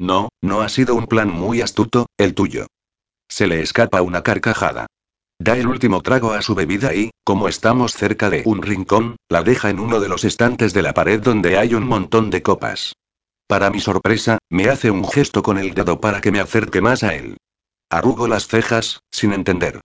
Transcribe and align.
No, 0.00 0.28
no 0.42 0.60
ha 0.62 0.68
sido 0.68 0.94
un 0.94 1.06
plan 1.06 1.30
muy 1.30 1.60
astuto, 1.60 2.06
el 2.18 2.34
tuyo. 2.34 2.66
Se 3.28 3.46
le 3.46 3.60
escapa 3.60 4.02
una 4.02 4.22
carcajada. 4.22 4.86
Da 5.38 5.56
el 5.56 5.66
último 5.66 6.00
trago 6.02 6.32
a 6.32 6.42
su 6.42 6.54
bebida 6.54 6.94
y, 6.94 7.10
como 7.24 7.48
estamos 7.48 7.92
cerca 7.94 8.30
de 8.30 8.42
un 8.44 8.62
rincón, 8.62 9.16
la 9.28 9.42
deja 9.42 9.70
en 9.70 9.80
uno 9.80 10.00
de 10.00 10.08
los 10.08 10.24
estantes 10.24 10.72
de 10.72 10.82
la 10.82 10.94
pared 10.94 11.20
donde 11.20 11.58
hay 11.58 11.74
un 11.74 11.86
montón 11.86 12.30
de 12.30 12.42
copas. 12.42 12.94
Para 13.46 13.70
mi 13.70 13.80
sorpresa, 13.80 14.38
me 14.50 14.68
hace 14.68 14.90
un 14.90 15.06
gesto 15.06 15.42
con 15.42 15.58
el 15.58 15.74
dedo 15.74 16.00
para 16.00 16.20
que 16.20 16.32
me 16.32 16.40
acerque 16.40 16.80
más 16.80 17.02
a 17.02 17.14
él. 17.14 17.36
Arrugo 17.90 18.26
las 18.26 18.46
cejas, 18.46 19.00
sin 19.10 19.32
entender. 19.32 19.80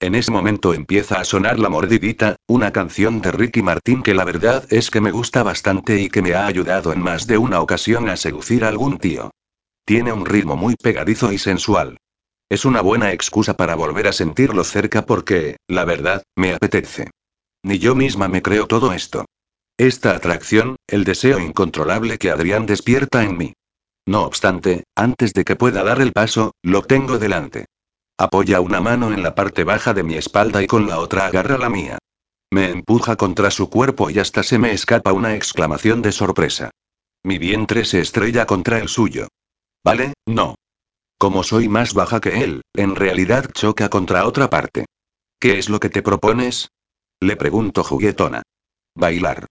En 0.00 0.14
ese 0.14 0.30
momento 0.30 0.74
empieza 0.74 1.20
a 1.20 1.24
sonar 1.24 1.58
La 1.58 1.68
Mordidita, 1.68 2.36
una 2.48 2.72
canción 2.72 3.20
de 3.20 3.32
Ricky 3.32 3.62
Martín 3.62 4.02
que 4.02 4.14
la 4.14 4.24
verdad 4.24 4.66
es 4.70 4.90
que 4.90 5.00
me 5.00 5.12
gusta 5.12 5.42
bastante 5.42 6.00
y 6.00 6.08
que 6.08 6.22
me 6.22 6.34
ha 6.34 6.46
ayudado 6.46 6.92
en 6.92 7.00
más 7.00 7.26
de 7.26 7.38
una 7.38 7.60
ocasión 7.60 8.08
a 8.08 8.16
seducir 8.16 8.64
a 8.64 8.68
algún 8.68 8.98
tío. 8.98 9.30
Tiene 9.84 10.12
un 10.12 10.26
ritmo 10.26 10.56
muy 10.56 10.76
pegadizo 10.76 11.32
y 11.32 11.38
sensual. 11.38 11.98
Es 12.48 12.64
una 12.64 12.82
buena 12.82 13.12
excusa 13.12 13.54
para 13.54 13.74
volver 13.74 14.06
a 14.06 14.12
sentirlo 14.12 14.62
cerca 14.62 15.06
porque, 15.06 15.56
la 15.68 15.84
verdad, 15.84 16.22
me 16.36 16.54
apetece. 16.54 17.10
Ni 17.64 17.78
yo 17.78 17.94
misma 17.94 18.28
me 18.28 18.42
creo 18.42 18.66
todo 18.66 18.92
esto. 18.92 19.24
Esta 19.78 20.14
atracción, 20.14 20.76
el 20.86 21.04
deseo 21.04 21.40
incontrolable 21.40 22.18
que 22.18 22.30
Adrián 22.30 22.66
despierta 22.66 23.24
en 23.24 23.36
mí. 23.36 23.52
No 24.06 24.22
obstante, 24.22 24.84
antes 24.94 25.32
de 25.32 25.44
que 25.44 25.56
pueda 25.56 25.82
dar 25.82 26.00
el 26.00 26.12
paso, 26.12 26.52
lo 26.62 26.82
tengo 26.82 27.18
delante. 27.18 27.66
Apoya 28.18 28.60
una 28.60 28.80
mano 28.80 29.12
en 29.12 29.22
la 29.22 29.34
parte 29.34 29.64
baja 29.64 29.94
de 29.94 30.02
mi 30.02 30.14
espalda 30.14 30.62
y 30.62 30.66
con 30.66 30.86
la 30.86 30.98
otra 30.98 31.26
agarra 31.26 31.58
la 31.58 31.68
mía. 31.68 31.98
Me 32.52 32.70
empuja 32.70 33.16
contra 33.16 33.50
su 33.50 33.70
cuerpo 33.70 34.10
y 34.10 34.18
hasta 34.18 34.42
se 34.42 34.58
me 34.58 34.72
escapa 34.72 35.12
una 35.12 35.34
exclamación 35.34 36.02
de 36.02 36.12
sorpresa. 36.12 36.70
Mi 37.24 37.38
vientre 37.38 37.84
se 37.84 38.00
estrella 38.00 38.46
contra 38.46 38.78
el 38.78 38.88
suyo. 38.88 39.28
¿Vale? 39.84 40.14
No. 40.26 40.54
Como 41.18 41.42
soy 41.42 41.68
más 41.68 41.94
baja 41.94 42.20
que 42.20 42.42
él, 42.42 42.62
en 42.74 42.96
realidad 42.96 43.50
choca 43.52 43.88
contra 43.88 44.26
otra 44.26 44.50
parte. 44.50 44.86
¿Qué 45.40 45.58
es 45.58 45.68
lo 45.68 45.80
que 45.80 45.90
te 45.90 46.02
propones? 46.02 46.68
Le 47.20 47.36
pregunto 47.36 47.84
juguetona. 47.84 48.42
Bailar. 48.94 49.46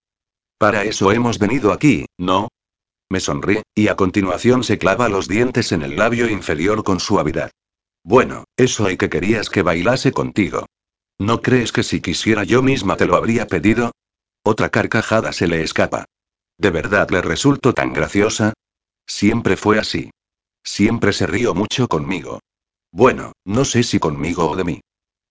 Para 0.57 0.83
eso 0.83 1.11
hemos 1.11 1.39
venido 1.39 1.71
aquí, 1.71 2.05
¿no? 2.17 2.49
Me 3.09 3.19
sonríe, 3.19 3.63
y 3.75 3.89
a 3.89 3.95
continuación 3.95 4.63
se 4.63 4.77
clava 4.77 5.09
los 5.09 5.27
dientes 5.27 5.71
en 5.71 5.81
el 5.81 5.97
labio 5.97 6.29
inferior 6.29 6.83
con 6.83 6.99
suavidad. 6.99 7.51
Bueno, 8.03 8.45
eso 8.55 8.85
hay 8.85 8.97
que 8.97 9.09
querías 9.09 9.49
que 9.49 9.63
bailase 9.63 10.11
contigo. 10.11 10.65
¿No 11.19 11.41
crees 11.41 11.71
que 11.71 11.83
si 11.83 12.01
quisiera 12.01 12.43
yo 12.43 12.61
misma 12.61 12.95
te 12.97 13.05
lo 13.05 13.15
habría 13.15 13.47
pedido? 13.47 13.91
Otra 14.43 14.69
carcajada 14.69 15.33
se 15.33 15.47
le 15.47 15.61
escapa. 15.61 16.05
¿De 16.57 16.69
verdad 16.69 17.09
le 17.09 17.21
resulto 17.21 17.73
tan 17.73 17.93
graciosa? 17.93 18.53
Siempre 19.05 19.57
fue 19.57 19.77
así. 19.77 20.09
Siempre 20.63 21.13
se 21.13 21.27
río 21.27 21.53
mucho 21.53 21.87
conmigo. 21.87 22.39
Bueno, 22.91 23.33
no 23.45 23.65
sé 23.65 23.83
si 23.83 23.99
conmigo 23.99 24.49
o 24.49 24.55
de 24.55 24.63
mí. 24.63 24.81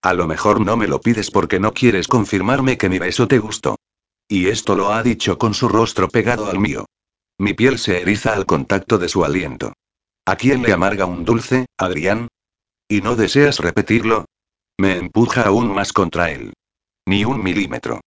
A 0.02 0.14
lo 0.14 0.26
mejor 0.26 0.60
no 0.60 0.76
me 0.76 0.86
lo 0.86 1.00
pides 1.00 1.30
porque 1.30 1.60
no 1.60 1.72
quieres 1.72 2.08
confirmarme 2.08 2.78
que 2.78 2.88
mi 2.88 2.98
beso 2.98 3.28
te 3.28 3.38
gustó. 3.38 3.76
Y 4.28 4.48
esto 4.48 4.74
lo 4.74 4.92
ha 4.92 5.02
dicho 5.02 5.38
con 5.38 5.54
su 5.54 5.68
rostro 5.68 6.08
pegado 6.08 6.48
al 6.48 6.58
mío. 6.58 6.86
Mi 7.38 7.54
piel 7.54 7.78
se 7.78 8.00
eriza 8.00 8.32
al 8.32 8.46
contacto 8.46 8.98
de 8.98 9.08
su 9.08 9.24
aliento. 9.24 9.72
¿A 10.24 10.36
quién 10.36 10.62
le 10.62 10.72
amarga 10.72 11.06
un 11.06 11.24
dulce, 11.24 11.66
Adrián? 11.76 12.28
¿Y 12.88 13.00
no 13.02 13.16
deseas 13.16 13.58
repetirlo? 13.58 14.26
Me 14.78 14.96
empuja 14.96 15.42
aún 15.42 15.74
más 15.74 15.92
contra 15.92 16.30
él. 16.30 16.52
Ni 17.06 17.24
un 17.24 17.42
milímetro. 17.42 18.00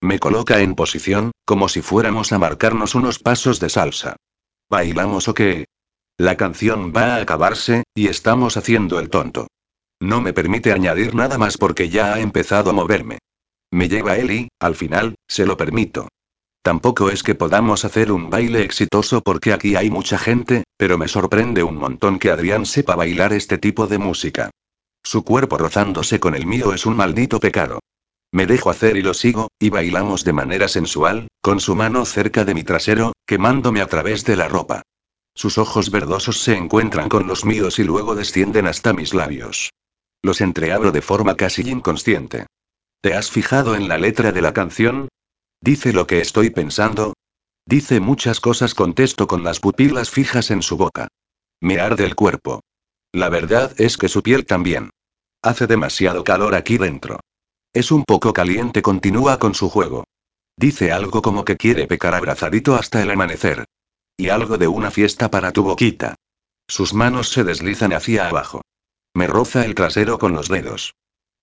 Me 0.00 0.18
coloca 0.18 0.60
en 0.60 0.74
posición, 0.74 1.32
como 1.44 1.68
si 1.68 1.82
fuéramos 1.82 2.32
a 2.32 2.38
marcarnos 2.38 2.94
unos 2.94 3.18
pasos 3.18 3.58
de 3.60 3.68
salsa. 3.68 4.16
¿Bailamos 4.70 5.28
o 5.28 5.34
qué? 5.34 5.66
La 6.20 6.36
canción 6.36 6.92
va 6.92 7.14
a 7.14 7.20
acabarse, 7.20 7.84
y 7.94 8.08
estamos 8.08 8.56
haciendo 8.56 8.98
el 8.98 9.08
tonto. 9.08 9.46
No 10.00 10.20
me 10.20 10.32
permite 10.32 10.72
añadir 10.72 11.14
nada 11.14 11.38
más 11.38 11.56
porque 11.56 11.90
ya 11.90 12.14
ha 12.14 12.20
empezado 12.20 12.70
a 12.70 12.72
moverme. 12.72 13.18
Me 13.70 13.88
lleva 13.88 14.16
él 14.16 14.32
y, 14.32 14.48
al 14.58 14.74
final, 14.74 15.14
se 15.28 15.46
lo 15.46 15.56
permito. 15.56 16.08
Tampoco 16.60 17.08
es 17.10 17.22
que 17.22 17.36
podamos 17.36 17.84
hacer 17.84 18.10
un 18.10 18.30
baile 18.30 18.64
exitoso 18.64 19.20
porque 19.20 19.52
aquí 19.52 19.76
hay 19.76 19.90
mucha 19.90 20.18
gente, 20.18 20.64
pero 20.76 20.98
me 20.98 21.06
sorprende 21.06 21.62
un 21.62 21.76
montón 21.76 22.18
que 22.18 22.32
Adrián 22.32 22.66
sepa 22.66 22.96
bailar 22.96 23.32
este 23.32 23.56
tipo 23.56 23.86
de 23.86 23.98
música. 23.98 24.50
Su 25.04 25.22
cuerpo 25.22 25.56
rozándose 25.56 26.18
con 26.18 26.34
el 26.34 26.46
mío 26.46 26.74
es 26.74 26.84
un 26.84 26.96
maldito 26.96 27.38
pecado. 27.38 27.78
Me 28.32 28.46
dejo 28.46 28.70
hacer 28.70 28.96
y 28.96 29.02
lo 29.02 29.14
sigo, 29.14 29.52
y 29.60 29.70
bailamos 29.70 30.24
de 30.24 30.32
manera 30.32 30.66
sensual, 30.66 31.28
con 31.40 31.60
su 31.60 31.76
mano 31.76 32.04
cerca 32.04 32.44
de 32.44 32.54
mi 32.54 32.64
trasero, 32.64 33.12
quemándome 33.24 33.80
a 33.80 33.86
través 33.86 34.24
de 34.24 34.34
la 34.34 34.48
ropa. 34.48 34.82
Sus 35.38 35.56
ojos 35.56 35.92
verdosos 35.92 36.40
se 36.40 36.56
encuentran 36.56 37.08
con 37.08 37.28
los 37.28 37.44
míos 37.44 37.78
y 37.78 37.84
luego 37.84 38.16
descienden 38.16 38.66
hasta 38.66 38.92
mis 38.92 39.14
labios. 39.14 39.70
Los 40.20 40.40
entreabro 40.40 40.90
de 40.90 41.00
forma 41.00 41.36
casi 41.36 41.62
inconsciente. 41.62 42.46
¿Te 43.00 43.14
has 43.14 43.30
fijado 43.30 43.76
en 43.76 43.86
la 43.86 43.98
letra 43.98 44.32
de 44.32 44.42
la 44.42 44.52
canción? 44.52 45.06
Dice 45.60 45.92
lo 45.92 46.08
que 46.08 46.20
estoy 46.20 46.50
pensando. 46.50 47.14
Dice 47.64 48.00
muchas 48.00 48.40
cosas, 48.40 48.74
contesto 48.74 49.28
con 49.28 49.44
las 49.44 49.60
pupilas 49.60 50.10
fijas 50.10 50.50
en 50.50 50.60
su 50.60 50.76
boca. 50.76 51.06
Me 51.60 51.78
arde 51.78 52.04
el 52.04 52.16
cuerpo. 52.16 52.62
La 53.12 53.28
verdad 53.28 53.72
es 53.80 53.96
que 53.96 54.08
su 54.08 54.24
piel 54.24 54.44
también. 54.44 54.90
Hace 55.40 55.68
demasiado 55.68 56.24
calor 56.24 56.56
aquí 56.56 56.78
dentro. 56.78 57.20
Es 57.72 57.92
un 57.92 58.02
poco 58.02 58.32
caliente, 58.32 58.82
continúa 58.82 59.38
con 59.38 59.54
su 59.54 59.70
juego. 59.70 60.02
Dice 60.56 60.90
algo 60.90 61.22
como 61.22 61.44
que 61.44 61.56
quiere 61.56 61.86
pecar 61.86 62.16
abrazadito 62.16 62.74
hasta 62.74 63.00
el 63.00 63.12
amanecer. 63.12 63.66
Y 64.20 64.30
algo 64.30 64.58
de 64.58 64.66
una 64.66 64.90
fiesta 64.90 65.30
para 65.30 65.52
tu 65.52 65.62
boquita. 65.62 66.16
Sus 66.66 66.92
manos 66.92 67.28
se 67.28 67.44
deslizan 67.44 67.92
hacia 67.92 68.28
abajo. 68.28 68.62
Me 69.14 69.28
roza 69.28 69.64
el 69.64 69.76
trasero 69.76 70.18
con 70.18 70.32
los 70.32 70.48
dedos. 70.48 70.94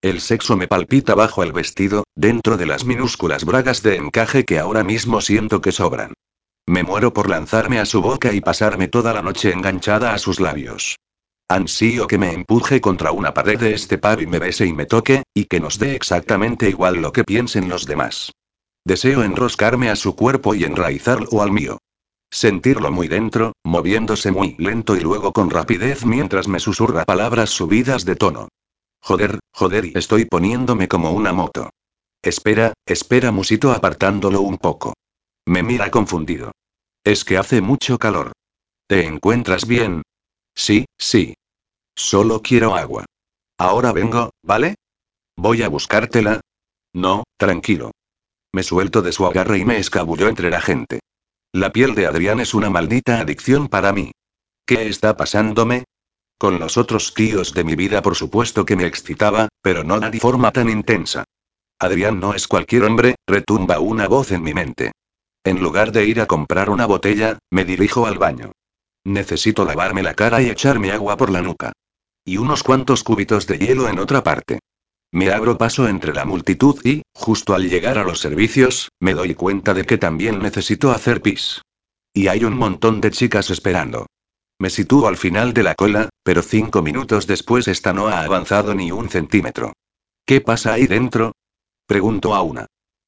El 0.02 0.20
sexo 0.20 0.58
me 0.58 0.68
palpita 0.68 1.16
bajo 1.16 1.42
el 1.42 1.54
vestido, 1.54 2.04
dentro 2.16 2.58
de 2.58 2.66
las 2.66 2.84
minúsculas 2.84 3.46
bragas 3.46 3.82
de 3.82 3.96
encaje 3.96 4.44
que 4.44 4.60
ahora 4.60 4.84
mismo 4.84 5.22
siento 5.22 5.62
que 5.62 5.72
sobran. 5.72 6.14
Me 6.68 6.84
muero 6.84 7.14
por 7.14 7.30
lanzarme 7.30 7.80
a 7.80 7.86
su 7.86 8.02
boca 8.02 8.34
y 8.34 8.42
pasarme 8.42 8.90
toda 8.90 9.14
la 9.14 9.22
noche 9.22 9.54
enganchada 9.54 10.14
a 10.14 10.18
sus 10.18 10.42
labios. 10.42 10.98
Ansío 11.48 12.08
que 12.08 12.18
me 12.18 12.34
empuje 12.34 12.82
contra 12.82 13.14
una 13.14 13.34
pared 13.34 13.58
de 13.58 13.74
este 13.74 13.98
pub 13.98 14.20
y 14.20 14.28
me 14.28 14.40
bese 14.40 14.66
y 14.66 14.74
me 14.74 14.86
toque, 14.86 15.24
y 15.34 15.46
que 15.46 15.62
nos 15.62 15.80
dé 15.80 15.96
exactamente 15.96 16.70
igual 16.70 16.98
lo 16.98 17.14
que 17.14 17.24
piensen 17.24 17.70
los 17.70 17.86
demás. 17.86 18.34
Deseo 18.84 19.24
enroscarme 19.24 19.90
a 19.90 19.96
su 19.96 20.16
cuerpo 20.16 20.56
y 20.56 20.66
enraizarlo 20.66 21.42
al 21.42 21.54
mío. 21.54 21.78
Sentirlo 22.36 22.92
muy 22.92 23.08
dentro, 23.08 23.54
moviéndose 23.64 24.30
muy 24.30 24.58
lento 24.60 24.98
y 24.98 25.00
luego 25.00 25.32
con 25.32 25.50
rapidez 25.50 26.06
mientras 26.06 26.50
me 26.50 26.60
susurra 26.60 27.06
palabras 27.06 27.50
subidas 27.50 28.04
de 28.04 28.18
tono. 28.18 28.50
Joder, 29.00 29.40
joder, 29.54 29.86
y 29.86 29.94
estoy 29.96 30.26
poniéndome 30.26 30.90
como 30.90 31.12
una 31.12 31.32
moto. 31.32 31.70
Espera, 32.22 32.74
espera, 32.86 33.32
musito 33.32 33.72
apartándolo 33.72 34.42
un 34.42 34.58
poco. 34.58 34.96
Me 35.46 35.64
mira 35.64 35.90
confundido. 35.90 36.52
Es 37.06 37.24
que 37.24 37.38
hace 37.38 37.62
mucho 37.62 37.98
calor. 38.00 38.34
¿Te 38.86 39.06
encuentras 39.06 39.66
bien? 39.66 40.02
Sí, 40.54 40.88
sí. 40.98 41.36
Solo 41.96 42.42
quiero 42.42 42.76
agua. 42.76 43.06
Ahora 43.58 43.94
vengo, 43.94 44.32
¿vale? 44.44 44.76
¿Voy 45.38 45.62
a 45.62 45.70
buscártela? 45.70 46.42
No, 46.92 47.24
tranquilo. 47.38 47.92
Me 48.52 48.62
suelto 48.62 49.02
de 49.02 49.14
su 49.14 49.26
agarre 49.26 49.60
y 49.60 49.64
me 49.64 49.78
escabullo 49.78 50.28
entre 50.28 50.50
la 50.50 50.60
gente. 50.60 51.00
La 51.56 51.72
piel 51.72 51.96
de 51.96 52.06
Adrián 52.06 52.42
es 52.42 52.54
una 52.54 52.70
maldita 52.70 53.22
adicción 53.22 53.70
para 53.70 53.94
mí. 53.94 54.12
¿Qué 54.66 54.90
está 54.90 55.16
pasándome? 55.16 55.86
Con 56.38 56.60
los 56.60 56.76
otros 56.76 57.14
tíos 57.14 57.54
de 57.54 57.64
mi 57.64 57.78
vida 57.78 58.02
por 58.02 58.16
supuesto 58.16 58.66
que 58.66 58.76
me 58.76 58.86
excitaba, 58.86 59.48
pero 59.62 59.86
no 59.86 59.98
de 59.98 60.20
forma 60.20 60.52
tan 60.52 60.70
intensa. 60.70 61.24
Adrián 61.80 62.20
no 62.20 62.34
es 62.34 62.50
cualquier 62.50 62.84
hombre, 62.84 63.16
retumba 63.26 63.80
una 63.80 64.10
voz 64.10 64.34
en 64.34 64.44
mi 64.44 64.54
mente. 64.54 64.92
En 65.46 65.64
lugar 65.64 65.94
de 65.94 66.06
ir 66.06 66.20
a 66.20 66.26
comprar 66.26 66.70
una 66.70 66.88
botella, 66.88 67.40
me 67.50 67.64
dirijo 67.64 68.06
al 68.06 68.18
baño. 68.18 68.52
Necesito 69.06 69.64
lavarme 69.64 70.04
la 70.04 70.14
cara 70.14 70.42
y 70.42 70.50
echarme 70.50 70.92
agua 70.92 71.16
por 71.16 71.30
la 71.30 71.42
nuca. 71.42 71.72
Y 72.26 72.36
unos 72.36 72.64
cuantos 72.64 73.02
cúbitos 73.02 73.48
de 73.48 73.60
hielo 73.60 73.88
en 73.88 74.00
otra 74.00 74.24
parte. 74.24 74.60
Me 75.16 75.32
abro 75.32 75.58
paso 75.58 75.88
entre 75.88 76.14
la 76.14 76.26
multitud 76.26 76.78
y, 76.84 77.02
justo 77.14 77.56
al 77.56 77.70
llegar 77.70 77.98
a 77.98 78.04
los 78.04 78.20
servicios, 78.20 78.90
me 79.00 79.14
doy 79.14 79.34
cuenta 79.34 79.74
de 79.74 79.86
que 79.86 79.98
también 79.98 80.40
necesito 80.40 80.92
hacer 80.92 81.22
pis. 81.22 81.62
Y 82.14 82.28
hay 82.28 82.44
un 82.44 82.58
montón 82.58 83.00
de 83.00 83.12
chicas 83.12 83.50
esperando. 83.50 84.08
Me 84.60 84.70
sitúo 84.70 85.08
al 85.08 85.16
final 85.16 85.54
de 85.54 85.64
la 85.64 85.74
cola, 85.76 86.10
pero 86.22 86.42
cinco 86.42 86.82
minutos 86.82 87.28
después 87.28 87.70
esta 87.70 87.94
no 87.94 88.10
ha 88.10 88.24
avanzado 88.24 88.76
ni 88.76 88.92
un 88.92 89.08
centímetro. 89.08 89.72
¿Qué 90.26 90.42
pasa 90.42 90.74
ahí 90.74 90.86
dentro? 90.86 91.32
Pregunto 91.88 92.36
a 92.36 92.42
una. 92.42 92.66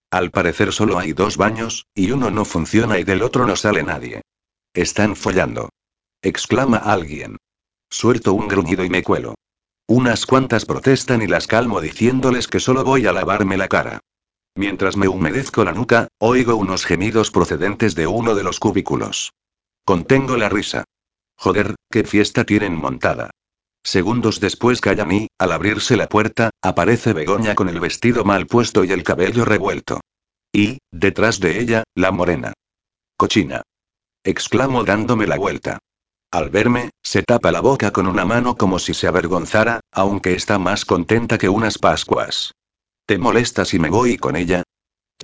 Al 0.09 0.31
parecer 0.31 0.71
solo 0.71 1.00
hay 1.00 1.12
dos 1.12 1.36
baños, 1.36 1.88
y 1.94 2.12
uno 2.12 2.31
no 2.31 2.45
funciona 2.45 3.00
y 3.00 3.04
del 3.04 3.21
otro 3.21 3.45
no 3.45 3.57
sale 3.57 3.83
nadie. 3.83 4.21
Están 4.74 5.18
follando. 5.18 5.71
Exclama 6.21 6.77
alguien. 6.77 7.36
Suelto 7.89 8.33
un 8.33 8.48
gruñido 8.48 8.86
y 8.86 8.89
me 8.89 9.04
cuelo. 9.04 9.36
Unas 9.89 10.25
cuantas 10.25 10.66
protestan 10.66 11.22
y 11.22 11.28
las 11.28 11.48
calmo 11.48 11.80
diciéndoles 11.80 12.50
que 12.50 12.60
solo 12.60 12.84
voy 12.84 13.07
a 13.07 13.13
lavarme 13.13 13.56
la 13.56 13.69
cara. 13.69 14.01
Mientras 14.54 14.98
me 14.98 15.07
humedezco 15.07 15.63
la 15.63 15.72
nuca, 15.72 16.10
oigo 16.19 16.57
unos 16.57 16.86
gemidos 16.86 17.31
procedentes 17.31 17.95
de 17.95 18.06
uno 18.06 18.36
de 18.36 18.44
los 18.44 18.60
cubículos. 18.60 19.31
Contengo 19.86 20.36
la 20.36 20.50
risa. 20.50 20.84
Joder, 21.38 21.75
qué 21.89 22.04
fiesta 22.04 22.44
tienen 22.44 22.75
montada. 22.75 23.30
Segundos 23.81 24.42
después 24.42 24.81
callan 24.81 25.12
y, 25.13 25.28
al 25.38 25.54
abrirse 25.54 25.95
la 25.95 26.10
puerta, 26.10 26.50
aparece 26.62 27.13
Begoña 27.13 27.56
con 27.56 27.69
el 27.69 27.80
vestido 27.80 28.25
mal 28.25 28.45
puesto 28.45 28.83
y 28.83 28.92
el 28.92 29.04
cabello 29.04 29.45
revuelto. 29.45 30.01
Y, 30.51 30.80
detrás 30.92 31.40
de 31.40 31.62
ella, 31.62 31.83
la 31.95 32.12
morena. 32.12 32.51
Cochina. 33.16 33.62
Exclamo 34.25 34.83
dándome 34.83 35.28
la 35.28 35.38
vuelta. 35.38 35.80
Al 36.32 36.50
verme, 36.50 36.90
se 37.02 37.24
tapa 37.24 37.52
la 37.52 37.62
boca 37.62 37.92
con 37.92 38.06
una 38.06 38.26
mano 38.26 38.58
como 38.58 38.80
si 38.80 38.94
se 38.94 39.08
avergonzara, 39.08 39.80
aunque 39.92 40.34
está 40.34 40.60
más 40.60 40.84
contenta 40.84 41.38
que 41.38 41.48
unas 41.48 41.78
Pascuas. 41.78 42.52
¿Te 43.06 43.18
molesta 43.18 43.64
si 43.64 43.80
me 43.80 43.90
voy 43.90 44.18
con 44.18 44.36
ella? 44.36 44.64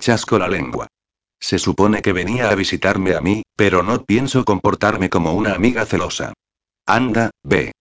Chasco 0.00 0.38
la 0.38 0.48
lengua. 0.48 0.86
Se 1.38 1.58
supone 1.58 2.00
que 2.00 2.14
venía 2.14 2.48
a 2.48 2.54
visitarme 2.54 3.14
a 3.14 3.20
mí, 3.20 3.42
pero 3.54 3.82
no 3.82 4.02
pienso 4.04 4.46
comportarme 4.46 5.10
como 5.10 5.34
una 5.34 5.52
amiga 5.52 5.84
celosa. 5.84 6.32
Anda, 6.86 7.30
ve. 7.42 7.72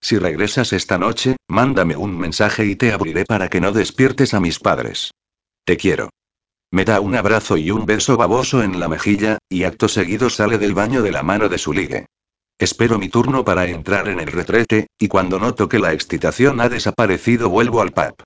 Si 0.00 0.18
regresas 0.18 0.72
esta 0.72 0.96
noche, 0.96 1.36
mándame 1.48 1.94
un 1.94 2.18
mensaje 2.18 2.64
y 2.64 2.74
te 2.74 2.92
abriré 2.92 3.26
para 3.26 3.48
que 3.48 3.60
no 3.60 3.72
despiertes 3.72 4.32
a 4.32 4.40
mis 4.40 4.58
padres. 4.58 5.10
Te 5.64 5.76
quiero. 5.76 6.08
Me 6.70 6.86
da 6.86 7.00
un 7.00 7.14
abrazo 7.14 7.58
y 7.58 7.70
un 7.70 7.84
beso 7.84 8.16
baboso 8.16 8.62
en 8.62 8.80
la 8.80 8.88
mejilla, 8.88 9.36
y 9.50 9.64
acto 9.64 9.88
seguido 9.88 10.30
sale 10.30 10.56
del 10.56 10.72
baño 10.72 11.02
de 11.02 11.12
la 11.12 11.22
mano 11.22 11.50
de 11.50 11.58
su 11.58 11.74
ligue. 11.74 12.06
Espero 12.58 12.98
mi 12.98 13.08
turno 13.08 13.44
para 13.44 13.66
entrar 13.66 14.08
en 14.08 14.20
el 14.20 14.28
retrete, 14.28 14.86
y 14.98 15.08
cuando 15.08 15.38
noto 15.38 15.68
que 15.68 15.78
la 15.78 15.92
excitación 15.92 16.60
ha 16.60 16.68
desaparecido 16.68 17.48
vuelvo 17.48 17.80
al 17.80 17.92
pub. 17.92 18.22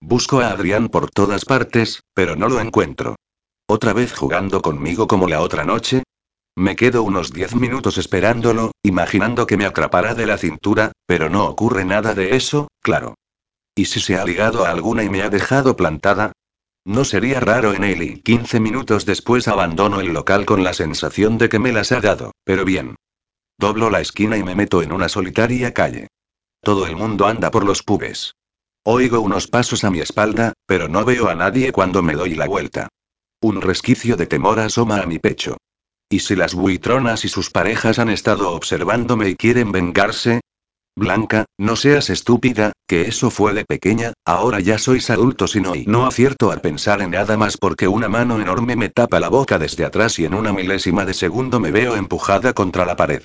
Busco 0.00 0.40
a 0.40 0.50
Adrián 0.50 0.88
por 0.88 1.10
todas 1.10 1.44
partes, 1.44 2.02
pero 2.14 2.36
no 2.36 2.48
lo 2.48 2.60
encuentro. 2.60 3.16
¿Otra 3.68 3.92
vez 3.92 4.12
jugando 4.12 4.62
conmigo 4.62 5.06
como 5.06 5.28
la 5.28 5.40
otra 5.40 5.64
noche? 5.64 6.02
Me 6.54 6.74
quedo 6.74 7.02
unos 7.02 7.32
diez 7.32 7.54
minutos 7.54 7.98
esperándolo, 7.98 8.72
imaginando 8.82 9.46
que 9.46 9.56
me 9.56 9.66
atrapará 9.66 10.14
de 10.14 10.26
la 10.26 10.38
cintura, 10.38 10.92
pero 11.06 11.28
no 11.28 11.44
ocurre 11.46 11.84
nada 11.84 12.14
de 12.14 12.36
eso, 12.36 12.68
claro. 12.80 13.14
¿Y 13.74 13.84
si 13.84 14.00
se 14.00 14.16
ha 14.16 14.24
ligado 14.24 14.64
a 14.64 14.70
alguna 14.70 15.04
y 15.04 15.10
me 15.10 15.22
ha 15.22 15.28
dejado 15.28 15.76
plantada? 15.76 16.32
No 16.86 17.04
sería 17.04 17.40
raro 17.40 17.74
en 17.74 17.84
él 17.84 18.02
y 18.02 18.20
15 18.20 18.60
minutos 18.60 19.04
después 19.04 19.48
abandono 19.48 20.00
el 20.00 20.12
local 20.12 20.46
con 20.46 20.64
la 20.64 20.72
sensación 20.72 21.36
de 21.36 21.48
que 21.48 21.58
me 21.58 21.72
las 21.72 21.92
ha 21.92 22.00
dado, 22.00 22.30
pero 22.44 22.64
bien. 22.64 22.94
Doblo 23.58 23.88
la 23.88 24.00
esquina 24.00 24.36
y 24.36 24.42
me 24.42 24.54
meto 24.54 24.82
en 24.82 24.92
una 24.92 25.08
solitaria 25.08 25.72
calle. 25.72 26.08
Todo 26.62 26.86
el 26.86 26.94
mundo 26.94 27.26
anda 27.26 27.50
por 27.50 27.64
los 27.64 27.82
pubes. 27.82 28.34
Oigo 28.84 29.20
unos 29.20 29.48
pasos 29.48 29.82
a 29.82 29.90
mi 29.90 30.00
espalda, 30.00 30.52
pero 30.66 30.88
no 30.88 31.06
veo 31.06 31.28
a 31.28 31.34
nadie 31.34 31.72
cuando 31.72 32.02
me 32.02 32.14
doy 32.14 32.34
la 32.34 32.46
vuelta. 32.46 32.88
Un 33.40 33.62
resquicio 33.62 34.16
de 34.16 34.26
temor 34.26 34.60
asoma 34.60 35.00
a 35.00 35.06
mi 35.06 35.18
pecho. 35.18 35.56
¿Y 36.10 36.20
si 36.20 36.36
las 36.36 36.54
buitronas 36.54 37.24
y 37.24 37.28
sus 37.28 37.50
parejas 37.50 37.98
han 37.98 38.10
estado 38.10 38.52
observándome 38.52 39.30
y 39.30 39.36
quieren 39.36 39.72
vengarse? 39.72 40.40
Blanca, 40.94 41.46
no 41.58 41.76
seas 41.76 42.10
estúpida, 42.10 42.72
que 42.86 43.02
eso 43.02 43.30
fue 43.30 43.54
de 43.54 43.64
pequeña, 43.64 44.12
ahora 44.26 44.60
ya 44.60 44.78
sois 44.78 45.08
adultos 45.08 45.56
y 45.56 45.60
no 45.60 45.74
y 45.74 45.86
no 45.86 46.06
acierto 46.06 46.52
a 46.52 46.56
pensar 46.58 47.00
en 47.00 47.10
nada 47.10 47.36
más 47.38 47.56
porque 47.56 47.88
una 47.88 48.08
mano 48.08 48.40
enorme 48.40 48.76
me 48.76 48.90
tapa 48.90 49.18
la 49.18 49.28
boca 49.28 49.58
desde 49.58 49.84
atrás 49.84 50.18
y 50.18 50.26
en 50.26 50.34
una 50.34 50.52
milésima 50.52 51.06
de 51.06 51.14
segundo 51.14 51.58
me 51.58 51.70
veo 51.70 51.96
empujada 51.96 52.52
contra 52.52 52.84
la 52.84 52.96
pared. 52.96 53.22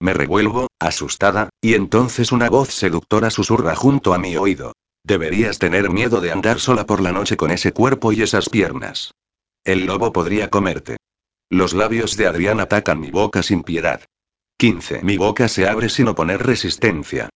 Me 0.00 0.12
revuelvo, 0.12 0.68
asustada, 0.78 1.50
y 1.60 1.74
entonces 1.74 2.32
una 2.32 2.50
voz 2.50 2.70
seductora 2.70 3.30
susurra 3.30 3.74
junto 3.74 4.14
a 4.14 4.18
mi 4.18 4.36
oído. 4.36 4.72
Deberías 5.04 5.58
tener 5.58 5.90
miedo 5.90 6.20
de 6.20 6.32
andar 6.32 6.60
sola 6.60 6.86
por 6.86 7.00
la 7.00 7.12
noche 7.12 7.36
con 7.36 7.50
ese 7.50 7.72
cuerpo 7.72 8.12
y 8.12 8.22
esas 8.22 8.48
piernas. 8.48 9.12
El 9.64 9.86
lobo 9.86 10.12
podría 10.12 10.50
comerte. 10.50 10.96
Los 11.50 11.74
labios 11.74 12.16
de 12.16 12.26
Adrián 12.26 12.60
atacan 12.60 13.00
mi 13.00 13.10
boca 13.10 13.42
sin 13.42 13.62
piedad. 13.62 14.02
15. 14.58 15.02
Mi 15.02 15.16
boca 15.16 15.48
se 15.48 15.68
abre 15.68 15.88
sin 15.88 16.08
oponer 16.08 16.44
resistencia. 16.44 17.28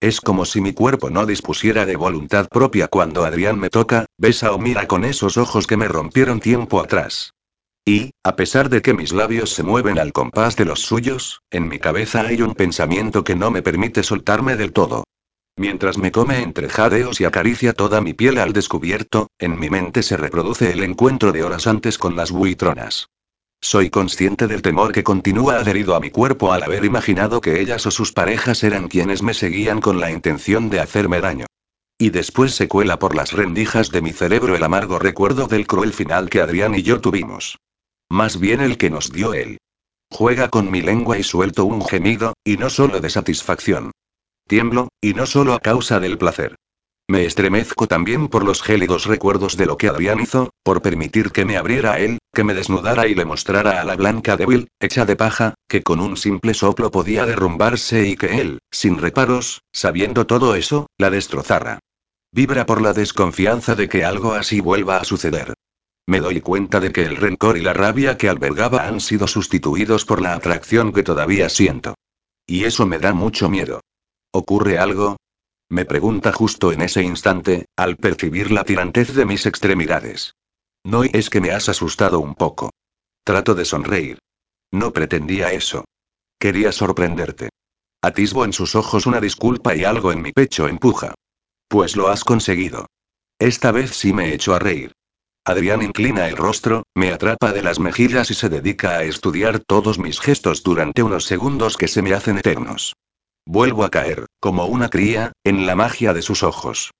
Es 0.00 0.20
como 0.20 0.44
si 0.44 0.60
mi 0.60 0.72
cuerpo 0.72 1.10
no 1.10 1.26
dispusiera 1.26 1.86
de 1.86 1.94
voluntad 1.94 2.48
propia 2.48 2.88
cuando 2.88 3.24
Adrián 3.24 3.58
me 3.58 3.70
toca, 3.70 4.06
besa 4.18 4.52
o 4.52 4.58
mira 4.58 4.88
con 4.88 5.04
esos 5.04 5.36
ojos 5.36 5.68
que 5.68 5.76
me 5.76 5.86
rompieron 5.86 6.40
tiempo 6.40 6.80
atrás. 6.80 7.34
Y, 7.84 8.12
a 8.22 8.36
pesar 8.36 8.68
de 8.68 8.80
que 8.80 8.94
mis 8.94 9.12
labios 9.12 9.50
se 9.50 9.64
mueven 9.64 9.98
al 9.98 10.12
compás 10.12 10.54
de 10.54 10.64
los 10.64 10.82
suyos, 10.82 11.42
en 11.50 11.66
mi 11.66 11.80
cabeza 11.80 12.20
hay 12.20 12.40
un 12.40 12.54
pensamiento 12.54 13.24
que 13.24 13.34
no 13.34 13.50
me 13.50 13.60
permite 13.60 14.04
soltarme 14.04 14.54
del 14.54 14.72
todo. 14.72 15.02
Mientras 15.56 15.98
me 15.98 16.12
come 16.12 16.42
entre 16.42 16.68
jadeos 16.68 17.20
y 17.20 17.24
acaricia 17.24 17.72
toda 17.72 18.00
mi 18.00 18.14
piel 18.14 18.38
al 18.38 18.52
descubierto, 18.52 19.26
en 19.38 19.58
mi 19.58 19.68
mente 19.68 20.04
se 20.04 20.16
reproduce 20.16 20.70
el 20.70 20.84
encuentro 20.84 21.32
de 21.32 21.42
horas 21.42 21.66
antes 21.66 21.98
con 21.98 22.14
las 22.14 22.30
buitronas. 22.30 23.08
Soy 23.60 23.90
consciente 23.90 24.46
del 24.46 24.62
temor 24.62 24.92
que 24.92 25.02
continúa 25.02 25.56
adherido 25.56 25.96
a 25.96 26.00
mi 26.00 26.10
cuerpo 26.10 26.52
al 26.52 26.62
haber 26.62 26.84
imaginado 26.84 27.40
que 27.40 27.60
ellas 27.60 27.84
o 27.86 27.90
sus 27.90 28.12
parejas 28.12 28.62
eran 28.62 28.86
quienes 28.86 29.22
me 29.22 29.34
seguían 29.34 29.80
con 29.80 29.98
la 29.98 30.12
intención 30.12 30.70
de 30.70 30.78
hacerme 30.78 31.20
daño. 31.20 31.46
Y 31.98 32.10
después 32.10 32.54
se 32.54 32.68
cuela 32.68 32.98
por 32.98 33.14
las 33.16 33.32
rendijas 33.32 33.90
de 33.90 34.02
mi 34.02 34.12
cerebro 34.12 34.56
el 34.56 34.62
amargo 34.62 34.98
recuerdo 35.00 35.48
del 35.48 35.66
cruel 35.66 35.92
final 35.92 36.30
que 36.30 36.40
Adrián 36.40 36.74
y 36.76 36.82
yo 36.82 37.00
tuvimos. 37.00 37.58
Más 38.12 38.38
bien 38.38 38.60
el 38.60 38.76
que 38.76 38.90
nos 38.90 39.10
dio 39.10 39.32
él. 39.32 39.56
Juega 40.10 40.50
con 40.50 40.70
mi 40.70 40.82
lengua 40.82 41.16
y 41.16 41.22
suelto 41.22 41.64
un 41.64 41.82
gemido, 41.82 42.34
y 42.44 42.58
no 42.58 42.68
solo 42.68 43.00
de 43.00 43.08
satisfacción. 43.08 43.90
Tiemblo, 44.46 44.88
y 45.00 45.14
no 45.14 45.24
solo 45.24 45.54
a 45.54 45.60
causa 45.60 45.98
del 45.98 46.18
placer. 46.18 46.56
Me 47.08 47.24
estremezco 47.24 47.88
también 47.88 48.28
por 48.28 48.44
los 48.44 48.60
gélidos 48.60 49.06
recuerdos 49.06 49.56
de 49.56 49.64
lo 49.64 49.78
que 49.78 49.88
Adrián 49.88 50.20
hizo, 50.20 50.50
por 50.62 50.82
permitir 50.82 51.30
que 51.30 51.46
me 51.46 51.56
abriera 51.56 52.00
él, 52.00 52.18
que 52.34 52.44
me 52.44 52.52
desnudara 52.52 53.08
y 53.08 53.14
le 53.14 53.24
mostrara 53.24 53.80
a 53.80 53.84
la 53.84 53.96
blanca 53.96 54.36
débil, 54.36 54.68
hecha 54.78 55.06
de 55.06 55.16
paja, 55.16 55.54
que 55.66 55.82
con 55.82 55.98
un 55.98 56.18
simple 56.18 56.52
soplo 56.52 56.90
podía 56.90 57.24
derrumbarse 57.24 58.06
y 58.06 58.16
que 58.16 58.42
él, 58.42 58.58
sin 58.70 58.98
reparos, 58.98 59.62
sabiendo 59.72 60.26
todo 60.26 60.54
eso, 60.54 60.86
la 60.98 61.08
destrozara. 61.08 61.78
Vibra 62.30 62.66
por 62.66 62.82
la 62.82 62.92
desconfianza 62.92 63.74
de 63.74 63.88
que 63.88 64.04
algo 64.04 64.34
así 64.34 64.60
vuelva 64.60 64.98
a 64.98 65.04
suceder. 65.04 65.54
Me 66.06 66.20
doy 66.20 66.40
cuenta 66.40 66.80
de 66.80 66.92
que 66.92 67.02
el 67.02 67.16
rencor 67.16 67.56
y 67.56 67.60
la 67.60 67.72
rabia 67.72 68.16
que 68.16 68.28
albergaba 68.28 68.86
han 68.86 69.00
sido 69.00 69.26
sustituidos 69.26 70.04
por 70.04 70.20
la 70.20 70.34
atracción 70.34 70.92
que 70.92 71.02
todavía 71.02 71.48
siento. 71.48 71.94
Y 72.46 72.64
eso 72.64 72.86
me 72.86 72.98
da 72.98 73.12
mucho 73.12 73.48
miedo. 73.48 73.80
¿Ocurre 74.32 74.78
algo? 74.78 75.16
Me 75.68 75.84
pregunta 75.84 76.32
justo 76.32 76.72
en 76.72 76.82
ese 76.82 77.02
instante, 77.02 77.66
al 77.76 77.96
percibir 77.96 78.50
la 78.50 78.64
tirantez 78.64 79.14
de 79.14 79.24
mis 79.24 79.46
extremidades. 79.46 80.34
No 80.84 81.04
es 81.04 81.30
que 81.30 81.40
me 81.40 81.52
has 81.52 81.68
asustado 81.68 82.18
un 82.18 82.34
poco. 82.34 82.70
Trato 83.24 83.54
de 83.54 83.64
sonreír. 83.64 84.18
No 84.72 84.92
pretendía 84.92 85.52
eso. 85.52 85.84
Quería 86.38 86.72
sorprenderte. 86.72 87.50
Atisbo 88.02 88.44
en 88.44 88.52
sus 88.52 88.74
ojos 88.74 89.06
una 89.06 89.20
disculpa 89.20 89.76
y 89.76 89.84
algo 89.84 90.10
en 90.10 90.22
mi 90.22 90.32
pecho 90.32 90.66
empuja. 90.66 91.14
Pues 91.68 91.96
lo 91.96 92.08
has 92.08 92.24
conseguido. 92.24 92.86
Esta 93.38 93.70
vez 93.70 93.92
sí 93.96 94.12
me 94.12 94.34
echo 94.34 94.54
a 94.54 94.58
reír. 94.58 94.92
Adrián 95.44 95.82
inclina 95.82 96.28
el 96.28 96.36
rostro, 96.36 96.84
me 96.94 97.12
atrapa 97.12 97.52
de 97.52 97.62
las 97.62 97.80
mejillas 97.80 98.30
y 98.30 98.34
se 98.34 98.48
dedica 98.48 98.98
a 98.98 99.02
estudiar 99.02 99.58
todos 99.58 99.98
mis 99.98 100.20
gestos 100.20 100.62
durante 100.62 101.02
unos 101.02 101.24
segundos 101.24 101.76
que 101.76 101.88
se 101.88 102.00
me 102.00 102.14
hacen 102.14 102.38
eternos. 102.38 102.94
Vuelvo 103.44 103.82
a 103.82 103.90
caer, 103.90 104.26
como 104.38 104.66
una 104.66 104.88
cría, 104.88 105.32
en 105.42 105.66
la 105.66 105.74
magia 105.74 106.14
de 106.14 106.22
sus 106.22 106.44
ojos. 106.44 106.92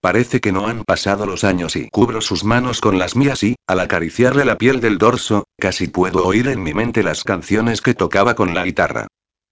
Parece 0.00 0.40
que 0.40 0.52
no 0.52 0.68
han 0.68 0.84
pasado 0.84 1.26
los 1.26 1.42
años 1.42 1.74
y 1.74 1.88
cubro 1.88 2.20
sus 2.20 2.44
manos 2.44 2.80
con 2.80 3.00
las 3.00 3.16
mías 3.16 3.42
y, 3.42 3.56
al 3.66 3.80
acariciarle 3.80 4.44
la 4.44 4.58
piel 4.58 4.80
del 4.80 4.98
dorso, 4.98 5.48
casi 5.58 5.88
puedo 5.88 6.24
oír 6.24 6.46
en 6.46 6.62
mi 6.62 6.72
mente 6.74 7.02
las 7.02 7.24
canciones 7.24 7.80
que 7.80 7.94
tocaba 7.94 8.36
con 8.36 8.54
la 8.54 8.64
guitarra. 8.64 9.08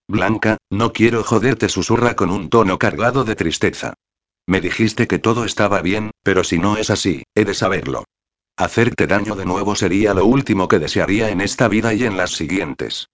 Blanca, 0.07 0.59
no 0.71 0.93
quiero 0.93 1.25
joderte, 1.25 1.69
susurra 1.69 2.15
con 2.15 2.31
un 2.31 2.49
tono 2.49 2.79
cargado 2.79 3.25
de 3.25 3.35
tristeza. 3.35 3.95
Me 4.47 4.61
dijiste 4.61 5.09
que 5.09 5.19
todo 5.19 5.45
estaba 5.45 5.83
bien, 5.83 6.13
pero 6.23 6.45
si 6.45 6.61
no 6.61 6.77
es 6.77 6.91
así, 6.91 7.25
he 7.35 7.45
de 7.45 7.55
saberlo. 7.55 8.05
Hacerte 8.57 9.07
daño 9.07 9.37
de 9.37 9.45
nuevo 9.45 9.77
sería 9.77 10.15
lo 10.15 10.25
último 10.25 10.67
que 10.67 10.79
desearía 10.79 11.29
en 11.29 11.43
esta 11.43 11.69
vida 11.69 11.93
y 11.93 12.05
en 12.05 12.17
las 12.17 12.31
siguientes. 12.31 13.09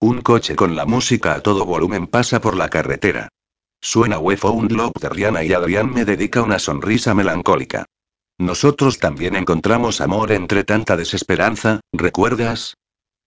Un 0.00 0.22
coche 0.22 0.56
con 0.56 0.74
la 0.74 0.86
música 0.86 1.34
a 1.34 1.40
todo 1.40 1.64
volumen 1.64 2.08
pasa 2.08 2.40
por 2.40 2.56
la 2.56 2.68
carretera. 2.68 3.28
Suena 3.80 4.18
We 4.18 4.36
Found 4.36 4.72
Love 4.72 4.94
de 5.00 5.08
Rihanna 5.08 5.44
y 5.44 5.52
Adrián 5.52 5.92
me 5.92 6.04
dedica 6.04 6.42
una 6.42 6.58
sonrisa 6.58 7.14
melancólica. 7.14 7.84
Nosotros 8.38 8.98
también 8.98 9.36
encontramos 9.36 10.00
amor 10.00 10.32
entre 10.32 10.64
tanta 10.64 10.96
desesperanza, 10.96 11.80
¿recuerdas? 11.92 12.74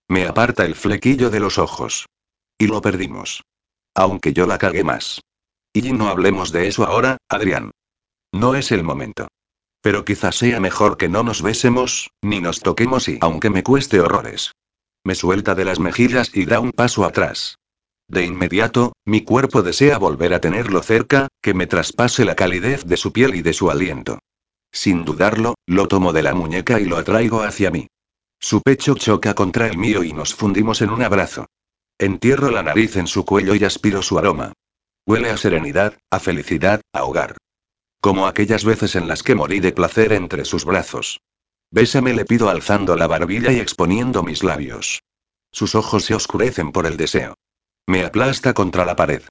Me 0.10 0.28
aparta 0.28 0.66
el 0.66 0.76
flequillo 0.76 1.30
de 1.30 1.40
los 1.40 1.58
ojos. 1.58 2.06
Y 2.58 2.68
lo 2.68 2.82
perdimos. 2.82 3.44
Aunque 3.96 4.34
yo 4.34 4.46
la 4.46 4.58
cagué 4.58 4.84
más. 4.84 5.22
Y 5.74 5.94
no 5.94 6.10
hablemos 6.10 6.52
de 6.52 6.68
eso 6.68 6.86
ahora, 6.86 7.18
Adrián. 7.30 7.72
No 8.34 8.56
es 8.56 8.74
el 8.74 8.84
momento. 8.84 9.30
Pero 9.82 10.06
quizás 10.06 10.36
sea 10.36 10.60
mejor 10.60 10.98
que 10.98 11.10
no 11.10 11.24
nos 11.24 11.42
besemos, 11.42 12.12
ni 12.22 12.40
nos 12.40 12.60
toquemos 12.60 13.08
y 13.10 13.18
aunque 13.22 13.50
me 13.50 13.64
cueste 13.64 14.00
horrores. 14.00 14.54
Me 15.04 15.16
suelta 15.16 15.56
de 15.56 15.66
las 15.66 15.80
mejillas 15.80 16.32
y 16.34 16.46
da 16.46 16.60
un 16.60 16.72
paso 16.72 17.06
atrás. 17.06 17.58
De 18.08 18.26
inmediato, 18.26 18.94
mi 19.06 19.24
cuerpo 19.24 19.64
desea 19.64 19.98
volver 19.98 20.34
a 20.34 20.42
tenerlo 20.42 20.84
cerca, 20.84 21.28
que 21.42 21.54
me 21.54 21.66
traspase 21.66 22.26
la 22.26 22.36
calidez 22.36 22.86
de 22.86 22.98
su 22.98 23.12
piel 23.12 23.36
y 23.36 23.42
de 23.42 23.54
su 23.54 23.72
aliento. 23.72 24.20
Sin 24.72 25.06
dudarlo, 25.06 25.56
lo 25.66 25.88
tomo 25.88 26.14
de 26.14 26.22
la 26.22 26.34
muñeca 26.34 26.80
y 26.80 26.86
lo 26.86 26.98
atraigo 26.98 27.42
hacia 27.42 27.72
mí. 27.72 27.88
Su 28.40 28.62
pecho 28.62 28.96
choca 28.96 29.34
contra 29.34 29.68
el 29.68 29.78
mío 29.78 30.04
y 30.04 30.14
nos 30.14 30.36
fundimos 30.36 30.82
en 30.82 30.90
un 30.90 31.02
abrazo. 31.04 31.48
Entierro 31.98 32.52
la 32.52 32.64
nariz 32.64 32.98
en 32.98 33.08
su 33.08 33.26
cuello 33.26 33.56
y 33.56 33.64
aspiro 33.64 34.02
su 34.02 34.18
aroma. 34.18 34.54
Huele 35.06 35.30
a 35.30 35.38
serenidad, 35.38 35.98
a 36.10 36.20
felicidad, 36.20 36.82
a 36.94 37.04
hogar. 37.04 37.38
Como 38.02 38.26
aquellas 38.26 38.66
veces 38.66 38.96
en 38.96 39.08
las 39.08 39.22
que 39.22 39.36
morí 39.36 39.60
de 39.60 39.72
placer 39.72 40.12
entre 40.12 40.44
sus 40.44 40.66
brazos. 40.66 41.22
Bésame, 41.70 42.14
le 42.14 42.26
pido 42.26 42.50
alzando 42.50 42.96
la 42.96 43.06
barbilla 43.06 43.52
y 43.52 43.60
exponiendo 43.60 44.24
mis 44.24 44.44
labios. 44.44 45.04
Sus 45.52 45.76
ojos 45.76 46.06
se 46.06 46.16
oscurecen 46.16 46.72
por 46.72 46.88
el 46.88 46.98
deseo. 46.98 47.36
Me 47.88 48.04
aplasta 48.04 48.56
contra 48.56 48.86
la 48.86 48.96
pared. 48.96 49.22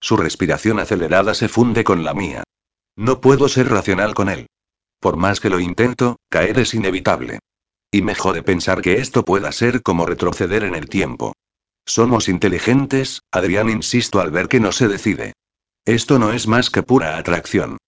Su 0.00 0.18
respiración 0.18 0.80
acelerada 0.80 1.34
se 1.34 1.48
funde 1.48 1.82
con 1.82 2.04
la 2.04 2.12
mía. 2.12 2.44
No 2.94 3.22
puedo 3.22 3.48
ser 3.48 3.70
racional 3.70 4.14
con 4.14 4.28
él. 4.28 4.46
Por 5.00 5.16
más 5.16 5.40
que 5.40 5.48
lo 5.48 5.58
intento, 5.58 6.16
caer 6.28 6.58
es 6.58 6.74
inevitable. 6.74 7.38
Y 7.90 8.02
me 8.02 8.14
jode 8.14 8.42
pensar 8.42 8.82
que 8.82 8.98
esto 8.98 9.24
pueda 9.24 9.50
ser 9.50 9.82
como 9.82 10.04
retroceder 10.04 10.64
en 10.64 10.74
el 10.74 10.90
tiempo. 10.90 11.32
Somos 11.86 12.28
inteligentes, 12.28 13.22
Adrián 13.32 13.70
insisto 13.70 14.20
al 14.20 14.30
ver 14.30 14.48
que 14.48 14.60
no 14.60 14.72
se 14.72 14.88
decide. 14.88 15.32
Esto 15.86 16.18
no 16.18 16.32
es 16.32 16.46
más 16.46 16.68
que 16.68 16.82
pura 16.82 17.16
atracción. 17.16 17.78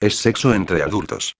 Es 0.00 0.16
sexo 0.16 0.54
entre 0.54 0.82
adultos. 0.82 1.36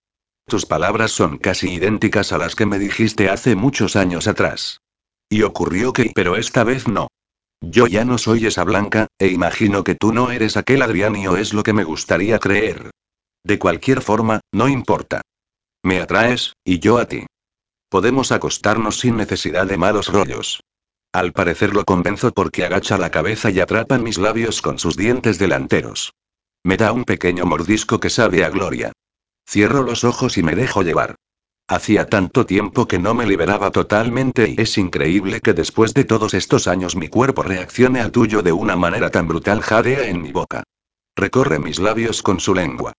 Tus 0.46 0.66
palabras 0.66 1.12
son 1.12 1.38
casi 1.38 1.72
idénticas 1.72 2.32
a 2.32 2.38
las 2.38 2.54
que 2.54 2.66
me 2.66 2.78
dijiste 2.78 3.30
hace 3.30 3.56
muchos 3.56 3.96
años 3.96 4.28
atrás. 4.28 4.80
Y 5.30 5.42
ocurrió 5.42 5.94
que, 5.94 6.12
pero 6.14 6.36
esta 6.36 6.62
vez 6.62 6.86
no. 6.86 7.08
Yo 7.62 7.86
ya 7.86 8.04
no 8.04 8.18
soy 8.18 8.46
esa 8.46 8.64
blanca, 8.64 9.06
e 9.18 9.28
imagino 9.28 9.82
que 9.82 9.94
tú 9.94 10.12
no 10.12 10.30
eres 10.30 10.58
aquel 10.58 10.82
Adrián 10.82 11.16
y 11.16 11.26
o 11.26 11.36
es 11.36 11.54
lo 11.54 11.62
que 11.62 11.72
me 11.72 11.84
gustaría 11.84 12.38
creer. 12.38 12.90
De 13.44 13.58
cualquier 13.58 14.02
forma, 14.02 14.40
no 14.52 14.68
importa. 14.68 15.22
Me 15.82 16.00
atraes, 16.00 16.52
y 16.62 16.80
yo 16.80 16.98
a 16.98 17.06
ti. 17.06 17.24
Podemos 17.88 18.30
acostarnos 18.30 19.00
sin 19.00 19.16
necesidad 19.16 19.66
de 19.66 19.78
malos 19.78 20.08
rollos. 20.08 20.60
Al 21.12 21.32
parecer 21.32 21.74
lo 21.74 21.84
convenzo 21.84 22.32
porque 22.32 22.64
agacha 22.64 22.98
la 22.98 23.10
cabeza 23.10 23.50
y 23.50 23.60
atrapa 23.60 23.98
mis 23.98 24.18
labios 24.18 24.60
con 24.60 24.78
sus 24.78 24.96
dientes 24.96 25.38
delanteros. 25.38 26.12
Me 26.62 26.76
da 26.76 26.92
un 26.92 27.04
pequeño 27.04 27.46
mordisco 27.46 28.00
que 28.00 28.10
sabe 28.10 28.44
a 28.44 28.50
gloria. 28.50 28.92
Cierro 29.48 29.82
los 29.82 30.04
ojos 30.04 30.36
y 30.36 30.42
me 30.42 30.54
dejo 30.54 30.82
llevar. 30.82 31.16
Hacía 31.66 32.06
tanto 32.06 32.46
tiempo 32.46 32.86
que 32.86 32.98
no 32.98 33.14
me 33.14 33.26
liberaba 33.26 33.70
totalmente 33.70 34.50
y 34.50 34.60
es 34.60 34.76
increíble 34.76 35.40
que 35.40 35.54
después 35.54 35.94
de 35.94 36.04
todos 36.04 36.34
estos 36.34 36.66
años 36.66 36.96
mi 36.96 37.08
cuerpo 37.08 37.42
reaccione 37.42 38.00
al 38.00 38.10
tuyo 38.10 38.42
de 38.42 38.52
una 38.52 38.76
manera 38.76 39.10
tan 39.10 39.28
brutal. 39.28 39.62
Jadea 39.62 40.08
en 40.08 40.20
mi 40.20 40.32
boca. 40.32 40.64
Recorre 41.16 41.58
mis 41.58 41.78
labios 41.78 42.22
con 42.22 42.40
su 42.40 42.54
lengua. 42.54 42.92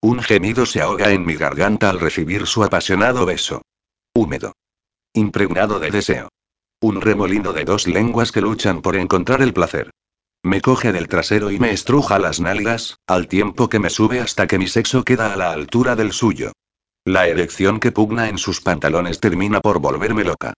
Un 0.00 0.22
gemido 0.22 0.66
se 0.66 0.82
ahoga 0.82 1.10
en 1.10 1.24
mi 1.24 1.34
garganta 1.34 1.88
al 1.88 2.00
recibir 2.00 2.46
su 2.46 2.64
apasionado 2.64 3.24
beso. 3.26 3.62
Húmedo. 4.14 4.52
Impregnado 5.14 5.78
de 5.78 5.90
deseo. 5.90 6.28
Un 6.80 7.00
remolino 7.00 7.52
de 7.52 7.64
dos 7.64 7.86
lenguas 7.86 8.32
que 8.32 8.42
luchan 8.42 8.82
por 8.82 8.96
encontrar 8.96 9.40
el 9.40 9.54
placer. 9.54 9.90
Me 10.42 10.60
coge 10.60 10.92
del 10.92 11.08
trasero 11.08 11.50
y 11.50 11.58
me 11.58 11.72
estruja 11.72 12.18
las 12.18 12.40
nalgas, 12.40 12.98
al 13.06 13.28
tiempo 13.28 13.68
que 13.68 13.78
me 13.78 13.90
sube 13.90 14.20
hasta 14.20 14.46
que 14.46 14.58
mi 14.58 14.68
sexo 14.68 15.04
queda 15.04 15.32
a 15.32 15.36
la 15.36 15.52
altura 15.52 15.96
del 15.96 16.12
suyo. 16.12 16.52
La 17.04 17.26
erección 17.26 17.80
que 17.80 17.92
pugna 17.92 18.28
en 18.28 18.38
sus 18.38 18.60
pantalones 18.60 19.20
termina 19.20 19.60
por 19.60 19.80
volverme 19.80 20.24
loca. 20.24 20.54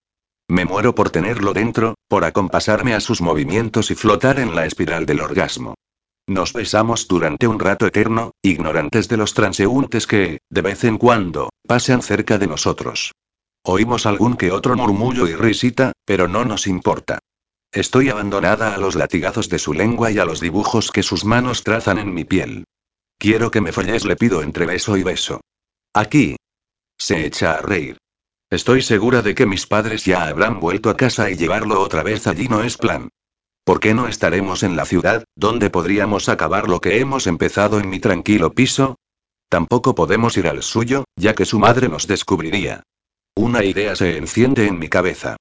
Me 0.48 0.64
muero 0.64 0.94
por 0.94 1.10
tenerlo 1.10 1.52
dentro, 1.52 1.94
por 2.08 2.24
acompasarme 2.24 2.94
a 2.94 3.00
sus 3.00 3.20
movimientos 3.20 3.90
y 3.90 3.94
flotar 3.94 4.40
en 4.40 4.54
la 4.54 4.64
espiral 4.64 5.04
del 5.04 5.20
orgasmo. 5.20 5.74
Nos 6.26 6.52
besamos 6.52 7.08
durante 7.08 7.46
un 7.46 7.58
rato 7.58 7.86
eterno, 7.86 8.32
ignorantes 8.42 9.08
de 9.08 9.16
los 9.16 9.34
transeúntes 9.34 10.06
que, 10.06 10.38
de 10.50 10.62
vez 10.62 10.84
en 10.84 10.98
cuando, 10.98 11.50
pasan 11.66 12.02
cerca 12.02 12.38
de 12.38 12.46
nosotros. 12.46 13.12
Oímos 13.62 14.06
algún 14.06 14.36
que 14.36 14.52
otro 14.52 14.76
murmullo 14.76 15.26
y 15.26 15.34
risita, 15.34 15.92
pero 16.04 16.28
no 16.28 16.44
nos 16.44 16.66
importa. 16.66 17.18
Estoy 17.72 18.08
abandonada 18.08 18.74
a 18.74 18.78
los 18.78 18.94
latigazos 18.94 19.50
de 19.50 19.58
su 19.58 19.74
lengua 19.74 20.10
y 20.10 20.18
a 20.18 20.24
los 20.24 20.40
dibujos 20.40 20.90
que 20.90 21.02
sus 21.02 21.24
manos 21.24 21.64
trazan 21.64 21.98
en 21.98 22.14
mi 22.14 22.24
piel. 22.24 22.64
Quiero 23.18 23.50
que 23.50 23.60
me 23.60 23.72
folles, 23.72 24.06
le 24.06 24.16
pido 24.16 24.42
entre 24.42 24.64
beso 24.64 24.96
y 24.96 25.02
beso. 25.02 25.40
Aquí. 25.92 26.36
Se 26.96 27.26
echa 27.26 27.54
a 27.54 27.60
reír. 27.60 27.98
Estoy 28.50 28.80
segura 28.80 29.20
de 29.20 29.34
que 29.34 29.44
mis 29.44 29.66
padres 29.66 30.04
ya 30.06 30.26
habrán 30.26 30.60
vuelto 30.60 30.88
a 30.88 30.96
casa 30.96 31.30
y 31.30 31.36
llevarlo 31.36 31.80
otra 31.80 32.02
vez 32.02 32.26
allí 32.26 32.48
no 32.48 32.62
es 32.62 32.78
plan. 32.78 33.10
¿Por 33.64 33.80
qué 33.80 33.92
no 33.92 34.08
estaremos 34.08 34.62
en 34.62 34.74
la 34.74 34.86
ciudad, 34.86 35.24
donde 35.36 35.68
podríamos 35.68 36.30
acabar 36.30 36.68
lo 36.68 36.80
que 36.80 37.00
hemos 37.00 37.26
empezado 37.26 37.78
en 37.78 37.90
mi 37.90 38.00
tranquilo 38.00 38.54
piso? 38.54 38.96
Tampoco 39.50 39.94
podemos 39.94 40.38
ir 40.38 40.48
al 40.48 40.62
suyo, 40.62 41.04
ya 41.16 41.34
que 41.34 41.44
su 41.44 41.58
madre 41.58 41.90
nos 41.90 42.06
descubriría. 42.06 42.82
Una 43.34 43.62
idea 43.64 43.94
se 43.94 44.16
enciende 44.16 44.66
en 44.66 44.78
mi 44.78 44.88
cabeza. 44.88 45.36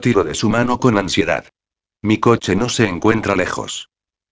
Tiro 0.00 0.24
de 0.24 0.34
su 0.34 0.48
mano 0.48 0.80
con 0.80 0.96
ansiedad. 0.96 1.46
Mi 2.06 2.18
coche 2.18 2.54
no 2.54 2.68
se 2.68 2.86
encuentra 2.86 3.34
lejos. 3.34 3.88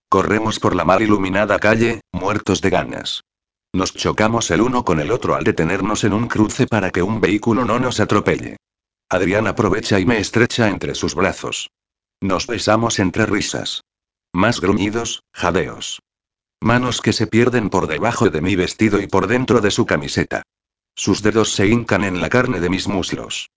Corremos 0.09 0.61
por 0.61 0.77
la 0.77 0.85
mal 0.85 1.03
iluminada 1.03 1.59
calle, 1.59 2.03
muertos 2.13 2.61
de 2.61 2.71
ganas. 2.71 3.25
Nos 3.73 3.93
chocamos 3.93 4.53
el 4.53 4.61
uno 4.61 4.85
con 4.85 5.01
el 5.01 5.11
otro 5.11 5.35
al 5.35 5.43
detenernos 5.43 6.05
en 6.05 6.13
un 6.13 6.29
cruce 6.29 6.69
para 6.69 6.93
que 6.93 7.03
un 7.03 7.21
vehículo 7.21 7.65
no 7.65 7.81
nos 7.81 7.99
atropelle. 7.99 8.59
Adrián 9.09 9.49
aprovecha 9.49 9.99
y 9.99 10.07
me 10.07 10.19
estrecha 10.19 10.69
entre 10.69 10.95
sus 10.95 11.17
brazos. 11.17 11.69
Nos 12.21 12.47
besamos 12.47 13.01
entre 13.01 13.27
risas. 13.27 13.83
Más 14.33 14.61
gruñidos, 14.61 15.25
jadeos. 15.33 16.01
Manos 16.61 17.01
que 17.01 17.13
se 17.13 17.27
pierden 17.27 17.71
por 17.71 17.89
debajo 17.89 18.31
de 18.31 18.41
mi 18.41 18.55
vestido 18.55 19.01
y 19.01 19.09
por 19.09 19.27
dentro 19.27 19.61
de 19.61 19.73
su 19.73 19.85
camiseta. 19.85 20.45
Sus 20.95 21.23
dedos 21.23 21.53
se 21.53 21.67
hincan 21.67 22.05
en 22.05 22.21
la 22.21 22.29
carne 22.29 22.61
de 22.61 22.71
mis 22.71 22.87
muslos. 22.87 23.51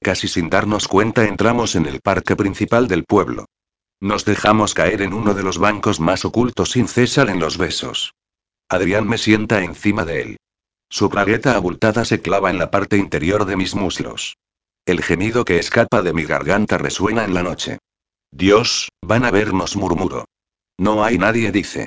Casi 0.00 0.28
sin 0.28 0.48
darnos 0.48 0.86
cuenta 0.86 1.24
entramos 1.24 1.74
en 1.74 1.86
el 1.86 2.00
parque 2.00 2.36
principal 2.36 2.86
del 2.86 3.02
pueblo. 3.02 3.46
Nos 4.04 4.26
dejamos 4.26 4.74
caer 4.74 5.00
en 5.00 5.14
uno 5.14 5.32
de 5.32 5.42
los 5.42 5.56
bancos 5.56 5.98
más 5.98 6.26
ocultos 6.26 6.72
sin 6.72 6.88
cesar 6.88 7.30
en 7.30 7.40
los 7.40 7.56
besos. 7.56 8.12
Adrián 8.68 9.08
me 9.08 9.16
sienta 9.16 9.64
encima 9.64 10.04
de 10.04 10.20
él. 10.20 10.36
Su 10.90 11.08
bragueta 11.08 11.56
abultada 11.56 12.04
se 12.04 12.20
clava 12.20 12.50
en 12.50 12.58
la 12.58 12.70
parte 12.70 12.98
interior 12.98 13.46
de 13.46 13.56
mis 13.56 13.74
muslos. 13.74 14.36
El 14.84 15.02
gemido 15.02 15.46
que 15.46 15.58
escapa 15.58 16.02
de 16.02 16.12
mi 16.12 16.24
garganta 16.24 16.76
resuena 16.76 17.24
en 17.24 17.32
la 17.32 17.42
noche. 17.42 17.78
Dios, 18.30 18.90
van 19.00 19.24
a 19.24 19.30
vernos, 19.30 19.74
murmuro. 19.74 20.26
No 20.76 21.02
hay 21.02 21.16
nadie, 21.16 21.50
dice. 21.50 21.86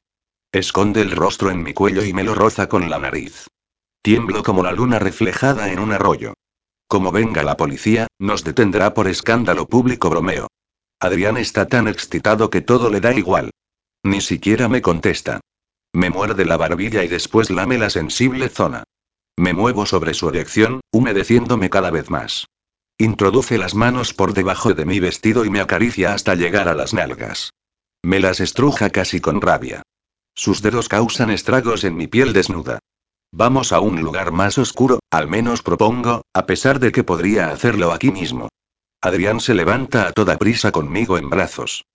Esconde 0.52 1.02
el 1.02 1.12
rostro 1.12 1.52
en 1.52 1.62
mi 1.62 1.76
cuello 1.76 2.04
y 2.04 2.14
me 2.14 2.24
lo 2.24 2.34
roza 2.34 2.68
con 2.68 2.90
la 2.90 2.98
nariz. 2.98 3.46
Tiemblo 4.02 4.42
como 4.42 4.64
la 4.64 4.72
luna 4.72 4.98
reflejada 4.98 5.72
en 5.72 5.78
un 5.78 5.92
arroyo. 5.92 6.34
Como 6.88 7.12
venga 7.12 7.44
la 7.44 7.58
policía, 7.58 8.08
nos 8.18 8.44
detendrá 8.44 8.96
por 8.96 9.08
escándalo 9.08 9.68
público 9.68 10.10
bromeo. 10.10 10.48
Adrián 11.00 11.38
está 11.38 11.68
tan 11.68 11.88
excitado 11.88 12.50
que 12.50 12.62
todo 12.62 12.90
le 12.90 13.02
da 13.02 13.14
igual. 13.14 13.52
Ni 14.04 14.22
siquiera 14.22 14.68
me 14.68 14.82
contesta. 14.82 15.42
Me 15.94 16.10
muerde 16.10 16.46
la 16.46 16.58
barbilla 16.58 17.04
y 17.04 17.08
después 17.08 17.50
lame 17.50 17.78
la 17.78 17.90
sensible 17.90 18.50
zona. 18.50 18.84
Me 19.38 19.54
muevo 19.54 19.86
sobre 19.86 20.14
su 20.14 20.30
erección, 20.30 20.82
humedeciéndome 20.92 21.70
cada 21.70 21.92
vez 21.92 22.10
más. 22.10 22.46
Introduce 22.98 23.60
las 23.60 23.76
manos 23.76 24.16
por 24.16 24.34
debajo 24.34 24.74
de 24.74 24.86
mi 24.86 25.00
vestido 25.00 25.46
y 25.46 25.52
me 25.52 25.60
acaricia 25.60 26.14
hasta 26.14 26.34
llegar 26.34 26.68
a 26.68 26.74
las 26.74 26.96
nalgas. 26.96 27.52
Me 28.04 28.20
las 28.20 28.40
estruja 28.40 28.90
casi 28.90 29.22
con 29.22 29.40
rabia. 29.40 29.84
Sus 30.34 30.64
dedos 30.64 30.90
causan 30.90 31.30
estragos 31.30 31.84
en 31.84 31.96
mi 31.96 32.08
piel 32.08 32.34
desnuda. 32.34 32.80
Vamos 33.32 33.72
a 33.72 33.82
un 33.82 34.02
lugar 34.02 34.32
más 34.32 34.58
oscuro, 34.58 35.00
al 35.12 35.28
menos 35.28 35.62
propongo, 35.62 36.24
a 36.34 36.46
pesar 36.48 36.80
de 36.80 36.92
que 36.92 37.04
podría 37.04 37.50
hacerlo 37.50 37.92
aquí 37.92 38.12
mismo. 38.12 38.50
Adrián 39.08 39.40
se 39.40 39.54
levanta 39.54 40.08
a 40.08 40.12
toda 40.12 40.38
prisa 40.38 40.72
conmigo 40.72 41.18
en 41.18 41.30
brazos. 41.30 41.86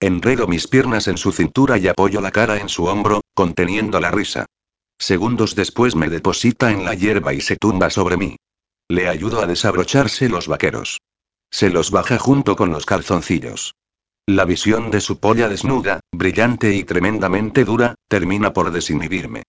Enredo 0.00 0.48
mis 0.48 0.66
piernas 0.66 1.06
en 1.06 1.18
su 1.18 1.30
cintura 1.30 1.76
y 1.76 1.86
apoyo 1.86 2.22
la 2.22 2.30
cara 2.30 2.56
en 2.56 2.70
su 2.70 2.86
hombro, 2.86 3.20
conteniendo 3.34 4.00
la 4.00 4.10
risa. 4.10 4.46
Segundos 4.98 5.54
después 5.54 5.94
me 5.94 6.08
deposita 6.08 6.72
en 6.72 6.84
la 6.84 6.94
hierba 6.94 7.34
y 7.34 7.42
se 7.42 7.56
tumba 7.56 7.90
sobre 7.90 8.16
mí. 8.16 8.36
Le 8.88 9.06
ayudo 9.06 9.42
a 9.42 9.46
desabrocharse 9.46 10.30
los 10.30 10.48
vaqueros. 10.48 11.00
Se 11.50 11.68
los 11.68 11.90
baja 11.90 12.18
junto 12.18 12.56
con 12.56 12.70
los 12.70 12.86
calzoncillos. 12.86 13.74
La 14.26 14.46
visión 14.46 14.90
de 14.90 15.02
su 15.02 15.20
polla 15.20 15.50
desnuda, 15.50 16.00
brillante 16.10 16.74
y 16.74 16.84
tremendamente 16.84 17.64
dura, 17.64 17.96
termina 18.08 18.54
por 18.54 18.70
desinhibirme. 18.70 19.42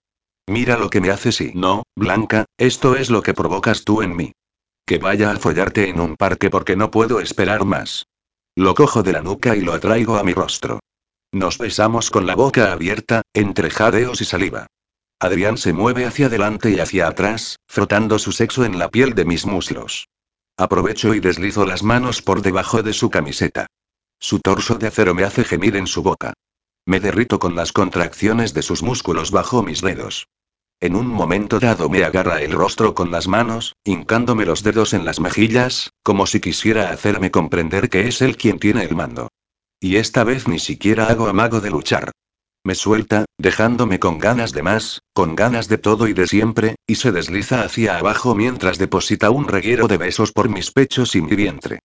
Mira 0.47 0.77
lo 0.77 0.89
que 0.89 0.99
me 0.99 1.09
haces 1.09 1.39
y 1.39 1.53
no, 1.55 1.83
Blanca, 1.95 2.45
esto 2.57 2.97
es 2.97 3.09
lo 3.09 3.21
que 3.21 3.33
provocas 3.33 3.85
tú 3.85 4.01
en 4.01 4.13
mí. 4.15 4.33
Que 4.85 4.97
vaya 4.97 5.31
a 5.31 5.37
follarte 5.37 5.89
en 5.89 5.99
un 5.99 6.15
parque 6.17 6.49
porque 6.49 6.75
no 6.75 6.91
puedo 6.91 7.19
esperar 7.19 7.63
más. 7.63 8.07
Lo 8.55 8.75
cojo 8.75 9.01
de 9.01 9.13
la 9.13 9.21
nuca 9.21 9.55
y 9.55 9.61
lo 9.61 9.73
atraigo 9.73 10.17
a 10.17 10.23
mi 10.23 10.33
rostro. 10.33 10.79
Nos 11.31 11.57
besamos 11.57 12.11
con 12.11 12.27
la 12.27 12.35
boca 12.35 12.71
abierta, 12.71 13.23
entre 13.33 13.69
jadeos 13.69 14.21
y 14.21 14.25
saliva. 14.25 14.67
Adrián 15.19 15.57
se 15.57 15.71
mueve 15.71 16.05
hacia 16.05 16.27
adelante 16.27 16.69
y 16.69 16.79
hacia 16.79 17.07
atrás, 17.07 17.57
frotando 17.67 18.19
su 18.19 18.31
sexo 18.33 18.65
en 18.65 18.77
la 18.77 18.89
piel 18.89 19.15
de 19.15 19.25
mis 19.25 19.45
muslos. 19.45 20.07
Aprovecho 20.57 21.15
y 21.15 21.19
deslizo 21.19 21.65
las 21.65 21.81
manos 21.81 22.21
por 22.21 22.41
debajo 22.41 22.83
de 22.83 22.93
su 22.93 23.09
camiseta. 23.09 23.67
Su 24.19 24.39
torso 24.39 24.75
de 24.75 24.87
acero 24.87 25.15
me 25.15 25.23
hace 25.23 25.43
gemir 25.43 25.75
en 25.75 25.87
su 25.87 26.03
boca. 26.03 26.33
Me 26.85 26.99
derrito 26.99 27.39
con 27.39 27.55
las 27.55 27.71
contracciones 27.71 28.53
de 28.53 28.61
sus 28.61 28.83
músculos 28.83 29.31
bajo 29.31 29.63
mis 29.63 29.81
dedos. 29.81 30.27
En 30.83 30.97
un 30.97 31.07
momento 31.07 31.61
dado 31.61 31.87
me 31.87 32.03
agarra 32.03 32.41
el 32.41 32.51
rostro 32.51 32.93
con 32.93 33.09
las 33.09 33.29
manos, 33.29 33.73
hincándome 33.85 34.45
los 34.45 34.63
dedos 34.63 34.93
en 34.93 35.05
las 35.05 35.21
mejillas, 35.21 35.91
como 36.03 36.25
si 36.25 36.41
quisiera 36.41 36.89
hacerme 36.89 37.31
comprender 37.31 37.89
que 37.89 38.09
es 38.09 38.21
él 38.21 38.35
quien 38.35 38.59
tiene 38.59 38.83
el 38.83 38.93
mando. 38.93 39.29
y 39.79 39.95
esta 39.95 40.25
vez 40.25 40.45
ni 40.45 40.59
siquiera 40.59 41.07
hago 41.07 41.27
amago 41.27 41.61
de 41.61 41.69
luchar. 41.69 42.11
Me 42.65 42.75
suelta, 42.75 43.23
dejándome 43.37 43.97
con 43.97 44.19
ganas 44.19 44.51
de 44.51 44.61
más, 44.61 44.99
con 45.13 45.37
ganas 45.37 45.69
de 45.69 45.77
todo 45.77 46.09
y 46.09 46.13
de 46.13 46.27
siempre, 46.27 46.75
y 46.85 46.95
se 46.95 47.13
desliza 47.13 47.61
hacia 47.61 47.97
abajo 47.97 48.35
mientras 48.35 48.77
deposita 48.77 49.29
un 49.29 49.47
reguero 49.47 49.87
de 49.87 49.95
besos 49.95 50.33
por 50.33 50.49
mis 50.49 50.71
pechos 50.71 51.15
y 51.15 51.21
mi 51.21 51.37
vientre. 51.37 51.79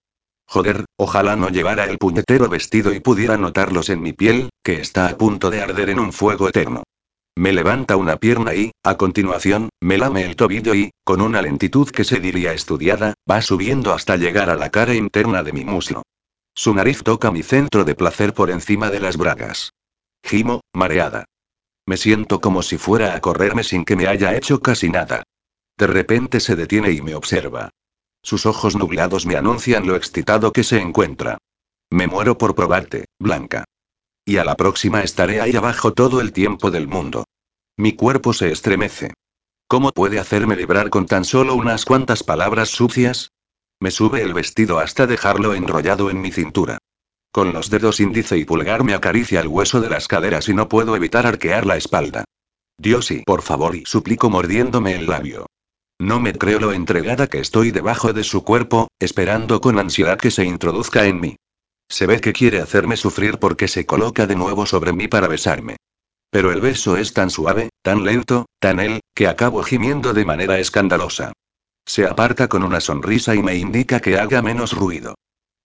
Joder, 0.49 0.87
ojalá 0.97 1.37
no 1.37 1.51
llevara 1.51 1.85
el 1.85 1.99
puñetero 1.99 2.49
vestido 2.49 2.93
y 2.93 2.99
pudiera 2.99 3.37
notarlos 3.37 3.91
en 3.91 4.03
mi 4.03 4.13
piel, 4.13 4.51
que 4.65 4.81
está 4.81 5.07
a 5.07 5.17
punto 5.17 5.51
de 5.51 5.63
arder 5.63 5.91
en 5.91 6.01
un 6.01 6.13
fuego 6.13 6.49
eterno. 6.49 6.83
Me 7.39 7.53
levanta 7.53 7.95
una 7.95 8.17
pierna 8.17 8.53
y, 8.53 8.73
a 8.83 8.97
continuación, 8.97 9.69
me 9.81 9.97
lame 9.97 10.25
el 10.25 10.35
tobillo 10.35 10.75
y, 10.75 10.91
con 11.05 11.21
una 11.21 11.41
lentitud 11.41 11.89
que 11.89 12.03
se 12.03 12.19
diría 12.19 12.53
estudiada, 12.53 13.15
va 13.31 13.41
subiendo 13.43 13.93
hasta 13.93 14.17
llegar 14.17 14.51
a 14.51 14.57
la 14.57 14.71
cara 14.71 14.93
interna 14.97 15.45
de 15.45 15.53
mi 15.53 15.65
muslo. 15.65 16.03
Su 16.53 16.75
nariz 16.75 17.05
toca 17.05 17.31
mi 17.31 17.45
centro 17.45 17.85
de 17.85 17.95
placer 17.95 18.35
por 18.35 18.51
encima 18.51 18.91
de 18.91 18.99
las 18.99 19.17
bragas. 19.17 19.71
Gimo, 20.25 20.63
mareada. 20.75 21.27
Me 21.87 21.97
siento 21.97 22.41
como 22.41 22.61
si 22.63 22.77
fuera 22.77 23.15
a 23.15 23.21
correrme 23.21 23.63
sin 23.63 23.85
que 23.85 23.95
me 23.95 24.09
haya 24.09 24.35
hecho 24.35 24.59
casi 24.59 24.89
nada. 24.91 25.23
De 25.79 25.87
repente 25.87 26.41
se 26.41 26.57
detiene 26.57 26.91
y 26.91 27.03
me 27.03 27.15
observa. 27.15 27.71
Sus 28.21 28.47
ojos 28.47 28.75
nublados 28.75 29.27
me 29.27 29.37
anuncian 29.37 29.87
lo 29.87 29.95
excitado 29.95 30.53
que 30.53 30.65
se 30.65 30.81
encuentra. 30.81 31.39
Me 31.89 32.09
muero 32.09 32.37
por 32.37 32.57
probarte, 32.57 33.05
Blanca. 33.17 33.65
Y 34.29 34.37
a 34.37 34.45
la 34.45 34.57
próxima 34.57 35.03
estaré 35.03 35.41
ahí 35.41 35.57
abajo 35.57 35.95
todo 35.95 36.21
el 36.21 36.35
tiempo 36.35 36.71
del 36.71 36.87
mundo. 36.87 37.25
Mi 37.79 37.95
cuerpo 37.95 38.35
se 38.35 38.53
estremece. 38.53 39.15
¿Cómo 39.67 39.91
puede 39.91 40.19
hacerme 40.19 40.55
vibrar 40.55 40.91
con 40.91 41.07
tan 41.07 41.25
solo 41.25 41.55
unas 41.55 41.87
cuantas 41.87 42.23
palabras 42.25 42.69
sucias? 42.69 43.31
Me 43.81 43.91
sube 43.91 44.21
el 44.21 44.35
vestido 44.35 44.81
hasta 44.81 45.07
dejarlo 45.07 45.55
enrollado 45.55 46.11
en 46.11 46.21
mi 46.21 46.31
cintura. 46.31 46.77
Con 47.33 47.55
los 47.55 47.71
dedos 47.71 48.01
índice 48.01 48.37
y 48.37 48.45
pulgar 48.45 48.85
me 48.85 48.93
acaricia 48.93 49.41
el 49.41 49.49
hueso 49.49 49.81
de 49.81 49.89
las 49.89 50.09
caderas 50.09 50.51
y 50.51 50.53
no 50.53 50.69
puedo 50.69 50.95
evitar 50.95 51.27
arquear 51.27 51.65
la 51.65 51.79
espalda. 51.79 52.25
Dios 52.77 53.11
y 53.11 53.23
por 53.23 53.41
favor 53.41 53.77
y 53.77 53.87
suplico 53.87 54.29
mordiéndome 54.29 54.95
el 54.95 55.07
labio. 55.07 55.47
No 55.99 56.21
me 56.21 56.35
creo 56.35 56.61
lo 56.61 56.75
entregada 56.75 57.29
que 57.29 57.39
estoy 57.39 57.71
debajo 57.71 58.13
de 58.13 58.25
su 58.25 58.45
cuerpo, 58.45 58.89
esperando 59.01 59.63
con 59.63 59.79
ansiedad 59.79 60.19
que 60.19 60.31
se 60.31 60.45
introduzca 60.45 61.07
en 61.07 61.19
mí. 61.19 61.37
Se 61.89 62.07
ve 62.07 62.21
que 62.21 62.33
quiere 62.33 62.61
hacerme 62.61 62.97
sufrir 62.97 63.39
porque 63.39 63.69
se 63.69 63.87
coloca 63.87 64.27
de 64.27 64.37
nuevo 64.37 64.67
sobre 64.67 64.93
mí 64.93 65.09
para 65.09 65.29
besarme. 65.29 65.77
Pero 66.31 66.53
el 66.53 66.61
beso 66.61 66.97
es 66.97 67.15
tan 67.15 67.31
suave, 67.31 67.71
tan 67.83 68.05
lento, 68.05 68.47
tan 68.61 68.81
él, 68.81 69.01
que 69.15 69.27
acabo 69.27 69.63
gimiendo 69.63 70.13
de 70.13 70.27
manera 70.27 70.59
escandalosa. 70.59 71.33
Se 71.87 72.07
aparta 72.07 72.49
con 72.49 72.63
una 72.63 72.81
sonrisa 72.81 73.35
y 73.35 73.43
me 73.43 73.57
indica 73.57 74.01
que 74.01 74.19
haga 74.19 74.43
menos 74.43 74.75
ruido. 74.75 75.15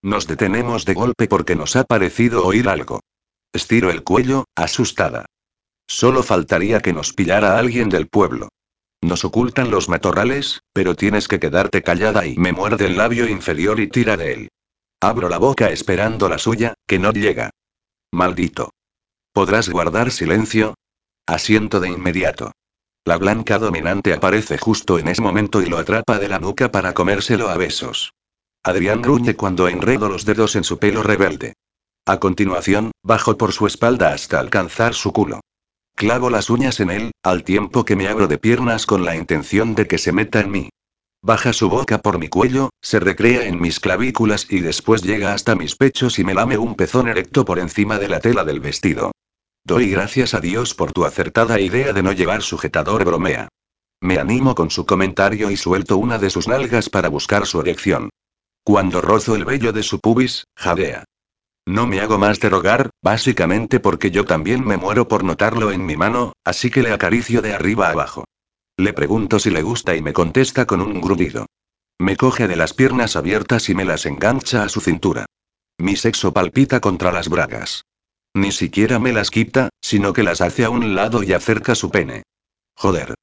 Nos 0.01 0.25
detenemos 0.25 0.85
de 0.85 0.93
golpe 0.93 1.27
porque 1.27 1.55
nos 1.55 1.75
ha 1.75 1.83
parecido 1.83 2.45
oír 2.45 2.69
algo. 2.69 3.01
Estiro 3.51 3.91
el 3.91 4.03
cuello, 4.03 4.45
asustada. 4.55 5.25
Solo 5.85 6.23
faltaría 6.23 6.79
que 6.79 6.93
nos 6.93 7.11
pillara 7.13 7.57
alguien 7.59 7.89
del 7.89 8.07
pueblo. 8.07 8.47
Nos 9.01 9.25
ocultan 9.25 9.69
los 9.69 9.89
matorrales, 9.89 10.61
pero 10.71 10.95
tienes 10.95 11.27
que 11.27 11.39
quedarte 11.39 11.83
callada 11.83 12.25
y 12.25 12.37
me 12.37 12.53
muerde 12.53 12.85
el 12.85 12.95
labio 12.95 13.27
inferior 13.27 13.81
y 13.81 13.87
tira 13.87 14.15
de 14.15 14.33
él. 14.33 14.49
Abro 15.03 15.27
la 15.27 15.37
boca 15.37 15.69
esperando 15.69 16.29
la 16.29 16.37
suya, 16.37 16.75
que 16.87 16.97
no 16.97 17.11
llega. 17.11 17.49
Maldito. 18.13 18.69
¿Podrás 19.33 19.67
guardar 19.67 20.11
silencio? 20.11 20.75
Asiento 21.27 21.81
de 21.81 21.89
inmediato. 21.89 22.53
La 23.03 23.17
blanca 23.17 23.59
dominante 23.59 24.13
aparece 24.13 24.57
justo 24.57 24.97
en 24.97 25.09
ese 25.09 25.21
momento 25.21 25.61
y 25.61 25.65
lo 25.65 25.77
atrapa 25.77 26.19
de 26.19 26.29
la 26.29 26.39
nuca 26.39 26.71
para 26.71 26.93
comérselo 26.93 27.49
a 27.49 27.57
besos. 27.57 28.13
Adrián 28.63 29.01
gruñe 29.01 29.35
cuando 29.35 29.67
enredo 29.67 30.07
los 30.07 30.23
dedos 30.23 30.55
en 30.55 30.63
su 30.63 30.79
pelo 30.79 31.03
rebelde. 31.03 31.55
A 32.05 32.21
continuación, 32.21 32.93
bajo 33.03 33.37
por 33.37 33.51
su 33.51 33.67
espalda 33.67 34.13
hasta 34.13 34.39
alcanzar 34.39 34.93
su 34.93 35.11
culo. 35.11 35.41
Clavo 35.97 36.29
las 36.29 36.49
uñas 36.49 36.79
en 36.79 36.91
él, 36.91 37.11
al 37.23 37.43
tiempo 37.43 37.83
que 37.83 37.97
me 37.97 38.07
abro 38.07 38.29
de 38.29 38.37
piernas 38.37 38.85
con 38.85 39.03
la 39.03 39.17
intención 39.17 39.75
de 39.75 39.85
que 39.85 39.97
se 39.97 40.13
meta 40.13 40.39
en 40.39 40.51
mí. 40.51 40.69
Baja 41.25 41.53
su 41.53 41.69
boca 41.69 41.99
por 41.99 42.19
mi 42.19 42.27
cuello, 42.27 42.69
se 42.81 42.99
recrea 42.99 43.45
en 43.47 43.61
mis 43.61 43.79
clavículas 43.79 44.45
y 44.49 44.59
después 44.59 45.03
llega 45.03 45.33
hasta 45.33 45.55
mis 45.55 45.77
pechos 45.77 46.19
y 46.19 46.25
me 46.25 46.33
lame 46.33 46.57
un 46.57 46.75
pezón 46.75 47.07
erecto 47.07 47.45
por 47.45 47.59
encima 47.59 47.97
de 47.97 48.09
la 48.09 48.19
tela 48.19 48.43
del 48.43 48.59
vestido. 48.59 49.13
Doy 49.63 49.89
gracias 49.89 50.33
a 50.33 50.41
Dios 50.41 50.73
por 50.73 50.91
tu 50.91 51.05
acertada 51.05 51.61
idea 51.61 51.93
de 51.93 52.03
no 52.03 52.11
llevar 52.11 52.41
sujetador, 52.41 53.05
bromea. 53.05 53.47
Me 54.01 54.19
animo 54.19 54.53
con 54.53 54.69
su 54.69 54.85
comentario 54.85 55.49
y 55.49 55.55
suelto 55.55 55.95
una 55.95 56.17
de 56.17 56.29
sus 56.29 56.49
nalgas 56.49 56.89
para 56.89 57.07
buscar 57.07 57.45
su 57.45 57.61
erección. 57.61 58.09
Cuando 58.65 58.99
rozo 58.99 59.37
el 59.37 59.45
vello 59.45 59.71
de 59.71 59.83
su 59.83 60.01
pubis, 60.01 60.43
jadea. 60.57 61.05
No 61.65 61.87
me 61.87 62.01
hago 62.01 62.17
más 62.17 62.41
de 62.41 62.49
rogar, 62.49 62.89
básicamente 63.01 63.79
porque 63.79 64.11
yo 64.11 64.25
también 64.25 64.65
me 64.65 64.75
muero 64.75 65.07
por 65.07 65.23
notarlo 65.23 65.71
en 65.71 65.85
mi 65.85 65.95
mano, 65.95 66.33
así 66.43 66.69
que 66.69 66.83
le 66.83 66.91
acaricio 66.91 67.41
de 67.41 67.53
arriba 67.53 67.91
abajo. 67.91 68.25
Le 68.77 68.93
pregunto 68.93 69.39
si 69.39 69.51
le 69.51 69.61
gusta 69.61 69.95
y 69.95 70.01
me 70.01 70.13
contesta 70.13 70.65
con 70.65 70.81
un 70.81 70.99
grudido. 70.99 71.45
Me 71.99 72.17
coge 72.17 72.47
de 72.47 72.55
las 72.55 72.73
piernas 72.73 73.15
abiertas 73.15 73.69
y 73.69 73.75
me 73.75 73.85
las 73.85 74.05
engancha 74.05 74.63
a 74.63 74.69
su 74.69 74.81
cintura. 74.81 75.25
Mi 75.77 75.95
sexo 75.95 76.33
palpita 76.33 76.79
contra 76.79 77.11
las 77.11 77.29
bragas. 77.29 77.85
Ni 78.35 78.51
siquiera 78.51 78.97
me 78.97 79.13
las 79.13 79.29
quita, 79.29 79.69
sino 79.79 80.11
que 80.11 80.23
las 80.23 80.41
hace 80.41 80.65
a 80.65 80.69
un 80.71 80.95
lado 80.95 81.21
y 81.21 81.33
acerca 81.33 81.75
su 81.75 81.91
pene. 81.91 82.23
Joder. 82.75 83.13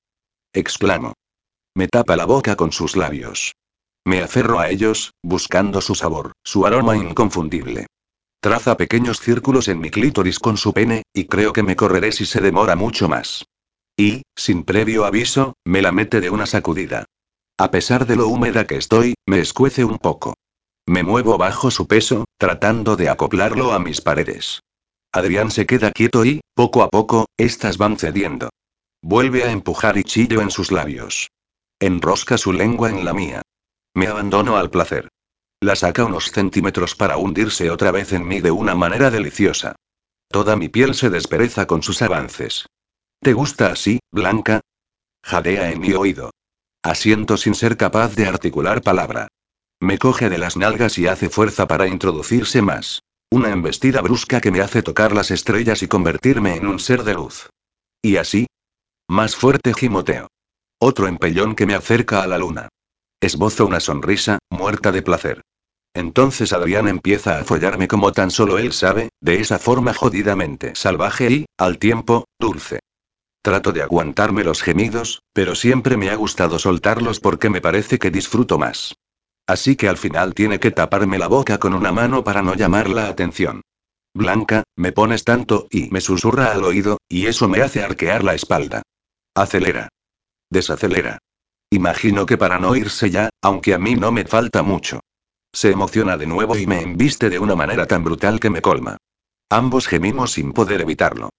Exclamo. 0.53 1.15
Me 1.75 1.89
tapa 1.89 2.17
la 2.17 2.27
boca 2.27 2.55
con 2.55 2.71
sus 2.73 2.97
labios. 2.97 3.55
Me 4.05 4.23
aferro 4.23 4.61
a 4.61 4.71
ellos, 4.71 5.13
buscando 5.23 5.81
su 5.81 5.95
sabor, 5.95 6.33
su 6.45 6.65
aroma 6.65 6.97
inconfundible. 6.97 7.87
Traza 8.41 8.77
pequeños 8.77 9.21
círculos 9.21 9.69
en 9.69 9.81
mi 9.81 9.91
clítoris 9.91 10.39
con 10.39 10.57
su 10.57 10.73
pene, 10.73 11.03
y 11.13 11.27
creo 11.27 11.53
que 11.53 11.63
me 11.63 11.77
correré 11.77 12.13
si 12.13 12.25
se 12.25 12.41
demora 12.41 12.77
mucho 12.77 13.09
más. 13.09 13.45
Y, 14.01 14.23
sin 14.35 14.65
previo 14.65 15.05
aviso, 15.05 15.53
me 15.63 15.83
la 15.83 15.93
mete 15.93 16.23
de 16.23 16.31
una 16.31 16.47
sacudida. 16.47 17.05
A 17.59 17.71
pesar 17.71 18.07
de 18.07 18.17
lo 18.17 18.29
húmeda 18.29 18.67
que 18.67 18.77
estoy, 18.77 19.13
me 19.27 19.41
escuece 19.41 19.85
un 19.85 19.99
poco. 19.99 20.33
Me 20.87 21.03
muevo 21.03 21.37
bajo 21.37 21.71
su 21.71 21.87
peso, 21.87 22.25
tratando 22.39 22.97
de 22.97 23.11
acoplarlo 23.11 23.75
a 23.75 23.79
mis 23.79 24.01
paredes. 24.01 24.61
Adrián 25.13 25.51
se 25.51 25.67
queda 25.67 25.93
quieto 25.93 26.25
y, 26.25 26.41
poco 26.55 26.83
a 26.83 26.89
poco, 26.89 27.27
estas 27.37 27.77
van 27.77 27.99
cediendo. 27.99 28.49
Vuelve 29.03 29.45
a 29.45 29.53
empujar 29.53 29.99
y 29.99 30.05
chillo 30.05 30.41
en 30.41 30.51
sus 30.51 30.73
labios. 30.73 31.29
Enrosca 31.79 32.39
su 32.39 32.55
lengua 32.55 32.89
en 32.89 33.05
la 33.05 33.13
mía. 33.13 33.43
Me 33.93 34.07
abandono 34.07 34.57
al 34.57 34.71
placer. 34.71 35.09
La 35.61 35.77
saca 35.77 36.07
unos 36.07 36.31
centímetros 36.31 36.95
para 36.95 37.19
hundirse 37.19 37.71
otra 37.71 37.91
vez 37.91 38.15
en 38.15 38.27
mí 38.27 38.41
de 38.41 38.51
una 38.51 38.75
manera 38.75 39.11
deliciosa. 39.11 39.77
Toda 40.29 40.57
mi 40.57 40.71
piel 40.71 40.95
se 40.95 41.11
despereza 41.11 41.67
con 41.67 41.83
sus 41.83 42.01
avances. 42.01 42.65
¿Te 43.23 43.35
gusta 43.35 43.67
así, 43.67 44.01
Blanca? 44.11 44.63
Jadea 45.23 45.71
en 45.71 45.81
mi 45.81 45.93
oído. 45.93 46.31
Asiento 46.83 47.37
sin 47.37 47.55
ser 47.55 47.77
capaz 47.77 48.15
de 48.17 48.27
articular 48.27 48.81
palabra. 48.81 49.29
Me 49.79 49.99
coge 49.99 50.31
de 50.31 50.39
las 50.39 50.57
nalgas 50.57 50.97
y 50.97 51.07
hace 51.07 51.29
fuerza 51.29 51.69
para 51.69 51.87
introducirse 51.87 52.63
más. 52.63 53.03
Una 53.31 53.51
embestida 53.51 54.01
brusca 54.01 54.41
que 54.41 54.51
me 54.51 54.63
hace 54.63 54.83
tocar 54.83 55.13
las 55.13 55.31
estrellas 55.31 55.83
y 55.83 55.89
convertirme 55.89 56.57
en 56.57 56.67
un 56.67 56.79
ser 56.79 57.05
de 57.05 57.13
luz. 57.13 57.51
Y 58.01 58.17
así. 58.17 58.47
Más 59.07 59.37
fuerte 59.37 59.75
gimoteo. 59.75 60.29
Otro 60.81 61.07
empellón 61.07 61.55
que 61.55 61.67
me 61.67 61.75
acerca 61.75 62.23
a 62.23 62.27
la 62.27 62.39
luna. 62.39 62.71
Esbozo 63.21 63.67
una 63.67 63.81
sonrisa, 63.81 64.39
muerta 64.49 64.93
de 64.93 65.03
placer. 65.03 65.43
Entonces 65.93 66.55
Adrián 66.55 66.89
empieza 66.89 67.39
a 67.39 67.45
follarme 67.45 67.87
como 67.87 68.13
tan 68.13 68.31
solo 68.31 68.57
él 68.57 68.73
sabe, 68.73 69.11
de 69.21 69.41
esa 69.41 69.59
forma 69.59 69.93
jodidamente 69.93 70.75
salvaje 70.75 71.31
y, 71.31 71.47
al 71.59 71.79
tiempo, 71.79 72.25
dulce. 72.39 72.81
Trato 73.43 73.73
de 73.73 73.83
aguantarme 73.83 74.45
los 74.45 74.63
gemidos, 74.63 75.23
pero 75.33 75.55
siempre 75.55 75.97
me 75.97 76.11
ha 76.11 76.15
gustado 76.15 76.59
soltarlos 76.59 77.21
porque 77.21 77.49
me 77.49 77.63
parece 77.63 77.99
que 77.99 78.11
disfruto 78.11 78.59
más. 78.59 78.97
Así 79.47 79.77
que 79.77 79.89
al 79.89 79.97
final 79.97 80.35
tiene 80.35 80.61
que 80.61 80.71
taparme 80.71 81.19
la 81.19 81.27
boca 81.27 81.59
con 81.59 81.75
una 81.75 81.91
mano 81.91 82.23
para 82.23 82.43
no 82.43 82.55
llamar 82.55 82.91
la 82.91 83.09
atención. 83.09 83.63
Blanca, 84.15 84.65
me 84.77 84.93
pones 84.93 85.25
tanto, 85.25 85.69
y 85.71 85.89
me 85.91 86.01
susurra 86.01 86.53
al 86.53 86.65
oído, 86.65 86.99
y 87.09 87.27
eso 87.27 87.49
me 87.49 87.63
hace 87.63 87.83
arquear 87.83 88.25
la 88.25 88.35
espalda. 88.35 88.83
Acelera. 89.35 89.89
Desacelera. 90.51 91.19
Imagino 91.71 92.27
que 92.27 92.37
para 92.37 92.59
no 92.59 92.77
irse 92.77 93.11
ya, 93.11 93.31
aunque 93.41 93.73
a 93.73 93.79
mí 93.79 93.95
no 93.95 94.13
me 94.13 94.25
falta 94.25 94.63
mucho. 94.63 95.01
Se 95.53 95.71
emociona 95.71 96.17
de 96.17 96.27
nuevo 96.27 96.57
y 96.57 96.67
me 96.67 96.83
embiste 96.83 97.31
de 97.31 97.39
una 97.39 97.57
manera 97.57 97.87
tan 97.87 98.05
brutal 98.05 98.39
que 98.39 98.51
me 98.51 98.61
colma. 98.61 98.99
Ambos 99.49 99.87
gemimos 99.87 100.33
sin 100.33 100.53
poder 100.53 100.81
evitarlo. 100.81 101.31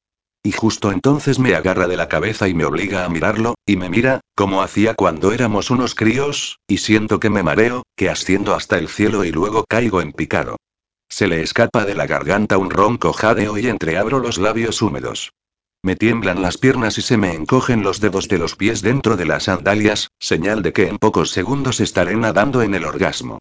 Y 0.43 0.53
justo 0.53 0.91
entonces 0.91 1.37
me 1.37 1.53
agarra 1.53 1.87
de 1.87 1.97
la 1.97 2.07
cabeza 2.07 2.47
y 2.47 2.53
me 2.53 2.65
obliga 2.65 3.05
a 3.05 3.09
mirarlo, 3.09 3.55
y 3.65 3.77
me 3.77 3.89
mira, 3.89 4.21
como 4.35 4.63
hacía 4.63 4.95
cuando 4.95 5.31
éramos 5.31 5.69
unos 5.69 5.93
críos, 5.93 6.57
y 6.67 6.77
siento 6.77 7.19
que 7.19 7.29
me 7.29 7.43
mareo, 7.43 7.83
que 7.95 8.09
asciendo 8.09 8.55
hasta 8.55 8.77
el 8.79 8.87
cielo 8.87 9.23
y 9.23 9.31
luego 9.31 9.65
caigo 9.69 10.01
en 10.01 10.13
picado. 10.13 10.57
Se 11.09 11.27
le 11.27 11.41
escapa 11.43 11.85
de 11.85 11.93
la 11.93 12.07
garganta 12.07 12.57
un 12.57 12.71
ronco 12.71 13.13
jadeo 13.13 13.57
y 13.57 13.67
entreabro 13.67 14.19
los 14.19 14.39
labios 14.39 14.81
húmedos. 14.81 15.31
Me 15.83 15.95
tiemblan 15.95 16.41
las 16.41 16.57
piernas 16.57 16.97
y 16.97 17.01
se 17.01 17.17
me 17.17 17.33
encogen 17.33 17.83
los 17.83 17.99
dedos 17.99 18.27
de 18.27 18.37
los 18.37 18.55
pies 18.55 18.81
dentro 18.81 19.17
de 19.17 19.25
las 19.25 19.43
sandalias, 19.43 20.09
señal 20.19 20.61
de 20.61 20.73
que 20.73 20.87
en 20.87 20.97
pocos 20.97 21.31
segundos 21.31 21.79
estaré 21.79 22.15
nadando 22.15 22.61
en 22.61 22.75
el 22.75 22.85
orgasmo. 22.85 23.39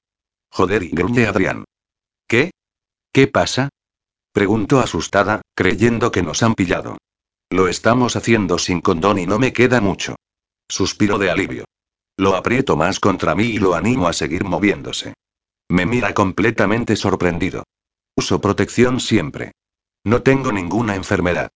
Joder, 0.51 0.83
y 0.83 0.89
gruñe 0.89 1.27
Adrián. 1.27 1.65
¿Qué? 2.27 2.51
¿Qué 3.13 3.27
pasa? 3.27 3.69
Pregunto 4.33 4.81
asustada, 4.81 5.43
creyendo 5.61 6.11
que 6.11 6.23
nos 6.23 6.43
han 6.43 6.55
pillado. 6.55 6.97
Lo 7.51 7.69
estamos 7.69 8.17
haciendo 8.17 8.57
sin 8.57 8.81
condón 8.81 9.19
y 9.19 9.27
no 9.27 9.39
me 9.39 9.53
queda 9.53 9.83
mucho. 9.83 10.17
Suspiro 10.67 11.19
de 11.19 11.31
alivio. 11.31 11.67
Lo 12.17 12.35
aprieto 12.35 12.79
más 12.79 12.99
contra 12.99 13.35
mí 13.35 13.45
y 13.45 13.59
lo 13.59 13.75
animo 13.75 14.09
a 14.09 14.15
seguir 14.15 14.45
moviéndose. 14.45 15.13
Me 15.69 15.85
mira 15.85 16.15
completamente 16.15 16.97
sorprendido. 16.97 17.65
Uso 18.17 18.41
protección 18.41 19.01
siempre. 19.01 19.53
No 20.03 20.23
tengo 20.23 20.51
ninguna 20.51 20.95
enfermedad. 20.95 21.51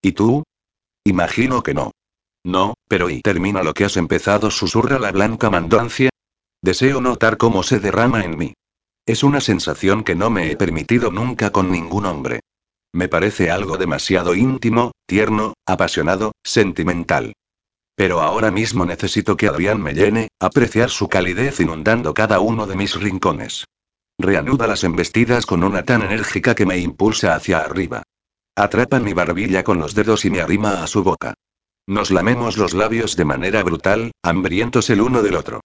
¿Y 0.00 0.12
tú? 0.12 0.42
Imagino 1.04 1.62
que 1.62 1.74
no. 1.74 1.90
No, 2.42 2.72
pero 2.88 3.10
y 3.10 3.20
termina 3.20 3.62
lo 3.62 3.74
que 3.74 3.84
has 3.84 3.98
empezado, 3.98 4.50
susurra 4.50 4.98
la 4.98 5.12
blanca 5.12 5.50
mandancia. 5.50 6.08
Deseo 6.62 7.02
notar 7.02 7.36
cómo 7.36 7.62
se 7.62 7.78
derrama 7.78 8.24
en 8.24 8.38
mí. 8.38 8.54
Es 9.04 9.22
una 9.22 9.42
sensación 9.42 10.02
que 10.02 10.14
no 10.14 10.30
me 10.30 10.50
he 10.50 10.56
permitido 10.56 11.10
nunca 11.10 11.50
con 11.52 11.70
ningún 11.70 12.06
hombre. 12.06 12.39
Me 12.92 13.08
parece 13.08 13.50
algo 13.50 13.78
demasiado 13.78 14.34
íntimo, 14.34 14.92
tierno, 15.06 15.54
apasionado, 15.66 16.32
sentimental. 16.42 17.34
Pero 17.94 18.20
ahora 18.20 18.50
mismo 18.50 18.84
necesito 18.84 19.36
que 19.36 19.46
Adrián 19.46 19.82
me 19.82 19.92
llene, 19.92 20.28
apreciar 20.40 20.90
su 20.90 21.08
calidez 21.08 21.60
inundando 21.60 22.14
cada 22.14 22.40
uno 22.40 22.66
de 22.66 22.76
mis 22.76 22.94
rincones. 22.94 23.66
Reanuda 24.18 24.66
las 24.66 24.84
embestidas 24.84 25.46
con 25.46 25.62
una 25.62 25.84
tan 25.84 26.02
enérgica 26.02 26.54
que 26.54 26.66
me 26.66 26.78
impulsa 26.78 27.34
hacia 27.34 27.58
arriba. 27.60 28.02
Atrapa 28.56 28.98
mi 29.00 29.12
barbilla 29.12 29.62
con 29.62 29.78
los 29.78 29.94
dedos 29.94 30.24
y 30.24 30.30
me 30.30 30.40
arrima 30.40 30.82
a 30.82 30.86
su 30.86 31.02
boca. 31.02 31.34
Nos 31.86 32.10
lamemos 32.10 32.56
los 32.56 32.74
labios 32.74 33.16
de 33.16 33.24
manera 33.24 33.62
brutal, 33.62 34.12
hambrientos 34.22 34.90
el 34.90 35.00
uno 35.00 35.22
del 35.22 35.36
otro. 35.36 35.60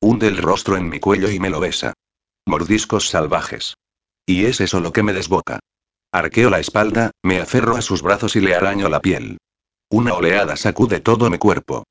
Hunde 0.00 0.28
el 0.28 0.38
rostro 0.38 0.76
en 0.76 0.88
mi 0.88 1.00
cuello 1.00 1.30
y 1.30 1.38
me 1.38 1.50
lo 1.50 1.60
besa. 1.60 1.94
Mordiscos 2.46 3.08
salvajes. 3.08 3.74
Y 4.26 4.44
es 4.44 4.60
eso 4.60 4.80
lo 4.80 4.92
que 4.92 5.02
me 5.02 5.12
desboca. 5.12 5.60
Arqueo 6.10 6.48
la 6.48 6.58
espalda, 6.58 7.10
me 7.22 7.38
aferro 7.38 7.76
a 7.76 7.82
sus 7.82 8.00
brazos 8.00 8.34
y 8.34 8.40
le 8.40 8.54
araño 8.54 8.88
la 8.88 9.00
piel. 9.00 9.36
Una 9.90 10.14
oleada 10.14 10.56
sacude 10.56 11.00
todo 11.00 11.28
mi 11.28 11.36
cuerpo. 11.36 11.84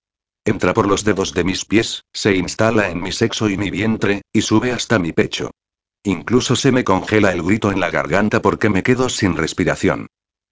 Entra 0.43 0.73
por 0.73 0.87
los 0.87 1.03
dedos 1.03 1.35
de 1.35 1.43
mis 1.43 1.65
pies, 1.65 2.03
se 2.13 2.35
instala 2.35 2.89
en 2.89 2.99
mi 2.99 3.11
sexo 3.11 3.47
y 3.47 3.57
mi 3.57 3.69
vientre, 3.69 4.23
y 4.33 4.41
sube 4.41 4.71
hasta 4.71 4.97
mi 4.97 5.11
pecho. 5.11 5.51
Incluso 6.03 6.55
se 6.55 6.71
me 6.71 6.83
congela 6.83 7.31
el 7.31 7.43
grito 7.43 7.71
en 7.71 7.79
la 7.79 7.91
garganta 7.91 8.41
porque 8.41 8.69
me 8.69 8.81
quedo 8.81 9.09
sin 9.09 9.35
respiración. 9.35 10.07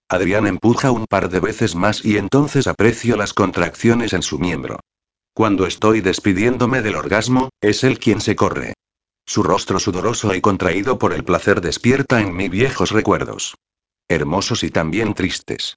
Adrián 0.08 0.46
empuja 0.46 0.92
un 0.92 1.06
par 1.06 1.28
de 1.28 1.40
veces 1.40 1.74
más 1.74 2.04
y 2.04 2.18
entonces 2.18 2.68
aprecio 2.68 3.16
las 3.16 3.34
contracciones 3.34 4.12
en 4.12 4.22
su 4.22 4.38
miembro. 4.38 4.78
Cuando 5.34 5.66
estoy 5.66 6.02
despidiéndome 6.02 6.82
del 6.82 6.94
orgasmo, 6.94 7.48
es 7.60 7.82
él 7.82 7.98
quien 7.98 8.20
se 8.20 8.36
corre. 8.36 8.74
Su 9.26 9.42
rostro 9.42 9.80
sudoroso 9.80 10.34
y 10.34 10.40
contraído 10.40 10.98
por 10.98 11.12
el 11.12 11.24
placer 11.24 11.60
despierta 11.60 12.20
en 12.20 12.34
mí 12.34 12.48
viejos 12.48 12.92
recuerdos. 12.92 13.56
Hermosos 14.08 14.62
y 14.62 14.70
también 14.70 15.14
tristes. 15.14 15.76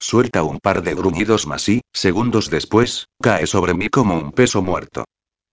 Suelta 0.00 0.42
un 0.42 0.58
par 0.58 0.82
de 0.82 0.94
gruñidos 0.94 1.46
más 1.46 1.68
y, 1.68 1.80
segundos 1.92 2.50
después, 2.50 3.06
cae 3.22 3.46
sobre 3.46 3.74
mí 3.74 3.88
como 3.88 4.16
un 4.16 4.32
peso 4.32 4.62
muerto. 4.62 5.04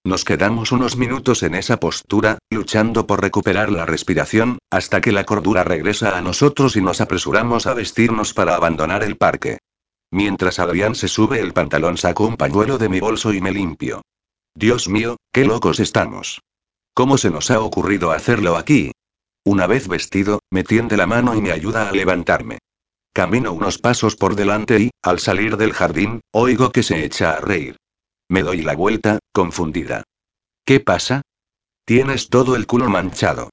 Nos 0.04 0.24
quedamos 0.24 0.72
unos 0.72 0.98
minutos 0.98 1.44
en 1.44 1.56
esa 1.56 1.80
postura, 1.80 2.38
luchando 2.52 3.08
por 3.08 3.22
recuperar 3.22 3.72
la 3.72 3.86
respiración, 3.86 4.60
hasta 4.70 5.02
que 5.02 5.12
la 5.12 5.24
cordura 5.24 5.64
regresa 5.64 6.18
a 6.18 6.22
nosotros 6.22 6.76
y 6.76 6.82
nos 6.82 7.02
apresuramos 7.02 7.66
a 7.66 7.74
vestirnos 7.74 8.34
para 8.34 8.56
abandonar 8.56 9.04
el 9.04 9.18
parque. 9.18 9.60
Mientras 10.12 10.60
Adrián 10.60 10.94
se 10.94 11.08
sube 11.08 11.40
el 11.40 11.54
pantalón 11.54 11.98
saco 11.98 12.26
un 12.26 12.38
pañuelo 12.38 12.78
de 12.78 12.90
mi 12.90 13.00
bolso 13.00 13.34
y 13.34 13.42
me 13.42 13.52
limpio. 13.52 14.02
Dios 14.56 14.88
mío, 14.88 15.18
qué 15.32 15.44
locos 15.44 15.80
estamos. 15.80 16.40
¿Cómo 16.96 17.18
se 17.18 17.30
nos 17.30 17.52
ha 17.52 17.60
ocurrido 17.60 18.12
hacerlo 18.12 18.56
aquí? 18.56 18.94
Una 19.44 19.68
vez 19.68 19.90
vestido, 19.90 20.40
me 20.50 20.64
tiende 20.64 20.96
la 20.96 21.06
mano 21.06 21.36
y 21.36 21.42
me 21.42 21.52
ayuda 21.52 21.90
a 21.90 21.92
levantarme. 21.92 22.60
Camino 23.12 23.52
unos 23.52 23.78
pasos 23.80 24.16
por 24.16 24.36
delante 24.36 24.80
y, 24.80 24.92
al 25.02 25.20
salir 25.20 25.58
del 25.58 25.74
jardín, 25.74 26.22
oigo 26.32 26.72
que 26.72 26.84
se 26.84 27.04
echa 27.04 27.34
a 27.34 27.42
reír. 27.42 27.76
Me 28.30 28.44
doy 28.44 28.62
la 28.62 28.78
vuelta, 28.78 29.20
confundida. 29.34 30.04
¿Qué 30.64 30.80
pasa? 30.80 31.22
Tienes 31.84 32.30
todo 32.30 32.56
el 32.56 32.66
culo 32.66 32.88
manchado. 32.90 33.50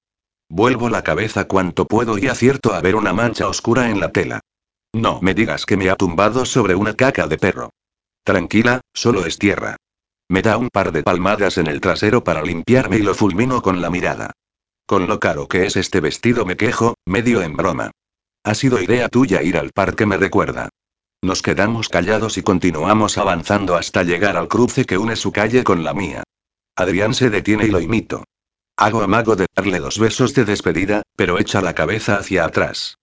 Vuelvo 0.48 0.88
la 0.88 1.02
cabeza 1.02 1.48
cuanto 1.48 1.86
puedo 1.86 2.18
y 2.18 2.28
acierto 2.28 2.74
a 2.74 2.80
ver 2.80 2.94
una 2.94 3.12
mancha 3.12 3.48
oscura 3.48 3.90
en 3.90 3.98
la 3.98 4.12
tela. 4.12 4.40
No 4.92 5.20
me 5.20 5.34
digas 5.34 5.66
que 5.66 5.76
me 5.76 5.90
ha 5.90 5.96
tumbado 5.96 6.44
sobre 6.44 6.76
una 6.76 6.94
caca 6.94 7.26
de 7.26 7.38
perro. 7.38 7.70
Tranquila, 8.22 8.80
solo 8.94 9.26
es 9.26 9.36
tierra. 9.36 9.76
Me 10.32 10.40
da 10.40 10.56
un 10.56 10.70
par 10.70 10.92
de 10.92 11.02
palmadas 11.02 11.58
en 11.58 11.66
el 11.66 11.82
trasero 11.82 12.24
para 12.24 12.40
limpiarme 12.40 12.96
y 12.96 13.02
lo 13.02 13.14
fulmino 13.14 13.60
con 13.60 13.82
la 13.82 13.90
mirada. 13.90 14.32
Con 14.86 15.06
lo 15.06 15.20
caro 15.20 15.46
que 15.46 15.66
es 15.66 15.76
este 15.76 16.00
vestido 16.00 16.46
me 16.46 16.56
quejo, 16.56 16.94
medio 17.04 17.42
en 17.42 17.54
broma. 17.54 17.90
Ha 18.42 18.54
sido 18.54 18.80
idea 18.80 19.10
tuya 19.10 19.42
ir 19.42 19.58
al 19.58 19.72
parque, 19.72 20.06
me 20.06 20.16
recuerda. 20.16 20.70
Nos 21.20 21.42
quedamos 21.42 21.90
callados 21.90 22.38
y 22.38 22.42
continuamos 22.42 23.18
avanzando 23.18 23.76
hasta 23.76 24.04
llegar 24.04 24.38
al 24.38 24.48
cruce 24.48 24.86
que 24.86 24.96
une 24.96 25.16
su 25.16 25.32
calle 25.32 25.64
con 25.64 25.84
la 25.84 25.92
mía. 25.92 26.22
Adrián 26.76 27.12
se 27.12 27.28
detiene 27.28 27.66
y 27.66 27.70
lo 27.70 27.82
imito. 27.82 28.24
Hago 28.78 29.02
amago 29.02 29.36
de 29.36 29.44
darle 29.54 29.80
dos 29.80 29.98
besos 29.98 30.32
de 30.32 30.46
despedida, 30.46 31.02
pero 31.14 31.38
echa 31.38 31.60
la 31.60 31.74
cabeza 31.74 32.16
hacia 32.16 32.46
atrás. 32.46 32.96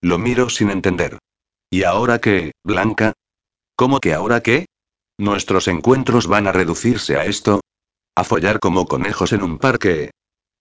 Lo 0.00 0.18
miro 0.18 0.48
sin 0.50 0.70
entender. 0.70 1.18
¿Y 1.68 1.82
ahora 1.82 2.20
qué, 2.20 2.52
Blanca? 2.62 3.12
¿Cómo 3.74 3.98
que 3.98 4.14
ahora 4.14 4.40
qué? 4.40 4.66
¿Nuestros 5.18 5.68
encuentros 5.68 6.26
van 6.26 6.46
a 6.46 6.52
reducirse 6.52 7.16
a 7.16 7.24
esto? 7.24 7.60
¿A 8.14 8.24
follar 8.24 8.60
como 8.60 8.86
conejos 8.86 9.32
en 9.32 9.42
un 9.42 9.58
parque? 9.58 10.10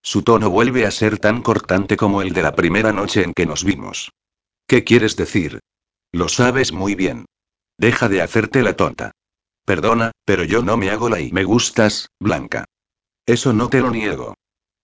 Su 0.01 0.21
tono 0.23 0.49
vuelve 0.49 0.85
a 0.85 0.91
ser 0.91 1.19
tan 1.19 1.41
cortante 1.41 1.97
como 1.97 2.21
el 2.21 2.31
de 2.31 2.41
la 2.41 2.55
primera 2.55 2.93
noche 2.93 3.23
en 3.23 3.33
que 3.33 3.45
nos 3.45 3.63
vimos. 3.63 4.11
¿Qué 4.67 4.83
quieres 4.83 5.17
decir? 5.17 5.59
Lo 6.11 6.29
sabes 6.29 6.71
muy 6.71 6.95
bien. 6.95 7.25
Deja 7.77 8.07
de 8.07 8.21
hacerte 8.21 8.61
la 8.61 8.75
tonta. 8.75 9.11
Perdona, 9.65 10.11
pero 10.23 10.43
yo 10.43 10.61
no 10.61 10.77
me 10.77 10.89
hago 10.89 11.09
la 11.09 11.19
y 11.19 11.31
me 11.31 11.43
gustas, 11.43 12.09
Blanca. 12.19 12.65
Eso 13.25 13.51
no 13.51 13.67
te 13.67 13.81
lo 13.81 13.91
niego. 13.91 14.35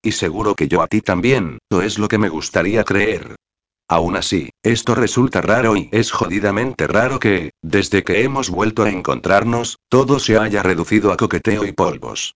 Y 0.01 0.13
seguro 0.13 0.55
que 0.55 0.67
yo 0.67 0.81
a 0.81 0.87
ti 0.87 1.01
también, 1.01 1.59
o 1.69 1.81
es 1.81 1.99
lo 1.99 2.07
que 2.07 2.17
me 2.17 2.29
gustaría 2.29 2.83
creer. 2.83 3.35
Aún 3.91 4.15
así, 4.15 4.51
esto 4.63 4.95
resulta 4.95 5.41
raro 5.41 5.75
y 5.75 5.89
es 5.91 6.11
jodidamente 6.11 6.87
raro 6.87 7.19
que, 7.19 7.51
desde 7.61 8.05
que 8.05 8.23
hemos 8.23 8.49
vuelto 8.49 8.83
a 8.83 8.89
encontrarnos, 8.89 9.79
todo 9.89 10.17
se 10.19 10.37
haya 10.37 10.63
reducido 10.63 11.11
a 11.11 11.17
coqueteo 11.17 11.65
y 11.65 11.73
polvos. 11.73 12.35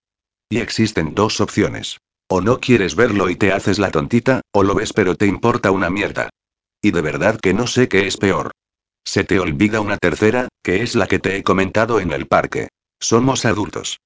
Y 0.50 0.58
existen 0.58 1.14
dos 1.14 1.40
opciones. 1.40 1.96
O 2.28 2.42
no 2.42 2.60
quieres 2.60 2.94
verlo 2.94 3.30
y 3.30 3.36
te 3.36 3.52
haces 3.52 3.78
la 3.78 3.90
tontita, 3.90 4.42
o 4.52 4.64
lo 4.64 4.74
ves 4.74 4.92
pero 4.92 5.14
te 5.14 5.24
importa 5.24 5.70
una 5.70 5.88
mierda. 5.88 6.28
Y 6.82 6.90
de 6.90 7.00
verdad 7.00 7.40
que 7.40 7.54
no 7.54 7.66
sé 7.66 7.88
qué 7.88 8.06
es 8.06 8.18
peor. 8.18 8.50
Se 9.02 9.24
te 9.24 9.40
olvida 9.40 9.80
una 9.80 9.96
tercera, 9.96 10.48
que 10.62 10.82
es 10.82 10.94
la 10.94 11.06
que 11.06 11.20
te 11.20 11.38
he 11.38 11.42
comentado 11.42 12.00
en 12.00 12.12
el 12.12 12.26
parque. 12.26 12.68
Somos 13.00 13.46
adultos. 13.46 13.98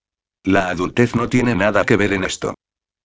La 0.45 0.69
adultez 0.69 1.17
no 1.17 1.29
tiene 1.29 1.57
nada 1.57 1.85
que 1.85 1.97
ver 1.97 2.13
en 2.13 2.23
esto. 2.23 2.55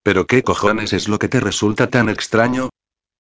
¿Pero 0.04 0.28
qué 0.28 0.44
cojones 0.44 0.94
es 0.94 1.08
lo 1.08 1.18
que 1.18 1.30
te 1.30 1.40
resulta 1.40 1.90
tan 1.90 2.10
extraño? 2.10 2.70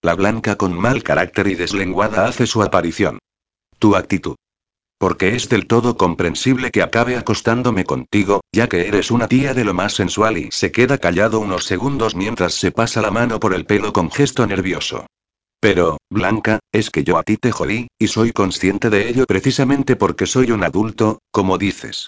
La 0.01 0.15
blanca 0.15 0.55
con 0.55 0.73
mal 0.73 1.03
carácter 1.03 1.47
y 1.47 1.55
deslenguada 1.55 2.27
hace 2.27 2.47
su 2.47 2.61
aparición. 2.61 3.19
Tu 3.79 3.95
actitud. 3.95 4.35
Porque 4.97 5.35
es 5.35 5.49
del 5.49 5.67
todo 5.67 5.97
comprensible 5.97 6.71
que 6.71 6.81
acabe 6.81 7.17
acostándome 7.17 7.83
contigo, 7.83 8.41
ya 8.51 8.69
que 8.69 8.87
eres 8.87 9.11
una 9.11 9.27
tía 9.27 9.53
de 9.53 9.65
lo 9.65 9.73
más 9.73 9.93
sensual 9.93 10.37
y 10.37 10.49
se 10.51 10.71
queda 10.71 10.97
callado 10.97 11.39
unos 11.39 11.65
segundos 11.65 12.15
mientras 12.15 12.53
se 12.53 12.71
pasa 12.71 13.01
la 13.01 13.11
mano 13.11 13.39
por 13.39 13.53
el 13.53 13.65
pelo 13.65 13.91
con 13.91 14.09
gesto 14.09 14.47
nervioso. 14.47 15.05
Pero, 15.59 15.97
Blanca, 16.09 16.59
es 16.71 16.91
que 16.91 17.03
yo 17.03 17.17
a 17.17 17.23
ti 17.23 17.37
te 17.37 17.51
jodí, 17.51 17.87
y 17.97 18.07
soy 18.07 18.31
consciente 18.31 18.89
de 18.89 19.09
ello 19.09 19.25
precisamente 19.25 19.95
porque 19.95 20.27
soy 20.27 20.51
un 20.51 20.63
adulto, 20.63 21.19
como 21.31 21.57
dices. 21.57 22.07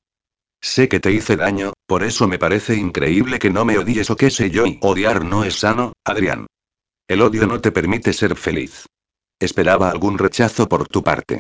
Sé 0.62 0.88
que 0.88 1.00
te 1.00 1.12
hice 1.12 1.36
daño, 1.36 1.74
por 1.88 2.04
eso 2.04 2.28
me 2.28 2.40
parece 2.40 2.76
increíble 2.76 3.40
que 3.40 3.50
no 3.50 3.66
me 3.66 3.78
odies 3.78 4.10
o 4.10 4.16
qué 4.16 4.30
sé 4.30 4.50
yo, 4.50 4.66
y 4.66 4.80
odiar 4.82 5.26
no 5.26 5.44
es 5.44 5.60
sano, 5.60 5.94
Adrián. 6.04 6.48
El 7.08 7.22
odio 7.22 7.48
no 7.48 7.62
te 7.62 7.72
permite 7.72 8.12
ser 8.12 8.36
feliz. 8.36 8.86
Esperaba 9.40 9.90
algún 9.90 10.18
rechazo 10.18 10.68
por 10.68 10.88
tu 10.88 11.04
parte. 11.04 11.40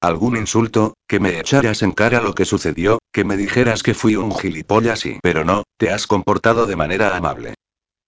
Algún 0.00 0.36
insulto, 0.36 0.94
que 1.08 1.20
me 1.20 1.40
echaras 1.40 1.82
en 1.82 1.92
cara 1.92 2.20
lo 2.20 2.34
que 2.34 2.44
sucedió, 2.44 2.98
que 3.12 3.24
me 3.24 3.38
dijeras 3.38 3.82
que 3.82 3.94
fui 3.94 4.16
un 4.16 4.36
gilipollas 4.36 5.06
y... 5.06 5.18
Pero 5.22 5.44
no, 5.44 5.62
te 5.78 5.90
has 5.90 6.06
comportado 6.06 6.66
de 6.66 6.76
manera 6.76 7.16
amable. 7.16 7.54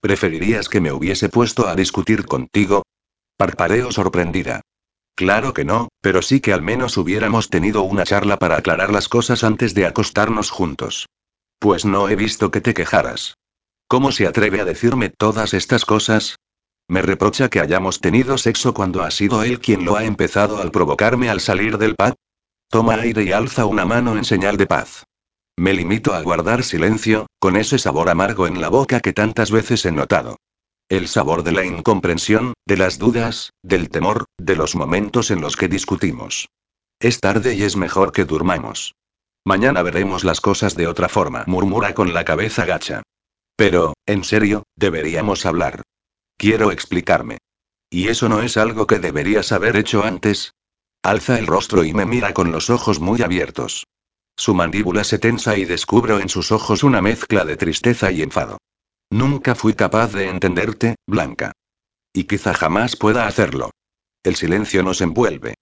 ¿Preferirías 0.00 0.68
que 0.68 0.82
me 0.82 0.92
hubiese 0.92 1.30
puesto 1.30 1.66
a 1.66 1.74
discutir 1.74 2.26
contigo? 2.26 2.82
Parpadeo 3.38 3.90
sorprendida. 3.90 4.60
Claro 5.14 5.54
que 5.54 5.64
no, 5.64 5.88
pero 6.02 6.20
sí 6.20 6.40
que 6.40 6.52
al 6.52 6.62
menos 6.62 6.96
hubiéramos 6.98 7.48
tenido 7.48 7.82
una 7.82 8.04
charla 8.04 8.38
para 8.38 8.56
aclarar 8.56 8.92
las 8.92 9.08
cosas 9.08 9.44
antes 9.44 9.72
de 9.74 9.86
acostarnos 9.86 10.50
juntos. 10.50 11.06
Pues 11.58 11.84
no 11.84 12.08
he 12.08 12.16
visto 12.16 12.50
que 12.50 12.60
te 12.60 12.74
quejaras. 12.74 13.34
¿Cómo 13.88 14.12
se 14.12 14.26
atreve 14.26 14.60
a 14.60 14.64
decirme 14.64 15.08
todas 15.08 15.54
estas 15.54 15.84
cosas? 15.84 16.36
Me 16.88 17.02
reprocha 17.02 17.50
que 17.50 17.60
hayamos 17.60 18.00
tenido 18.00 18.38
sexo 18.38 18.72
cuando 18.72 19.02
ha 19.02 19.10
sido 19.10 19.42
él 19.42 19.60
quien 19.60 19.84
lo 19.84 19.96
ha 19.96 20.04
empezado 20.04 20.58
al 20.58 20.70
provocarme 20.70 21.28
al 21.28 21.40
salir 21.40 21.76
del 21.76 21.94
pub. 21.94 22.14
Toma 22.70 22.94
aire 22.94 23.24
y 23.24 23.32
alza 23.32 23.66
una 23.66 23.84
mano 23.84 24.16
en 24.16 24.24
señal 24.24 24.56
de 24.56 24.66
paz. 24.66 25.04
Me 25.58 25.74
limito 25.74 26.14
a 26.14 26.22
guardar 26.22 26.64
silencio, 26.64 27.26
con 27.38 27.56
ese 27.56 27.78
sabor 27.78 28.08
amargo 28.08 28.46
en 28.46 28.60
la 28.60 28.68
boca 28.68 29.00
que 29.00 29.12
tantas 29.12 29.50
veces 29.50 29.84
he 29.84 29.92
notado. 29.92 30.36
El 30.88 31.08
sabor 31.08 31.42
de 31.42 31.52
la 31.52 31.64
incomprensión, 31.64 32.54
de 32.64 32.78
las 32.78 32.98
dudas, 32.98 33.50
del 33.62 33.90
temor, 33.90 34.24
de 34.38 34.56
los 34.56 34.74
momentos 34.74 35.30
en 35.30 35.42
los 35.42 35.56
que 35.56 35.68
discutimos. 35.68 36.48
Es 37.00 37.20
tarde 37.20 37.54
y 37.54 37.64
es 37.64 37.76
mejor 37.76 38.12
que 38.12 38.24
durmamos. 38.24 38.94
Mañana 39.44 39.82
veremos 39.82 40.24
las 40.24 40.40
cosas 40.40 40.74
de 40.74 40.86
otra 40.86 41.08
forma, 41.08 41.44
murmura 41.46 41.92
con 41.92 42.14
la 42.14 42.24
cabeza 42.24 42.64
gacha. 42.64 43.02
Pero, 43.56 43.94
en 44.06 44.24
serio, 44.24 44.62
deberíamos 44.76 45.44
hablar. 45.44 45.82
Quiero 46.38 46.70
explicarme. 46.70 47.38
¿Y 47.90 48.08
eso 48.08 48.28
no 48.28 48.42
es 48.42 48.56
algo 48.56 48.86
que 48.86 49.00
deberías 49.00 49.50
haber 49.50 49.76
hecho 49.76 50.04
antes? 50.04 50.52
Alza 51.02 51.36
el 51.36 51.48
rostro 51.48 51.82
y 51.82 51.92
me 51.92 52.06
mira 52.06 52.32
con 52.32 52.52
los 52.52 52.70
ojos 52.70 53.00
muy 53.00 53.22
abiertos. 53.22 53.88
Su 54.36 54.54
mandíbula 54.54 55.02
se 55.02 55.18
tensa 55.18 55.56
y 55.56 55.64
descubro 55.64 56.20
en 56.20 56.28
sus 56.28 56.52
ojos 56.52 56.84
una 56.84 57.02
mezcla 57.02 57.44
de 57.44 57.56
tristeza 57.56 58.12
y 58.12 58.22
enfado. 58.22 58.58
Nunca 59.10 59.56
fui 59.56 59.74
capaz 59.74 60.12
de 60.12 60.28
entenderte, 60.28 60.94
Blanca. 61.08 61.50
Y 62.12 62.24
quizá 62.24 62.54
jamás 62.54 62.94
pueda 62.94 63.26
hacerlo. 63.26 63.70
El 64.22 64.36
silencio 64.36 64.84
nos 64.84 65.00
envuelve. 65.00 65.54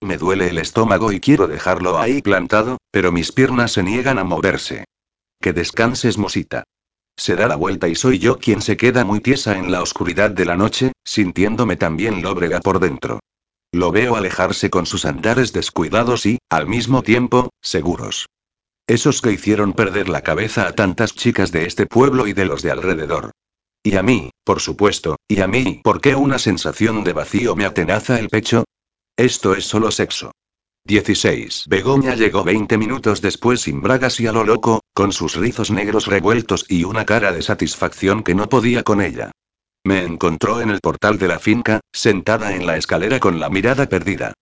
Me 0.00 0.16
duele 0.16 0.48
el 0.48 0.56
estómago 0.56 1.12
y 1.12 1.20
quiero 1.20 1.46
dejarlo 1.46 1.98
ahí 1.98 2.22
plantado, 2.22 2.78
pero 2.90 3.12
mis 3.12 3.32
piernas 3.32 3.72
se 3.72 3.82
niegan 3.82 4.18
a 4.18 4.24
moverse. 4.24 4.86
Que 5.42 5.52
descanses, 5.52 6.16
Mosita. 6.16 6.64
Se 7.16 7.36
da 7.36 7.46
la 7.46 7.56
vuelta 7.56 7.88
y 7.88 7.94
soy 7.94 8.18
yo 8.18 8.38
quien 8.38 8.62
se 8.62 8.76
queda 8.76 9.04
muy 9.04 9.20
tiesa 9.20 9.58
en 9.58 9.70
la 9.70 9.82
oscuridad 9.82 10.30
de 10.30 10.44
la 10.44 10.56
noche, 10.56 10.92
sintiéndome 11.04 11.76
también 11.76 12.22
lóbrega 12.22 12.60
por 12.60 12.80
dentro. 12.80 13.20
Lo 13.72 13.90
veo 13.90 14.16
alejarse 14.16 14.70
con 14.70 14.86
sus 14.86 15.04
andares 15.04 15.52
descuidados 15.52 16.26
y, 16.26 16.38
al 16.50 16.66
mismo 16.66 17.02
tiempo, 17.02 17.50
seguros. 17.62 18.26
Esos 18.86 19.22
que 19.22 19.32
hicieron 19.32 19.72
perder 19.72 20.08
la 20.08 20.22
cabeza 20.22 20.66
a 20.66 20.72
tantas 20.72 21.14
chicas 21.14 21.52
de 21.52 21.66
este 21.66 21.86
pueblo 21.86 22.26
y 22.26 22.32
de 22.32 22.44
los 22.44 22.62
de 22.62 22.70
alrededor. 22.70 23.30
Y 23.82 23.96
a 23.96 24.02
mí, 24.02 24.30
por 24.44 24.60
supuesto, 24.60 25.16
y 25.26 25.40
a 25.40 25.46
mí, 25.46 25.80
¿por 25.82 26.00
qué 26.00 26.14
una 26.14 26.38
sensación 26.38 27.02
de 27.02 27.12
vacío 27.12 27.56
me 27.56 27.64
atenaza 27.64 28.18
el 28.18 28.28
pecho? 28.28 28.64
Esto 29.16 29.54
es 29.54 29.64
solo 29.64 29.90
sexo. 29.90 30.32
16. 30.84 31.66
Begoña 31.68 32.14
llegó 32.14 32.44
20 32.44 32.76
minutos 32.76 33.22
después 33.22 33.62
sin 33.62 33.80
bragas 33.80 34.20
y 34.20 34.26
a 34.26 34.32
lo 34.32 34.44
loco, 34.44 34.81
con 34.94 35.12
sus 35.12 35.36
rizos 35.36 35.70
negros 35.70 36.06
revueltos 36.06 36.66
y 36.68 36.84
una 36.84 37.06
cara 37.06 37.32
de 37.32 37.42
satisfacción 37.42 38.22
que 38.22 38.34
no 38.34 38.48
podía 38.48 38.82
con 38.82 39.00
ella. 39.00 39.30
Me 39.84 40.04
encontró 40.04 40.60
en 40.60 40.70
el 40.70 40.80
portal 40.80 41.18
de 41.18 41.28
la 41.28 41.38
finca, 41.38 41.80
sentada 41.92 42.54
en 42.54 42.66
la 42.66 42.76
escalera 42.76 43.18
con 43.18 43.40
la 43.40 43.48
mirada 43.48 43.88
perdida. 43.88 44.32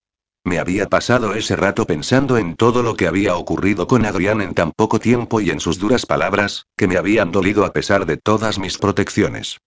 Me 0.44 0.58
había 0.58 0.88
pasado 0.88 1.34
ese 1.34 1.54
rato 1.54 1.86
pensando 1.86 2.36
en 2.36 2.56
todo 2.56 2.82
lo 2.82 2.96
que 2.96 3.06
había 3.06 3.36
ocurrido 3.36 3.86
con 3.86 4.04
Adrián 4.04 4.40
en 4.40 4.54
tan 4.54 4.72
poco 4.72 4.98
tiempo 4.98 5.40
y 5.40 5.50
en 5.50 5.60
sus 5.60 5.78
duras 5.78 6.06
palabras, 6.06 6.66
que 6.76 6.88
me 6.88 6.96
habían 6.96 7.30
dolido 7.30 7.64
a 7.64 7.72
pesar 7.72 8.06
de 8.06 8.16
todas 8.16 8.58
mis 8.58 8.78
protecciones. 8.78 9.58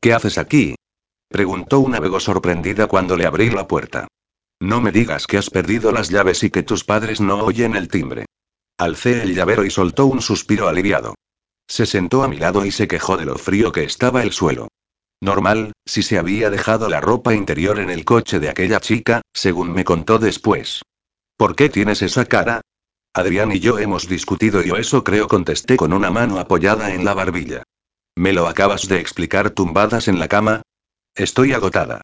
¿Qué 0.00 0.12
haces 0.12 0.38
aquí? 0.38 0.76
preguntó 1.28 1.80
una 1.80 1.98
vego 1.98 2.20
sorprendida 2.20 2.86
cuando 2.86 3.16
le 3.16 3.26
abrí 3.26 3.50
la 3.50 3.66
puerta. 3.66 4.06
No 4.60 4.80
me 4.80 4.92
digas 4.92 5.26
que 5.26 5.38
has 5.38 5.50
perdido 5.50 5.92
las 5.92 6.08
llaves 6.08 6.42
y 6.42 6.50
que 6.50 6.62
tus 6.62 6.84
padres 6.84 7.20
no 7.20 7.44
oyen 7.44 7.74
el 7.74 7.88
timbre. 7.88 8.26
Alcé 8.78 9.22
el 9.22 9.34
llavero 9.34 9.64
y 9.64 9.70
soltó 9.70 10.06
un 10.06 10.22
suspiro 10.22 10.68
aliviado. 10.68 11.16
Se 11.68 11.84
sentó 11.84 12.22
a 12.22 12.28
mi 12.28 12.36
lado 12.36 12.64
y 12.64 12.70
se 12.70 12.86
quejó 12.86 13.16
de 13.16 13.24
lo 13.24 13.36
frío 13.36 13.72
que 13.72 13.82
estaba 13.82 14.22
el 14.22 14.32
suelo. 14.32 14.68
Normal, 15.20 15.72
si 15.84 16.04
se 16.04 16.16
había 16.16 16.48
dejado 16.48 16.88
la 16.88 17.00
ropa 17.00 17.34
interior 17.34 17.80
en 17.80 17.90
el 17.90 18.04
coche 18.04 18.38
de 18.38 18.48
aquella 18.48 18.78
chica, 18.78 19.22
según 19.34 19.72
me 19.72 19.84
contó 19.84 20.20
después. 20.20 20.82
¿Por 21.36 21.56
qué 21.56 21.68
tienes 21.68 22.02
esa 22.02 22.24
cara? 22.24 22.60
Adrián 23.12 23.50
y 23.50 23.58
yo 23.58 23.80
hemos 23.80 24.06
discutido 24.06 24.62
y 24.62 24.68
yo 24.68 24.76
eso 24.76 25.02
creo 25.02 25.26
contesté 25.26 25.76
con 25.76 25.92
una 25.92 26.12
mano 26.12 26.38
apoyada 26.38 26.94
en 26.94 27.04
la 27.04 27.14
barbilla. 27.14 27.64
¿Me 28.14 28.32
lo 28.32 28.46
acabas 28.46 28.86
de 28.86 29.00
explicar 29.00 29.50
tumbadas 29.50 30.06
en 30.06 30.20
la 30.20 30.28
cama? 30.28 30.62
Estoy 31.16 31.52
agotada. 31.52 32.00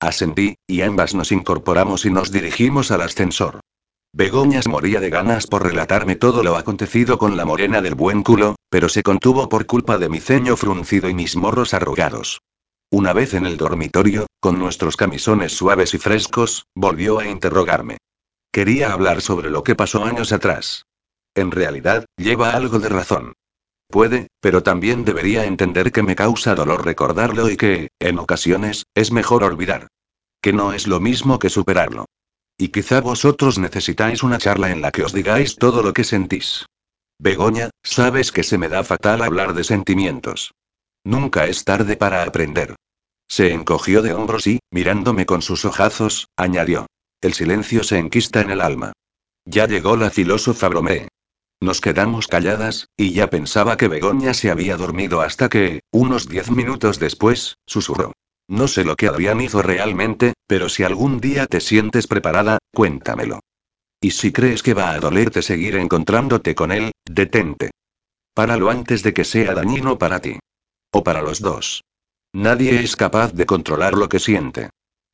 Asentí, 0.00 0.56
y 0.66 0.80
ambas 0.80 1.14
nos 1.14 1.32
incorporamos 1.32 2.06
y 2.06 2.10
nos 2.10 2.32
dirigimos 2.32 2.90
al 2.90 3.02
ascensor. 3.02 3.60
Begoñas 4.16 4.68
moría 4.68 5.00
de 5.00 5.10
ganas 5.10 5.48
por 5.48 5.64
relatarme 5.64 6.14
todo 6.14 6.44
lo 6.44 6.56
acontecido 6.56 7.18
con 7.18 7.36
la 7.36 7.44
morena 7.44 7.82
del 7.82 7.96
buen 7.96 8.22
culo, 8.22 8.54
pero 8.70 8.88
se 8.88 9.02
contuvo 9.02 9.48
por 9.48 9.66
culpa 9.66 9.98
de 9.98 10.08
mi 10.08 10.20
ceño 10.20 10.56
fruncido 10.56 11.08
y 11.08 11.14
mis 11.14 11.34
morros 11.34 11.74
arrugados. 11.74 12.40
Una 12.92 13.12
vez 13.12 13.34
en 13.34 13.44
el 13.44 13.56
dormitorio, 13.56 14.28
con 14.38 14.60
nuestros 14.60 14.96
camisones 14.96 15.50
suaves 15.50 15.94
y 15.94 15.98
frescos, 15.98 16.66
volvió 16.76 17.18
a 17.18 17.26
interrogarme. 17.26 17.98
Quería 18.52 18.92
hablar 18.92 19.20
sobre 19.20 19.50
lo 19.50 19.64
que 19.64 19.74
pasó 19.74 20.04
años 20.04 20.30
atrás. 20.30 20.84
En 21.34 21.50
realidad, 21.50 22.04
lleva 22.16 22.50
algo 22.50 22.78
de 22.78 22.90
razón. 22.90 23.32
Puede, 23.88 24.28
pero 24.40 24.62
también 24.62 25.04
debería 25.04 25.44
entender 25.44 25.90
que 25.90 26.04
me 26.04 26.14
causa 26.14 26.54
dolor 26.54 26.84
recordarlo 26.84 27.50
y 27.50 27.56
que, 27.56 27.88
en 27.98 28.20
ocasiones, 28.20 28.84
es 28.94 29.10
mejor 29.10 29.42
olvidar. 29.42 29.88
Que 30.40 30.52
no 30.52 30.72
es 30.72 30.86
lo 30.86 31.00
mismo 31.00 31.40
que 31.40 31.50
superarlo. 31.50 32.06
Y 32.56 32.68
quizá 32.68 33.00
vosotros 33.00 33.58
necesitáis 33.58 34.22
una 34.22 34.38
charla 34.38 34.70
en 34.70 34.80
la 34.80 34.92
que 34.92 35.02
os 35.02 35.12
digáis 35.12 35.56
todo 35.56 35.82
lo 35.82 35.92
que 35.92 36.04
sentís. 36.04 36.66
Begoña, 37.18 37.70
sabes 37.82 38.32
que 38.32 38.42
se 38.42 38.58
me 38.58 38.68
da 38.68 38.84
fatal 38.84 39.22
hablar 39.22 39.54
de 39.54 39.64
sentimientos. 39.64 40.52
Nunca 41.04 41.46
es 41.46 41.64
tarde 41.64 41.96
para 41.96 42.22
aprender. 42.22 42.76
Se 43.28 43.52
encogió 43.52 44.02
de 44.02 44.12
hombros 44.12 44.46
y, 44.46 44.60
mirándome 44.70 45.26
con 45.26 45.42
sus 45.42 45.64
ojazos, 45.64 46.28
añadió. 46.36 46.86
El 47.20 47.34
silencio 47.34 47.82
se 47.82 47.98
enquista 47.98 48.40
en 48.40 48.50
el 48.50 48.60
alma. 48.60 48.92
Ya 49.44 49.66
llegó 49.66 49.96
la 49.96 50.10
filósofa 50.10 50.68
Bromé. 50.68 51.08
Nos 51.60 51.80
quedamos 51.80 52.26
calladas, 52.26 52.88
y 52.96 53.12
ya 53.12 53.30
pensaba 53.30 53.76
que 53.76 53.88
Begoña 53.88 54.34
se 54.34 54.50
había 54.50 54.76
dormido 54.76 55.20
hasta 55.20 55.48
que, 55.48 55.80
unos 55.90 56.28
diez 56.28 56.50
minutos 56.50 56.98
después, 56.98 57.56
susurró. 57.66 58.12
No 58.48 58.68
sé 58.68 58.84
lo 58.84 58.96
que 58.96 59.08
Adrián 59.08 59.40
hizo 59.40 59.62
realmente, 59.62 60.34
pero 60.46 60.68
si 60.68 60.82
algún 60.82 61.20
día 61.20 61.46
te 61.46 61.60
sientes 61.60 62.06
preparada, 62.06 62.58
cuéntamelo. 62.72 63.40
Y 64.00 64.10
si 64.10 64.32
crees 64.32 64.62
que 64.62 64.74
va 64.74 64.90
a 64.90 65.00
dolerte 65.00 65.40
seguir 65.40 65.76
encontrándote 65.76 66.54
con 66.54 66.72
él, 66.72 66.92
detente. 67.04 67.70
Páralo 68.34 68.68
antes 68.68 69.02
de 69.02 69.14
que 69.14 69.24
sea 69.24 69.54
dañino 69.54 69.98
para 69.98 70.20
ti. 70.20 70.38
O 70.92 71.02
para 71.02 71.22
los 71.22 71.40
dos. 71.40 71.82
Nadie 72.34 72.80
es 72.80 72.96
capaz 72.96 73.32
de 73.32 73.46
controlar 73.46 73.94
lo 73.94 74.08
que 74.08 74.18
siente. 74.18 74.70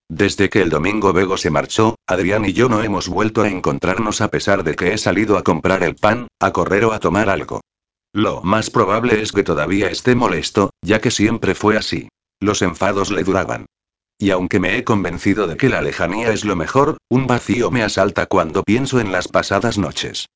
Desde 0.08 0.50
que 0.50 0.60
el 0.60 0.70
domingo 0.70 1.12
Bego 1.12 1.36
se 1.36 1.50
marchó, 1.50 1.94
Adrián 2.06 2.44
y 2.44 2.52
yo 2.52 2.68
no 2.68 2.82
hemos 2.82 3.08
vuelto 3.08 3.42
a 3.42 3.48
encontrarnos 3.48 4.20
a 4.20 4.28
pesar 4.28 4.64
de 4.64 4.74
que 4.74 4.92
he 4.92 4.98
salido 4.98 5.38
a 5.38 5.44
comprar 5.44 5.84
el 5.84 5.94
pan, 5.94 6.26
a 6.40 6.50
correr 6.50 6.84
o 6.86 6.92
a 6.92 6.98
tomar 6.98 7.30
algo. 7.30 7.60
Lo 8.12 8.42
más 8.42 8.70
probable 8.70 9.22
es 9.22 9.30
que 9.30 9.44
todavía 9.44 9.88
esté 9.88 10.16
molesto, 10.16 10.70
ya 10.82 11.00
que 11.00 11.12
siempre 11.12 11.54
fue 11.54 11.76
así. 11.76 12.08
Los 12.40 12.62
enfados 12.62 13.10
le 13.10 13.22
duraban. 13.22 13.66
Y 14.18 14.30
aunque 14.30 14.60
me 14.60 14.76
he 14.76 14.84
convencido 14.84 15.46
de 15.46 15.56
que 15.56 15.68
la 15.68 15.82
lejanía 15.82 16.32
es 16.32 16.44
lo 16.44 16.56
mejor, 16.56 16.96
un 17.08 17.26
vacío 17.26 17.70
me 17.70 17.82
asalta 17.82 18.26
cuando 18.26 18.62
pienso 18.62 18.98
en 18.98 19.12
las 19.12 19.28
pasadas 19.28 19.78
noches. 19.78 20.26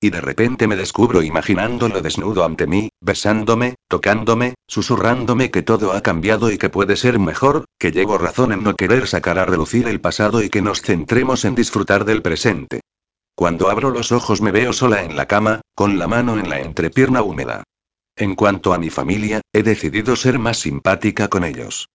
Y 0.00 0.10
de 0.10 0.20
repente 0.20 0.66
me 0.66 0.74
descubro 0.74 1.22
imaginándolo 1.22 2.02
desnudo 2.02 2.44
ante 2.44 2.66
mí, 2.66 2.88
besándome, 3.00 3.76
tocándome, 3.86 4.54
susurrándome 4.66 5.52
que 5.52 5.62
todo 5.62 5.92
ha 5.92 6.00
cambiado 6.02 6.50
y 6.50 6.58
que 6.58 6.70
puede 6.70 6.96
ser 6.96 7.20
mejor, 7.20 7.66
que 7.78 7.92
llevo 7.92 8.18
razón 8.18 8.52
en 8.52 8.64
no 8.64 8.74
querer 8.74 9.06
sacar 9.06 9.38
a 9.38 9.44
relucir 9.44 9.86
el 9.86 10.00
pasado 10.00 10.42
y 10.42 10.50
que 10.50 10.62
nos 10.62 10.82
centremos 10.82 11.44
en 11.44 11.54
disfrutar 11.54 12.04
del 12.04 12.22
presente. 12.22 12.80
Cuando 13.36 13.70
abro 13.70 13.90
los 13.90 14.10
ojos 14.10 14.40
me 14.40 14.50
veo 14.50 14.72
sola 14.72 15.04
en 15.04 15.16
la 15.16 15.26
cama, 15.26 15.60
con 15.74 15.98
la 16.00 16.08
mano 16.08 16.36
en 16.36 16.50
la 16.50 16.60
entrepierna 16.60 17.22
húmeda. 17.22 17.62
En 18.16 18.34
cuanto 18.34 18.74
a 18.74 18.78
mi 18.78 18.90
familia, 18.90 19.40
he 19.52 19.62
decidido 19.62 20.16
ser 20.16 20.38
más 20.38 20.58
simpática 20.58 21.28
con 21.28 21.44
ellos. 21.44 21.88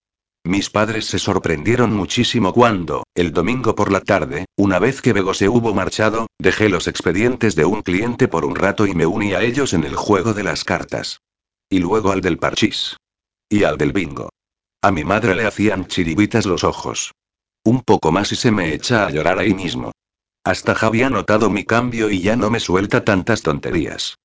Mis 0.44 0.70
padres 0.70 1.06
se 1.06 1.18
sorprendieron 1.18 1.94
muchísimo 1.94 2.52
cuando, 2.52 3.04
el 3.14 3.32
domingo 3.32 3.74
por 3.74 3.92
la 3.92 4.00
tarde, 4.00 4.46
una 4.56 4.78
vez 4.78 5.02
que 5.02 5.12
Bego 5.12 5.34
se 5.34 5.48
hubo 5.48 5.74
marchado, 5.74 6.26
dejé 6.38 6.68
los 6.68 6.86
expedientes 6.86 7.54
de 7.54 7.64
un 7.64 7.82
cliente 7.82 8.28
por 8.28 8.44
un 8.44 8.56
rato 8.56 8.86
y 8.86 8.94
me 8.94 9.06
uní 9.06 9.34
a 9.34 9.42
ellos 9.42 9.74
en 9.74 9.84
el 9.84 9.94
juego 9.94 10.34
de 10.34 10.44
las 10.44 10.64
cartas. 10.64 11.20
Y 11.70 11.80
luego 11.80 12.12
al 12.12 12.20
del 12.20 12.38
parchís. 12.38 12.96
Y 13.48 13.64
al 13.64 13.76
del 13.76 13.92
bingo. 13.92 14.30
A 14.82 14.90
mi 14.90 15.04
madre 15.04 15.34
le 15.34 15.46
hacían 15.46 15.86
chiribitas 15.86 16.46
los 16.46 16.64
ojos. 16.64 17.12
Un 17.64 17.82
poco 17.82 18.10
más 18.10 18.32
y 18.32 18.36
se 18.36 18.50
me 18.50 18.72
echa 18.72 19.06
a 19.06 19.10
llorar 19.10 19.38
ahí 19.38 19.52
mismo. 19.52 19.92
Hasta 20.44 20.74
Javi 20.74 21.02
ha 21.02 21.10
notado 21.10 21.50
mi 21.50 21.64
cambio 21.64 22.10
y 22.10 22.22
ya 22.22 22.36
no 22.36 22.48
me 22.48 22.60
suelta 22.60 23.04
tantas 23.04 23.42
tonterías. 23.42 24.16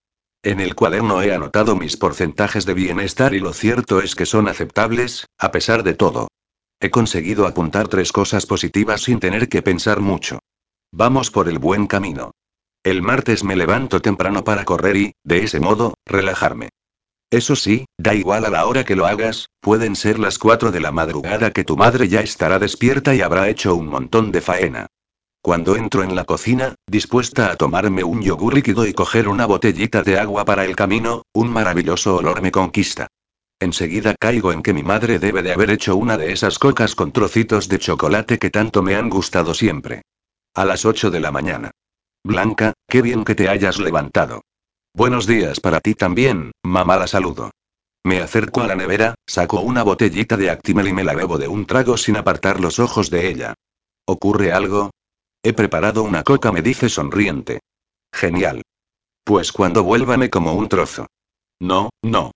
En 0.43 0.59
el 0.59 0.75
cuaderno 0.75 1.21
he 1.21 1.33
anotado 1.33 1.77
mis 1.77 1.95
porcentajes 1.95 2.65
de 2.65 2.73
bienestar 2.73 3.33
y 3.33 3.39
lo 3.39 3.53
cierto 3.53 4.01
es 4.01 4.13
que 4.13 4.25
son 4.25 4.49
aceptables, 4.49 5.25
a 5.37 5.51
pesar 5.51 5.83
de 5.83 5.93
todo. 5.93 6.27
He 6.81 6.89
conseguido 6.91 7.47
apuntar 7.47 7.87
tres 7.87 8.11
cosas 8.11 8.45
positivas 8.45 9.03
sin 9.03 9.21
tener 9.21 9.47
que 9.47 9.61
pensar 9.61 10.01
mucho. 10.01 10.39
Vamos 10.91 11.31
por 11.31 11.47
el 11.47 11.59
buen 11.59 11.87
camino. 11.87 12.31
El 12.83 13.01
martes 13.01 13.45
me 13.45 13.55
levanto 13.55 14.01
temprano 14.01 14.43
para 14.43 14.65
correr 14.65 14.97
y, 14.97 15.13
de 15.23 15.45
ese 15.45 15.61
modo, 15.61 15.93
relajarme. 16.05 16.67
Eso 17.31 17.55
sí, 17.55 17.85
da 17.97 18.13
igual 18.13 18.43
a 18.43 18.49
la 18.49 18.65
hora 18.65 18.83
que 18.83 18.97
lo 18.97 19.05
hagas, 19.05 19.47
pueden 19.61 19.95
ser 19.95 20.19
las 20.19 20.37
4 20.39 20.73
de 20.73 20.81
la 20.81 20.91
madrugada 20.91 21.51
que 21.51 21.63
tu 21.63 21.77
madre 21.77 22.09
ya 22.09 22.19
estará 22.19 22.59
despierta 22.59 23.15
y 23.15 23.21
habrá 23.21 23.47
hecho 23.47 23.75
un 23.75 23.87
montón 23.87 24.33
de 24.33 24.41
faena. 24.41 24.87
Cuando 25.43 25.75
entro 25.75 26.03
en 26.03 26.15
la 26.15 26.23
cocina, 26.23 26.75
dispuesta 26.87 27.51
a 27.51 27.57
tomarme 27.57 28.01
un 28.05 28.21
yogur 28.21 28.53
líquido 28.53 28.87
y 28.87 28.93
coger 28.93 29.27
una 29.27 29.45
botellita 29.45 30.01
de 30.01 30.17
agua 30.17 30.45
para 30.45 30.63
el 30.63 30.73
camino, 30.73 31.23
un 31.33 31.51
maravilloso 31.51 32.15
olor 32.15 32.41
me 32.41 32.49
conquista. 32.49 33.07
Enseguida 33.59 34.15
caigo 34.17 34.53
en 34.53 34.63
que 34.63 34.73
mi 34.73 34.83
madre 34.83 35.19
debe 35.19 35.43
de 35.43 35.51
haber 35.51 35.69
hecho 35.71 35.97
una 35.97 36.17
de 36.17 36.31
esas 36.31 36.57
cocas 36.59 36.95
con 36.95 37.11
trocitos 37.11 37.67
de 37.67 37.77
chocolate 37.77 38.39
que 38.39 38.51
tanto 38.51 38.81
me 38.81 38.95
han 38.95 39.09
gustado 39.09 39.53
siempre. 39.53 40.03
A 40.55 40.63
las 40.63 40.85
8 40.85 41.11
de 41.11 41.19
la 41.19 41.31
mañana. 41.31 41.71
Blanca, 42.23 42.71
qué 42.87 43.01
bien 43.01 43.25
que 43.25 43.35
te 43.35 43.49
hayas 43.49 43.79
levantado. 43.79 44.43
Buenos 44.93 45.27
días 45.27 45.59
para 45.59 45.81
ti 45.81 45.93
también, 45.93 46.53
mamá 46.63 46.95
la 46.95 47.07
saludo. 47.07 47.51
Me 48.05 48.21
acerco 48.21 48.61
a 48.61 48.67
la 48.67 48.75
nevera, 48.75 49.15
saco 49.27 49.59
una 49.59 49.83
botellita 49.83 50.37
de 50.37 50.49
Actimel 50.49 50.87
y 50.87 50.93
me 50.93 51.03
la 51.03 51.13
bebo 51.13 51.37
de 51.37 51.49
un 51.49 51.65
trago 51.65 51.97
sin 51.97 52.15
apartar 52.15 52.61
los 52.61 52.79
ojos 52.79 53.09
de 53.09 53.27
ella. 53.27 53.55
¿Ocurre 54.05 54.53
algo? 54.53 54.91
He 55.45 55.51
preparado 55.51 56.03
una 56.03 56.23
coca, 56.23 56.53
me 56.53 56.61
dice 56.61 56.87
sonriente. 56.87 57.59
Genial. 58.13 58.61
Pues 59.25 59.51
cuando 59.51 59.83
vuélvame 59.83 60.29
como 60.29 60.53
un 60.53 60.69
trozo. 60.69 61.07
No, 61.59 61.89
no. 62.01 62.31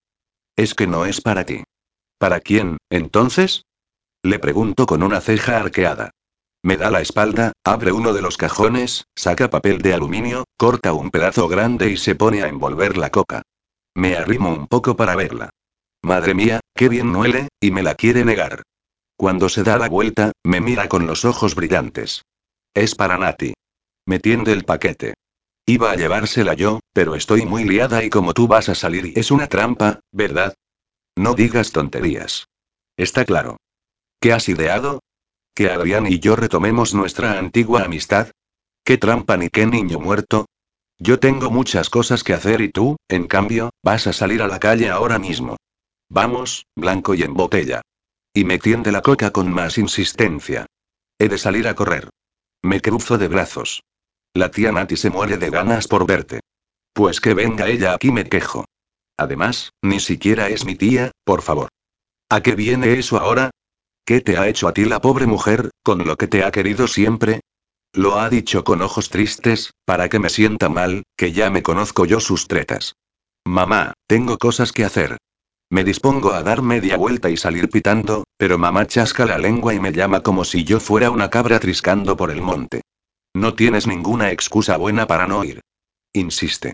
Es 0.58 0.76
que 0.76 0.88
no 0.88 1.06
es 1.06 1.22
para 1.22 1.46
ti. 1.46 1.64
¿Para 2.18 2.42
quién, 2.42 2.78
entonces? 2.90 3.64
Le 4.24 4.40
pregunto 4.40 4.86
con 4.86 5.04
una 5.04 5.22
ceja 5.22 5.58
arqueada. 5.58 6.12
Me 6.64 6.76
da 6.76 6.92
la 6.92 7.00
espalda, 7.00 7.54
abre 7.64 7.94
uno 7.94 8.12
de 8.12 8.22
los 8.22 8.36
cajones, 8.36 9.06
saca 9.16 9.50
papel 9.50 9.82
de 9.82 9.94
aluminio, 9.94 10.44
corta 10.58 10.92
un 10.92 11.10
pedazo 11.10 11.48
grande 11.48 11.90
y 11.90 11.96
se 11.96 12.16
pone 12.16 12.44
a 12.44 12.50
envolver 12.50 12.98
la 12.98 13.10
coca. 13.10 13.44
Me 13.96 14.18
arrimo 14.18 14.50
un 14.50 14.68
poco 14.68 14.98
para 14.98 15.16
verla. 15.16 15.50
Madre 16.02 16.34
mía, 16.34 16.60
qué 16.76 16.90
bien 16.90 17.16
huele, 17.16 17.48
y 17.62 17.72
me 17.72 17.84
la 17.84 17.96
quiere 17.96 18.26
negar. 18.26 18.64
Cuando 19.16 19.48
se 19.48 19.64
da 19.64 19.78
la 19.78 19.88
vuelta, 19.88 20.34
me 20.44 20.60
mira 20.60 20.90
con 20.90 21.08
los 21.08 21.24
ojos 21.24 21.56
brillantes. 21.56 22.24
Es 22.74 22.96
para 22.96 23.18
Nati. 23.18 23.54
Me 24.06 24.20
tiende 24.20 24.54
el 24.54 24.64
paquete. 24.64 25.16
Iba 25.66 25.92
a 25.92 25.96
llevársela 25.96 26.54
yo, 26.54 26.80
pero 26.94 27.16
estoy 27.16 27.46
muy 27.46 27.66
liada 27.66 28.04
y 28.04 28.10
como 28.10 28.34
tú 28.34 28.48
vas 28.48 28.70
a 28.70 28.76
salir 28.76 29.12
es 29.16 29.32
una 29.32 29.48
trampa, 29.48 30.00
¿verdad? 30.12 30.54
No 31.18 31.34
digas 31.34 31.72
tonterías. 31.72 32.48
Está 32.96 33.26
claro. 33.26 33.58
¿Qué 34.22 34.32
has 34.32 34.48
ideado? 34.48 35.02
¿Que 35.54 35.70
Adrián 35.70 36.08
y 36.08 36.20
yo 36.20 36.36
retomemos 36.36 36.94
nuestra 36.94 37.38
antigua 37.38 37.84
amistad? 37.84 38.32
¿Qué 38.84 38.98
trampa 38.98 39.36
ni 39.36 39.50
qué 39.50 39.66
niño 39.66 40.00
muerto? 40.00 40.46
Yo 41.00 41.20
tengo 41.20 41.52
muchas 41.52 41.90
cosas 41.90 42.24
que 42.24 42.34
hacer 42.34 42.62
y 42.62 42.70
tú, 42.70 42.96
en 43.08 43.28
cambio, 43.28 43.72
vas 43.84 44.08
a 44.08 44.14
salir 44.14 44.42
a 44.42 44.48
la 44.48 44.60
calle 44.60 44.90
ahora 44.90 45.20
mismo. 45.20 45.58
Vamos, 46.10 46.66
blanco 46.76 47.14
y 47.14 47.24
en 47.24 47.34
botella. 47.34 47.82
Y 48.34 48.46
me 48.46 48.58
tiende 48.58 48.92
la 48.92 49.02
coca 49.02 49.32
con 49.32 49.52
más 49.52 49.78
insistencia. 49.78 50.66
He 51.20 51.28
de 51.28 51.38
salir 51.38 51.68
a 51.68 51.76
correr. 51.76 52.10
Me 52.64 52.82
cruzo 52.82 53.18
de 53.18 53.28
brazos. 53.28 53.84
La 54.34 54.52
tía 54.52 54.72
Nati 54.72 54.98
se 54.98 55.10
muere 55.10 55.38
de 55.38 55.50
ganas 55.50 55.88
por 55.88 56.06
verte. 56.06 56.42
Pues 56.94 57.22
que 57.22 57.34
venga 57.34 57.68
ella 57.68 57.94
aquí 57.94 58.12
me 58.12 58.28
quejo. 58.28 58.66
Además, 59.18 59.72
ni 59.82 60.00
siquiera 60.00 60.50
es 60.50 60.66
mi 60.66 60.76
tía, 60.76 61.12
por 61.24 61.42
favor. 61.42 61.70
¿A 62.30 62.42
qué 62.42 62.56
viene 62.56 62.94
eso 63.00 63.18
ahora? 63.18 63.52
¿Qué 64.06 64.22
te 64.22 64.38
ha 64.38 64.48
hecho 64.48 64.68
a 64.68 64.74
ti 64.74 64.86
la 64.86 65.02
pobre 65.02 65.26
mujer, 65.26 65.72
con 65.84 66.06
lo 66.06 66.16
que 66.18 66.28
te 66.28 66.44
ha 66.44 66.52
querido 66.52 66.88
siempre? 66.88 67.42
Lo 67.94 68.20
ha 68.20 68.30
dicho 68.30 68.64
con 68.64 68.82
ojos 68.82 69.10
tristes, 69.10 69.72
para 69.86 70.10
que 70.10 70.20
me 70.20 70.30
sienta 70.30 70.70
mal, 70.70 71.04
que 71.16 71.32
ya 71.32 71.50
me 71.50 71.64
conozco 71.64 72.06
yo 72.06 72.20
sus 72.20 72.48
tretas. 72.48 72.94
Mamá, 73.46 73.94
tengo 74.08 74.38
cosas 74.38 74.72
que 74.72 74.86
hacer. 74.86 75.18
Me 75.70 75.84
dispongo 75.84 76.32
a 76.32 76.44
dar 76.44 76.62
media 76.62 76.96
vuelta 76.96 77.30
y 77.30 77.36
salir 77.36 77.70
pitando, 77.70 78.24
pero 78.38 78.58
mamá 78.58 78.88
chasca 78.88 79.26
la 79.26 79.38
lengua 79.38 79.74
y 79.74 79.80
me 79.80 79.92
llama 79.92 80.24
como 80.24 80.46
si 80.46 80.64
yo 80.64 80.80
fuera 80.80 81.12
una 81.12 81.30
cabra 81.30 81.60
triscando 81.60 82.16
por 82.16 82.32
el 82.32 82.42
monte. 82.42 82.82
No 83.36 83.54
tienes 83.54 83.86
ninguna 83.86 84.32
excusa 84.32 84.78
buena 84.78 85.08
para 85.08 85.28
no 85.28 85.44
ir. 85.44 85.62
Insiste. 86.14 86.74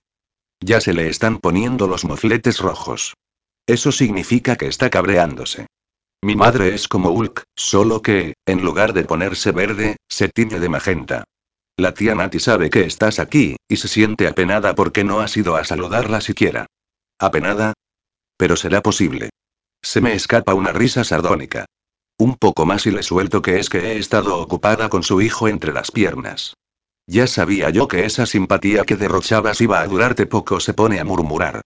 Ya 0.61 0.79
se 0.79 0.93
le 0.93 1.09
están 1.09 1.39
poniendo 1.39 1.87
los 1.87 2.05
mofletes 2.05 2.59
rojos. 2.59 3.15
Eso 3.65 3.91
significa 3.91 4.55
que 4.55 4.67
está 4.67 4.89
cabreándose. 4.89 5.65
Mi 6.21 6.35
madre 6.35 6.73
es 6.73 6.87
como 6.87 7.09
Hulk, 7.09 7.43
solo 7.55 8.01
que, 8.01 8.35
en 8.45 8.63
lugar 8.63 8.93
de 8.93 9.03
ponerse 9.03 9.51
verde, 9.51 9.97
se 10.07 10.29
tiñe 10.29 10.59
de 10.59 10.69
magenta. 10.69 11.23
La 11.77 11.93
tía 11.93 12.13
Nati 12.13 12.39
sabe 12.39 12.69
que 12.69 12.81
estás 12.81 13.19
aquí, 13.19 13.57
y 13.67 13.77
se 13.77 13.87
siente 13.87 14.27
apenada 14.27 14.75
porque 14.75 15.03
no 15.03 15.19
has 15.19 15.35
ido 15.35 15.55
a 15.55 15.63
saludarla 15.63 16.21
siquiera. 16.21 16.67
¿Apenada? 17.19 17.73
Pero 18.37 18.55
será 18.55 18.81
posible. 18.81 19.29
Se 19.81 20.01
me 20.01 20.13
escapa 20.13 20.53
una 20.53 20.71
risa 20.71 21.03
sardónica. 21.03 21.65
Un 22.17 22.35
poco 22.35 22.65
más 22.65 22.85
y 22.85 22.91
le 22.91 23.03
suelto 23.03 23.41
que 23.41 23.59
es 23.59 23.69
que 23.69 23.79
he 23.79 23.97
estado 23.97 24.39
ocupada 24.39 24.89
con 24.89 25.03
su 25.03 25.21
hijo 25.21 25.47
entre 25.47 25.73
las 25.73 25.91
piernas. 25.91 26.53
Ya 27.05 27.27
sabía 27.27 27.69
yo 27.69 27.87
que 27.87 28.05
esa 28.05 28.25
simpatía 28.25 28.85
que 28.85 28.95
derrochabas 28.95 29.59
iba 29.61 29.81
a 29.81 29.87
durarte 29.87 30.25
poco, 30.25 30.59
se 30.59 30.73
pone 30.73 30.99
a 30.99 31.03
murmurar. 31.03 31.61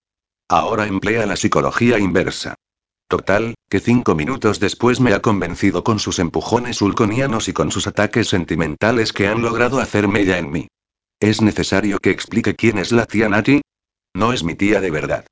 Ahora 0.49 0.87
emplea 0.87 1.25
la 1.25 1.35
psicología 1.35 1.99
inversa. 1.99 2.55
Total, 3.07 3.55
que 3.69 3.79
cinco 3.79 4.15
minutos 4.15 4.59
después 4.59 4.99
me 4.99 5.13
ha 5.13 5.21
convencido 5.21 5.83
con 5.83 5.99
sus 5.99 6.19
empujones 6.19 6.81
ulconianos 6.81 7.47
y 7.47 7.53
con 7.53 7.71
sus 7.71 7.87
ataques 7.87 8.27
sentimentales 8.27 9.13
que 9.13 9.27
han 9.27 9.41
logrado 9.41 9.79
hacerme 9.79 10.25
ya 10.25 10.37
en 10.37 10.51
mí. 10.51 10.67
¿Es 11.19 11.41
necesario 11.41 11.99
que 11.99 12.11
explique 12.11 12.55
quién 12.55 12.77
es 12.77 12.91
la 12.91 13.05
tía 13.05 13.29
Nati? 13.29 13.61
No 14.13 14.33
es 14.33 14.43
mi 14.43 14.55
tía 14.55 14.81
de 14.81 14.91
verdad. 14.91 15.25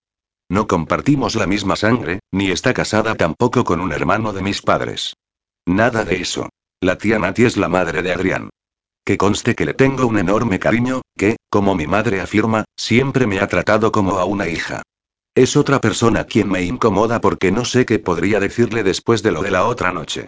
No 0.49 0.67
compartimos 0.67 1.35
la 1.35 1.47
misma 1.47 1.75
sangre, 1.75 2.19
ni 2.31 2.51
está 2.51 2.73
casada 2.73 3.15
tampoco 3.15 3.63
con 3.63 3.81
un 3.81 3.91
hermano 3.91 4.31
de 4.31 4.41
mis 4.41 4.61
padres. 4.61 5.15
Nada 5.65 6.03
de 6.05 6.17
eso. 6.21 6.49
La 6.81 6.97
tía 6.97 7.17
Nati 7.17 7.45
es 7.45 7.57
la 7.57 7.67
madre 7.67 8.03
de 8.03 8.13
Adrián. 8.13 8.49
Que 9.03 9.17
conste 9.17 9.55
que 9.55 9.65
le 9.65 9.73
tengo 9.73 10.05
un 10.05 10.19
enorme 10.19 10.59
cariño, 10.59 11.01
que, 11.17 11.37
como 11.49 11.73
mi 11.73 11.87
madre 11.87 12.21
afirma, 12.21 12.65
siempre 12.75 13.25
me 13.25 13.39
ha 13.39 13.47
tratado 13.47 13.91
como 13.91 14.19
a 14.19 14.25
una 14.25 14.47
hija. 14.47 14.83
Es 15.33 15.57
otra 15.57 15.81
persona 15.81 16.25
quien 16.25 16.49
me 16.49 16.63
incomoda 16.63 17.21
porque 17.21 17.51
no 17.51 17.65
sé 17.65 17.85
qué 17.85 17.99
podría 17.99 18.39
decirle 18.39 18.83
después 18.83 19.23
de 19.23 19.31
lo 19.31 19.41
de 19.41 19.51
la 19.51 19.65
otra 19.65 19.91
noche. 19.91 20.27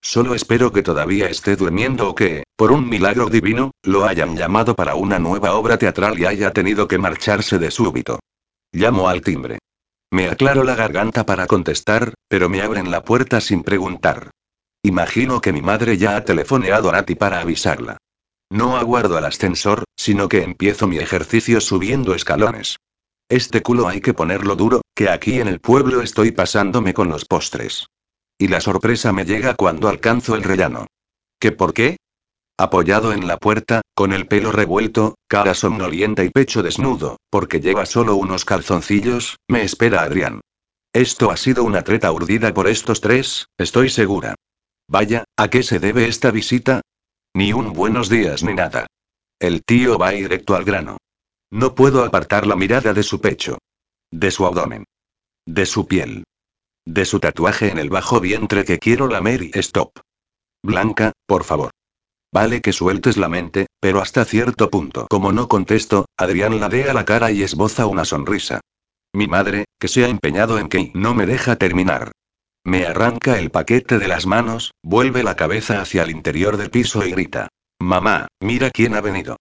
Solo 0.00 0.34
espero 0.34 0.72
que 0.72 0.82
todavía 0.82 1.28
esté 1.28 1.56
durmiendo 1.56 2.10
o 2.10 2.14
que, 2.14 2.44
por 2.56 2.70
un 2.70 2.88
milagro 2.88 3.28
divino, 3.28 3.72
lo 3.82 4.06
hayan 4.06 4.36
llamado 4.36 4.76
para 4.76 4.94
una 4.94 5.18
nueva 5.18 5.54
obra 5.54 5.76
teatral 5.76 6.18
y 6.18 6.26
haya 6.26 6.52
tenido 6.52 6.86
que 6.86 6.98
marcharse 6.98 7.58
de 7.58 7.70
súbito. 7.70 8.20
Llamo 8.76 9.08
al 9.08 9.22
timbre. 9.22 9.58
Me 10.12 10.28
aclaro 10.28 10.62
la 10.62 10.74
garganta 10.74 11.24
para 11.24 11.46
contestar, 11.46 12.12
pero 12.28 12.50
me 12.50 12.60
abren 12.60 12.90
la 12.90 13.02
puerta 13.02 13.40
sin 13.40 13.62
preguntar. 13.62 14.32
Imagino 14.82 15.40
que 15.40 15.50
mi 15.54 15.62
madre 15.62 15.96
ya 15.96 16.14
ha 16.14 16.26
telefoneado 16.26 16.90
a 16.90 16.92
Nati 16.92 17.14
para 17.14 17.40
avisarla. 17.40 17.96
No 18.50 18.76
aguardo 18.76 19.16
al 19.16 19.24
ascensor, 19.24 19.84
sino 19.96 20.28
que 20.28 20.42
empiezo 20.42 20.86
mi 20.86 20.98
ejercicio 20.98 21.62
subiendo 21.62 22.14
escalones. 22.14 22.76
Este 23.30 23.62
culo 23.62 23.88
hay 23.88 24.02
que 24.02 24.12
ponerlo 24.12 24.56
duro, 24.56 24.82
que 24.94 25.08
aquí 25.08 25.40
en 25.40 25.48
el 25.48 25.58
pueblo 25.58 26.02
estoy 26.02 26.32
pasándome 26.32 26.92
con 26.92 27.08
los 27.08 27.24
postres. 27.24 27.86
Y 28.38 28.48
la 28.48 28.60
sorpresa 28.60 29.10
me 29.10 29.24
llega 29.24 29.54
cuando 29.54 29.88
alcanzo 29.88 30.34
el 30.34 30.42
rellano. 30.42 30.86
¿Qué 31.40 31.50
por 31.50 31.72
qué? 31.72 31.96
Apoyado 32.58 33.12
en 33.12 33.26
la 33.26 33.36
puerta, 33.36 33.82
con 33.94 34.14
el 34.14 34.26
pelo 34.26 34.50
revuelto, 34.50 35.16
cara 35.28 35.52
somnolienta 35.52 36.24
y 36.24 36.30
pecho 36.30 36.62
desnudo, 36.62 37.18
porque 37.28 37.60
lleva 37.60 37.84
solo 37.84 38.16
unos 38.16 38.46
calzoncillos, 38.46 39.36
me 39.46 39.62
espera 39.62 40.02
Adrián. 40.02 40.40
Esto 40.94 41.30
ha 41.30 41.36
sido 41.36 41.64
una 41.64 41.82
treta 41.82 42.10
urdida 42.12 42.54
por 42.54 42.66
estos 42.66 43.02
tres, 43.02 43.48
estoy 43.58 43.90
segura. 43.90 44.34
Vaya, 44.88 45.24
¿a 45.36 45.48
qué 45.48 45.62
se 45.62 45.78
debe 45.80 46.08
esta 46.08 46.30
visita? 46.30 46.80
Ni 47.34 47.52
un 47.52 47.74
buenos 47.74 48.08
días 48.08 48.42
ni 48.42 48.54
nada. 48.54 48.86
El 49.38 49.62
tío 49.62 49.98
va 49.98 50.10
directo 50.12 50.54
al 50.54 50.64
grano. 50.64 50.96
No 51.50 51.74
puedo 51.74 52.04
apartar 52.04 52.46
la 52.46 52.56
mirada 52.56 52.94
de 52.94 53.02
su 53.02 53.20
pecho. 53.20 53.58
De 54.10 54.30
su 54.30 54.46
abdomen. 54.46 54.84
De 55.44 55.66
su 55.66 55.86
piel. 55.86 56.24
De 56.86 57.04
su 57.04 57.20
tatuaje 57.20 57.68
en 57.68 57.76
el 57.76 57.90
bajo 57.90 58.18
vientre 58.18 58.64
que 58.64 58.78
quiero 58.78 59.08
lamer 59.08 59.42
y 59.42 59.50
stop. 59.58 59.98
Blanca, 60.62 61.12
por 61.26 61.44
favor. 61.44 61.70
Vale 62.36 62.60
que 62.60 62.74
sueltes 62.74 63.16
la 63.16 63.30
mente, 63.30 63.64
pero 63.80 64.02
hasta 64.02 64.26
cierto 64.26 64.68
punto. 64.68 65.06
Como 65.08 65.32
no 65.32 65.48
contesto, 65.48 66.04
Adrián 66.18 66.60
ladea 66.60 66.92
la 66.92 67.06
cara 67.06 67.30
y 67.30 67.42
esboza 67.42 67.86
una 67.86 68.04
sonrisa. 68.04 68.60
Mi 69.14 69.26
madre, 69.26 69.64
que 69.80 69.88
se 69.88 70.04
ha 70.04 70.08
empeñado 70.08 70.58
en 70.58 70.68
que 70.68 70.90
no 70.92 71.14
me 71.14 71.24
deja 71.24 71.56
terminar. 71.56 72.12
Me 72.62 72.84
arranca 72.84 73.38
el 73.38 73.50
paquete 73.50 73.98
de 73.98 74.06
las 74.06 74.26
manos, 74.26 74.72
vuelve 74.82 75.22
la 75.22 75.34
cabeza 75.34 75.80
hacia 75.80 76.02
el 76.02 76.10
interior 76.10 76.58
del 76.58 76.68
piso 76.68 77.06
y 77.06 77.12
grita. 77.12 77.48
Mamá, 77.78 78.28
mira 78.42 78.68
quién 78.70 78.94
ha 78.96 79.00
venido. 79.00 79.38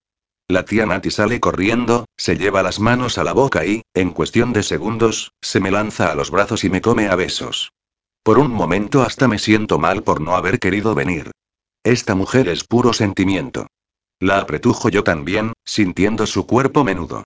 La 0.48 0.64
tía 0.64 0.86
Nati 0.86 1.12
sale 1.12 1.42
corriendo, 1.42 2.06
se 2.16 2.38
lleva 2.38 2.64
las 2.64 2.80
manos 2.80 3.18
a 3.18 3.26
la 3.26 3.34
boca 3.34 3.66
y, 3.66 3.82
en 3.94 4.12
cuestión 4.12 4.54
de 4.54 4.64
segundos, 4.64 5.34
se 5.42 5.60
me 5.60 5.70
lanza 5.70 6.14
a 6.14 6.16
los 6.16 6.32
brazos 6.32 6.64
y 6.64 6.70
me 6.70 6.80
come 6.80 7.10
a 7.10 7.16
besos. 7.16 7.74
Por 8.24 8.40
un 8.40 8.52
momento 8.52 9.02
hasta 9.02 9.28
me 9.28 9.38
siento 9.38 9.80
mal 9.80 10.02
por 10.02 10.22
no 10.22 10.38
haber 10.38 10.60
querido 10.60 10.96
venir. 10.96 11.32
Esta 11.86 12.16
mujer 12.16 12.50
es 12.50 12.64
puro 12.64 12.94
sentimiento. 12.94 13.68
La 14.20 14.40
apretujo 14.40 14.90
yo 14.90 15.04
también, 15.04 15.54
sintiendo 15.64 16.26
su 16.26 16.48
cuerpo 16.48 16.84
menudo. 16.84 17.24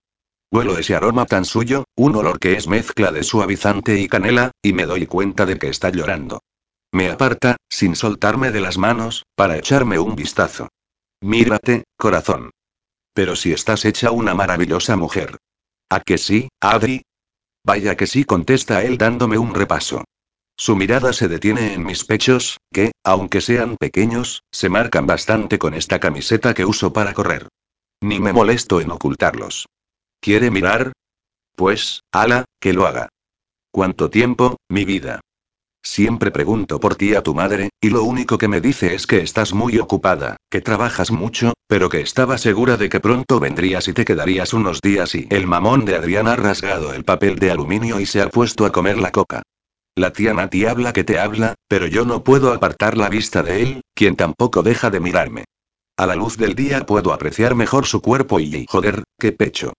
Huelo 0.51 0.77
ese 0.77 0.95
aroma 0.95 1.25
tan 1.25 1.45
suyo, 1.45 1.85
un 1.95 2.17
olor 2.17 2.39
que 2.39 2.57
es 2.57 2.67
mezcla 2.67 3.13
de 3.13 3.23
suavizante 3.23 3.97
y 3.97 4.09
canela, 4.09 4.51
y 4.61 4.73
me 4.73 4.85
doy 4.85 5.05
cuenta 5.05 5.45
de 5.45 5.57
que 5.57 5.69
está 5.69 5.91
llorando. 5.91 6.41
Me 6.91 7.09
aparta, 7.09 7.55
sin 7.69 7.95
soltarme 7.95 8.51
de 8.51 8.59
las 8.59 8.77
manos, 8.77 9.23
para 9.33 9.55
echarme 9.55 9.97
un 9.97 10.17
vistazo. 10.17 10.67
Mírate, 11.21 11.85
corazón. 11.97 12.51
Pero 13.13 13.37
si 13.37 13.53
estás 13.53 13.85
hecha 13.85 14.11
una 14.11 14.33
maravillosa 14.33 14.97
mujer. 14.97 15.37
¿A 15.89 16.01
que 16.01 16.17
sí, 16.17 16.49
Adri? 16.59 17.03
Vaya 17.63 17.95
que 17.95 18.07
sí, 18.07 18.25
contesta 18.25 18.83
él 18.83 18.97
dándome 18.97 19.37
un 19.37 19.55
repaso. 19.55 20.03
Su 20.59 20.75
mirada 20.75 21.13
se 21.13 21.29
detiene 21.29 21.73
en 21.73 21.85
mis 21.85 22.03
pechos, 22.03 22.57
que, 22.73 22.91
aunque 23.05 23.39
sean 23.39 23.77
pequeños, 23.77 24.43
se 24.51 24.67
marcan 24.67 25.07
bastante 25.07 25.57
con 25.57 25.73
esta 25.73 26.01
camiseta 26.01 26.53
que 26.53 26.65
uso 26.65 26.91
para 26.91 27.13
correr. 27.13 27.47
Ni 28.01 28.19
me 28.19 28.33
molesto 28.33 28.81
en 28.81 28.91
ocultarlos. 28.91 29.67
¿Quiere 30.19 30.51
mirar? 30.51 30.91
Pues, 31.55 32.01
ala, 32.11 32.43
que 32.59 32.73
lo 32.73 32.87
haga. 32.87 33.07
¿Cuánto 33.71 34.09
tiempo, 34.09 34.57
mi 34.67 34.83
vida? 34.83 35.21
Siempre 35.81 36.29
pregunto 36.29 36.81
por 36.81 36.97
ti 36.97 37.15
a 37.15 37.23
tu 37.23 37.33
madre, 37.33 37.69
y 37.79 37.89
lo 37.89 38.03
único 38.03 38.37
que 38.37 38.49
me 38.49 38.59
dice 38.59 38.93
es 38.95 39.07
que 39.07 39.21
estás 39.21 39.53
muy 39.53 39.79
ocupada, 39.79 40.35
que 40.51 40.59
trabajas 40.59 41.09
mucho, 41.09 41.53
pero 41.69 41.87
que 41.87 42.01
estaba 42.01 42.37
segura 42.37 42.75
de 42.75 42.89
que 42.89 42.99
pronto 42.99 43.39
vendrías 43.39 43.87
y 43.87 43.93
te 43.93 44.03
quedarías 44.03 44.53
unos 44.53 44.81
días 44.81 45.15
y 45.15 45.25
el 45.29 45.47
mamón 45.47 45.85
de 45.85 45.95
Adrián 45.95 46.27
ha 46.27 46.35
rasgado 46.35 46.93
el 46.93 47.05
papel 47.05 47.39
de 47.39 47.49
aluminio 47.49 48.01
y 48.01 48.05
se 48.05 48.21
ha 48.21 48.29
puesto 48.29 48.65
a 48.65 48.73
comer 48.73 48.97
la 48.97 49.13
coca. 49.13 49.41
La 49.99 50.13
tía 50.13 50.33
Nati 50.33 50.65
habla 50.65 50.93
que 50.93 51.03
te 51.03 51.19
habla, 51.19 51.55
pero 51.67 51.85
yo 51.85 52.05
no 52.05 52.23
puedo 52.23 52.53
apartar 52.53 52.95
la 52.95 53.09
vista 53.09 53.43
de 53.43 53.61
él, 53.61 53.81
quien 53.93 54.15
tampoco 54.15 54.63
deja 54.63 54.89
de 54.89 55.01
mirarme. 55.01 55.43
A 55.97 56.05
la 56.05 56.15
luz 56.15 56.37
del 56.37 56.55
día 56.55 56.85
puedo 56.85 57.11
apreciar 57.11 57.53
mejor 57.53 57.85
su 57.85 57.99
cuerpo 57.99 58.39
y, 58.39 58.65
joder, 58.69 59.03
qué 59.19 59.33
pecho. 59.33 59.73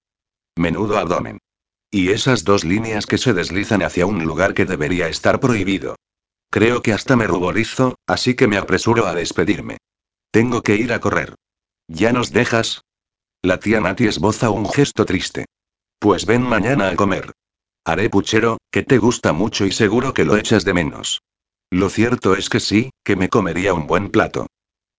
Menudo 0.57 0.99
abdomen. 0.99 1.39
Y 1.91 2.11
esas 2.11 2.45
dos 2.45 2.64
líneas 2.64 3.07
que 3.07 3.16
se 3.16 3.33
deslizan 3.33 3.83
hacia 3.83 4.05
un 4.05 4.23
lugar 4.23 4.53
que 4.53 4.66
debería 4.66 5.09
estar 5.09 5.41
prohibido. 5.41 5.97
Creo 6.51 6.83
que 6.83 6.93
hasta 6.93 7.16
me 7.16 7.27
ruborizo, 7.27 7.95
así 8.07 8.35
que 8.35 8.47
me 8.47 8.59
apresuro 8.59 9.07
a 9.07 9.14
despedirme. 9.14 9.79
Tengo 10.31 10.61
que 10.61 10.77
ir 10.77 10.93
a 10.93 11.01
correr. 11.01 11.35
¿Ya 11.89 12.12
nos 12.12 12.31
dejas? 12.31 12.83
La 13.41 13.59
tía 13.59 13.81
Nati 13.81 14.07
esboza 14.07 14.51
un 14.51 14.68
gesto 14.68 15.07
triste. 15.07 15.47
Pues 15.99 16.27
ven 16.27 16.43
mañana 16.43 16.91
a 16.91 16.97
comer. 16.97 17.33
Haré 17.85 18.11
puchero, 18.11 18.59
que 18.70 18.83
te 18.83 18.99
gusta 18.99 19.33
mucho 19.33 19.64
y 19.64 19.72
seguro 19.72 20.12
que 20.12 20.24
lo 20.24 20.37
echas 20.37 20.64
de 20.64 20.74
menos. 20.74 21.22
Lo 21.70 21.89
cierto 21.89 22.35
es 22.35 22.49
que 22.49 22.61
sí, 22.61 22.91
que 23.05 23.16
me 23.16 23.28
comería 23.28 23.74
un 23.74 23.87
buen 23.87 24.11
plato. 24.11 24.47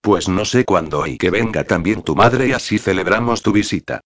Pues 0.01 0.27
no 0.27 0.45
sé 0.45 0.65
cuándo 0.65 1.05
y 1.05 1.17
que 1.17 1.29
venga 1.29 1.63
también 1.63 2.01
tu 2.01 2.15
madre 2.15 2.47
y 2.47 2.53
así 2.53 2.79
celebramos 2.79 3.43
tu 3.43 3.51
visita. 3.51 4.01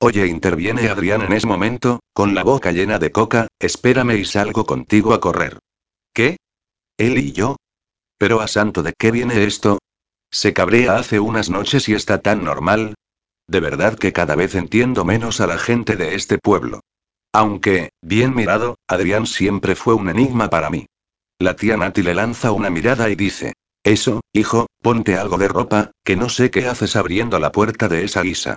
Oye, 0.00 0.26
interviene 0.26 0.88
Adrián 0.88 1.22
en 1.22 1.32
ese 1.32 1.46
momento, 1.46 2.00
con 2.12 2.34
la 2.34 2.44
boca 2.44 2.70
llena 2.70 2.98
de 2.98 3.10
coca, 3.10 3.48
espérame 3.58 4.18
y 4.18 4.24
salgo 4.24 4.66
contigo 4.66 5.14
a 5.14 5.20
correr. 5.20 5.58
¿Qué? 6.12 6.36
¿Él 6.98 7.18
y 7.18 7.32
yo? 7.32 7.56
Pero 8.18 8.40
a 8.40 8.48
santo 8.48 8.82
de 8.82 8.92
qué 8.96 9.10
viene 9.10 9.44
esto? 9.44 9.78
Se 10.30 10.52
cabrea 10.52 10.96
hace 10.96 11.18
unas 11.18 11.48
noches 11.48 11.88
y 11.88 11.94
está 11.94 12.20
tan 12.20 12.44
normal. 12.44 12.94
De 13.48 13.60
verdad 13.60 13.98
que 13.98 14.12
cada 14.12 14.36
vez 14.36 14.54
entiendo 14.54 15.04
menos 15.04 15.40
a 15.40 15.46
la 15.46 15.58
gente 15.58 15.96
de 15.96 16.14
este 16.14 16.38
pueblo. 16.38 16.80
Aunque, 17.38 17.90
bien 18.02 18.34
mirado, 18.34 18.78
Adrián 18.88 19.24
siempre 19.24 19.76
fue 19.76 19.94
un 19.94 20.08
enigma 20.08 20.50
para 20.50 20.70
mí. 20.70 20.86
La 21.38 21.54
tía 21.54 21.76
Nati 21.76 22.02
le 22.02 22.12
lanza 22.12 22.50
una 22.50 22.68
mirada 22.68 23.10
y 23.10 23.14
dice, 23.14 23.52
eso, 23.84 24.22
hijo, 24.32 24.66
ponte 24.82 25.16
algo 25.16 25.38
de 25.38 25.46
ropa, 25.46 25.92
que 26.02 26.16
no 26.16 26.30
sé 26.30 26.50
qué 26.50 26.66
haces 26.66 26.96
abriendo 26.96 27.38
la 27.38 27.52
puerta 27.52 27.86
de 27.86 28.02
esa 28.02 28.22
guisa. 28.22 28.56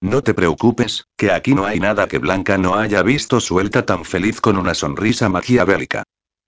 No 0.00 0.22
te 0.22 0.32
preocupes, 0.32 1.06
que 1.16 1.32
aquí 1.32 1.56
no 1.56 1.64
hay 1.64 1.80
nada 1.80 2.06
que 2.06 2.18
Blanca 2.18 2.56
no 2.56 2.76
haya 2.76 3.02
visto 3.02 3.40
suelta 3.40 3.84
tan 3.84 4.04
feliz 4.04 4.40
con 4.40 4.58
una 4.58 4.74
sonrisa 4.74 5.28
maquiavélica. 5.28 6.04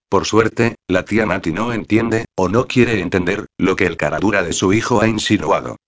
Por 0.09 0.25
suerte, 0.25 0.77
la 0.87 1.05
tía 1.05 1.27
Nati 1.27 1.51
no 1.51 1.73
entiende, 1.73 2.27
o 2.37 2.49
no 2.49 2.69
quiere 2.69 3.01
entender, 3.01 3.47
lo 3.59 3.75
que 3.75 3.87
el 3.87 3.97
caradura 3.97 4.45
de 4.45 4.53
su 4.53 4.73
hijo 4.73 5.03
ha 5.03 5.09
insinuado. 5.09 5.79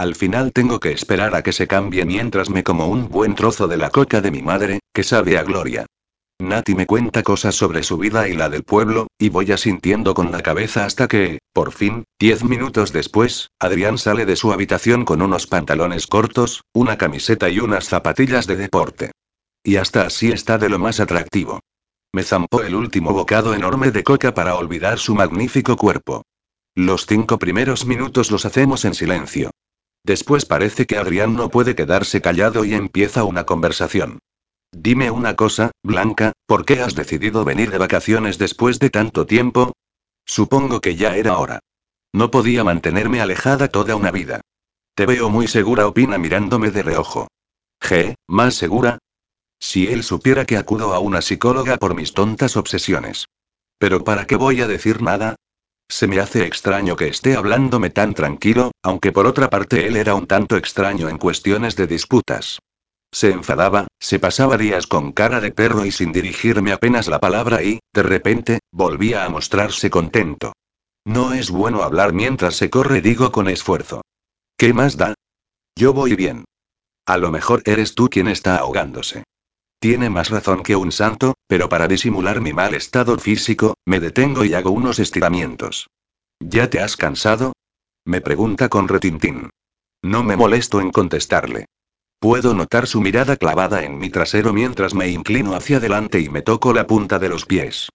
Al 0.00 0.14
final 0.14 0.54
tengo 0.54 0.80
que 0.80 0.92
esperar 0.92 1.34
a 1.34 1.42
que 1.42 1.52
se 1.52 1.66
cambie 1.66 2.06
mientras 2.06 2.48
me 2.48 2.64
como 2.64 2.86
un 2.86 3.10
buen 3.10 3.34
trozo 3.34 3.68
de 3.68 3.76
la 3.76 3.90
coca 3.90 4.22
de 4.22 4.30
mi 4.30 4.40
madre, 4.40 4.80
que 4.94 5.02
sabe 5.02 5.36
a 5.36 5.42
gloria. 5.42 5.84
Nati 6.38 6.74
me 6.74 6.86
cuenta 6.86 7.22
cosas 7.22 7.54
sobre 7.54 7.82
su 7.82 7.98
vida 7.98 8.26
y 8.26 8.32
la 8.32 8.48
del 8.48 8.62
pueblo, 8.62 9.08
y 9.18 9.28
voy 9.28 9.52
asintiendo 9.52 10.14
con 10.14 10.32
la 10.32 10.40
cabeza 10.40 10.86
hasta 10.86 11.06
que, 11.06 11.40
por 11.52 11.72
fin, 11.72 12.04
diez 12.18 12.42
minutos 12.42 12.94
después, 12.94 13.50
Adrián 13.58 13.98
sale 13.98 14.24
de 14.24 14.36
su 14.36 14.54
habitación 14.54 15.04
con 15.04 15.20
unos 15.20 15.46
pantalones 15.46 16.06
cortos, 16.06 16.62
una 16.72 16.96
camiseta 16.96 17.50
y 17.50 17.60
unas 17.60 17.84
zapatillas 17.84 18.46
de 18.46 18.56
deporte. 18.56 19.10
Y 19.62 19.76
hasta 19.76 20.06
así 20.06 20.32
está 20.32 20.56
de 20.56 20.70
lo 20.70 20.78
más 20.78 20.98
atractivo. 21.00 21.60
Me 22.14 22.22
zampó 22.22 22.62
el 22.62 22.74
último 22.74 23.12
bocado 23.12 23.52
enorme 23.52 23.90
de 23.90 24.02
coca 24.02 24.32
para 24.32 24.54
olvidar 24.54 24.98
su 24.98 25.14
magnífico 25.14 25.76
cuerpo. 25.76 26.22
Los 26.74 27.04
cinco 27.04 27.38
primeros 27.38 27.84
minutos 27.84 28.30
los 28.30 28.46
hacemos 28.46 28.86
en 28.86 28.94
silencio. 28.94 29.50
Después 30.04 30.46
parece 30.46 30.86
que 30.86 30.96
Adrián 30.96 31.34
no 31.34 31.50
puede 31.50 31.74
quedarse 31.74 32.20
callado 32.20 32.64
y 32.64 32.74
empieza 32.74 33.24
una 33.24 33.44
conversación. 33.44 34.18
Dime 34.72 35.10
una 35.10 35.36
cosa, 35.36 35.72
Blanca, 35.82 36.32
¿por 36.46 36.64
qué 36.64 36.80
has 36.80 36.94
decidido 36.94 37.44
venir 37.44 37.70
de 37.70 37.78
vacaciones 37.78 38.38
después 38.38 38.78
de 38.78 38.90
tanto 38.90 39.26
tiempo? 39.26 39.72
Supongo 40.24 40.80
que 40.80 40.96
ya 40.96 41.16
era 41.16 41.38
hora. 41.38 41.60
No 42.12 42.30
podía 42.30 42.64
mantenerme 42.64 43.20
alejada 43.20 43.68
toda 43.68 43.96
una 43.96 44.10
vida. 44.10 44.40
Te 44.94 45.06
veo 45.06 45.28
muy 45.28 45.48
segura, 45.48 45.86
opina 45.86 46.18
mirándome 46.18 46.70
de 46.70 46.82
reojo. 46.82 47.28
G, 47.80 48.14
¿más 48.28 48.54
segura? 48.54 48.98
Si 49.58 49.88
él 49.88 50.02
supiera 50.02 50.44
que 50.44 50.56
acudo 50.56 50.94
a 50.94 50.98
una 50.98 51.20
psicóloga 51.20 51.76
por 51.76 51.94
mis 51.94 52.14
tontas 52.14 52.56
obsesiones. 52.56 53.26
Pero 53.78 54.04
¿para 54.04 54.26
qué 54.26 54.36
voy 54.36 54.60
a 54.60 54.66
decir 54.68 55.02
nada? 55.02 55.36
Se 55.90 56.06
me 56.06 56.20
hace 56.20 56.44
extraño 56.46 56.94
que 56.94 57.08
esté 57.08 57.34
hablándome 57.34 57.90
tan 57.90 58.14
tranquilo, 58.14 58.70
aunque 58.80 59.10
por 59.10 59.26
otra 59.26 59.50
parte 59.50 59.88
él 59.88 59.96
era 59.96 60.14
un 60.14 60.28
tanto 60.28 60.56
extraño 60.56 61.08
en 61.08 61.18
cuestiones 61.18 61.74
de 61.74 61.88
disputas. 61.88 62.60
Se 63.12 63.32
enfadaba, 63.32 63.88
se 63.98 64.20
pasaba 64.20 64.56
días 64.56 64.86
con 64.86 65.10
cara 65.10 65.40
de 65.40 65.50
perro 65.50 65.84
y 65.84 65.90
sin 65.90 66.12
dirigirme 66.12 66.70
apenas 66.70 67.08
la 67.08 67.18
palabra 67.18 67.64
y, 67.64 67.80
de 67.92 68.04
repente, 68.04 68.60
volvía 68.70 69.24
a 69.24 69.28
mostrarse 69.30 69.90
contento. 69.90 70.52
No 71.04 71.32
es 71.32 71.50
bueno 71.50 71.82
hablar 71.82 72.12
mientras 72.12 72.54
se 72.54 72.70
corre, 72.70 73.00
digo 73.00 73.32
con 73.32 73.48
esfuerzo. 73.48 74.02
¿Qué 74.56 74.72
más 74.72 74.96
da? 74.96 75.14
Yo 75.76 75.92
voy 75.92 76.14
bien. 76.14 76.44
A 77.04 77.16
lo 77.16 77.32
mejor 77.32 77.62
eres 77.64 77.96
tú 77.96 78.08
quien 78.08 78.28
está 78.28 78.58
ahogándose. 78.58 79.24
Tiene 79.80 80.10
más 80.10 80.28
razón 80.28 80.62
que 80.62 80.76
un 80.76 80.92
santo, 80.92 81.34
pero 81.46 81.70
para 81.70 81.88
disimular 81.88 82.42
mi 82.42 82.52
mal 82.52 82.74
estado 82.74 83.18
físico, 83.18 83.74
me 83.86 83.98
detengo 83.98 84.44
y 84.44 84.52
hago 84.52 84.70
unos 84.70 84.98
estiramientos. 84.98 85.88
¿Ya 86.38 86.68
te 86.68 86.80
has 86.80 86.98
cansado? 86.98 87.54
Me 88.04 88.20
pregunta 88.20 88.68
con 88.68 88.88
retintín. 88.88 89.48
No 90.02 90.22
me 90.22 90.36
molesto 90.36 90.82
en 90.82 90.90
contestarle. 90.90 91.64
Puedo 92.18 92.52
notar 92.52 92.86
su 92.86 93.00
mirada 93.00 93.36
clavada 93.36 93.82
en 93.82 93.96
mi 93.96 94.10
trasero 94.10 94.52
mientras 94.52 94.92
me 94.92 95.08
inclino 95.08 95.54
hacia 95.54 95.78
adelante 95.78 96.20
y 96.20 96.28
me 96.28 96.42
toco 96.42 96.74
la 96.74 96.86
punta 96.86 97.18
de 97.18 97.30
los 97.30 97.46
pies. 97.46 97.88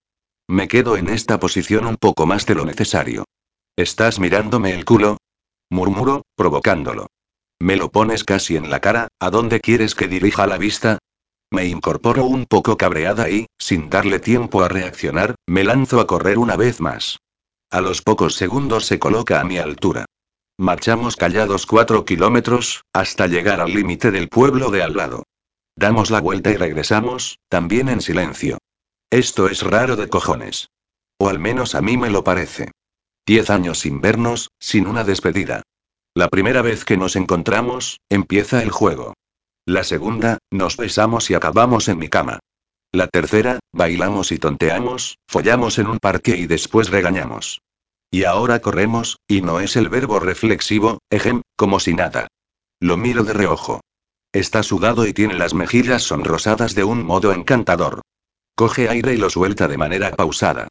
Me 0.48 0.68
quedo 0.68 0.98
en 0.98 1.10
esta 1.10 1.40
posición 1.40 1.86
un 1.86 1.98
poco 1.98 2.26
más 2.26 2.48
de 2.48 2.56
lo 2.56 2.66
necesario. 2.66 3.26
¿Estás 3.76 4.20
mirándome 4.20 4.74
el 4.74 4.86
culo? 4.86 5.18
Murmuro, 5.70 6.24
provocándolo. 6.36 7.08
Me 7.60 7.76
lo 7.76 7.92
pones 7.92 8.24
casi 8.24 8.56
en 8.58 8.72
la 8.72 8.80
cara, 8.80 9.10
¿a 9.20 9.30
dónde 9.30 9.60
quieres 9.60 9.94
que 9.94 10.08
dirija 10.08 10.48
la 10.48 10.58
vista? 10.58 10.98
Me 11.56 11.68
incorporo 11.68 12.26
un 12.26 12.48
poco 12.48 12.76
cabreada 12.76 13.30
y, 13.30 13.46
sin 13.58 13.90
darle 13.90 14.20
tiempo 14.20 14.62
a 14.62 14.68
reaccionar, 14.68 15.36
me 15.48 15.64
lanzo 15.64 16.02
a 16.02 16.06
correr 16.06 16.38
una 16.38 16.58
vez 16.58 16.82
más. 16.82 17.20
A 17.72 17.80
los 17.80 18.02
pocos 18.02 18.36
segundos 18.36 18.86
se 18.86 19.00
coloca 19.00 19.40
a 19.40 19.46
mi 19.46 19.58
altura. 19.58 20.04
Marchamos 20.58 21.16
callados 21.16 21.66
cuatro 21.66 22.04
kilómetros, 22.04 22.84
hasta 22.92 23.28
llegar 23.28 23.62
al 23.62 23.74
límite 23.74 24.12
del 24.12 24.28
pueblo 24.28 24.70
de 24.70 24.84
al 24.84 24.98
lado. 24.98 25.24
Damos 25.78 26.12
la 26.12 26.20
vuelta 26.20 26.52
y 26.52 26.58
regresamos, 26.58 27.40
también 27.48 27.88
en 27.88 28.02
silencio. 28.02 28.58
Esto 29.10 29.48
es 29.48 29.62
raro 29.62 29.96
de 29.96 30.10
cojones. 30.10 30.68
O 31.18 31.30
al 31.30 31.40
menos 31.40 31.74
a 31.74 31.82
mí 31.82 31.96
me 31.96 32.10
lo 32.10 32.26
parece. 32.26 32.72
Diez 33.26 33.50
años 33.50 33.80
sin 33.80 34.02
vernos, 34.02 34.50
sin 34.60 34.88
una 34.88 35.06
despedida. 35.06 35.64
La 36.14 36.28
primera 36.28 36.62
vez 36.62 36.84
que 36.84 36.98
nos 36.98 37.16
encontramos, 37.16 38.02
empieza 38.10 38.62
el 38.62 38.72
juego. 38.72 39.14
La 39.68 39.84
segunda, 39.84 40.38
nos 40.52 40.78
besamos 40.78 41.32
y 41.32 41.34
acabamos 41.34 41.88
en 41.88 41.98
mi 41.98 42.08
cama. 42.08 42.40
La 42.92 43.08
tercera, 43.08 43.60
bailamos 43.74 44.32
y 44.32 44.38
tonteamos, 44.38 45.18
follamos 45.28 45.80
en 45.80 45.88
un 45.88 45.98
parque 45.98 46.38
y 46.38 46.46
después 46.46 46.92
regañamos. 46.92 47.62
Y 48.12 48.26
ahora 48.26 48.60
corremos, 48.60 49.18
y 49.28 49.42
no 49.42 49.60
es 49.60 49.76
el 49.76 49.90
verbo 49.90 50.20
reflexivo, 50.20 51.00
ejem, 51.10 51.42
como 51.56 51.80
si 51.80 51.96
nada. 51.96 52.28
Lo 52.80 52.96
miro 52.96 53.24
de 53.24 53.34
reojo. 53.34 53.82
Está 54.32 54.62
sudado 54.62 55.08
y 55.08 55.14
tiene 55.14 55.34
las 55.34 55.56
mejillas 55.56 56.04
sonrosadas 56.04 56.76
de 56.76 56.84
un 56.84 57.04
modo 57.04 57.34
encantador. 57.34 58.02
Coge 58.56 58.88
aire 58.88 59.16
y 59.16 59.18
lo 59.18 59.32
suelta 59.32 59.68
de 59.68 59.80
manera 59.80 60.12
pausada. 60.12 60.68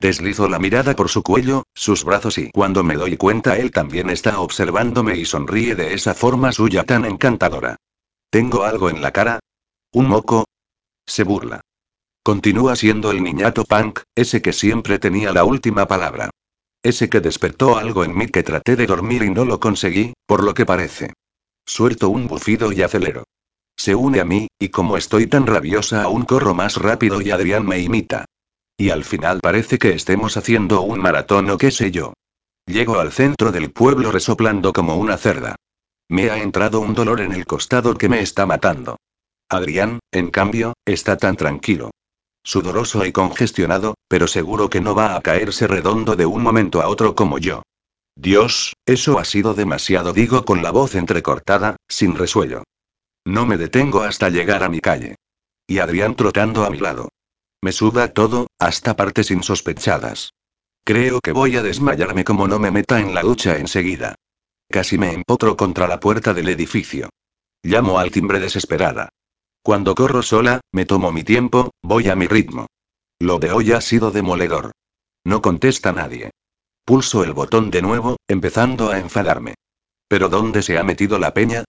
Deslizo 0.00 0.48
la 0.48 0.58
mirada 0.58 0.96
por 0.96 1.08
su 1.08 1.22
cuello, 1.22 1.62
sus 1.74 2.02
brazos 2.02 2.38
y 2.38 2.50
cuando 2.50 2.82
me 2.82 2.96
doy 2.96 3.16
cuenta 3.16 3.56
él 3.56 3.70
también 3.70 4.10
está 4.10 4.40
observándome 4.40 5.16
y 5.16 5.26
sonríe 5.26 5.76
de 5.76 5.94
esa 5.94 6.12
forma 6.12 6.50
suya 6.50 6.82
tan 6.82 7.04
encantadora. 7.04 7.76
¿Tengo 8.32 8.64
algo 8.64 8.88
en 8.88 9.02
la 9.02 9.10
cara? 9.10 9.40
¿Un 9.92 10.08
moco? 10.08 10.46
Se 11.06 11.22
burla. 11.22 11.60
Continúa 12.24 12.76
siendo 12.76 13.10
el 13.10 13.22
niñato 13.22 13.64
punk, 13.64 14.00
ese 14.14 14.40
que 14.40 14.54
siempre 14.54 14.98
tenía 14.98 15.34
la 15.34 15.44
última 15.44 15.86
palabra. 15.86 16.30
Ese 16.82 17.10
que 17.10 17.20
despertó 17.20 17.76
algo 17.76 18.04
en 18.04 18.16
mí 18.16 18.28
que 18.28 18.42
traté 18.42 18.74
de 18.74 18.86
dormir 18.86 19.22
y 19.22 19.28
no 19.28 19.44
lo 19.44 19.60
conseguí, 19.60 20.14
por 20.26 20.42
lo 20.42 20.54
que 20.54 20.64
parece. 20.64 21.12
Suelto 21.66 22.08
un 22.08 22.26
bufido 22.26 22.72
y 22.72 22.80
acelero. 22.80 23.24
Se 23.76 23.94
une 23.94 24.20
a 24.20 24.24
mí, 24.24 24.48
y 24.58 24.70
como 24.70 24.96
estoy 24.96 25.26
tan 25.26 25.46
rabiosa 25.46 26.02
aún 26.02 26.24
corro 26.24 26.54
más 26.54 26.76
rápido 26.78 27.20
y 27.20 27.32
Adrián 27.32 27.66
me 27.66 27.80
imita. 27.80 28.24
Y 28.78 28.88
al 28.88 29.04
final 29.04 29.40
parece 29.42 29.78
que 29.78 29.90
estemos 29.90 30.38
haciendo 30.38 30.80
un 30.80 31.00
maratón 31.00 31.50
o 31.50 31.58
qué 31.58 31.70
sé 31.70 31.90
yo. 31.90 32.14
Llego 32.64 32.98
al 32.98 33.12
centro 33.12 33.52
del 33.52 33.72
pueblo 33.72 34.10
resoplando 34.10 34.72
como 34.72 34.96
una 34.96 35.18
cerda. 35.18 35.54
Me 36.12 36.28
ha 36.28 36.42
entrado 36.42 36.80
un 36.80 36.92
dolor 36.92 37.22
en 37.22 37.32
el 37.32 37.46
costado 37.46 37.94
que 37.94 38.10
me 38.10 38.20
está 38.20 38.44
matando. 38.44 38.98
Adrián, 39.48 39.98
en 40.12 40.30
cambio, 40.30 40.74
está 40.84 41.16
tan 41.16 41.36
tranquilo. 41.36 41.90
Sudoroso 42.44 43.06
y 43.06 43.12
congestionado, 43.12 43.94
pero 44.08 44.26
seguro 44.26 44.68
que 44.68 44.82
no 44.82 44.94
va 44.94 45.16
a 45.16 45.22
caerse 45.22 45.66
redondo 45.66 46.14
de 46.14 46.26
un 46.26 46.42
momento 46.42 46.82
a 46.82 46.88
otro 46.88 47.14
como 47.14 47.38
yo. 47.38 47.62
Dios, 48.14 48.74
eso 48.84 49.18
ha 49.18 49.24
sido 49.24 49.54
demasiado, 49.54 50.12
digo 50.12 50.44
con 50.44 50.62
la 50.62 50.70
voz 50.70 50.96
entrecortada, 50.96 51.76
sin 51.88 52.14
resuello. 52.14 52.62
No 53.24 53.46
me 53.46 53.56
detengo 53.56 54.02
hasta 54.02 54.28
llegar 54.28 54.64
a 54.64 54.68
mi 54.68 54.80
calle. 54.80 55.16
Y 55.66 55.78
Adrián 55.78 56.14
trotando 56.14 56.66
a 56.66 56.68
mi 56.68 56.76
lado. 56.76 57.08
Me 57.62 57.72
suda 57.72 58.12
todo, 58.12 58.48
hasta 58.58 58.96
partes 58.96 59.30
insospechadas. 59.30 60.34
Creo 60.84 61.20
que 61.22 61.32
voy 61.32 61.56
a 61.56 61.62
desmayarme 61.62 62.22
como 62.22 62.46
no 62.48 62.58
me 62.58 62.70
meta 62.70 63.00
en 63.00 63.14
la 63.14 63.22
ducha 63.22 63.56
enseguida. 63.56 64.16
Casi 64.72 64.96
me 64.96 65.12
empotro 65.12 65.54
contra 65.54 65.86
la 65.86 66.00
puerta 66.00 66.32
del 66.32 66.48
edificio. 66.48 67.10
Llamo 67.62 67.98
al 67.98 68.10
timbre 68.10 68.40
desesperada. 68.40 69.10
Cuando 69.62 69.94
corro 69.94 70.22
sola, 70.22 70.62
me 70.72 70.86
tomo 70.86 71.12
mi 71.12 71.24
tiempo, 71.24 71.72
voy 71.82 72.08
a 72.08 72.16
mi 72.16 72.26
ritmo. 72.26 72.68
Lo 73.20 73.38
de 73.38 73.52
hoy 73.52 73.72
ha 73.72 73.82
sido 73.82 74.10
demoledor. 74.10 74.72
No 75.24 75.42
contesta 75.42 75.92
nadie. 75.92 76.30
Pulso 76.86 77.22
el 77.22 77.34
botón 77.34 77.70
de 77.70 77.82
nuevo, 77.82 78.16
empezando 78.26 78.90
a 78.90 78.98
enfadarme. 78.98 79.56
¿Pero 80.08 80.30
dónde 80.30 80.62
se 80.62 80.78
ha 80.78 80.84
metido 80.84 81.18
la 81.18 81.34
peña? 81.34 81.64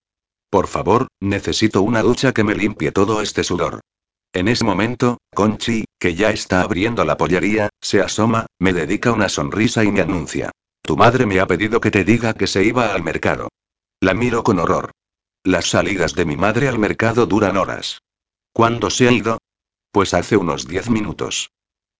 Por 0.50 0.68
favor, 0.68 1.10
necesito 1.20 1.82
una 1.82 2.04
ducha 2.04 2.32
que 2.32 2.46
me 2.46 2.56
limpie 2.56 2.94
todo 2.94 3.22
este 3.22 3.44
sudor. 3.44 3.82
En 4.32 4.48
ese 4.48 4.64
momento, 4.64 5.18
Conchi, 5.36 5.84
que 6.00 6.16
ya 6.16 6.30
está 6.30 6.62
abriendo 6.62 7.04
la 7.04 7.18
pollería, 7.18 7.68
se 7.82 8.00
asoma, 8.00 8.46
me 8.60 8.72
dedica 8.72 9.12
una 9.12 9.28
sonrisa 9.28 9.84
y 9.84 9.92
me 9.92 10.00
anuncia. 10.00 10.52
Tu 10.84 10.98
madre 10.98 11.26
me 11.26 11.40
ha 11.40 11.48
pedido 11.48 11.80
que 11.80 11.92
te 11.92 12.04
diga 12.04 12.34
que 12.34 12.46
se 12.46 12.64
iba 12.64 12.94
al 12.94 13.04
mercado. 13.04 13.48
La 14.02 14.14
miro 14.14 14.44
con 14.44 14.60
horror. 14.60 14.92
Las 15.46 15.70
salidas 15.70 16.14
de 16.14 16.26
mi 16.26 16.36
madre 16.36 16.68
al 16.68 16.78
mercado 16.78 17.26
duran 17.26 17.56
horas. 17.56 18.00
¿Cuándo 18.52 18.90
se 18.90 19.08
ha 19.08 19.12
ido? 19.12 19.38
Pues 19.92 20.14
hace 20.14 20.36
unos 20.36 20.68
diez 20.68 20.90
minutos. 20.90 21.52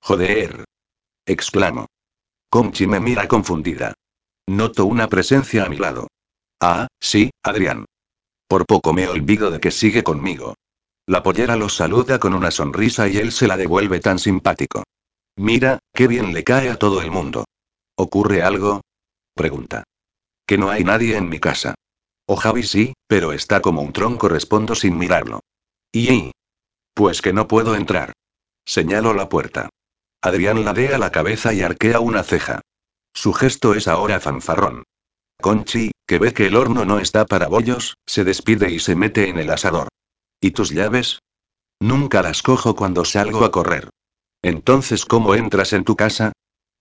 Joder. 0.02 0.66
exclamo. 1.26 1.86
Conchi 2.50 2.86
me 2.86 3.00
mira 3.00 3.26
confundida. 3.30 3.94
Noto 4.48 4.86
una 4.86 5.08
presencia 5.08 5.64
a 5.64 5.70
mi 5.70 5.78
lado. 5.78 6.10
Ah, 6.60 6.88
sí, 7.00 7.32
Adrián. 7.42 7.86
Por 8.50 8.66
poco 8.66 8.92
me 8.92 9.08
olvido 9.08 9.50
de 9.50 9.62
que 9.62 9.72
sigue 9.72 10.04
conmigo. 10.04 10.56
La 11.08 11.24
pollera 11.24 11.56
los 11.56 11.74
saluda 11.74 12.20
con 12.20 12.34
una 12.34 12.52
sonrisa 12.52 13.08
y 13.08 13.18
él 13.18 13.32
se 13.32 13.48
la 13.48 13.56
devuelve 13.56 14.02
tan 14.02 14.20
simpático. 14.20 14.84
Mira, 15.38 15.80
qué 15.94 16.08
bien 16.08 16.34
le 16.34 16.44
cae 16.44 16.70
a 16.70 16.78
todo 16.78 17.02
el 17.02 17.12
mundo. 17.12 17.46
¿Ocurre 18.04 18.44
algo? 18.44 18.82
Pregunta. 19.34 19.86
Que 20.46 20.58
no 20.58 20.70
hay 20.70 20.84
nadie 20.84 21.16
en 21.16 21.30
mi 21.30 21.40
casa. 21.40 21.74
O 22.28 22.36
Javi 22.36 22.64
sí, 22.64 22.94
pero 23.08 23.32
está 23.32 23.62
como 23.62 23.82
un 23.82 23.94
tronco, 23.94 24.28
respondo 24.28 24.76
sin 24.76 24.98
mirarlo. 24.98 25.40
¿Y? 25.94 26.32
Pues 26.94 27.22
que 27.22 27.32
no 27.32 27.48
puedo 27.48 27.76
entrar. 27.76 28.12
Señalo 28.66 29.14
la 29.14 29.30
puerta. 29.30 29.70
Adrián 30.22 30.66
ladea 30.66 30.98
la 30.98 31.14
cabeza 31.14 31.54
y 31.54 31.62
arquea 31.62 32.02
una 32.02 32.24
ceja. 32.24 32.60
Su 33.14 33.32
gesto 33.32 33.74
es 33.74 33.88
ahora 33.88 34.20
fanfarrón. 34.20 34.84
Conchi, 35.42 35.92
que 36.06 36.20
ve 36.20 36.34
que 36.34 36.48
el 36.48 36.58
horno 36.58 36.84
no 36.84 37.00
está 37.00 37.26
para 37.26 37.48
bollos, 37.48 37.96
se 38.06 38.26
despide 38.26 38.70
y 38.70 38.80
se 38.80 38.98
mete 38.98 39.30
en 39.30 39.38
el 39.38 39.50
asador. 39.50 39.88
¿Y 40.42 40.52
tus 40.52 40.72
llaves? 40.72 41.20
Nunca 41.80 42.22
las 42.22 42.42
cojo 42.42 42.76
cuando 42.76 43.06
salgo 43.06 43.46
a 43.46 43.52
correr. 43.52 43.90
Entonces, 44.42 45.06
¿cómo 45.06 45.36
entras 45.36 45.72
en 45.72 45.86
tu 45.86 45.96
casa? 45.96 46.34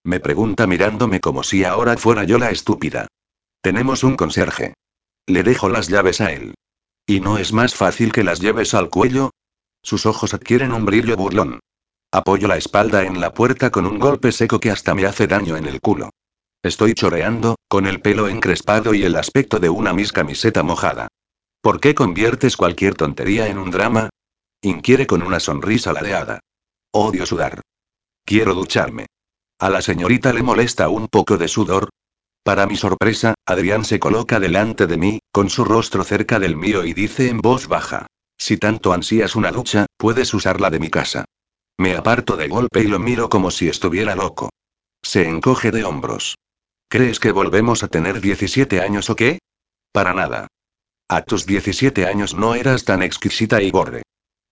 Me 0.05 0.21
pregunta 0.21 0.67
mirándome 0.67 1.21
como 1.21 1.43
si 1.43 1.65
ahora 1.65 1.97
fuera 1.97 2.25
yo 2.25 2.39
la 2.39 2.51
estúpida. 2.51 3.07
Tenemos 3.61 4.03
un 4.03 4.17
conserje. 4.17 4.75
Le 5.27 5.43
dejo 5.43 5.69
las 5.69 5.89
llaves 5.89 6.21
a 6.21 6.33
él. 6.33 6.55
¿Y 7.07 7.21
no 7.21 7.39
es 7.39 7.53
más 7.53 7.75
fácil 7.75 8.13
que 8.13 8.25
las 8.25 8.41
lleves 8.41 8.75
al 8.75 8.91
cuello? 8.91 9.31
Sus 9.83 10.07
ojos 10.07 10.35
adquieren 10.35 10.73
un 10.73 10.85
brillo 10.85 11.17
burlón. 11.17 11.61
Apoyo 12.13 12.49
la 12.49 12.57
espalda 12.57 13.05
en 13.05 13.21
la 13.21 13.33
puerta 13.33 13.71
con 13.71 13.87
un 13.87 13.99
golpe 13.99 14.33
seco 14.33 14.61
que 14.61 14.71
hasta 14.71 14.95
me 14.95 15.07
hace 15.07 15.27
daño 15.27 15.57
en 15.57 15.67
el 15.67 15.81
culo. 15.81 16.11
Estoy 16.63 16.95
choreando, 16.95 17.57
con 17.69 17.87
el 17.87 18.01
pelo 18.01 18.29
encrespado 18.29 18.95
y 18.95 19.03
el 19.05 19.17
aspecto 19.17 19.59
de 19.59 19.69
una 19.69 19.93
mis 19.93 20.13
camiseta 20.13 20.63
mojada. 20.63 21.09
¿Por 21.61 21.81
qué 21.81 21.95
conviertes 21.95 22.57
cualquier 22.57 22.95
tontería 22.95 23.49
en 23.49 23.59
un 23.59 23.71
drama? 23.71 24.11
Inquiere 24.61 25.07
con 25.07 25.23
una 25.23 25.41
sonrisa 25.41 25.93
ladeada. 25.93 26.41
Odio 26.93 27.27
sudar. 27.27 27.63
Quiero 28.25 28.55
ducharme. 28.55 29.07
A 29.63 29.71
la 29.71 29.81
señorita 29.81 30.33
le 30.33 30.43
molesta 30.43 30.89
un 30.89 31.07
poco 31.07 31.39
de 31.39 31.47
sudor, 31.47 31.89
para 32.45 32.67
mi 32.67 32.77
sorpresa, 32.77 33.35
Adrián 33.47 33.85
se 33.85 34.01
coloca 34.01 34.41
delante 34.41 34.89
de 34.89 34.97
mí, 34.97 35.21
con 35.31 35.49
su 35.49 35.65
rostro 35.65 36.03
cerca 36.03 36.41
del 36.41 36.57
mío 36.57 36.85
y 36.85 36.93
dice 36.93 37.29
en 37.29 37.39
voz 37.39 37.69
baja. 37.69 38.07
Si 38.37 38.57
tanto 38.57 38.93
ansías 38.93 39.37
una 39.37 39.53
ducha, 39.53 39.87
puedes 39.97 40.35
usarla 40.35 40.69
de 40.69 40.81
mi 40.81 40.91
casa. 40.91 41.25
Me 41.79 41.95
aparto 41.95 42.37
de 42.37 42.49
golpe 42.49 42.81
y 42.83 42.89
lo 42.89 42.99
miro 42.99 43.29
como 43.29 43.53
si 43.53 43.69
estuviera 43.69 44.17
loco. 44.17 44.51
Se 45.03 45.29
encoge 45.29 45.71
de 45.71 45.85
hombros. 45.85 46.35
¿Crees 46.89 47.21
que 47.21 47.31
volvemos 47.31 47.85
a 47.85 47.89
tener 47.89 48.21
17 48.21 48.81
años 48.81 49.09
o 49.11 49.15
qué? 49.15 49.39
Para 49.93 50.13
nada. 50.13 50.49
A 51.09 51.23
tus 51.23 51.47
17 51.47 52.07
años 52.07 52.35
no 52.35 52.57
eras 52.57 52.85
tan 52.85 53.05
exquisita 53.05 53.63
y 53.63 53.71
borde. 53.71 54.03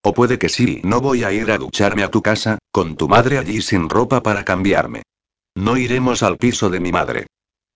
O 0.02 0.14
puede 0.14 0.38
que 0.38 0.48
sí, 0.48 0.80
no 0.84 1.00
voy 1.00 1.24
a 1.24 1.32
ir 1.32 1.50
a 1.50 1.58
ducharme 1.58 2.02
a 2.02 2.10
tu 2.10 2.22
casa, 2.22 2.58
con 2.70 2.96
tu 2.96 3.08
madre 3.08 3.38
allí 3.38 3.60
sin 3.60 3.88
ropa 3.88 4.22
para 4.22 4.44
cambiarme. 4.44 5.02
No 5.54 5.76
iremos 5.76 6.22
al 6.22 6.38
piso 6.38 6.70
de 6.70 6.80
mi 6.80 6.90
madre. 6.90 7.26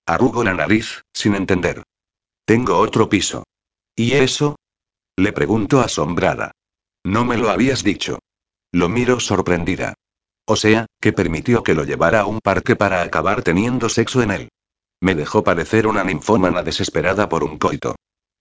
Arrugo 0.06 0.44
la 0.44 0.54
nariz, 0.54 1.02
sin 1.12 1.34
entender. 1.34 1.82
Tengo 2.46 2.78
otro 2.78 3.08
piso. 3.08 3.44
¿Y 3.96 4.12
eso? 4.12 4.56
Le 5.16 5.32
pregunto 5.32 5.80
asombrada. 5.80 6.52
No 7.04 7.24
me 7.24 7.36
lo 7.36 7.50
habías 7.50 7.82
dicho. 7.82 8.18
Lo 8.72 8.88
miro 8.88 9.20
sorprendida. 9.20 9.94
O 10.46 10.56
sea, 10.56 10.86
que 11.00 11.12
permitió 11.12 11.62
que 11.62 11.74
lo 11.74 11.84
llevara 11.84 12.20
a 12.20 12.26
un 12.26 12.40
parque 12.40 12.76
para 12.76 13.02
acabar 13.02 13.42
teniendo 13.42 13.88
sexo 13.88 14.22
en 14.22 14.30
él. 14.30 14.48
Me 15.00 15.14
dejó 15.14 15.44
parecer 15.44 15.86
una 15.86 16.04
ninfómana 16.04 16.62
desesperada 16.62 17.28
por 17.28 17.44
un 17.44 17.58
coito. 17.58 17.96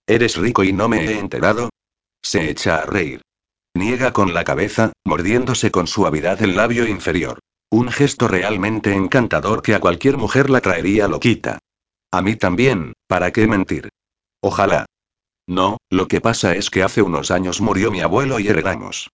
¿Eres 0.07 0.37
rico 0.37 0.63
y 0.63 0.73
no 0.73 0.89
me 0.89 1.05
he 1.05 1.19
enterado? 1.19 1.69
Se 2.21 2.49
echa 2.49 2.77
a 2.77 2.85
reír. 2.85 3.21
Niega 3.75 4.13
con 4.13 4.33
la 4.33 4.43
cabeza, 4.43 4.93
mordiéndose 5.03 5.71
con 5.71 5.87
suavidad 5.87 6.41
el 6.43 6.55
labio 6.55 6.87
inferior. 6.87 7.39
Un 7.71 7.89
gesto 7.89 8.27
realmente 8.27 8.93
encantador 8.93 9.63
que 9.63 9.73
a 9.73 9.79
cualquier 9.79 10.17
mujer 10.17 10.51
la 10.51 10.61
traería 10.61 11.07
loquita. 11.07 11.57
A 12.11 12.21
mí 12.21 12.35
también, 12.35 12.93
¿para 13.07 13.31
qué 13.31 13.47
mentir? 13.47 13.89
Ojalá. 14.41 14.85
No, 15.47 15.77
lo 15.89 16.07
que 16.07 16.21
pasa 16.21 16.55
es 16.55 16.69
que 16.69 16.83
hace 16.83 17.01
unos 17.01 17.31
años 17.31 17.61
murió 17.61 17.89
mi 17.89 18.01
abuelo 18.01 18.39
y 18.39 18.47
heredamos. 18.47 19.09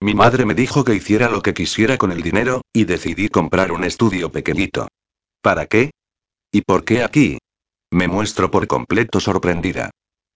Mi 0.00 0.14
madre 0.14 0.44
me 0.44 0.54
dijo 0.54 0.84
que 0.84 0.94
hiciera 0.94 1.30
lo 1.30 1.42
que 1.42 1.54
quisiera 1.54 1.96
con 1.96 2.12
el 2.12 2.22
dinero, 2.22 2.60
y 2.72 2.84
decidí 2.84 3.30
comprar 3.30 3.72
un 3.72 3.84
estudio 3.84 4.30
pequeñito. 4.30 4.88
¿Para 5.40 5.66
qué? 5.66 5.92
¿Y 6.52 6.60
por 6.60 6.84
qué 6.84 7.02
aquí? 7.02 7.38
Me 7.90 8.08
muestro 8.08 8.50
por 8.50 8.66
completo 8.66 9.20
sorprendida. 9.20 9.90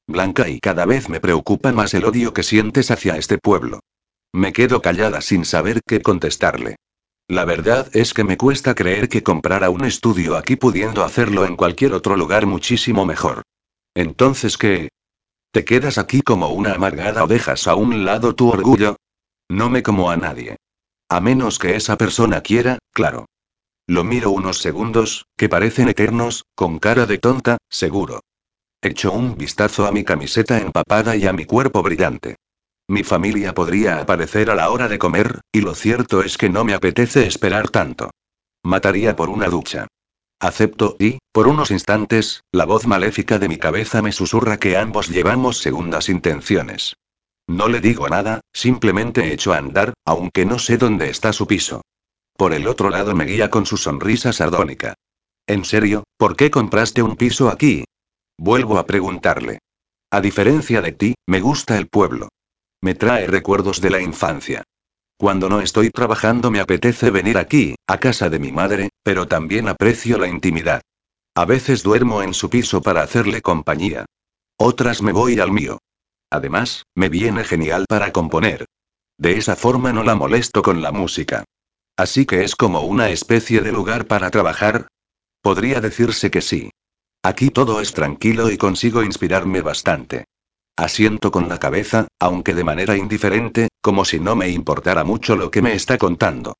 Blanca 0.06 0.48
y 0.48 0.60
cada 0.60 0.86
vez 0.86 1.08
me 1.08 1.20
preocupa 1.20 1.72
más 1.72 1.92
el 1.94 2.04
odio 2.04 2.32
que 2.32 2.42
sientes 2.42 2.90
hacia 2.90 3.16
este 3.16 3.38
pueblo. 3.38 3.80
Me 4.32 4.52
quedo 4.52 4.80
callada 4.80 5.20
sin 5.20 5.44
saber 5.44 5.80
qué 5.86 6.00
contestarle. 6.00 6.76
La 7.28 7.44
verdad 7.44 7.88
es 7.92 8.14
que 8.14 8.22
me 8.22 8.36
cuesta 8.36 8.74
creer 8.74 9.08
que 9.08 9.24
comprara 9.24 9.68
un 9.68 9.84
estudio 9.84 10.36
aquí 10.36 10.54
pudiendo 10.54 11.02
hacerlo 11.02 11.44
en 11.44 11.56
cualquier 11.56 11.92
otro 11.92 12.16
lugar 12.16 12.46
muchísimo 12.46 13.04
mejor. 13.04 13.42
Entonces, 13.94 14.56
¿qué? 14.56 14.90
¿Te 15.50 15.64
quedas 15.64 15.98
aquí 15.98 16.22
como 16.22 16.50
una 16.50 16.74
amargada 16.74 17.24
o 17.24 17.26
dejas 17.26 17.66
a 17.66 17.74
un 17.74 18.04
lado 18.04 18.34
tu 18.34 18.48
orgullo? 18.50 18.96
No 19.48 19.70
me 19.70 19.82
como 19.82 20.10
a 20.10 20.16
nadie. 20.16 20.56
A 21.08 21.20
menos 21.20 21.58
que 21.58 21.74
esa 21.74 21.96
persona 21.96 22.42
quiera, 22.42 22.78
claro. 22.92 23.26
Lo 23.88 24.04
miro 24.04 24.30
unos 24.30 24.58
segundos, 24.58 25.26
que 25.36 25.48
parecen 25.48 25.88
eternos, 25.88 26.44
con 26.54 26.78
cara 26.78 27.06
de 27.06 27.18
tonta, 27.18 27.58
seguro. 27.68 28.20
Echo 28.82 29.12
un 29.12 29.36
vistazo 29.36 29.86
a 29.86 29.92
mi 29.92 30.04
camiseta 30.04 30.58
empapada 30.58 31.16
y 31.16 31.26
a 31.26 31.32
mi 31.32 31.44
cuerpo 31.44 31.82
brillante. 31.82 32.36
Mi 32.88 33.02
familia 33.02 33.54
podría 33.54 33.98
aparecer 33.98 34.50
a 34.50 34.54
la 34.54 34.70
hora 34.70 34.86
de 34.88 34.98
comer, 34.98 35.40
y 35.50 35.60
lo 35.60 35.74
cierto 35.74 36.22
es 36.22 36.36
que 36.36 36.48
no 36.48 36.64
me 36.64 36.74
apetece 36.74 37.26
esperar 37.26 37.70
tanto. 37.70 38.10
Mataría 38.62 39.16
por 39.16 39.28
una 39.28 39.48
ducha. 39.48 39.86
Acepto, 40.38 40.96
y, 40.98 41.18
por 41.32 41.48
unos 41.48 41.70
instantes, 41.70 42.42
la 42.52 42.66
voz 42.66 42.86
maléfica 42.86 43.38
de 43.38 43.48
mi 43.48 43.56
cabeza 43.56 44.02
me 44.02 44.12
susurra 44.12 44.58
que 44.58 44.76
ambos 44.76 45.08
llevamos 45.08 45.58
segundas 45.58 46.08
intenciones. 46.08 46.94
No 47.48 47.68
le 47.68 47.80
digo 47.80 48.08
nada, 48.08 48.40
simplemente 48.52 49.32
echo 49.32 49.54
a 49.54 49.58
andar, 49.58 49.94
aunque 50.04 50.44
no 50.44 50.58
sé 50.58 50.76
dónde 50.76 51.08
está 51.08 51.32
su 51.32 51.46
piso. 51.46 51.80
Por 52.36 52.52
el 52.52 52.68
otro 52.68 52.90
lado 52.90 53.14
me 53.14 53.24
guía 53.24 53.50
con 53.50 53.64
su 53.64 53.78
sonrisa 53.78 54.32
sardónica. 54.32 54.94
¿En 55.46 55.64
serio, 55.64 56.04
por 56.18 56.36
qué 56.36 56.50
compraste 56.50 57.02
un 57.02 57.16
piso 57.16 57.48
aquí? 57.48 57.84
Vuelvo 58.38 58.78
a 58.78 58.86
preguntarle. 58.86 59.58
A 60.10 60.20
diferencia 60.20 60.82
de 60.82 60.92
ti, 60.92 61.14
me 61.26 61.40
gusta 61.40 61.76
el 61.78 61.88
pueblo. 61.88 62.28
Me 62.82 62.94
trae 62.94 63.26
recuerdos 63.26 63.80
de 63.80 63.90
la 63.90 64.00
infancia. 64.00 64.62
Cuando 65.18 65.48
no 65.48 65.60
estoy 65.60 65.90
trabajando 65.90 66.50
me 66.50 66.60
apetece 66.60 67.10
venir 67.10 67.38
aquí, 67.38 67.74
a 67.86 67.98
casa 67.98 68.28
de 68.28 68.38
mi 68.38 68.52
madre, 68.52 68.90
pero 69.02 69.26
también 69.26 69.68
aprecio 69.68 70.18
la 70.18 70.28
intimidad. 70.28 70.82
A 71.34 71.44
veces 71.46 71.82
duermo 71.82 72.22
en 72.22 72.34
su 72.34 72.50
piso 72.50 72.82
para 72.82 73.02
hacerle 73.02 73.40
compañía. 73.40 74.04
Otras 74.58 75.02
me 75.02 75.12
voy 75.12 75.40
al 75.40 75.52
mío. 75.52 75.78
Además, 76.30 76.84
me 76.94 77.08
viene 77.08 77.44
genial 77.44 77.86
para 77.88 78.12
componer. 78.12 78.66
De 79.18 79.38
esa 79.38 79.56
forma 79.56 79.92
no 79.92 80.02
la 80.02 80.14
molesto 80.14 80.62
con 80.62 80.82
la 80.82 80.92
música. 80.92 81.44
Así 81.96 82.26
que 82.26 82.44
es 82.44 82.54
como 82.56 82.82
una 82.82 83.08
especie 83.08 83.62
de 83.62 83.72
lugar 83.72 84.06
para 84.06 84.30
trabajar. 84.30 84.88
Podría 85.40 85.80
decirse 85.80 86.30
que 86.30 86.42
sí. 86.42 86.70
Aquí 87.22 87.50
todo 87.50 87.80
es 87.80 87.92
tranquilo 87.92 88.50
y 88.50 88.56
consigo 88.56 89.02
inspirarme 89.02 89.60
bastante. 89.60 90.26
Asiento 90.76 91.30
con 91.30 91.48
la 91.48 91.58
cabeza, 91.58 92.06
aunque 92.20 92.54
de 92.54 92.64
manera 92.64 92.96
indiferente, 92.96 93.68
como 93.80 94.04
si 94.04 94.20
no 94.20 94.36
me 94.36 94.50
importara 94.50 95.04
mucho 95.04 95.34
lo 95.34 95.50
que 95.50 95.62
me 95.62 95.74
está 95.74 95.96
contando. 95.96 96.56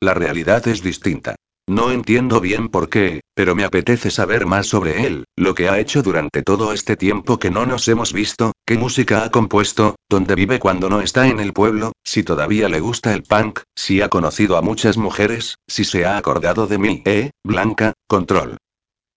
La 0.00 0.14
realidad 0.14 0.66
es 0.66 0.82
distinta. 0.82 1.36
No 1.68 1.92
entiendo 1.92 2.40
bien 2.40 2.68
por 2.68 2.88
qué, 2.88 3.20
pero 3.32 3.54
me 3.54 3.62
apetece 3.62 4.10
saber 4.10 4.44
más 4.44 4.66
sobre 4.66 5.06
él, 5.06 5.24
lo 5.36 5.54
que 5.54 5.68
ha 5.68 5.78
hecho 5.78 6.02
durante 6.02 6.42
todo 6.42 6.72
este 6.72 6.96
tiempo 6.96 7.38
que 7.38 7.50
no 7.50 7.64
nos 7.64 7.86
hemos 7.86 8.12
visto, 8.12 8.52
qué 8.66 8.76
música 8.76 9.22
ha 9.22 9.30
compuesto, 9.30 9.94
dónde 10.08 10.34
vive 10.34 10.58
cuando 10.58 10.88
no 10.90 11.00
está 11.00 11.28
en 11.28 11.38
el 11.38 11.52
pueblo, 11.52 11.92
si 12.02 12.24
todavía 12.24 12.68
le 12.68 12.80
gusta 12.80 13.14
el 13.14 13.22
punk, 13.22 13.60
si 13.76 14.00
ha 14.00 14.08
conocido 14.08 14.56
a 14.56 14.62
muchas 14.62 14.96
mujeres, 14.96 15.58
si 15.68 15.84
se 15.84 16.04
ha 16.06 16.16
acordado 16.16 16.66
de 16.66 16.78
mí, 16.78 17.02
eh, 17.04 17.30
Blanca, 17.44 17.92
control. 18.08 18.56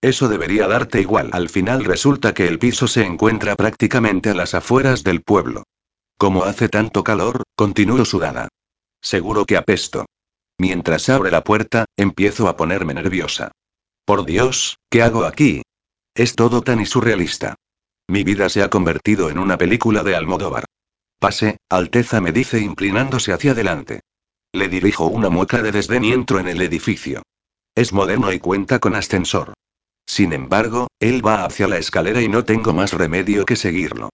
Eso 0.03 0.27
debería 0.27 0.67
darte 0.67 0.99
igual. 0.99 1.29
Al 1.31 1.47
final 1.47 1.85
resulta 1.85 2.33
que 2.33 2.45
el 2.45 2.59
piso 2.59 2.87
se 2.87 3.05
encuentra 3.05 3.55
prácticamente 3.55 4.31
a 4.31 4.33
las 4.33 4.53
afueras 4.53 5.05
del 5.05 5.21
pueblo. 5.21 5.63
Como 6.17 6.43
hace 6.43 6.67
tanto 6.67 7.05
calor, 7.05 7.43
continúo 7.55 8.03
sudada. 8.03 8.49
Seguro 9.01 9.45
que 9.45 9.55
apesto. 9.55 10.05
Mientras 10.59 11.07
abre 11.07 11.31
la 11.31 11.45
puerta, 11.45 11.85
empiezo 11.95 12.49
a 12.49 12.57
ponerme 12.57 12.93
nerviosa. 12.93 13.53
Por 14.03 14.25
Dios, 14.25 14.77
¿qué 14.89 15.01
hago 15.03 15.23
aquí? 15.23 15.61
Es 16.13 16.35
todo 16.35 16.61
tan 16.61 16.81
irrealista. 16.81 17.55
Mi 18.09 18.25
vida 18.25 18.49
se 18.49 18.61
ha 18.61 18.69
convertido 18.69 19.29
en 19.29 19.39
una 19.39 19.57
película 19.57 20.03
de 20.03 20.17
Almodóvar. 20.17 20.65
Pase, 21.17 21.59
Alteza 21.69 22.19
me 22.19 22.33
dice 22.33 22.59
inclinándose 22.59 23.31
hacia 23.31 23.51
adelante. 23.51 24.01
Le 24.51 24.67
dirijo 24.67 25.05
una 25.05 25.29
mueca 25.29 25.61
de 25.61 25.71
desdén 25.71 26.03
y 26.03 26.11
entro 26.11 26.41
en 26.41 26.49
el 26.49 26.61
edificio. 26.61 27.23
Es 27.73 27.93
moderno 27.93 28.33
y 28.33 28.39
cuenta 28.39 28.79
con 28.79 28.95
ascensor. 28.95 29.53
Sin 30.05 30.33
embargo, 30.33 30.87
él 30.99 31.25
va 31.25 31.45
hacia 31.45 31.67
la 31.67 31.77
escalera 31.77 32.21
y 32.21 32.27
no 32.27 32.45
tengo 32.45 32.73
más 32.73 32.93
remedio 32.93 33.45
que 33.45 33.55
seguirlo. 33.55 34.09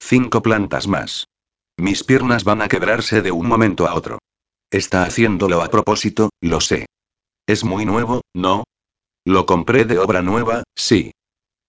Cinco 0.00 0.42
plantas 0.42 0.86
más. 0.86 1.26
Mis 1.76 2.04
piernas 2.04 2.44
van 2.44 2.62
a 2.62 2.68
quebrarse 2.68 3.22
de 3.22 3.32
un 3.32 3.46
momento 3.46 3.86
a 3.86 3.94
otro. 3.94 4.18
Está 4.70 5.04
haciéndolo 5.04 5.62
a 5.62 5.68
propósito, 5.68 6.30
lo 6.40 6.60
sé. 6.60 6.86
Es 7.46 7.64
muy 7.64 7.84
nuevo, 7.84 8.22
¿no? 8.34 8.64
Lo 9.24 9.46
compré 9.46 9.84
de 9.84 9.98
obra 9.98 10.22
nueva, 10.22 10.62
sí. 10.76 11.12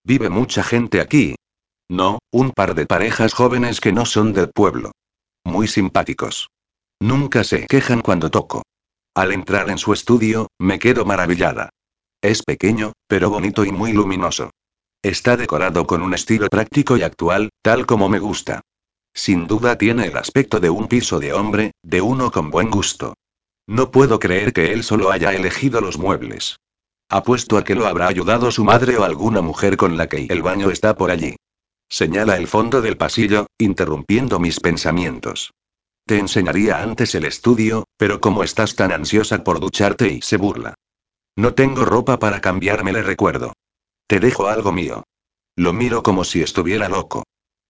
Vive 0.04 0.30
mucha 0.30 0.64
gente 0.64 1.02
aquí. 1.02 1.36
No, 1.90 2.20
un 2.32 2.52
par 2.52 2.76
de 2.76 2.86
parejas 2.86 3.34
jóvenes 3.34 3.82
que 3.82 3.92
no 3.92 4.06
son 4.06 4.34
del 4.34 4.50
pueblo. 4.50 4.92
Muy 5.44 5.68
simpáticos. 5.68 6.50
Nunca 7.02 7.44
se 7.44 7.66
quejan 7.68 8.02
cuando 8.02 8.30
toco. 8.30 8.64
Al 9.16 9.32
entrar 9.32 9.70
en 9.70 9.78
su 9.78 9.92
estudio, 9.92 10.48
me 10.60 10.80
quedo 10.80 11.04
maravillada. 11.04 11.70
Es 12.22 12.44
pequeño, 12.44 12.94
pero 13.08 13.30
bonito 13.30 13.66
y 13.66 13.72
muy 13.72 13.94
luminoso. 13.94 14.52
Está 15.02 15.38
decorado 15.38 15.88
con 15.88 16.04
un 16.04 16.14
estilo 16.14 16.48
práctico 16.48 16.96
y 16.96 17.02
actual, 17.02 17.50
tal 17.64 17.88
como 17.88 18.10
me 18.10 18.20
gusta. 18.20 18.62
Sin 19.14 19.48
duda 19.48 19.78
tiene 19.78 20.06
el 20.06 20.18
aspecto 20.18 20.60
de 20.60 20.70
un 20.70 20.88
piso 20.88 21.20
de 21.20 21.34
hombre, 21.34 21.72
de 21.84 22.02
uno 22.02 22.32
con 22.32 22.52
buen 22.52 22.70
gusto. 22.70 23.16
No 23.68 23.90
puedo 23.90 24.20
creer 24.20 24.54
que 24.54 24.72
él 24.72 24.84
solo 24.84 25.12
haya 25.12 25.34
elegido 25.34 25.82
los 25.82 25.98
muebles. 25.98 26.58
Apuesto 27.10 27.58
a 27.58 27.64
que 27.64 27.76
lo 27.76 27.88
habrá 27.88 28.08
ayudado 28.08 28.52
su 28.52 28.64
madre 28.64 28.98
o 28.98 29.04
alguna 29.04 29.42
mujer 29.42 29.76
con 29.76 29.98
la 29.98 30.08
que 30.08 30.28
el 30.30 30.44
baño 30.44 30.70
está 30.70 30.96
por 30.96 31.10
allí. 31.10 31.36
Señala 31.90 32.38
el 32.38 32.48
fondo 32.48 32.82
del 32.82 32.98
pasillo, 32.98 33.48
interrumpiendo 33.58 34.40
mis 34.40 34.60
pensamientos. 34.60 35.52
Te 36.06 36.20
enseñaría 36.20 36.82
antes 36.82 37.16
el 37.16 37.26
estudio, 37.26 37.86
pero 37.98 38.22
como 38.22 38.44
estás 38.44 38.76
tan 38.76 38.92
ansiosa 38.92 39.44
por 39.44 39.60
ducharte 39.60 40.08
y 40.08 40.22
se 40.22 40.38
burla. 40.38 40.76
No 41.36 41.54
tengo 41.54 41.86
ropa 41.86 42.20
para 42.20 42.42
cambiarme, 42.42 42.92
le 42.92 43.04
recuerdo. 43.04 43.54
Te 44.08 44.20
dejo 44.20 44.48
algo 44.48 44.72
mío. 44.72 45.04
Lo 45.56 45.74
miro 45.74 46.04
como 46.04 46.24
si 46.24 46.42
estuviera 46.42 46.90
loco. 46.90 47.24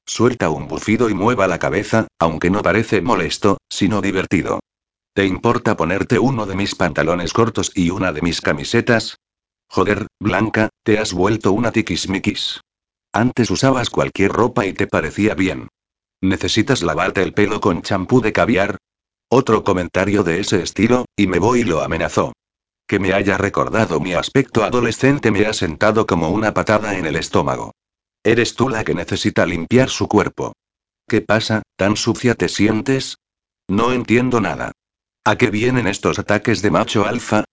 Suelta 0.05 0.49
un 0.49 0.67
bufido 0.67 1.09
y 1.09 1.13
mueva 1.13 1.47
la 1.47 1.59
cabeza, 1.59 2.07
aunque 2.19 2.49
no 2.49 2.61
parece 2.61 3.01
molesto, 3.01 3.57
sino 3.69 4.01
divertido. 4.01 4.59
¿Te 5.13 5.25
importa 5.25 5.75
ponerte 5.75 6.19
uno 6.19 6.45
de 6.45 6.55
mis 6.55 6.75
pantalones 6.75 7.33
cortos 7.33 7.71
y 7.75 7.89
una 7.89 8.11
de 8.11 8.21
mis 8.21 8.41
camisetas? 8.41 9.17
Joder, 9.69 10.07
Blanca, 10.19 10.69
te 10.83 10.99
has 10.99 11.13
vuelto 11.13 11.51
una 11.51 11.71
tiquismiquis. 11.71 12.61
Antes 13.13 13.51
usabas 13.51 13.89
cualquier 13.89 14.31
ropa 14.31 14.65
y 14.65 14.73
te 14.73 14.87
parecía 14.87 15.35
bien. 15.35 15.67
¿Necesitas 16.21 16.81
lavarte 16.81 17.21
el 17.23 17.33
pelo 17.33 17.59
con 17.61 17.81
champú 17.81 18.21
de 18.21 18.33
caviar? 18.33 18.77
Otro 19.29 19.63
comentario 19.63 20.23
de 20.23 20.39
ese 20.39 20.61
estilo, 20.61 21.05
y 21.15 21.27
me 21.27 21.39
voy 21.39 21.61
y 21.61 21.63
lo 21.63 21.81
amenazó. 21.81 22.33
Que 22.91 22.99
me 22.99 23.13
haya 23.13 23.37
recordado 23.37 24.01
mi 24.01 24.15
aspecto 24.15 24.65
adolescente 24.65 25.31
me 25.31 25.45
ha 25.45 25.53
sentado 25.53 26.05
como 26.05 26.27
una 26.27 26.53
patada 26.53 26.97
en 26.97 27.05
el 27.05 27.15
estómago. 27.15 27.71
Eres 28.21 28.53
tú 28.55 28.67
la 28.67 28.83
que 28.83 28.93
necesita 28.93 29.45
limpiar 29.45 29.87
su 29.87 30.09
cuerpo. 30.09 30.51
¿Qué 31.07 31.21
pasa? 31.21 31.61
¿Tan 31.77 31.95
sucia 31.95 32.35
te 32.35 32.49
sientes? 32.49 33.15
No 33.69 33.93
entiendo 33.93 34.41
nada. 34.41 34.73
¿A 35.23 35.37
qué 35.37 35.49
vienen 35.49 35.87
estos 35.87 36.19
ataques 36.19 36.61
de 36.61 36.69
macho 36.69 37.05
alfa? 37.05 37.45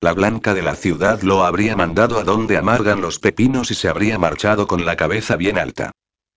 La 0.00 0.12
blanca 0.12 0.54
de 0.54 0.62
la 0.62 0.76
ciudad 0.76 1.22
lo 1.22 1.44
habría 1.44 1.74
mandado 1.74 2.20
a 2.20 2.22
donde 2.22 2.56
amargan 2.56 3.00
los 3.00 3.18
pepinos 3.18 3.72
y 3.72 3.74
se 3.74 3.88
habría 3.88 4.16
marchado 4.16 4.68
con 4.68 4.86
la 4.86 4.94
cabeza 4.94 5.34
bien 5.34 5.58
alta. 5.58 5.90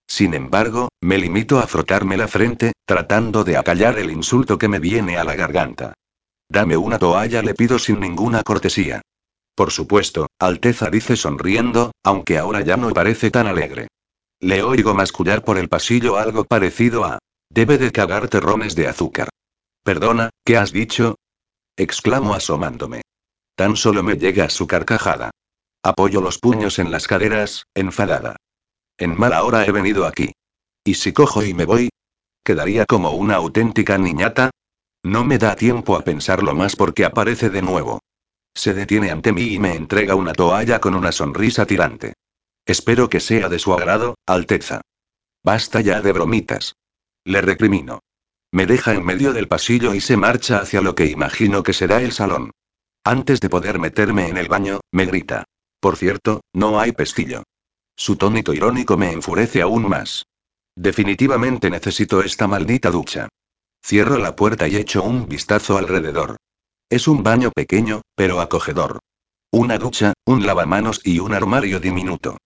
Sin 0.08 0.34
embargo, 0.34 0.90
me 1.00 1.20
limito 1.20 1.60
a 1.60 1.68
frotarme 1.68 2.18
la 2.18 2.28
frente, 2.28 2.72
tratando 2.88 3.44
de 3.44 3.56
acallar 3.56 4.00
el 4.00 4.10
insulto 4.10 4.58
que 4.58 4.68
me 4.68 4.80
viene 4.80 5.20
a 5.20 5.24
la 5.24 5.36
garganta. 5.36 5.94
Dame 6.50 6.78
una 6.78 6.98
toalla, 6.98 7.42
le 7.42 7.54
pido 7.54 7.78
sin 7.78 8.00
ninguna 8.00 8.44
cortesía. 8.44 9.02
Por 9.56 9.72
supuesto, 9.72 10.28
Alteza 10.40 10.90
dice 10.90 11.16
sonriendo, 11.16 11.92
aunque 12.04 12.38
ahora 12.38 12.62
ya 12.62 12.78
no 12.78 12.90
parece 12.92 13.32
tan 13.32 13.48
alegre. 13.48 13.88
Le 14.40 14.62
oigo 14.62 14.94
mascullar 14.94 15.44
por 15.44 15.58
el 15.58 15.68
pasillo 15.68 16.18
algo 16.18 16.44
parecido 16.44 17.06
a... 17.06 17.20
Debe 17.50 17.78
de 17.78 17.92
cagar 17.92 18.28
terrones 18.28 18.76
de 18.76 18.88
azúcar. 18.88 19.30
Perdona, 19.84 20.30
¿qué 20.46 20.58
has 20.58 20.72
dicho? 20.72 21.16
exclamo 21.76 22.34
asomándome. 22.34 23.02
Tan 23.56 23.76
solo 23.76 24.04
me 24.04 24.16
llega 24.16 24.50
su 24.50 24.68
carcajada. 24.68 25.32
Apoyo 25.84 26.22
los 26.22 26.38
puños 26.40 26.80
en 26.80 26.92
las 26.92 27.08
caderas, 27.08 27.66
enfadada. 27.74 28.36
En 28.98 29.18
mala 29.18 29.44
hora 29.44 29.66
he 29.66 29.72
venido 29.72 30.06
aquí. 30.06 30.34
¿Y 30.84 30.96
si 30.96 31.14
cojo 31.14 31.44
y 31.44 31.54
me 31.54 31.66
voy? 31.66 31.90
¿Quedaría 32.44 32.86
como 32.86 33.12
una 33.12 33.36
auténtica 33.36 33.98
niñata? 33.98 34.52
No 35.08 35.24
me 35.24 35.38
da 35.38 35.56
tiempo 35.56 35.96
a 35.96 36.02
pensarlo 36.02 36.54
más 36.54 36.76
porque 36.76 37.06
aparece 37.06 37.50
de 37.50 37.62
nuevo. 37.62 38.02
Se 38.54 38.74
detiene 38.74 39.10
ante 39.10 39.32
mí 39.32 39.54
y 39.54 39.58
me 39.58 39.74
entrega 39.74 40.16
una 40.16 40.34
toalla 40.34 40.82
con 40.82 40.96
una 40.96 41.14
sonrisa 41.14 41.66
tirante. 41.66 42.16
Espero 42.66 43.08
que 43.08 43.22
sea 43.22 43.48
de 43.48 43.58
su 43.58 43.74
agrado, 43.74 44.18
Alteza. 44.26 44.82
Basta 45.42 45.80
ya 45.80 46.02
de 46.02 46.12
bromitas. 46.12 46.76
Le 47.24 47.40
recrimino. 47.40 48.02
Me 48.52 48.66
deja 48.66 48.96
en 48.96 49.06
medio 49.06 49.32
del 49.32 49.48
pasillo 49.48 49.94
y 49.94 50.02
se 50.02 50.18
marcha 50.18 50.60
hacia 50.60 50.82
lo 50.82 50.94
que 50.94 51.06
imagino 51.06 51.64
que 51.64 51.72
será 51.72 52.02
el 52.02 52.12
salón. 52.12 52.52
Antes 53.06 53.40
de 53.40 53.50
poder 53.50 53.80
meterme 53.80 54.28
en 54.28 54.36
el 54.36 54.50
baño, 54.50 54.82
me 54.92 55.06
grita. 55.06 55.46
Por 55.80 55.96
cierto, 55.96 56.42
no 56.52 56.82
hay 56.82 56.92
pestillo. 56.92 57.44
Su 57.96 58.18
tónito 58.18 58.54
irónico 58.54 58.98
me 58.98 59.14
enfurece 59.14 59.62
aún 59.62 59.88
más. 59.88 60.26
Definitivamente 60.76 61.70
necesito 61.70 62.22
esta 62.22 62.46
maldita 62.46 62.92
ducha. 62.92 63.30
Cierro 63.84 64.18
la 64.18 64.36
puerta 64.36 64.68
y 64.68 64.76
echo 64.76 65.04
un 65.04 65.28
vistazo 65.28 65.78
alrededor. 65.78 66.38
Es 66.90 67.08
un 67.08 67.24
baño 67.24 67.52
pequeño, 67.52 68.02
pero 68.16 68.40
acogedor. 68.40 69.00
Una 69.52 69.78
ducha, 69.78 70.14
un 70.26 70.46
lavamanos 70.46 71.02
y 71.04 71.20
un 71.20 71.34
armario 71.34 71.80
diminuto. 71.80 72.38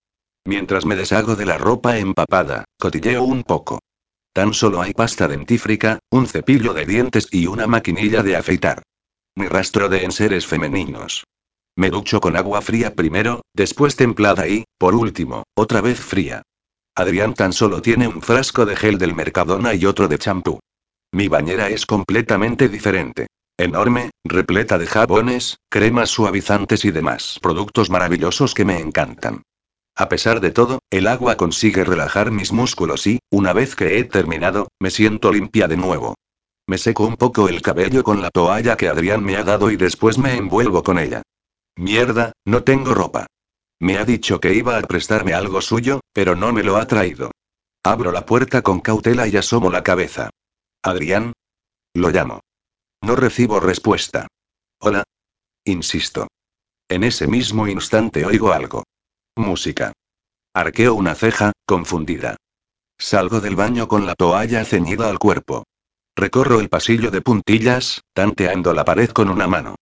Mientras 0.45 0.85
me 0.85 0.95
deshago 0.95 1.35
de 1.35 1.45
la 1.45 1.57
ropa 1.57 1.97
empapada, 1.97 2.65
cotilleo 2.79 3.23
un 3.23 3.43
poco. 3.43 3.79
Tan 4.33 4.53
solo 4.53 4.81
hay 4.81 4.93
pasta 4.93 5.27
dentífrica, 5.27 5.99
un 6.09 6.25
cepillo 6.27 6.73
de 6.73 6.85
dientes 6.85 7.27
y 7.31 7.47
una 7.47 7.67
maquinilla 7.67 8.23
de 8.23 8.35
afeitar. 8.35 8.81
Ni 9.35 9.47
rastro 9.47 9.89
de 9.89 10.03
enseres 10.03 10.45
femeninos. 10.47 11.25
Me 11.75 11.89
ducho 11.89 12.19
con 12.19 12.35
agua 12.35 12.61
fría 12.61 12.95
primero, 12.95 13.41
después 13.53 13.95
templada 13.95 14.47
y, 14.47 14.65
por 14.77 14.95
último, 14.95 15.43
otra 15.55 15.81
vez 15.81 15.99
fría. 15.99 16.43
Adrián 16.95 17.33
tan 17.33 17.53
solo 17.53 17.81
tiene 17.81 18.07
un 18.07 18.21
frasco 18.21 18.65
de 18.65 18.75
gel 18.75 18.97
del 18.97 19.15
Mercadona 19.15 19.73
y 19.73 19.85
otro 19.85 20.07
de 20.07 20.17
champú. 20.17 20.59
Mi 21.13 21.27
bañera 21.27 21.69
es 21.69 21.85
completamente 21.85 22.69
diferente. 22.69 23.27
Enorme, 23.57 24.11
repleta 24.23 24.77
de 24.77 24.87
jabones, 24.87 25.57
cremas 25.69 26.09
suavizantes 26.09 26.85
y 26.85 26.91
demás 26.91 27.37
productos 27.41 27.89
maravillosos 27.89 28.53
que 28.53 28.63
me 28.63 28.79
encantan. 28.79 29.43
A 29.95 30.07
pesar 30.07 30.39
de 30.39 30.51
todo, 30.51 30.79
el 30.89 31.07
agua 31.07 31.35
consigue 31.35 31.83
relajar 31.83 32.31
mis 32.31 32.53
músculos 32.53 33.05
y, 33.07 33.19
una 33.29 33.51
vez 33.51 33.75
que 33.75 33.99
he 33.99 34.05
terminado, 34.05 34.69
me 34.79 34.89
siento 34.89 35.33
limpia 35.33 35.67
de 35.67 35.75
nuevo. 35.75 36.15
Me 36.65 36.77
seco 36.77 37.05
un 37.05 37.17
poco 37.17 37.49
el 37.49 37.61
cabello 37.61 38.03
con 38.03 38.21
la 38.21 38.29
toalla 38.29 38.77
que 38.77 38.87
Adrián 38.87 39.23
me 39.23 39.35
ha 39.35 39.43
dado 39.43 39.69
y 39.69 39.75
después 39.75 40.17
me 40.17 40.35
envuelvo 40.37 40.81
con 40.81 40.97
ella. 40.97 41.21
Mierda, 41.75 42.31
no 42.45 42.63
tengo 42.63 42.93
ropa. 42.93 43.27
Me 43.79 43.97
ha 43.97 44.05
dicho 44.05 44.39
que 44.39 44.53
iba 44.53 44.77
a 44.77 44.81
prestarme 44.81 45.33
algo 45.33 45.61
suyo, 45.61 45.99
pero 46.13 46.37
no 46.37 46.53
me 46.53 46.63
lo 46.63 46.77
ha 46.77 46.87
traído. 46.87 47.31
Abro 47.83 48.11
la 48.13 48.25
puerta 48.25 48.61
con 48.61 48.79
cautela 48.79 49.27
y 49.27 49.35
asomo 49.35 49.69
la 49.69 49.83
cabeza. 49.83 50.29
Adrián. 50.83 51.33
Lo 51.93 52.09
llamo. 52.09 52.39
No 53.03 53.15
recibo 53.15 53.59
respuesta. 53.59 54.27
Hola. 54.79 55.03
Insisto. 55.63 56.27
En 56.89 57.03
ese 57.03 57.27
mismo 57.27 57.67
instante 57.67 58.25
oigo 58.25 58.51
algo. 58.51 58.83
Música. 59.35 59.93
Arqueo 60.55 60.95
una 60.95 61.13
ceja, 61.13 61.51
confundida. 61.67 62.35
Salgo 62.97 63.41
del 63.41 63.55
baño 63.55 63.87
con 63.87 64.07
la 64.07 64.15
toalla 64.15 64.65
ceñida 64.65 65.07
al 65.07 65.19
cuerpo. 65.19 65.65
Recorro 66.15 66.59
el 66.59 66.69
pasillo 66.69 67.11
de 67.11 67.21
puntillas, 67.21 68.01
tanteando 68.13 68.73
la 68.73 68.83
pared 68.83 69.11
con 69.11 69.29
una 69.29 69.47
mano. 69.47 69.75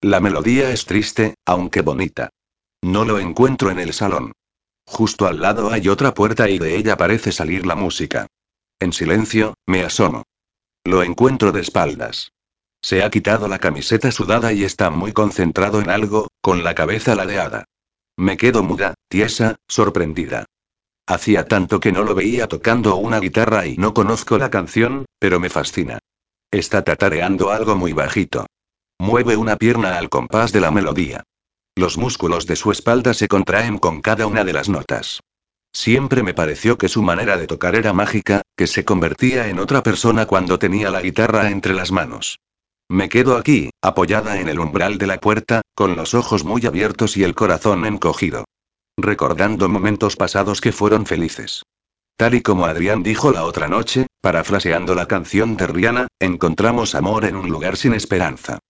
La 0.00 0.20
melodía 0.20 0.70
es 0.70 0.86
triste, 0.86 1.34
aunque 1.44 1.80
bonita. 1.80 2.30
No 2.80 3.04
lo 3.04 3.18
encuentro 3.18 3.70
en 3.70 3.80
el 3.80 3.92
salón. 3.92 4.32
Justo 4.86 5.26
al 5.26 5.40
lado 5.40 5.72
hay 5.72 5.88
otra 5.88 6.14
puerta 6.14 6.48
y 6.48 6.60
de 6.60 6.76
ella 6.76 6.96
parece 6.96 7.32
salir 7.32 7.66
la 7.66 7.74
música. 7.74 8.28
En 8.78 8.92
silencio, 8.92 9.54
me 9.66 9.82
asomo. 9.82 10.22
Lo 10.86 11.02
encuentro 11.02 11.50
de 11.50 11.62
espaldas. 11.62 12.32
Se 12.82 13.02
ha 13.02 13.10
quitado 13.10 13.48
la 13.48 13.58
camiseta 13.58 14.12
sudada 14.12 14.52
y 14.52 14.64
está 14.64 14.90
muy 14.90 15.14
concentrado 15.14 15.80
en 15.80 15.88
algo, 15.88 16.28
con 16.42 16.62
la 16.62 16.74
cabeza 16.74 17.14
ladeada. 17.14 17.64
Me 18.18 18.36
quedo 18.36 18.62
muda, 18.62 18.92
tiesa, 19.08 19.56
sorprendida. 19.66 20.44
Hacía 21.06 21.46
tanto 21.46 21.80
que 21.80 21.90
no 21.90 22.04
lo 22.04 22.14
veía 22.14 22.48
tocando 22.48 22.96
una 22.96 23.18
guitarra 23.18 23.66
y 23.66 23.78
no 23.78 23.94
conozco 23.94 24.36
la 24.36 24.50
canción, 24.50 25.06
pero 25.18 25.40
me 25.40 25.48
fascina. 25.48 26.00
Está 26.50 26.84
tatareando 26.84 27.50
algo 27.50 27.76
muy 27.76 27.94
bajito. 27.94 28.44
Mueve 28.98 29.38
una 29.38 29.56
pierna 29.56 29.96
al 29.96 30.10
compás 30.10 30.52
de 30.52 30.60
la 30.60 30.70
melodía. 30.70 31.24
Los 31.74 31.96
músculos 31.96 32.46
de 32.46 32.56
su 32.56 32.70
espalda 32.70 33.14
se 33.14 33.26
contraen 33.26 33.78
con 33.78 34.02
cada 34.02 34.26
una 34.26 34.44
de 34.44 34.52
las 34.52 34.68
notas. 34.68 35.20
Siempre 35.74 36.22
me 36.22 36.34
pareció 36.34 36.78
que 36.78 36.88
su 36.88 37.02
manera 37.02 37.36
de 37.36 37.48
tocar 37.48 37.74
era 37.74 37.92
mágica, 37.92 38.42
que 38.56 38.68
se 38.68 38.84
convertía 38.84 39.48
en 39.48 39.58
otra 39.58 39.82
persona 39.82 40.24
cuando 40.24 40.58
tenía 40.58 40.88
la 40.88 41.02
guitarra 41.02 41.50
entre 41.50 41.74
las 41.74 41.90
manos. 41.90 42.38
Me 42.88 43.08
quedo 43.08 43.36
aquí, 43.36 43.70
apoyada 43.82 44.38
en 44.40 44.48
el 44.48 44.60
umbral 44.60 44.98
de 44.98 45.08
la 45.08 45.18
puerta, 45.18 45.62
con 45.74 45.96
los 45.96 46.14
ojos 46.14 46.44
muy 46.44 46.64
abiertos 46.64 47.16
y 47.16 47.24
el 47.24 47.34
corazón 47.34 47.84
encogido. 47.86 48.44
Recordando 48.96 49.68
momentos 49.68 50.14
pasados 50.14 50.60
que 50.60 50.70
fueron 50.70 51.06
felices. 51.06 51.64
Tal 52.16 52.34
y 52.34 52.42
como 52.42 52.66
Adrián 52.66 53.02
dijo 53.02 53.32
la 53.32 53.44
otra 53.44 53.66
noche, 53.66 54.06
parafraseando 54.20 54.94
la 54.94 55.08
canción 55.08 55.56
de 55.56 55.66
Rihanna, 55.66 56.06
encontramos 56.20 56.94
amor 56.94 57.24
en 57.24 57.34
un 57.34 57.48
lugar 57.48 57.76
sin 57.76 57.94
esperanza. 57.94 58.60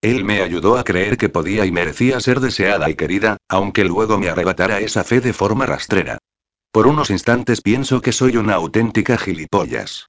Él 0.00 0.24
me 0.24 0.40
ayudó 0.40 0.78
a 0.78 0.84
creer 0.84 1.18
que 1.18 1.28
podía 1.28 1.66
y 1.66 1.72
merecía 1.72 2.20
ser 2.20 2.40
deseada 2.40 2.88
y 2.88 2.94
querida, 2.94 3.36
aunque 3.48 3.84
luego 3.84 4.18
me 4.18 4.30
arrebatara 4.30 4.80
esa 4.80 5.04
fe 5.04 5.20
de 5.20 5.34
forma 5.34 5.66
rastrera. 5.66 6.18
Por 6.74 6.88
unos 6.88 7.10
instantes 7.10 7.60
pienso 7.60 8.00
que 8.00 8.10
soy 8.10 8.36
una 8.36 8.54
auténtica 8.54 9.16
gilipollas. 9.16 10.08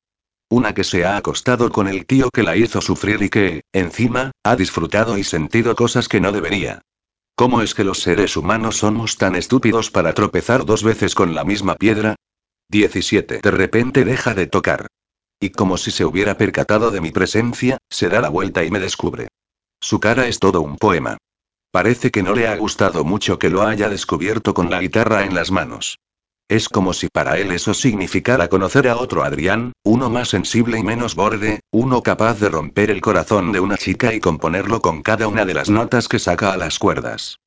Una 0.50 0.74
que 0.74 0.84
se 0.84 1.06
ha 1.06 1.16
acostado 1.16 1.72
con 1.72 1.88
el 1.88 2.08
tío 2.08 2.32
que 2.34 2.42
la 2.42 2.56
hizo 2.58 2.82
sufrir 2.82 3.22
y 3.22 3.30
que, 3.30 3.62
encima, 3.72 4.32
ha 4.44 4.56
disfrutado 4.56 5.20
y 5.20 5.24
sentido 5.24 5.76
cosas 5.76 6.08
que 6.08 6.20
no 6.20 6.32
debería. 6.32 6.82
¿Cómo 7.36 7.62
es 7.62 7.76
que 7.76 7.84
los 7.84 8.00
seres 8.00 8.36
humanos 8.36 8.78
somos 8.78 9.18
tan 9.18 9.36
estúpidos 9.36 9.92
para 9.92 10.14
tropezar 10.14 10.66
dos 10.66 10.82
veces 10.82 11.14
con 11.14 11.36
la 11.36 11.44
misma 11.44 11.76
piedra? 11.76 12.16
17. 12.72 13.42
De 13.44 13.52
repente 13.52 14.04
deja 14.04 14.34
de 14.34 14.48
tocar. 14.48 14.88
Y 15.40 15.52
como 15.52 15.78
si 15.78 15.92
se 15.92 16.04
hubiera 16.04 16.36
percatado 16.36 16.90
de 16.90 17.00
mi 17.00 17.12
presencia, 17.12 17.78
se 17.92 18.10
da 18.10 18.22
la 18.22 18.30
vuelta 18.30 18.64
y 18.64 18.72
me 18.72 18.80
descubre. 18.80 19.28
Su 19.80 20.00
cara 20.00 20.26
es 20.26 20.40
todo 20.40 20.62
un 20.62 20.78
poema. 20.78 21.18
Parece 21.70 22.10
que 22.10 22.24
no 22.24 22.34
le 22.34 22.48
ha 22.48 22.58
gustado 22.58 23.04
mucho 23.04 23.38
que 23.38 23.52
lo 23.52 23.62
haya 23.62 23.88
descubierto 23.88 24.56
con 24.56 24.72
la 24.72 24.82
guitarra 24.82 25.26
en 25.26 25.36
las 25.36 25.52
manos. 25.52 26.00
Es 26.48 26.70
como 26.70 26.94
si 26.94 27.08
para 27.08 27.40
él 27.40 27.52
eso 27.52 27.74
significara 27.74 28.50
conocer 28.50 28.88
a 28.88 28.98
otro 28.98 29.24
Adrián, 29.24 29.74
uno 29.84 30.12
más 30.12 30.30
sensible 30.30 30.78
y 30.78 30.84
menos 30.84 31.16
borde, 31.16 31.62
uno 31.72 32.04
capaz 32.04 32.40
de 32.40 32.50
romper 32.50 32.92
el 32.92 33.02
corazón 33.02 33.52
de 33.52 33.60
una 33.60 33.78
chica 33.78 34.14
y 34.14 34.20
componerlo 34.20 34.80
con 34.80 35.02
cada 35.02 35.28
una 35.28 35.44
de 35.46 35.56
las 35.56 35.72
notas 35.72 36.08
que 36.08 36.20
saca 36.20 36.54
a 36.54 36.58
las 36.58 36.78
cuerdas. 36.78 37.40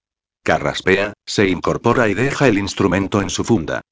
Carraspea, 0.42 1.12
se 1.24 1.48
incorpora 1.48 2.08
y 2.08 2.14
deja 2.14 2.48
el 2.48 2.58
instrumento 2.58 3.22
en 3.22 3.30
su 3.30 3.44
funda. 3.44 3.82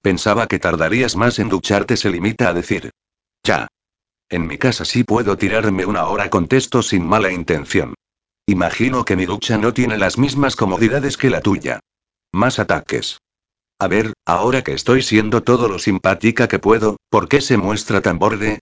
Pensaba 0.00 0.46
que 0.46 0.58
tardarías 0.58 1.14
más 1.16 1.38
en 1.38 1.50
ducharte, 1.50 1.98
se 1.98 2.08
limita 2.08 2.48
a 2.48 2.54
decir. 2.54 2.90
Ya. 3.42 3.68
En 4.30 4.46
mi 4.46 4.56
casa 4.56 4.86
sí 4.86 5.04
puedo 5.04 5.36
tirarme 5.36 5.84
una 5.84 6.06
hora, 6.06 6.30
contesto 6.30 6.82
sin 6.82 7.06
mala 7.06 7.30
intención. 7.30 7.94
Imagino 8.46 9.04
que 9.04 9.16
mi 9.16 9.26
ducha 9.26 9.58
no 9.58 9.74
tiene 9.74 9.98
las 9.98 10.16
mismas 10.16 10.56
comodidades 10.56 11.18
que 11.18 11.28
la 11.28 11.42
tuya. 11.42 11.80
Más 12.32 12.58
ataques. 12.58 13.18
A 13.84 13.86
ver, 13.86 14.14
ahora 14.24 14.64
que 14.64 14.72
estoy 14.72 15.02
siendo 15.02 15.42
todo 15.42 15.68
lo 15.68 15.78
simpática 15.78 16.48
que 16.48 16.58
puedo, 16.58 16.96
¿por 17.10 17.28
qué 17.28 17.42
se 17.42 17.58
muestra 17.58 18.00
tan 18.00 18.18
borde? 18.18 18.60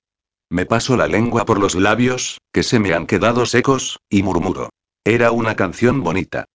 Me 0.51 0.67
paso 0.67 0.97
la 0.97 1.07
lengua 1.07 1.45
por 1.45 1.61
los 1.61 1.77
labios, 1.77 2.41
que 2.53 2.65
se 2.65 2.81
me 2.81 2.93
han 2.93 3.07
quedado 3.07 3.47
secos, 3.47 4.01
y 4.11 4.25
murmuro. 4.25 4.71
Era 5.05 5.31
una 5.31 5.55
canción 5.55 6.03
bonita. 6.03 6.47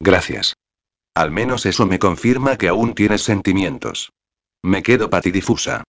Gracias. 0.00 0.54
Al 1.14 1.32
menos 1.32 1.66
eso 1.66 1.84
me 1.84 1.98
confirma 1.98 2.56
que 2.56 2.68
aún 2.68 2.94
tienes 2.94 3.20
sentimientos. 3.20 4.10
Me 4.62 4.82
quedo 4.82 5.10
patidifusa. 5.10 5.84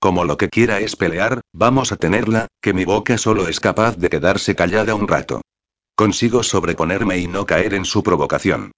Como 0.00 0.24
lo 0.24 0.38
que 0.38 0.48
quiera 0.48 0.80
es 0.80 0.96
pelear, 0.96 1.40
vamos 1.52 1.92
a 1.92 1.96
tenerla, 1.96 2.48
que 2.60 2.74
mi 2.74 2.84
boca 2.84 3.16
solo 3.16 3.46
es 3.46 3.60
capaz 3.60 3.96
de 3.96 4.10
quedarse 4.10 4.56
callada 4.56 4.96
un 4.96 5.06
rato. 5.06 5.40
Consigo 5.94 6.42
sobreponerme 6.42 7.18
y 7.18 7.28
no 7.28 7.46
caer 7.46 7.74
en 7.74 7.84
su 7.84 8.02
provocación. 8.02 8.72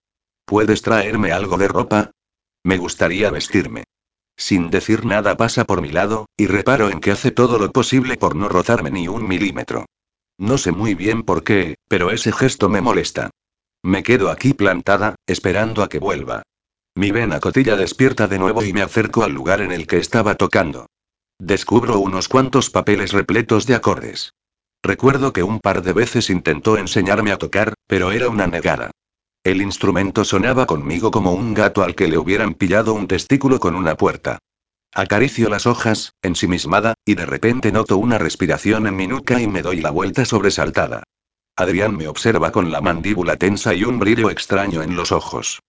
¿Puedes 0.45 0.83
traerme 0.83 1.33
algo 1.33 1.57
de 1.57 1.69
ropa? 1.69 2.11
Me 2.69 2.77
gustaría 2.77 3.31
vestirme. 3.31 3.85
Sin 4.37 4.69
decir 4.69 5.07
nada 5.07 5.39
pasa 5.39 5.65
por 5.65 5.81
mi 5.81 5.91
lado, 5.91 6.27
y 6.37 6.49
reparo 6.49 6.91
en 6.91 7.01
que 7.01 7.11
hace 7.11 7.31
todo 7.31 7.59
lo 7.59 7.73
posible 7.73 8.19
por 8.19 8.37
no 8.37 8.47
rozarme 8.47 8.91
ni 8.91 9.09
un 9.09 9.27
milímetro. 9.27 9.87
No 10.37 10.59
sé 10.59 10.71
muy 10.71 10.95
bien 10.95 11.23
por 11.23 11.45
qué, 11.45 11.77
pero 11.89 12.11
ese 12.11 12.31
gesto 12.31 12.69
me 12.69 12.83
molesta. 12.83 13.31
Me 13.83 14.03
quedo 14.03 14.31
aquí 14.31 14.53
plantada, 14.53 15.15
esperando 15.27 15.83
a 15.83 15.89
que 15.89 15.99
vuelva. 15.99 16.43
Mi 16.95 17.11
vena 17.11 17.41
cotilla 17.41 17.75
despierta 17.75 18.29
de 18.29 18.39
nuevo 18.39 18.63
y 18.63 18.75
me 18.75 18.83
acerco 18.83 19.23
al 19.23 19.33
lugar 19.33 19.63
en 19.63 19.73
el 19.73 19.87
que 19.87 19.97
estaba 19.97 20.35
tocando. 20.35 20.89
Descubro 21.39 21.99
unos 22.01 22.29
cuantos 22.29 22.69
papeles 22.69 23.13
repletos 23.13 23.65
de 23.65 23.77
acordes. 23.77 24.35
Recuerdo 24.83 25.33
que 25.33 25.43
un 25.43 25.61
par 25.61 25.81
de 25.81 25.95
veces 25.95 26.29
intentó 26.29 26.77
enseñarme 26.77 27.33
a 27.33 27.39
tocar, 27.39 27.73
pero 27.87 28.13
era 28.13 28.29
una 28.29 28.47
negada. 28.47 28.91
El 29.45 29.63
instrumento 29.63 30.25
sonaba 30.25 30.67
conmigo 30.67 31.11
como 31.11 31.33
un 31.33 31.55
gato 31.55 31.83
al 31.83 31.95
que 31.95 32.09
le 32.09 32.19
hubieran 32.19 32.55
pillado 32.55 32.93
un 32.93 33.07
testículo 33.07 33.59
con 33.61 33.75
una 33.75 33.97
puerta. 33.97 34.39
Acaricio 34.93 35.49
las 35.49 35.67
hojas, 35.67 36.15
ensimismada, 36.23 36.95
y 37.05 37.15
de 37.15 37.27
repente 37.27 37.73
noto 37.73 37.99
una 37.99 38.19
respiración 38.19 38.87
en 38.87 38.97
mi 38.97 39.07
nuca 39.07 39.41
y 39.41 39.47
me 39.47 39.63
doy 39.63 39.81
la 39.81 39.91
vuelta 39.91 40.25
sobresaltada. 40.25 41.05
Adrián 41.57 41.97
me 41.97 42.09
observa 42.09 42.53
con 42.53 42.71
la 42.71 42.81
mandíbula 42.81 43.37
tensa 43.37 43.75
y 43.75 43.85
un 43.85 43.99
brillo 43.99 44.31
extraño 44.31 44.83
en 44.83 44.97
los 44.97 45.13
ojos. 45.13 45.61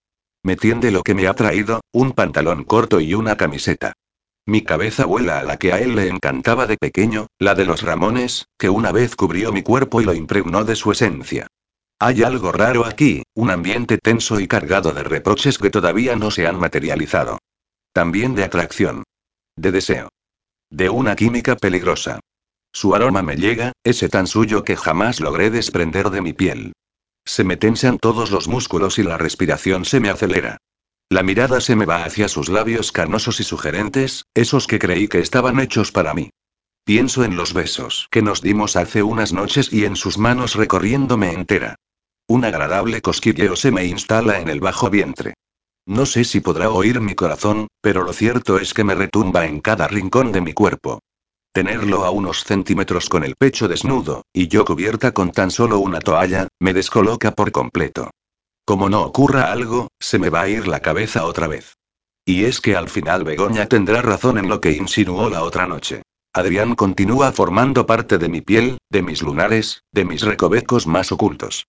Me 0.44 0.56
tiende 0.56 0.92
lo 0.92 1.04
que 1.04 1.16
me 1.16 1.28
ha 1.28 1.34
traído, 1.34 1.82
un 1.92 2.14
pantalón 2.14 2.64
corto 2.64 3.00
y 3.00 3.14
una 3.14 3.38
camiseta. 3.38 3.94
Mi 4.46 4.62
cabeza 4.64 5.06
vuela 5.06 5.40
a 5.40 5.44
la 5.44 5.58
que 5.58 5.74
a 5.74 5.80
él 5.80 5.96
le 5.96 6.08
encantaba 6.08 6.66
de 6.66 6.78
pequeño, 6.78 7.28
la 7.38 7.56
de 7.56 7.66
los 7.66 7.82
Ramones, 7.82 8.48
que 8.58 8.70
una 8.70 8.92
vez 8.92 9.16
cubrió 9.16 9.52
mi 9.52 9.64
cuerpo 9.64 10.02
y 10.02 10.06
lo 10.06 10.14
impregnó 10.14 10.64
de 10.64 10.76
su 10.76 10.92
esencia. 10.92 11.48
Hay 12.02 12.24
algo 12.24 12.54
raro 12.54 12.86
aquí, 12.86 13.24
un 13.34 13.52
ambiente 13.52 13.98
tenso 13.98 14.40
y 14.40 14.48
cargado 14.48 14.94
de 14.94 15.04
reproches 15.04 15.58
que 15.58 15.70
todavía 15.70 16.16
no 16.16 16.32
se 16.32 16.48
han 16.48 16.58
materializado. 16.58 17.40
También 17.92 18.36
de 18.36 18.46
atracción. 18.46 19.04
De 19.58 19.74
deseo. 19.74 20.08
De 20.70 20.90
una 20.90 21.18
química 21.18 21.58
peligrosa. 21.58 22.22
Su 22.72 22.96
aroma 22.96 23.22
me 23.22 23.36
llega, 23.36 23.74
ese 23.84 24.08
tan 24.08 24.28
suyo 24.28 24.64
que 24.64 24.78
jamás 24.78 25.20
logré 25.20 25.50
desprender 25.50 26.10
de 26.10 26.22
mi 26.22 26.32
piel. 26.32 26.72
Se 27.26 27.44
me 27.44 27.58
tensan 27.58 27.98
todos 27.98 28.32
los 28.32 28.48
músculos 28.48 28.98
y 28.98 29.04
la 29.04 29.18
respiración 29.18 29.84
se 29.84 30.00
me 30.00 30.10
acelera. 30.10 30.58
La 31.10 31.22
mirada 31.22 31.60
se 31.60 31.76
me 31.76 31.86
va 31.86 32.06
hacia 32.06 32.30
sus 32.30 32.48
labios 32.48 32.94
carnosos 32.94 33.42
y 33.42 33.44
sugerentes, 33.44 34.24
esos 34.34 34.68
que 34.68 34.80
creí 34.80 35.10
que 35.10 35.20
estaban 35.20 35.60
hechos 35.60 35.92
para 35.92 36.14
mí. 36.14 36.30
Pienso 36.86 37.26
en 37.26 37.36
los 37.36 37.54
besos 37.54 38.08
que 38.10 38.22
nos 38.22 38.42
dimos 38.42 38.78
hace 38.78 39.04
unas 39.04 39.34
noches 39.34 39.74
y 39.74 39.84
en 39.84 39.98
sus 39.98 40.18
manos 40.18 40.56
recorriéndome 40.56 41.34
entera. 41.34 41.76
Un 42.30 42.46
agradable 42.46 43.02
cosquilleo 43.02 43.56
se 43.56 43.72
me 43.72 43.86
instala 43.86 44.40
en 44.40 44.50
el 44.50 44.60
bajo 44.60 44.92
vientre. 44.92 45.34
No 45.88 46.06
sé 46.06 46.24
si 46.24 46.42
podrá 46.42 46.70
oír 46.70 47.02
mi 47.02 47.16
corazón, 47.16 47.66
pero 47.82 48.04
lo 48.04 48.14
cierto 48.14 48.60
es 48.60 48.76
que 48.76 48.84
me 48.84 48.94
retumba 48.94 49.48
en 49.48 49.62
cada 49.62 49.88
rincón 49.88 50.32
de 50.32 50.40
mi 50.40 50.54
cuerpo. 50.54 51.00
Tenerlo 51.52 52.06
a 52.06 52.12
unos 52.12 52.44
centímetros 52.44 53.10
con 53.10 53.24
el 53.24 53.36
pecho 53.36 53.68
desnudo, 53.68 54.22
y 54.32 54.48
yo 54.48 54.64
cubierta 54.64 55.12
con 55.12 55.32
tan 55.32 55.50
solo 55.50 55.80
una 55.80 56.02
toalla, 56.02 56.48
me 56.60 56.76
descoloca 56.76 57.32
por 57.32 57.52
completo. 57.52 58.12
Como 58.64 58.90
no 58.90 59.02
ocurra 59.02 59.52
algo, 59.52 59.88
se 60.00 60.20
me 60.20 60.30
va 60.30 60.42
a 60.42 60.50
ir 60.50 60.68
la 60.68 60.82
cabeza 60.82 61.26
otra 61.26 61.48
vez. 61.48 61.78
Y 62.26 62.44
es 62.44 62.62
que 62.62 62.76
al 62.76 62.90
final 62.90 63.24
Begoña 63.24 63.66
tendrá 63.66 64.04
razón 64.04 64.38
en 64.38 64.50
lo 64.50 64.62
que 64.62 64.74
insinuó 64.74 65.32
la 65.32 65.42
otra 65.42 65.66
noche. 65.66 66.04
Adrián 66.32 66.76
continúa 66.76 67.32
formando 67.32 67.88
parte 67.88 68.20
de 68.20 68.30
mi 68.30 68.42
piel, 68.42 68.78
de 68.92 69.02
mis 69.02 69.24
lunares, 69.24 69.82
de 69.92 70.06
mis 70.06 70.22
recovecos 70.22 70.86
más 70.86 71.12
ocultos. 71.12 71.66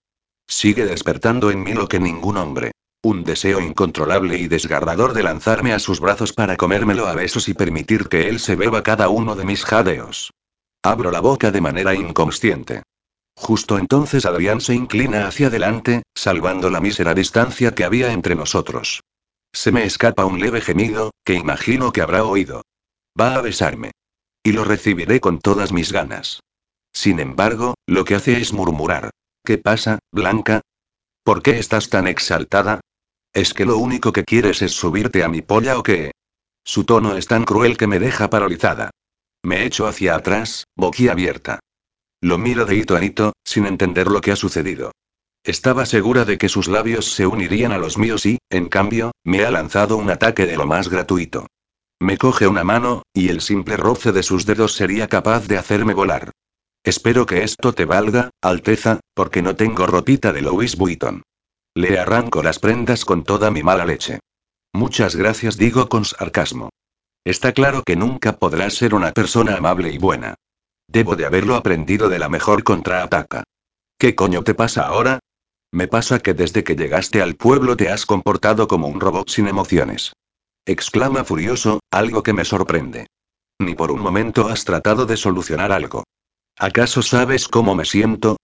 Sigue 0.51 0.85
despertando 0.85 1.53
en 1.53 1.63
mí 1.63 1.75
lo 1.75 1.87
que 1.87 2.01
ningún 2.01 2.37
hombre. 2.37 2.73
Un 3.03 3.23
deseo 3.23 3.61
incontrolable 3.61 4.37
y 4.37 4.49
desgarrador 4.49 5.13
de 5.13 5.23
lanzarme 5.23 5.73
a 5.73 5.79
sus 5.79 6.01
brazos 6.01 6.33
para 6.33 6.57
comérmelo 6.57 7.07
a 7.07 7.15
besos 7.15 7.49
y 7.49 7.55
permitir 7.55 8.09
que 8.09 8.29
él 8.29 8.41
se 8.41 8.57
beba 8.57 8.83
cada 8.83 9.09
uno 9.09 9.37
de 9.37 9.45
mis 9.45 9.65
jadeos. 9.65 10.33
Abro 10.83 11.13
la 11.13 11.21
boca 11.21 11.53
de 11.53 11.61
manera 11.61 11.95
inconsciente. 11.95 12.83
Justo 13.37 13.79
entonces 13.79 14.27
Adrián 14.27 14.61
se 14.61 14.75
inclina 14.75 15.29
hacia 15.29 15.47
adelante, 15.47 16.03
salvando 16.17 16.69
la 16.69 16.81
mísera 16.81 17.15
distancia 17.15 17.73
que 17.73 17.85
había 17.85 18.13
entre 18.13 18.35
nosotros. 18.35 19.03
Se 19.53 19.71
me 19.71 19.85
escapa 19.85 20.25
un 20.25 20.41
leve 20.41 20.61
gemido, 20.61 21.13
que 21.25 21.35
imagino 21.35 21.93
que 21.93 22.03
habrá 22.03 22.25
oído. 22.25 22.63
Va 23.19 23.37
a 23.37 23.41
besarme. 23.41 23.93
Y 24.43 24.51
lo 24.51 24.65
recibiré 24.65 25.21
con 25.21 25.39
todas 25.39 25.71
mis 25.71 25.93
ganas. 25.93 26.41
Sin 26.93 27.21
embargo, 27.21 27.75
lo 27.87 28.05
que 28.05 28.17
hace 28.17 28.41
es 28.41 28.53
murmurar. 28.53 29.11
¿Qué 29.45 29.59
pasa, 29.59 29.99
Blanca? 30.13 30.61
¿Por 31.25 31.43
qué 31.43 31.59
estás 31.59 31.89
tan 31.89 32.07
exaltada? 32.07 32.81
¿Es 33.33 33.55
que 33.55 33.65
lo 33.65 33.79
único 33.79 34.13
que 34.13 34.25
quieres 34.25 34.63
es 34.63 34.73
subirte 34.73 35.25
a 35.25 35.29
mi 35.29 35.41
polla 35.41 35.79
o 35.79 35.83
qué? 35.83 36.13
Su 36.65 36.85
tono 36.85 37.17
es 37.17 37.27
tan 37.27 37.45
cruel 37.45 37.77
que 37.77 37.87
me 37.87 37.99
deja 37.99 38.29
paralizada. 38.29 38.91
Me 39.43 39.65
echo 39.65 39.87
hacia 39.87 40.15
atrás, 40.15 40.65
boquiabierta. 40.77 41.61
Lo 42.21 42.37
miro 42.37 42.67
de 42.67 42.77
hito 42.77 42.97
a 42.97 43.05
hito, 43.05 43.33
sin 43.45 43.67
entender 43.67 44.09
lo 44.09 44.21
que 44.21 44.33
ha 44.33 44.37
sucedido. 44.37 44.93
Estaba 45.43 45.87
segura 45.87 46.27
de 46.27 46.37
que 46.37 46.51
sus 46.51 46.69
labios 46.69 47.13
se 47.13 47.27
unirían 47.27 47.73
a 47.73 47.79
los 47.79 47.97
míos 47.97 48.27
y, 48.27 48.39
en 48.51 48.69
cambio, 48.69 49.13
me 49.25 49.45
ha 49.45 49.51
lanzado 49.51 49.97
un 49.97 50.11
ataque 50.11 50.45
de 50.45 50.59
lo 50.59 50.67
más 50.67 50.91
gratuito. 50.91 51.47
Me 51.99 52.19
coge 52.19 52.47
una 52.47 52.63
mano, 52.63 53.03
y 53.15 53.31
el 53.31 53.41
simple 53.41 53.79
roce 53.79 54.13
de 54.13 54.23
sus 54.23 54.45
dedos 54.45 54.75
sería 54.75 55.09
capaz 55.09 55.47
de 55.49 55.57
hacerme 55.57 55.95
volar. 55.95 56.33
Espero 56.83 57.27
que 57.27 57.43
esto 57.43 57.75
te 57.75 57.85
valga, 57.85 58.31
Alteza, 58.41 59.01
porque 59.15 59.43
no 59.43 59.55
tengo 59.55 59.87
ropita 59.87 60.33
de 60.33 60.41
Louis 60.41 60.77
Vuitton. 60.77 61.23
Le 61.75 61.99
arranco 61.99 62.43
las 62.43 62.59
prendas 62.59 63.05
con 63.05 63.23
toda 63.23 63.51
mi 63.51 63.63
mala 63.63 63.85
leche. 63.85 64.21
Muchas 64.73 65.15
gracias, 65.15 65.57
digo 65.57 65.89
con 65.89 66.05
sarcasmo. 66.05 66.71
Está 67.25 67.53
claro 67.53 67.83
que 67.83 67.97
nunca 67.97 68.39
podrás 68.39 68.75
ser 68.75 68.95
una 68.95 69.13
persona 69.13 69.57
amable 69.57 69.91
y 69.91 69.99
buena. 69.99 70.37
Debo 70.89 71.17
de 71.17 71.27
haberlo 71.27 71.55
aprendido 71.55 72.09
de 72.09 72.19
la 72.19 72.29
mejor 72.29 72.65
contraataca. 72.65 73.45
¿Qué 73.99 74.15
coño 74.15 74.43
te 74.43 74.55
pasa 74.55 74.83
ahora? 74.87 75.21
Me 75.73 75.87
pasa 75.87 76.19
que 76.19 76.35
desde 76.35 76.65
que 76.65 76.75
llegaste 76.75 77.21
al 77.21 77.37
pueblo 77.37 77.77
te 77.77 77.91
has 77.91 78.07
comportado 78.07 78.67
como 78.67 78.89
un 78.89 79.01
robot 79.01 79.29
sin 79.29 79.47
emociones. 79.47 80.15
Exclama 80.67 81.25
furioso, 81.25 81.81
algo 81.91 82.23
que 82.23 82.33
me 82.33 82.45
sorprende. 82.45 83.07
Ni 83.61 83.75
por 83.75 83.93
un 83.93 84.01
momento 84.01 84.49
has 84.49 84.65
tratado 84.65 85.05
de 85.05 85.17
solucionar 85.17 85.71
algo. 85.73 86.05
¿Acaso 86.63 87.01
sabes 87.01 87.49
cómo 87.49 87.75
me 87.75 87.87
siento? 87.87 88.37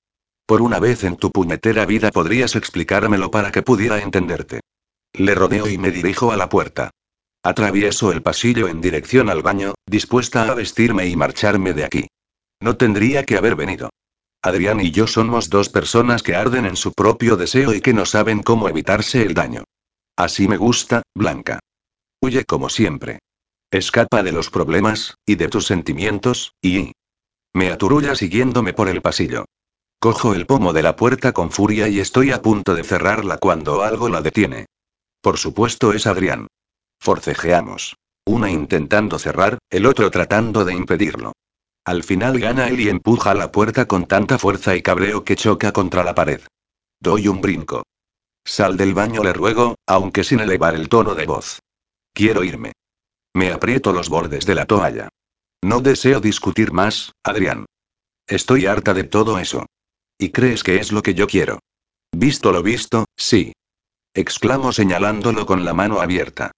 Por 0.47 0.62
una 0.62 0.81
vez 0.81 1.05
en 1.05 1.17
tu 1.17 1.31
puñetera 1.31 1.85
vida 1.85 2.11
podrías 2.11 2.57
explicármelo 2.57 3.31
para 3.31 3.53
que 3.53 3.61
pudiera 3.61 4.01
entenderte. 4.01 4.61
Le 5.12 5.35
rodeo 5.35 5.69
y 5.69 5.77
me 5.77 5.91
dirijo 5.91 6.33
a 6.33 6.39
la 6.39 6.49
puerta. 6.49 6.91
Atravieso 7.43 8.12
el 8.12 8.23
pasillo 8.23 8.69
en 8.69 8.81
dirección 8.81 9.29
al 9.29 9.43
baño, 9.43 9.75
dispuesta 9.85 10.51
a 10.51 10.55
vestirme 10.55 11.07
y 11.09 11.14
marcharme 11.14 11.75
de 11.75 11.85
aquí. 11.85 12.07
No 12.59 12.79
tendría 12.79 13.27
que 13.27 13.37
haber 13.37 13.55
venido. 13.55 13.91
Adrián 14.41 14.81
y 14.81 14.93
yo 14.93 15.07
somos 15.07 15.51
dos 15.51 15.69
personas 15.69 16.23
que 16.23 16.35
arden 16.35 16.64
en 16.64 16.77
su 16.77 16.93
propio 16.93 17.37
deseo 17.37 17.75
y 17.75 17.83
que 17.83 17.93
no 17.93 18.07
saben 18.07 18.43
cómo 18.43 18.71
evitarse 18.71 19.25
el 19.25 19.35
daño. 19.35 19.64
Así 20.17 20.49
me 20.49 20.57
gusta, 20.57 21.03
Blanca. 21.14 21.59
Huye 22.23 22.47
como 22.47 22.71
siempre. 22.71 23.19
Escapa 23.71 24.23
de 24.23 24.33
los 24.33 24.49
problemas, 24.49 25.17
y 25.27 25.35
de 25.35 25.49
tus 25.49 25.67
sentimientos, 25.67 26.53
y... 26.62 26.93
Me 27.57 27.71
aturulla 27.71 28.15
siguiéndome 28.15 28.75
por 28.75 28.87
el 28.87 29.01
pasillo. 29.01 29.47
Cojo 29.99 30.35
el 30.35 30.45
pomo 30.45 30.75
de 30.75 30.83
la 30.83 30.95
puerta 30.95 31.33
con 31.33 31.51
furia 31.51 31.89
y 31.89 32.01
estoy 32.01 32.31
a 32.31 32.43
punto 32.43 32.75
de 32.75 32.85
cerrarla 32.85 33.39
cuando 33.39 33.83
algo 33.83 34.11
la 34.11 34.21
detiene. 34.21 34.67
Por 35.23 35.39
supuesto 35.39 35.95
es 35.95 36.07
Adrián. 36.07 36.49
Forcejeamos. 37.01 37.97
Una 38.27 38.51
intentando 38.51 39.19
cerrar, 39.19 39.57
el 39.71 39.87
otro 39.87 40.11
tratando 40.11 40.67
de 40.67 40.75
impedirlo. 40.75 41.33
Al 41.87 42.03
final 42.03 42.39
gana 42.39 42.69
él 42.69 42.79
y 42.79 42.91
empuja 42.91 43.33
la 43.33 43.51
puerta 43.51 43.87
con 43.87 44.05
tanta 44.05 44.39
fuerza 44.39 44.77
y 44.77 44.83
cabreo 44.83 45.25
que 45.25 45.37
choca 45.37 45.73
contra 45.73 46.05
la 46.05 46.15
pared. 46.15 46.43
Doy 47.01 47.27
un 47.27 47.41
brinco. 47.41 47.85
Sal 48.45 48.77
del 48.77 48.93
baño, 48.93 49.25
le 49.25 49.33
ruego, 49.33 49.77
aunque 49.87 50.25
sin 50.25 50.41
elevar 50.41 50.75
el 50.75 50.91
tono 50.91 51.15
de 51.15 51.25
voz. 51.25 51.61
Quiero 52.13 52.45
irme. 52.45 52.73
Me 53.33 53.51
aprieto 53.51 53.95
los 53.95 54.11
bordes 54.11 54.45
de 54.45 54.55
la 54.55 54.67
toalla. 54.67 55.09
No 55.63 55.81
deseo 55.81 56.21
discutir 56.21 56.73
más, 56.73 57.13
Adrián. 57.23 57.67
Estoy 58.27 58.67
harta 58.67 58.95
de 58.95 59.05
todo 59.05 59.39
eso. 59.39 59.67
¿Y 60.19 60.31
crees 60.31 60.63
que 60.63 60.77
es 60.77 60.93
lo 60.93 61.03
que 61.03 61.15
yo 61.15 61.27
quiero? 61.27 61.61
Visto 62.13 62.53
lo 62.53 62.63
visto, 62.63 63.05
sí. 63.17 63.53
Exclamo 64.15 64.73
señalándolo 64.73 65.47
con 65.47 65.65
la 65.65 65.75
mano 65.75 66.01
abierta. 66.01 66.53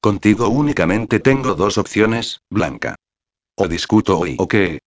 Contigo 0.00 0.48
únicamente 0.48 1.20
tengo 1.20 1.54
dos 1.54 1.78
opciones, 1.78 2.40
Blanca. 2.50 2.96
O 3.54 3.68
discuto 3.68 4.18
hoy 4.18 4.36
o 4.38 4.48
qué. 4.48 4.80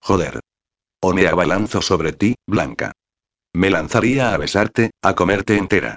Joder. 0.00 0.40
O 1.00 1.12
me 1.12 1.26
abalanzo 1.26 1.82
sobre 1.82 2.12
ti, 2.12 2.34
Blanca. 2.46 2.92
Me 3.54 3.70
lanzaría 3.70 4.32
a 4.32 4.36
besarte, 4.36 4.90
a 5.02 5.14
comerte 5.14 5.56
entera. 5.56 5.96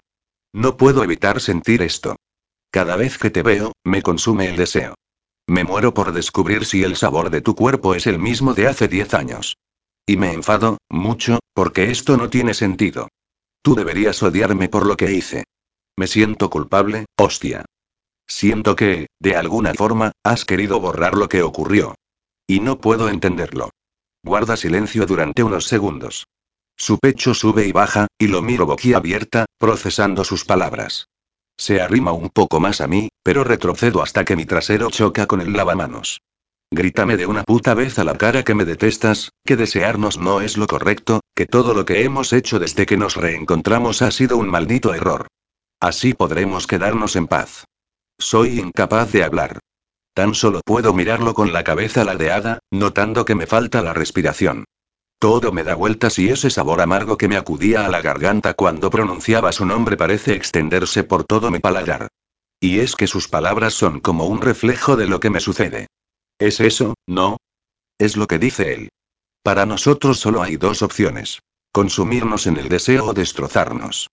No 0.53 0.77
puedo 0.77 1.03
evitar 1.03 1.41
sentir 1.41 1.81
esto. 1.81 2.15
Cada 2.71 2.95
vez 2.95 3.17
que 3.17 3.29
te 3.29 3.43
veo, 3.43 3.73
me 3.83 4.01
consume 4.01 4.47
el 4.47 4.55
deseo. 4.55 4.95
Me 5.47 5.63
muero 5.63 5.93
por 5.93 6.11
descubrir 6.11 6.65
si 6.65 6.83
el 6.83 6.95
sabor 6.95 7.29
de 7.29 7.41
tu 7.41 7.55
cuerpo 7.55 7.93
es 7.95 8.07
el 8.07 8.19
mismo 8.19 8.53
de 8.53 8.67
hace 8.67 8.87
diez 8.87 9.13
años. 9.13 9.57
Y 10.07 10.17
me 10.17 10.33
enfado, 10.33 10.77
mucho, 10.89 11.39
porque 11.53 11.91
esto 11.91 12.17
no 12.17 12.29
tiene 12.29 12.53
sentido. 12.53 13.09
Tú 13.61 13.75
deberías 13.75 14.21
odiarme 14.23 14.69
por 14.69 14.85
lo 14.85 14.97
que 14.97 15.11
hice. 15.11 15.43
Me 15.97 16.07
siento 16.07 16.49
culpable, 16.49 17.05
hostia. 17.17 17.65
Siento 18.27 18.75
que, 18.75 19.07
de 19.19 19.35
alguna 19.35 19.73
forma, 19.73 20.11
has 20.23 20.45
querido 20.45 20.79
borrar 20.79 21.15
lo 21.15 21.29
que 21.29 21.43
ocurrió. 21.43 21.95
Y 22.47 22.59
no 22.59 22.79
puedo 22.79 23.09
entenderlo. 23.09 23.69
Guarda 24.23 24.57
silencio 24.57 25.05
durante 25.05 25.43
unos 25.43 25.65
segundos. 25.65 26.25
Su 26.75 26.97
pecho 26.97 27.33
sube 27.33 27.67
y 27.67 27.71
baja, 27.71 28.07
y 28.17 28.27
lo 28.27 28.41
miro 28.41 28.65
boquiabierta, 28.65 29.45
procesando 29.57 30.23
sus 30.23 30.43
palabras. 30.43 31.07
Se 31.57 31.81
arrima 31.81 32.11
un 32.11 32.29
poco 32.29 32.59
más 32.59 32.81
a 32.81 32.87
mí, 32.87 33.09
pero 33.23 33.43
retrocedo 33.43 34.01
hasta 34.01 34.25
que 34.25 34.35
mi 34.35 34.45
trasero 34.45 34.89
choca 34.89 35.25
con 35.25 35.41
el 35.41 35.53
lavamanos. 35.53 36.21
Grítame 36.71 37.15
de 37.15 37.25
una 37.25 37.43
puta 37.43 37.73
vez 37.73 37.99
a 37.99 38.03
la 38.03 38.17
cara 38.17 38.43
que 38.43 38.55
me 38.55 38.65
detestas, 38.65 39.31
que 39.45 39.55
desearnos 39.55 40.17
no 40.17 40.41
es 40.41 40.57
lo 40.57 40.67
correcto, 40.67 41.21
que 41.35 41.45
todo 41.45 41.73
lo 41.73 41.85
que 41.85 42.03
hemos 42.03 42.33
hecho 42.33 42.59
desde 42.59 42.85
que 42.85 42.97
nos 42.97 43.15
reencontramos 43.15 44.01
ha 44.01 44.11
sido 44.11 44.37
un 44.37 44.49
maldito 44.49 44.93
error. 44.93 45.27
Así 45.79 46.13
podremos 46.13 46.67
quedarnos 46.67 47.15
en 47.15 47.27
paz. 47.27 47.65
Soy 48.17 48.59
incapaz 48.59 49.11
de 49.11 49.23
hablar. 49.23 49.59
Tan 50.13 50.33
solo 50.33 50.61
puedo 50.65 50.93
mirarlo 50.93 51.33
con 51.33 51.53
la 51.53 51.63
cabeza 51.63 52.03
ladeada, 52.03 52.59
notando 52.71 53.25
que 53.25 53.35
me 53.35 53.45
falta 53.45 53.81
la 53.81 53.93
respiración. 53.93 54.65
Todo 55.19 55.51
me 55.51 55.63
da 55.63 55.75
vueltas 55.75 56.19
y 56.19 56.29
ese 56.29 56.49
sabor 56.49 56.81
amargo 56.81 57.17
que 57.17 57.27
me 57.27 57.37
acudía 57.37 57.85
a 57.85 57.89
la 57.89 58.01
garganta 58.01 58.53
cuando 58.53 58.89
pronunciaba 58.89 59.51
su 59.51 59.65
nombre 59.65 59.97
parece 59.97 60.33
extenderse 60.33 61.03
por 61.03 61.23
todo 61.23 61.51
mi 61.51 61.59
paladar. 61.59 62.09
Y 62.59 62.79
es 62.79 62.95
que 62.95 63.07
sus 63.07 63.27
palabras 63.27 63.73
son 63.73 63.99
como 63.99 64.25
un 64.25 64.41
reflejo 64.41 64.95
de 64.95 65.07
lo 65.07 65.19
que 65.19 65.29
me 65.29 65.39
sucede. 65.39 65.87
¿Es 66.39 66.59
eso, 66.59 66.95
no? 67.07 67.37
Es 67.97 68.17
lo 68.17 68.27
que 68.27 68.39
dice 68.39 68.73
él. 68.73 68.89
Para 69.43 69.65
nosotros 69.65 70.19
solo 70.19 70.41
hay 70.41 70.57
dos 70.57 70.81
opciones. 70.81 71.39
Consumirnos 71.71 72.47
en 72.47 72.57
el 72.57 72.69
deseo 72.69 73.05
o 73.05 73.13
destrozarnos. 73.13 74.09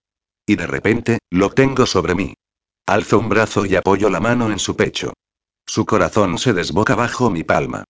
Y 0.46 0.57
de 0.57 0.66
repente, 0.66 1.18
lo 1.30 1.50
tengo 1.50 1.86
sobre 1.86 2.14
mí. 2.14 2.34
Alzo 2.86 3.18
un 3.18 3.28
brazo 3.28 3.64
y 3.64 3.76
apoyo 3.76 4.11
la 4.11 4.20
mano 4.20 4.50
en 4.50 4.59
su 4.59 4.76
pecho. 4.76 5.12
Su 5.66 5.86
corazón 5.86 6.38
se 6.38 6.53
desboca 6.53 6.94
bajo 6.94 7.30
mi 7.30 7.44
palma. 7.44 7.84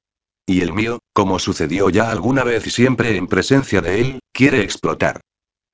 Y 0.47 0.61
el 0.61 0.73
mío, 0.73 0.99
como 1.13 1.39
sucedió 1.39 1.89
ya 1.91 2.11
alguna 2.11 2.45
vez 2.45 2.67
y 2.67 2.71
siempre 2.71 3.17
en 3.17 3.27
presencia 3.27 3.81
de 3.81 4.01
él, 4.01 4.21
quiere 4.33 4.63
explotar. 4.63 5.21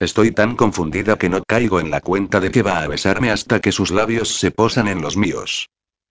Estoy 0.01 0.31
tan 0.31 0.55
confundida 0.57 1.17
que 1.17 1.29
no 1.29 1.43
caigo 1.43 1.81
en 1.81 1.91
la 1.91 2.01
cuenta 2.01 2.39
de 2.39 2.51
que 2.51 2.63
va 2.63 2.83
a 2.83 2.87
besarme 2.87 3.31
hasta 3.31 3.61
que 3.61 3.73
sus 3.73 3.91
labios 3.91 4.39
se 4.39 4.51
posan 4.51 4.87
en 4.87 5.03
los 5.03 5.17
míos. 5.17 5.69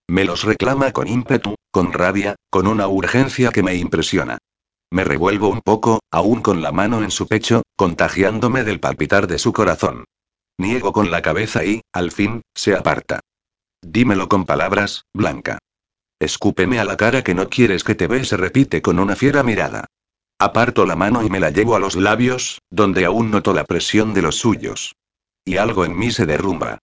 Me 0.10 0.26
los 0.26 0.44
reclama 0.44 0.92
con 0.92 1.08
ímpetu, 1.08 1.56
con 1.72 1.94
rabia, 1.94 2.36
con 2.50 2.68
una 2.68 2.88
urgencia 2.88 3.52
que 3.52 3.64
me 3.64 3.76
impresiona. 3.76 4.38
Me 4.92 5.04
revuelvo 5.04 5.50
un 5.50 5.62
poco, 5.62 6.00
aún 6.12 6.42
con 6.42 6.62
la 6.62 6.72
mano 6.72 7.04
en 7.04 7.12
su 7.12 7.28
pecho, 7.28 7.64
contagiándome 7.76 8.64
del 8.64 8.80
palpitar 8.80 9.28
de 9.28 9.38
su 9.38 9.54
corazón. 9.54 10.06
Niego 10.58 10.92
con 10.92 11.12
la 11.12 11.22
cabeza 11.22 11.64
y, 11.64 11.82
al 11.94 12.12
fin, 12.12 12.42
se 12.56 12.74
aparta. 12.74 13.20
Dímelo 13.82 14.28
con 14.28 14.46
palabras, 14.46 15.04
Blanca. 15.14 15.60
Escúpeme 16.20 16.80
a 16.80 16.84
la 16.84 16.98
cara 16.98 17.24
que 17.24 17.36
no 17.36 17.48
quieres 17.50 17.84
que 17.84 17.96
te 17.96 18.24
se 18.26 18.38
repite 18.38 18.82
con 18.82 19.00
una 19.00 19.16
fiera 19.16 19.44
mirada. 19.44 19.86
Aparto 20.40 20.86
la 20.86 20.96
mano 20.96 21.24
y 21.24 21.30
me 21.30 21.40
la 21.40 21.52
llevo 21.52 21.76
a 21.76 21.80
los 21.80 21.96
labios, 21.96 22.60
donde 22.70 23.06
aún 23.06 23.32
noto 23.32 23.54
la 23.54 23.66
presión 23.66 24.14
de 24.14 24.22
los 24.22 24.36
suyos. 24.36 24.96
Y 25.46 25.58
algo 25.58 25.86
en 25.86 25.98
mí 25.98 26.12
se 26.12 26.26
derrumba. 26.26 26.80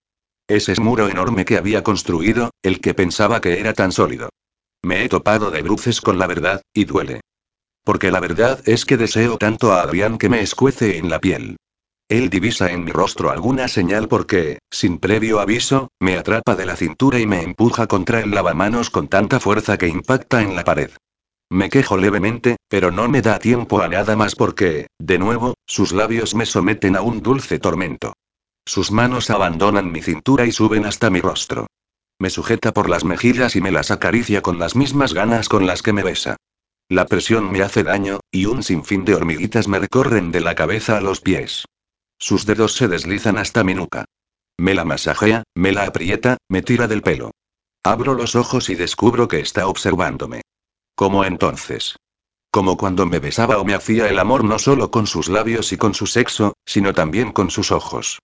Ese 0.47 0.79
muro 0.81 1.09
enorme 1.09 1.45
que 1.45 1.57
había 1.57 1.83
construido, 1.83 2.51
el 2.63 2.81
que 2.81 2.95
pensaba 2.95 3.41
que 3.41 3.61
era 3.61 3.73
tan 3.73 3.93
sólido. 3.93 4.31
Me 4.83 5.05
he 5.05 5.09
topado 5.09 5.51
de 5.51 5.63
bruces 5.63 6.01
con 6.01 6.19
la 6.19 6.27
verdad, 6.27 6.63
y 6.73 6.85
duele. 6.85 7.21
Porque 7.85 8.11
la 8.11 8.21
verdad 8.21 8.61
es 8.67 8.85
que 8.85 8.97
deseo 8.97 9.39
tanto 9.39 9.73
a 9.73 9.83
Adrián 9.83 10.19
que 10.19 10.29
me 10.29 10.41
escuece 10.41 10.99
en 10.99 11.11
la 11.11 11.21
piel. 11.21 11.57
Él 12.09 12.29
divisa 12.29 12.71
en 12.71 12.85
mi 12.85 12.93
rostro 12.93 13.31
alguna 13.31 13.67
señal 13.67 14.09
porque, 14.09 14.59
sin 14.71 14.99
previo 14.99 15.41
aviso, 15.41 15.89
me 15.99 16.19
atrapa 16.19 16.55
de 16.55 16.67
la 16.67 16.77
cintura 16.77 17.19
y 17.19 17.27
me 17.27 17.43
empuja 17.43 17.87
contra 17.87 18.21
el 18.21 18.31
lavamanos 18.31 18.91
con 18.91 19.09
tanta 19.09 19.41
fuerza 19.41 19.79
que 19.79 19.89
impacta 19.89 20.43
en 20.43 20.55
la 20.55 20.65
pared. 20.65 20.91
Me 21.51 21.71
quejo 21.71 21.97
levemente, 21.97 22.57
pero 22.69 22.91
no 22.91 23.09
me 23.09 23.23
da 23.23 23.39
tiempo 23.39 23.81
a 23.81 23.89
nada 23.89 24.17
más 24.17 24.35
porque, 24.35 24.89
de 24.99 25.19
nuevo, 25.19 25.55
sus 25.67 25.93
labios 25.93 26.35
me 26.35 26.47
someten 26.47 26.97
a 26.97 27.01
un 27.01 27.23
dulce 27.23 27.59
tormento. 27.59 28.13
Sus 28.67 28.91
manos 28.91 29.31
abandonan 29.31 29.93
mi 29.93 30.03
cintura 30.03 30.47
y 30.47 30.53
suben 30.53 30.85
hasta 30.85 31.11
mi 31.11 31.21
rostro. 31.21 31.69
Me 32.19 32.31
sujeta 32.31 32.73
por 32.73 32.89
las 32.89 33.05
mejillas 33.05 33.57
y 33.57 33.61
me 33.61 33.71
las 33.71 33.91
acaricia 33.91 34.43
con 34.43 34.59
las 34.59 34.77
mismas 34.77 35.15
ganas 35.15 35.49
con 35.49 35.67
las 35.67 35.83
que 35.83 35.93
me 35.93 36.03
besa. 36.03 36.37
La 36.89 37.07
presión 37.07 37.51
me 37.51 37.63
hace 37.63 37.83
daño, 37.83 38.21
y 38.31 38.45
un 38.47 38.63
sinfín 38.63 39.05
de 39.05 39.15
hormiguitas 39.15 39.69
me 39.69 39.79
recorren 39.79 40.33
de 40.33 40.41
la 40.41 40.55
cabeza 40.55 40.99
a 40.99 41.01
los 41.01 41.21
pies. 41.21 41.65
Sus 42.19 42.47
dedos 42.47 42.75
se 42.75 42.89
deslizan 42.89 43.39
hasta 43.39 43.65
mi 43.65 43.75
nuca. 43.75 44.05
Me 44.59 44.75
la 44.75 44.85
masajea, 44.85 45.43
me 45.55 45.73
la 45.73 45.85
aprieta, 45.85 46.37
me 46.49 46.63
tira 46.63 46.87
del 46.87 47.03
pelo. 47.03 47.33
Abro 47.83 48.15
los 48.15 48.35
ojos 48.35 48.71
y 48.71 48.75
descubro 48.75 49.29
que 49.29 49.41
está 49.41 49.67
observándome. 49.67 50.43
Como 50.95 51.25
entonces. 51.25 51.97
Como 52.51 52.77
cuando 52.77 53.05
me 53.05 53.19
besaba 53.19 53.59
o 53.59 53.65
me 53.65 53.75
hacía 53.75 54.09
el 54.09 54.19
amor 54.19 54.45
no 54.45 54.59
solo 54.59 54.91
con 54.91 55.07
sus 55.07 55.29
labios 55.29 55.73
y 55.73 55.77
con 55.77 55.93
su 55.93 56.07
sexo, 56.07 56.55
sino 56.65 56.95
también 56.95 57.33
con 57.33 57.51
sus 57.51 57.73
ojos. 57.73 58.21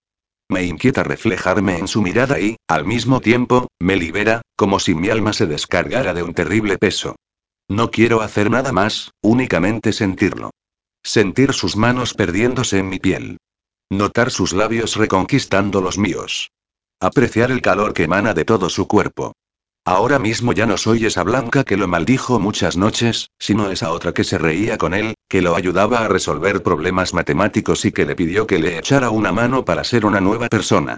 Me 0.49 0.63
inquieta 0.63 1.03
reflejarme 1.03 1.77
en 1.77 1.87
su 1.87 2.01
mirada 2.01 2.39
y, 2.39 2.57
al 2.67 2.85
mismo 2.85 3.21
tiempo, 3.21 3.67
me 3.79 3.95
libera, 3.97 4.41
como 4.55 4.79
si 4.79 4.95
mi 4.95 5.09
alma 5.09 5.33
se 5.33 5.47
descargara 5.47 6.13
de 6.13 6.23
un 6.23 6.33
terrible 6.33 6.77
peso. 6.77 7.15
No 7.69 7.91
quiero 7.91 8.21
hacer 8.21 8.49
nada 8.49 8.71
más, 8.71 9.11
únicamente 9.21 9.93
sentirlo. 9.93 10.51
Sentir 11.03 11.53
sus 11.53 11.75
manos 11.75 12.13
perdiéndose 12.13 12.79
en 12.79 12.89
mi 12.89 12.99
piel. 12.99 13.37
Notar 13.91 14.31
sus 14.31 14.53
labios 14.53 14.95
reconquistando 14.95 15.81
los 15.81 15.97
míos. 15.97 16.49
Apreciar 17.01 17.51
el 17.51 17.61
calor 17.61 17.93
que 17.93 18.03
emana 18.03 18.33
de 18.33 18.45
todo 18.45 18.69
su 18.69 18.87
cuerpo. 18.87 19.33
Ahora 19.83 20.17
mismo 20.17 20.53
ya 20.53 20.65
no 20.65 20.77
soy 20.77 21.05
esa 21.05 21.23
blanca 21.23 21.65
que 21.65 21.75
lo 21.75 21.89
maldijo 21.89 22.39
muchas 22.39 22.77
noches, 22.77 23.27
sino 23.37 23.69
esa 23.69 23.91
otra 23.91 24.13
que 24.13 24.23
se 24.23 24.37
reía 24.37 24.77
con 24.77 24.93
él, 24.93 25.15
que 25.27 25.41
lo 25.41 25.57
ayudaba 25.57 26.05
a 26.05 26.07
resolver 26.07 26.63
problemas 26.63 27.13
matemáticos 27.13 27.83
y 27.83 27.91
que 27.91 28.05
le 28.05 28.15
pidió 28.15 28.47
que 28.47 28.59
le 28.59 28.77
echara 28.77 29.09
una 29.09 29.33
mano 29.33 29.65
para 29.65 29.83
ser 29.83 30.05
una 30.05 30.21
nueva 30.21 30.47
persona. 30.47 30.95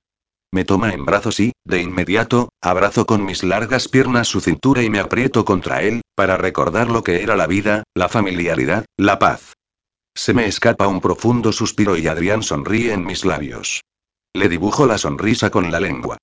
Me 0.51 0.63
toma 0.63 0.93
en 0.93 1.03
brazos 1.03 1.39
y, 1.39 1.51
de 1.65 1.81
inmediato, 1.81 2.49
abrazo 2.61 3.07
con 3.07 3.25
mis 3.25 3.43
largas 3.43 3.87
piernas 3.87 4.27
su 4.27 4.39
cintura 4.39 4.83
y 4.83 4.91
me 4.91 4.99
aprieto 4.99 5.45
contra 5.45 5.81
él, 5.81 6.01
para 6.13 6.37
recordar 6.37 6.91
lo 6.91 7.03
que 7.03 7.23
era 7.23 7.35
la 7.35 7.47
vida, 7.47 7.81
la 7.95 8.07
familiaridad, 8.07 8.85
la 8.97 9.17
paz. 9.17 9.52
Se 10.15 10.33
me 10.33 10.45
escapa 10.45 10.87
un 10.87 11.01
profundo 11.01 11.51
suspiro 11.51 11.97
y 11.97 12.07
Adrián 12.07 12.43
sonríe 12.43 12.93
en 12.93 13.05
mis 13.05 13.25
labios. 13.25 13.81
Le 14.33 14.47
dibujo 14.47 14.85
la 14.85 14.97
sonrisa 14.97 15.49
con 15.49 15.71
la 15.71 15.79
lengua. 15.79 16.17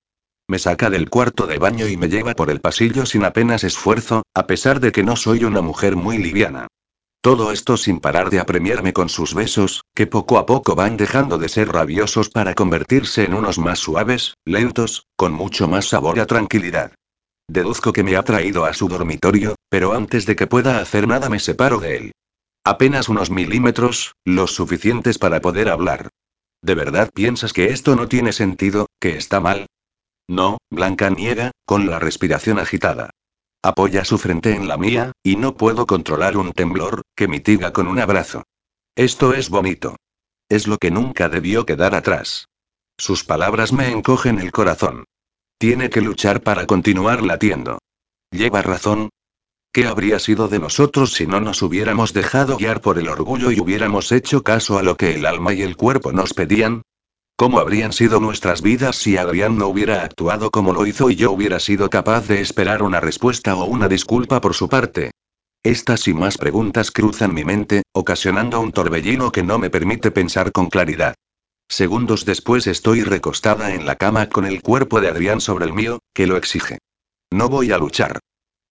Me 0.47 0.59
saca 0.59 0.89
del 0.89 1.09
cuarto 1.09 1.47
de 1.47 1.57
baño 1.57 1.87
y 1.87 1.97
me 1.97 2.09
lleva 2.09 2.33
por 2.33 2.49
el 2.49 2.61
pasillo 2.61 3.05
sin 3.05 3.23
apenas 3.23 3.63
esfuerzo, 3.63 4.23
a 4.33 4.47
pesar 4.47 4.79
de 4.79 4.91
que 4.91 5.03
no 5.03 5.15
soy 5.15 5.43
una 5.43 5.61
mujer 5.61 5.95
muy 5.95 6.17
liviana. 6.17 6.67
Todo 7.21 7.51
esto 7.51 7.77
sin 7.77 7.99
parar 7.99 8.29
de 8.31 8.39
apremiarme 8.39 8.93
con 8.93 9.07
sus 9.07 9.35
besos, 9.35 9.83
que 9.93 10.07
poco 10.07 10.39
a 10.39 10.45
poco 10.45 10.73
van 10.73 10.97
dejando 10.97 11.37
de 11.37 11.49
ser 11.49 11.69
rabiosos 11.69 12.29
para 12.29 12.55
convertirse 12.55 13.25
en 13.25 13.35
unos 13.35 13.59
más 13.59 13.79
suaves, 13.79 14.33
lentos, 14.45 15.05
con 15.15 15.31
mucho 15.31 15.67
más 15.67 15.85
sabor 15.85 16.19
a 16.19 16.25
tranquilidad. 16.25 16.93
Deduzco 17.47 17.93
que 17.93 18.03
me 18.03 18.15
ha 18.15 18.23
traído 18.23 18.65
a 18.65 18.73
su 18.73 18.87
dormitorio, 18.87 19.55
pero 19.69 19.93
antes 19.93 20.25
de 20.25 20.35
que 20.35 20.47
pueda 20.47 20.79
hacer 20.79 21.07
nada 21.07 21.29
me 21.29 21.39
separo 21.39 21.79
de 21.79 21.97
él. 21.97 22.11
Apenas 22.63 23.09
unos 23.09 23.31
milímetros, 23.31 24.13
los 24.23 24.53
suficientes 24.53 25.17
para 25.17 25.41
poder 25.41 25.69
hablar. 25.69 26.09
¿De 26.61 26.75
verdad 26.75 27.09
piensas 27.11 27.53
que 27.53 27.65
esto 27.65 27.95
no 27.95 28.07
tiene 28.07 28.33
sentido, 28.33 28.87
que 28.99 29.17
está 29.17 29.39
mal? 29.39 29.65
No, 30.27 30.59
Blanca 30.69 31.09
niega, 31.09 31.51
con 31.65 31.89
la 31.89 31.97
respiración 31.97 32.59
agitada. 32.59 33.09
Apoya 33.63 34.05
su 34.05 34.19
frente 34.19 34.55
en 34.55 34.67
la 34.67 34.77
mía, 34.77 35.11
y 35.23 35.37
no 35.37 35.57
puedo 35.57 35.87
controlar 35.87 36.37
un 36.37 36.51
temblor, 36.53 37.01
que 37.15 37.27
mitiga 37.27 37.73
con 37.73 37.87
un 37.87 37.99
abrazo. 37.99 38.43
Esto 38.95 39.33
es 39.33 39.49
bonito. 39.49 39.95
Es 40.49 40.67
lo 40.67 40.77
que 40.77 40.91
nunca 40.91 41.29
debió 41.29 41.65
quedar 41.65 41.95
atrás. 41.95 42.47
Sus 42.97 43.23
palabras 43.23 43.73
me 43.73 43.89
encogen 43.89 44.39
el 44.39 44.51
corazón. 44.51 45.05
Tiene 45.57 45.89
que 45.89 46.01
luchar 46.01 46.41
para 46.41 46.67
continuar 46.67 47.23
latiendo. 47.23 47.79
Lleva 48.31 48.61
razón, 48.61 49.09
¿Qué 49.73 49.87
habría 49.87 50.19
sido 50.19 50.49
de 50.49 50.59
nosotros 50.59 51.13
si 51.13 51.27
no 51.27 51.39
nos 51.39 51.61
hubiéramos 51.61 52.11
dejado 52.11 52.57
guiar 52.57 52.81
por 52.81 52.99
el 52.99 53.07
orgullo 53.07 53.51
y 53.51 53.61
hubiéramos 53.61 54.11
hecho 54.11 54.43
caso 54.43 54.77
a 54.77 54.83
lo 54.83 54.97
que 54.97 55.15
el 55.15 55.25
alma 55.25 55.53
y 55.53 55.61
el 55.61 55.77
cuerpo 55.77 56.11
nos 56.11 56.33
pedían? 56.33 56.81
¿Cómo 57.37 57.57
habrían 57.57 57.93
sido 57.93 58.19
nuestras 58.19 58.61
vidas 58.61 58.97
si 58.97 59.15
Adrián 59.15 59.57
no 59.57 59.67
hubiera 59.67 60.03
actuado 60.03 60.51
como 60.51 60.73
lo 60.73 60.85
hizo 60.85 61.09
y 61.09 61.15
yo 61.15 61.31
hubiera 61.31 61.57
sido 61.61 61.89
capaz 61.89 62.27
de 62.27 62.41
esperar 62.41 62.83
una 62.83 62.99
respuesta 62.99 63.55
o 63.55 63.63
una 63.63 63.87
disculpa 63.87 64.41
por 64.41 64.55
su 64.55 64.67
parte? 64.67 65.11
Estas 65.63 66.05
y 66.09 66.13
más 66.13 66.37
preguntas 66.37 66.91
cruzan 66.91 67.33
mi 67.33 67.45
mente, 67.45 67.83
ocasionando 67.93 68.59
un 68.59 68.73
torbellino 68.73 69.31
que 69.31 69.41
no 69.41 69.57
me 69.57 69.69
permite 69.69 70.11
pensar 70.11 70.51
con 70.51 70.69
claridad. 70.69 71.15
Segundos 71.69 72.25
después 72.25 72.67
estoy 72.67 73.03
recostada 73.03 73.73
en 73.73 73.85
la 73.85 73.95
cama 73.95 74.27
con 74.27 74.45
el 74.45 74.61
cuerpo 74.61 74.99
de 74.99 75.07
Adrián 75.07 75.39
sobre 75.39 75.63
el 75.63 75.73
mío, 75.73 75.99
que 76.13 76.27
lo 76.27 76.35
exige. 76.35 76.79
No 77.31 77.47
voy 77.47 77.71
a 77.71 77.77
luchar. 77.77 78.19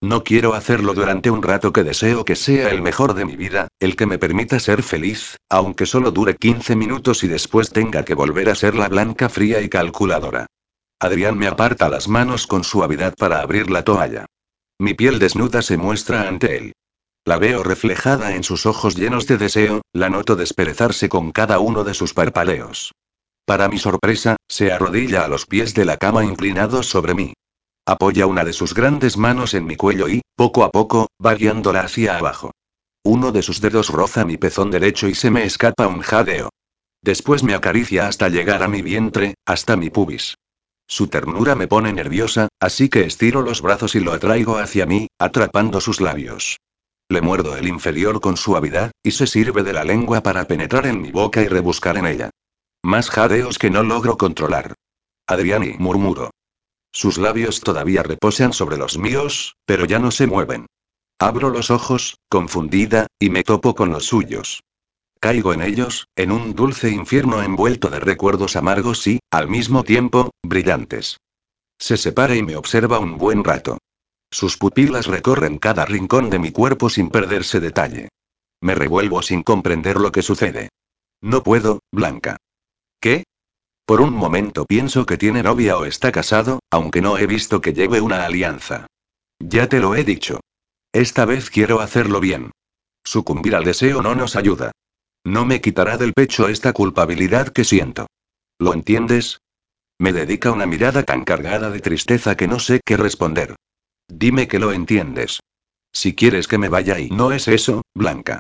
No 0.03 0.24
quiero 0.24 0.55
hacerlo 0.55 0.94
durante 0.94 1.30
un 1.30 1.42
rato 1.42 1.74
que 1.74 1.84
deseo 1.84 2.24
que 2.24 2.34
sea 2.34 2.70
el 2.70 2.80
mejor 2.80 3.12
de 3.12 3.26
mi 3.26 3.36
vida, 3.36 3.68
el 3.80 3.96
que 3.96 4.07
me 4.07 4.18
permita 4.18 4.59
ser 4.59 4.82
feliz, 4.82 5.36
aunque 5.51 5.84
solo 5.84 6.11
dure 6.11 6.36
15 6.36 6.74
minutos 6.74 7.22
y 7.22 7.28
después 7.28 7.70
tenga 7.70 8.03
que 8.03 8.14
volver 8.14 8.48
a 8.48 8.55
ser 8.55 8.74
la 8.74 8.88
blanca 8.88 9.28
fría 9.28 9.61
y 9.61 9.68
calculadora. 9.68 10.46
Adrián 10.98 11.36
me 11.36 11.48
aparta 11.48 11.90
las 11.90 12.09
manos 12.09 12.46
con 12.46 12.64
suavidad 12.64 13.14
para 13.14 13.40
abrir 13.40 13.70
la 13.70 13.84
toalla. 13.84 14.24
Mi 14.78 14.94
piel 14.94 15.18
desnuda 15.18 15.61
se 15.61 15.76
muestra 15.76 16.26
ante 16.26 16.57
él. 16.57 16.72
La 17.26 17.36
veo 17.36 17.62
reflejada 17.62 18.34
en 18.34 18.42
sus 18.42 18.64
ojos 18.64 18.96
llenos 18.96 19.26
de 19.26 19.36
deseo, 19.36 19.82
la 19.92 20.09
noto 20.09 20.34
desperezarse 20.34 21.11
con 21.11 21.30
cada 21.32 21.59
uno 21.59 21.84
de 21.84 21.92
sus 21.92 22.14
parpaleos. 22.14 22.92
Para 23.44 23.68
mi 23.68 23.78
sorpresa, 23.78 24.36
se 24.48 24.72
arrodilla 24.72 25.24
a 25.24 25.28
los 25.28 25.44
pies 25.44 25.74
de 25.74 25.84
la 25.84 25.98
cama 25.98 26.24
inclinado 26.24 26.82
sobre 26.82 27.14
mí. 27.14 27.34
Apoya 27.91 28.28
una 28.28 28.45
de 28.45 28.53
sus 28.53 28.72
grandes 28.72 29.16
manos 29.16 29.53
en 29.53 29.66
mi 29.66 29.74
cuello 29.74 30.09
y, 30.09 30.22
poco 30.36 30.62
a 30.62 30.70
poco, 30.70 31.09
va 31.26 31.34
guiándola 31.34 31.80
hacia 31.80 32.18
abajo. 32.18 32.53
Uno 33.03 33.32
de 33.32 33.43
sus 33.43 33.61
dedos 33.61 33.88
roza 33.88 34.24
mi 34.24 34.36
pezón 34.36 34.70
derecho 34.70 35.09
y 35.09 35.16
se 35.16 35.28
me 35.28 35.43
escapa 35.43 35.88
un 35.88 36.01
jadeo. 36.01 36.51
Después 37.03 37.43
me 37.43 37.53
acaricia 37.53 38.07
hasta 38.07 38.28
llegar 38.28 38.62
a 38.62 38.68
mi 38.68 38.80
vientre, 38.80 39.34
hasta 39.45 39.74
mi 39.76 39.91
pubis. 39.91 40.36
Su 40.86 41.09
ternura 41.09 41.57
me 41.57 41.66
pone 41.66 41.93
nerviosa, 41.93 42.47
así 42.61 42.88
que 42.88 43.07
estiro 43.07 43.43
los 43.43 43.61
brazos 43.61 43.97
y 43.97 43.99
lo 43.99 44.12
atraigo 44.12 44.59
hacia 44.59 44.86
mí, 44.86 45.09
atrapando 45.18 45.80
sus 45.80 46.01
labios. 46.01 46.61
Le 47.09 47.20
muerdo 47.20 47.57
el 47.57 47.66
inferior 47.66 48.20
con 48.20 48.36
suavidad, 48.36 48.93
y 49.03 49.11
se 49.11 49.26
sirve 49.26 49.64
de 49.64 49.72
la 49.72 49.82
lengua 49.82 50.22
para 50.22 50.45
penetrar 50.45 50.86
en 50.86 51.03
mi 51.03 51.11
boca 51.11 51.43
y 51.43 51.49
rebuscar 51.49 51.99
en 51.99 52.07
ella. 52.07 52.30
Más 52.84 53.11
jadeos 53.11 53.59
que 53.59 53.68
no 53.68 53.82
logro 53.82 54.16
controlar. 54.16 54.74
Adriani 55.26 55.74
murmuro. 55.76 56.30
Sus 56.93 57.18
labios 57.18 57.61
todavía 57.61 58.03
reposan 58.03 58.53
sobre 58.53 58.76
los 58.76 58.99
míos, 58.99 59.57
pero 59.64 59.84
ya 59.84 59.99
no 59.99 60.11
se 60.11 60.26
mueven. 60.26 60.66
Abro 61.18 61.51
los 61.51 61.70
ojos, 61.70 62.16
confundida, 62.28 63.07
y 63.18 63.30
me 63.30 63.45
topo 63.45 63.74
con 63.74 63.91
los 63.91 64.07
suyos. 64.07 64.62
Caigo 65.20 65.53
en 65.53 65.61
ellos, 65.61 66.09
en 66.16 66.32
un 66.32 66.55
dulce 66.55 66.91
infierno 66.91 67.43
envuelto 67.43 67.91
de 67.91 68.01
recuerdos 68.01 68.57
amargos 68.57 69.07
y, 69.07 69.20
al 69.30 69.49
mismo 69.49 69.84
tiempo, 69.84 70.30
brillantes. 70.43 71.18
Se 71.78 71.97
separa 71.97 72.34
y 72.34 72.43
me 72.43 72.57
observa 72.57 72.99
un 72.99 73.18
buen 73.18 73.45
rato. 73.45 73.78
Sus 74.30 74.57
pupilas 74.57 75.07
recorren 75.07 75.59
cada 75.59 75.84
rincón 75.84 76.30
de 76.30 76.38
mi 76.38 76.53
cuerpo 76.53 76.88
sin 76.88 77.11
perderse 77.11 77.61
detalle. 77.61 78.09
Me 78.62 78.74
revuelvo 78.74 79.22
sin 79.22 79.43
comprender 79.43 79.97
lo 79.97 80.12
que 80.12 80.22
sucede. 80.22 80.70
No 81.20 81.43
puedo, 81.43 81.80
Blanca. 81.93 82.38
¿Qué? 83.01 83.24
Por 83.91 84.03
un 84.03 84.14
momento 84.14 84.66
pienso 84.66 85.05
que 85.05 85.18
tiene 85.18 85.43
novia 85.43 85.76
o 85.76 85.84
está 85.84 86.12
casado, 86.12 86.61
aunque 86.70 87.03
no 87.03 87.18
he 87.18 87.26
visto 87.26 87.61
que 87.61 87.72
lleve 87.72 88.01
una 88.01 88.24
alianza. 88.24 88.86
Ya 89.41 89.68
te 89.68 89.80
lo 89.80 89.97
he 89.97 90.05
dicho. 90.05 90.38
Esta 90.93 91.24
vez 91.24 91.51
quiero 91.51 91.80
hacerlo 91.80 92.20
bien. 92.20 92.53
Sucumbir 93.03 93.57
al 93.57 93.64
deseo 93.64 94.01
no 94.01 94.14
nos 94.14 94.36
ayuda. 94.36 94.70
No 95.24 95.45
me 95.45 95.61
quitará 95.61 95.99
del 95.99 96.12
pecho 96.12 96.47
esta 96.47 96.72
culpabilidad 96.72 97.49
que 97.49 97.64
siento. 97.64 98.07
¿Lo 98.61 98.74
entiendes? 98.74 99.41
Me 99.99 100.12
dedica 100.12 100.53
una 100.53 100.66
mirada 100.66 101.03
tan 101.03 101.24
cargada 101.24 101.68
de 101.70 101.80
tristeza 101.80 102.36
que 102.36 102.47
no 102.47 102.61
sé 102.61 102.80
qué 102.86 102.97
responder. 102.97 103.57
Dime 104.07 104.47
que 104.47 104.61
lo 104.61 104.70
entiendes. 104.70 105.41
Si 105.93 106.14
quieres 106.14 106.47
que 106.47 106.59
me 106.59 106.68
vaya 106.68 107.01
y 107.01 107.11
no 107.11 107.32
es 107.32 107.49
eso, 107.49 107.82
Blanca. 107.93 108.38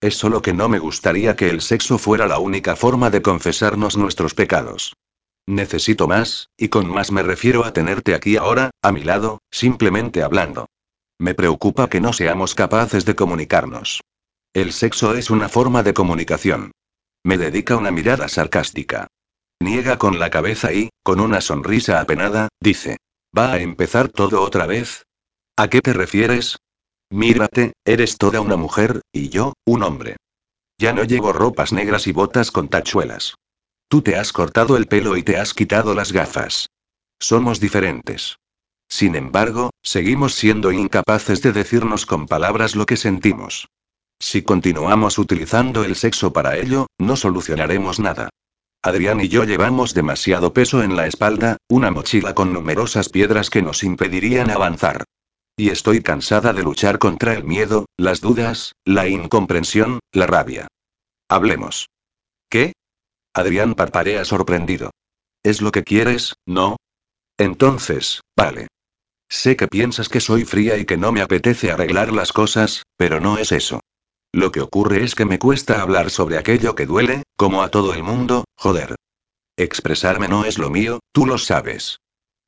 Es 0.00 0.16
solo 0.16 0.40
que 0.40 0.54
no 0.54 0.68
me 0.68 0.78
gustaría 0.78 1.36
que 1.36 1.50
el 1.50 1.60
sexo 1.60 1.98
fuera 1.98 2.26
la 2.26 2.38
única 2.38 2.74
forma 2.74 3.10
de 3.10 3.20
confesarnos 3.20 3.98
nuestros 3.98 4.34
pecados. 4.34 4.94
Necesito 5.46 6.08
más, 6.08 6.48
y 6.56 6.68
con 6.68 6.88
más 6.88 7.12
me 7.12 7.22
refiero 7.22 7.64
a 7.64 7.72
tenerte 7.72 8.14
aquí 8.14 8.36
ahora, 8.36 8.70
a 8.82 8.92
mi 8.92 9.02
lado, 9.02 9.40
simplemente 9.50 10.22
hablando. 10.22 10.66
Me 11.18 11.34
preocupa 11.34 11.90
que 11.90 12.00
no 12.00 12.14
seamos 12.14 12.54
capaces 12.54 13.04
de 13.04 13.14
comunicarnos. 13.14 14.00
El 14.54 14.72
sexo 14.72 15.14
es 15.14 15.28
una 15.28 15.48
forma 15.48 15.82
de 15.82 15.92
comunicación. 15.92 16.72
Me 17.22 17.36
dedica 17.36 17.76
una 17.76 17.90
mirada 17.90 18.28
sarcástica. 18.28 19.06
Niega 19.60 19.98
con 19.98 20.18
la 20.18 20.30
cabeza 20.30 20.72
y, 20.72 20.88
con 21.02 21.20
una 21.20 21.42
sonrisa 21.42 22.00
apenada, 22.00 22.48
dice. 22.58 22.96
¿Va 23.36 23.52
a 23.52 23.58
empezar 23.60 24.08
todo 24.08 24.42
otra 24.42 24.66
vez? 24.66 25.04
¿A 25.56 25.68
qué 25.68 25.80
te 25.80 25.92
refieres? 25.92 26.56
Mírate, 27.10 27.72
eres 27.84 28.16
toda 28.16 28.40
una 28.40 28.56
mujer, 28.56 29.02
y 29.12 29.28
yo, 29.28 29.54
un 29.66 29.82
hombre. 29.82 30.16
Ya 30.78 30.92
no 30.92 31.04
llevo 31.04 31.32
ropas 31.32 31.72
negras 31.72 32.06
y 32.06 32.12
botas 32.12 32.50
con 32.50 32.68
tachuelas. 32.68 33.34
Tú 33.88 34.02
te 34.02 34.16
has 34.16 34.32
cortado 34.32 34.76
el 34.76 34.86
pelo 34.86 35.16
y 35.16 35.24
te 35.24 35.36
has 35.36 35.52
quitado 35.52 35.94
las 35.94 36.12
gafas. 36.12 36.68
Somos 37.18 37.58
diferentes. 37.58 38.36
Sin 38.88 39.16
embargo, 39.16 39.70
seguimos 39.82 40.34
siendo 40.34 40.70
incapaces 40.70 41.42
de 41.42 41.52
decirnos 41.52 42.06
con 42.06 42.26
palabras 42.26 42.76
lo 42.76 42.86
que 42.86 42.96
sentimos. 42.96 43.68
Si 44.20 44.42
continuamos 44.42 45.18
utilizando 45.18 45.84
el 45.84 45.96
sexo 45.96 46.32
para 46.32 46.56
ello, 46.56 46.86
no 46.98 47.16
solucionaremos 47.16 47.98
nada. 47.98 48.30
Adrián 48.82 49.20
y 49.20 49.28
yo 49.28 49.44
llevamos 49.44 49.94
demasiado 49.94 50.52
peso 50.52 50.82
en 50.82 50.96
la 50.96 51.06
espalda, 51.06 51.56
una 51.68 51.90
mochila 51.90 52.34
con 52.34 52.52
numerosas 52.52 53.08
piedras 53.08 53.50
que 53.50 53.62
nos 53.62 53.82
impedirían 53.82 54.50
avanzar. 54.50 55.04
Y 55.60 55.68
estoy 55.68 56.00
cansada 56.00 56.54
de 56.54 56.62
luchar 56.62 56.98
contra 56.98 57.34
el 57.34 57.44
miedo, 57.44 57.84
las 57.98 58.22
dudas, 58.22 58.72
la 58.86 59.08
incomprensión, 59.08 60.00
la 60.10 60.26
rabia. 60.26 60.68
Hablemos. 61.28 61.90
¿Qué? 62.48 62.72
Adrián 63.34 63.74
parparea 63.74 64.24
sorprendido. 64.24 64.90
¿Es 65.42 65.60
lo 65.60 65.70
que 65.70 65.84
quieres, 65.84 66.32
no? 66.46 66.78
Entonces, 67.36 68.22
vale. 68.34 68.68
Sé 69.28 69.54
que 69.56 69.68
piensas 69.68 70.08
que 70.08 70.20
soy 70.20 70.46
fría 70.46 70.78
y 70.78 70.86
que 70.86 70.96
no 70.96 71.12
me 71.12 71.20
apetece 71.20 71.70
arreglar 71.70 72.10
las 72.10 72.32
cosas, 72.32 72.84
pero 72.96 73.20
no 73.20 73.36
es 73.36 73.52
eso. 73.52 73.80
Lo 74.32 74.52
que 74.52 74.62
ocurre 74.62 75.04
es 75.04 75.14
que 75.14 75.26
me 75.26 75.38
cuesta 75.38 75.82
hablar 75.82 76.08
sobre 76.08 76.38
aquello 76.38 76.74
que 76.74 76.86
duele, 76.86 77.24
como 77.36 77.62
a 77.62 77.68
todo 77.68 77.92
el 77.92 78.02
mundo, 78.02 78.44
joder. 78.56 78.94
Expresarme 79.58 80.26
no 80.26 80.46
es 80.46 80.56
lo 80.56 80.70
mío, 80.70 81.00
tú 81.12 81.26
lo 81.26 81.36
sabes. 81.36 81.98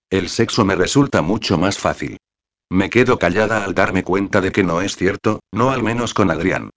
El 0.08 0.30
sexo 0.30 0.64
me 0.64 0.76
resulta 0.76 1.20
mucho 1.20 1.58
más 1.58 1.76
fácil. 1.76 2.16
Me 2.72 2.88
quedo 2.88 3.18
callada 3.18 3.64
al 3.64 3.74
darme 3.74 4.02
cuenta 4.02 4.40
de 4.40 4.50
que 4.50 4.64
no 4.64 4.80
es 4.80 4.96
cierto, 4.96 5.40
no 5.52 5.72
al 5.72 5.82
menos 5.82 6.14
con 6.14 6.30
Adrián. 6.30 6.70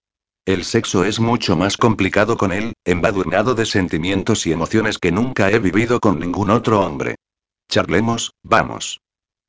El 0.46 0.66
sexo 0.66 1.06
es 1.06 1.22
mucho 1.22 1.56
más 1.56 1.78
complicado 1.78 2.36
con 2.36 2.52
él, 2.52 2.74
embadurnado 2.84 3.56
de 3.56 3.66
sentimientos 3.66 4.46
y 4.46 4.52
emociones 4.52 4.98
que 4.98 5.14
nunca 5.14 5.50
he 5.52 5.60
vivido 5.60 6.02
con 6.02 6.20
ningún 6.20 6.50
otro 6.50 6.82
hombre. 6.82 7.16
Charlemos, 7.72 8.34
vamos. 8.44 9.00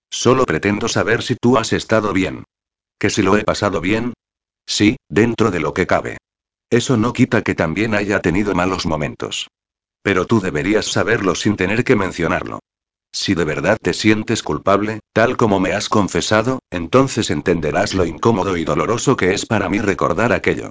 Solo 0.08 0.46
pretendo 0.46 0.86
saber 0.86 1.24
si 1.24 1.34
tú 1.34 1.58
has 1.58 1.72
estado 1.72 2.12
bien. 2.12 2.44
¿Que 2.96 3.10
si 3.10 3.22
lo 3.22 3.36
he 3.36 3.42
pasado 3.42 3.80
bien? 3.80 4.14
Sí, 4.66 4.98
dentro 5.08 5.50
de 5.50 5.58
lo 5.58 5.74
que 5.74 5.88
cabe. 5.88 6.16
Eso 6.70 6.96
no 6.96 7.12
quita 7.12 7.42
que 7.42 7.56
también 7.56 7.92
haya 7.92 8.20
tenido 8.20 8.54
malos 8.54 8.86
momentos. 8.86 9.48
Pero 10.00 10.26
tú 10.26 10.40
deberías 10.40 10.86
saberlo 10.86 11.34
sin 11.34 11.56
tener 11.56 11.82
que 11.82 11.96
mencionarlo. 11.96 12.60
Si 13.18 13.34
de 13.34 13.44
verdad 13.46 13.78
te 13.80 13.94
sientes 13.94 14.42
culpable, 14.42 15.00
tal 15.14 15.38
como 15.38 15.58
me 15.58 15.72
has 15.72 15.88
confesado, 15.88 16.58
entonces 16.70 17.30
entenderás 17.30 17.94
lo 17.94 18.04
incómodo 18.04 18.58
y 18.58 18.64
doloroso 18.66 19.16
que 19.16 19.32
es 19.32 19.46
para 19.46 19.70
mí 19.70 19.78
recordar 19.78 20.34
aquello. 20.34 20.70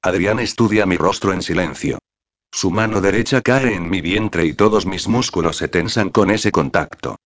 Adrián 0.00 0.40
estudia 0.40 0.86
mi 0.86 0.96
rostro 0.96 1.34
en 1.34 1.42
silencio. 1.42 1.98
Su 2.50 2.70
mano 2.70 3.02
derecha 3.02 3.42
cae 3.42 3.74
en 3.74 3.90
mi 3.90 4.00
vientre 4.00 4.46
y 4.46 4.54
todos 4.54 4.86
mis 4.86 5.06
músculos 5.06 5.58
se 5.58 5.68
tensan 5.68 6.08
con 6.08 6.30
ese 6.30 6.50
contacto. 6.50 7.16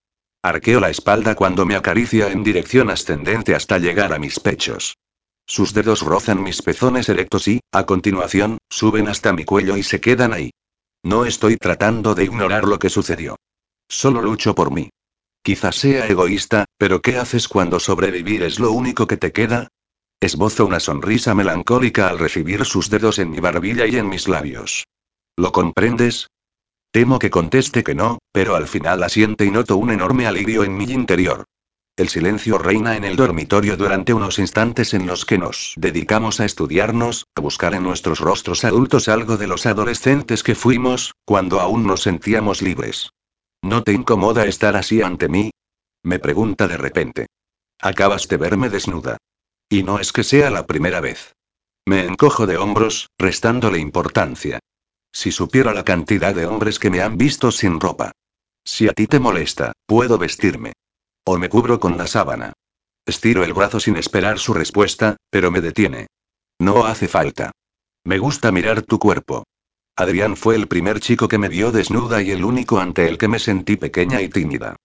Arqueo 0.42 0.80
la 0.80 0.90
espalda 0.90 1.36
cuando 1.36 1.64
me 1.64 1.76
acaricia 1.76 2.32
en 2.32 2.42
dirección 2.42 2.90
ascendente 2.90 3.54
hasta 3.54 3.78
llegar 3.78 4.12
a 4.12 4.18
mis 4.18 4.40
pechos. 4.40 4.96
Sus 5.46 5.74
dedos 5.74 6.02
rozan 6.02 6.42
mis 6.42 6.60
pezones 6.60 7.08
erectos 7.08 7.46
y, 7.46 7.60
a 7.70 7.86
continuación, 7.86 8.58
suben 8.68 9.06
hasta 9.06 9.32
mi 9.32 9.44
cuello 9.44 9.76
y 9.76 9.84
se 9.84 10.00
quedan 10.00 10.32
ahí. 10.32 10.50
No 11.04 11.24
estoy 11.24 11.56
tratando 11.56 12.16
de 12.16 12.24
ignorar 12.24 12.64
lo 12.64 12.80
que 12.80 12.90
sucedió. 12.90 13.36
Solo 13.88 14.20
lucho 14.20 14.54
por 14.54 14.70
mí. 14.70 14.90
Quizás 15.42 15.76
sea 15.76 16.06
egoísta, 16.08 16.64
pero 16.76 17.00
¿qué 17.00 17.18
haces 17.18 17.48
cuando 17.48 17.78
sobrevivir 17.78 18.42
es 18.42 18.58
lo 18.58 18.72
único 18.72 19.06
que 19.06 19.16
te 19.16 19.32
queda? 19.32 19.68
Esbozo 20.20 20.66
una 20.66 20.80
sonrisa 20.80 21.34
melancólica 21.34 22.08
al 22.08 22.18
recibir 22.18 22.64
sus 22.64 22.90
dedos 22.90 23.18
en 23.18 23.30
mi 23.30 23.38
barbilla 23.38 23.86
y 23.86 23.96
en 23.96 24.08
mis 24.08 24.28
labios. 24.28 24.86
¿Lo 25.36 25.52
comprendes? 25.52 26.28
Temo 26.90 27.18
que 27.18 27.30
conteste 27.30 27.84
que 27.84 27.94
no, 27.94 28.18
pero 28.32 28.56
al 28.56 28.66
final 28.66 29.02
asiente 29.02 29.44
y 29.44 29.50
noto 29.50 29.76
un 29.76 29.90
enorme 29.90 30.26
alivio 30.26 30.64
en 30.64 30.76
mi 30.76 30.84
interior. 30.84 31.44
El 31.96 32.08
silencio 32.08 32.58
reina 32.58 32.96
en 32.96 33.04
el 33.04 33.16
dormitorio 33.16 33.76
durante 33.76 34.12
unos 34.12 34.38
instantes 34.38 34.94
en 34.94 35.06
los 35.06 35.24
que 35.24 35.38
nos 35.38 35.74
dedicamos 35.76 36.40
a 36.40 36.44
estudiarnos, 36.44 37.26
a 37.34 37.40
buscar 37.40 37.74
en 37.74 37.82
nuestros 37.82 38.20
rostros 38.20 38.64
adultos 38.64 39.08
algo 39.08 39.36
de 39.36 39.46
los 39.46 39.64
adolescentes 39.64 40.42
que 40.42 40.54
fuimos, 40.54 41.14
cuando 41.24 41.60
aún 41.60 41.86
nos 41.86 42.02
sentíamos 42.02 42.62
libres. 42.62 43.10
¿No 43.66 43.82
te 43.82 43.92
incomoda 43.92 44.46
estar 44.46 44.76
así 44.76 45.02
ante 45.02 45.28
mí? 45.28 45.50
Me 46.04 46.20
pregunta 46.20 46.68
de 46.68 46.76
repente. 46.76 47.26
Acabas 47.80 48.28
de 48.28 48.36
verme 48.36 48.68
desnuda. 48.68 49.16
Y 49.68 49.82
no 49.82 49.98
es 49.98 50.12
que 50.12 50.22
sea 50.22 50.50
la 50.50 50.66
primera 50.66 51.00
vez. 51.00 51.34
Me 51.84 52.04
encojo 52.04 52.46
de 52.46 52.58
hombros, 52.58 53.08
restándole 53.18 53.80
importancia. 53.80 54.60
Si 55.12 55.32
supiera 55.32 55.74
la 55.74 55.84
cantidad 55.84 56.32
de 56.32 56.46
hombres 56.46 56.78
que 56.78 56.90
me 56.90 57.00
han 57.00 57.18
visto 57.18 57.50
sin 57.50 57.80
ropa. 57.80 58.12
Si 58.64 58.86
a 58.86 58.92
ti 58.92 59.08
te 59.08 59.18
molesta, 59.18 59.72
puedo 59.84 60.16
vestirme. 60.16 60.72
O 61.24 61.36
me 61.36 61.48
cubro 61.48 61.80
con 61.80 61.98
la 61.98 62.06
sábana. 62.06 62.52
Estiro 63.04 63.42
el 63.42 63.52
brazo 63.52 63.80
sin 63.80 63.96
esperar 63.96 64.38
su 64.38 64.54
respuesta, 64.54 65.16
pero 65.28 65.50
me 65.50 65.60
detiene. 65.60 66.06
No 66.60 66.86
hace 66.86 67.08
falta. 67.08 67.50
Me 68.04 68.18
gusta 68.18 68.52
mirar 68.52 68.82
tu 68.82 69.00
cuerpo. 69.00 69.42
Adrián 69.98 70.36
fue 70.36 70.56
el 70.56 70.68
primer 70.68 71.00
chico 71.00 71.26
que 71.26 71.38
me 71.38 71.48
vio 71.48 71.72
desnuda 71.72 72.20
y 72.22 72.30
el 72.30 72.44
único 72.44 72.78
ante 72.78 73.08
el 73.08 73.16
que 73.16 73.28
me 73.28 73.38
sentí 73.38 73.76
pequeña 73.76 74.20
y 74.20 74.28
tímida. 74.28 74.76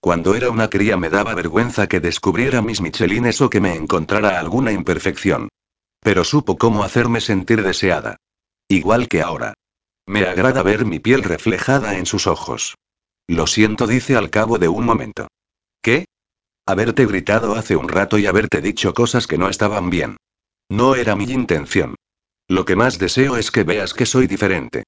Cuando 0.00 0.34
era 0.34 0.50
una 0.50 0.68
cría 0.68 0.96
me 0.96 1.08
daba 1.08 1.34
vergüenza 1.34 1.86
que 1.86 2.00
descubriera 2.00 2.62
mis 2.62 2.80
michelines 2.80 3.40
o 3.40 3.48
que 3.48 3.60
me 3.60 3.76
encontrara 3.76 4.40
alguna 4.40 4.72
imperfección. 4.72 5.48
Pero 6.00 6.24
supo 6.24 6.58
cómo 6.58 6.82
hacerme 6.82 7.20
sentir 7.20 7.62
deseada. 7.62 8.16
Igual 8.68 9.06
que 9.06 9.22
ahora. 9.22 9.54
Me 10.06 10.26
agrada 10.26 10.62
ver 10.62 10.84
mi 10.84 10.98
piel 10.98 11.22
reflejada 11.22 11.96
en 11.96 12.06
sus 12.06 12.26
ojos. 12.26 12.74
Lo 13.28 13.46
siento, 13.46 13.86
dice 13.86 14.16
al 14.16 14.30
cabo 14.30 14.58
de 14.58 14.68
un 14.68 14.84
momento. 14.84 15.28
¿Qué? 15.80 16.06
Haberte 16.66 17.06
gritado 17.06 17.54
hace 17.54 17.76
un 17.76 17.88
rato 17.88 18.18
y 18.18 18.26
haberte 18.26 18.60
dicho 18.60 18.94
cosas 18.94 19.28
que 19.28 19.38
no 19.38 19.48
estaban 19.48 19.90
bien. 19.90 20.16
No 20.68 20.96
era 20.96 21.14
mi 21.14 21.24
intención. 21.24 21.94
Lo 22.48 22.64
que 22.64 22.76
más 22.76 22.98
deseo 22.98 23.36
es 23.36 23.50
que 23.50 23.64
veas 23.64 23.92
que 23.92 24.06
soy 24.06 24.26
diferente. 24.26 24.84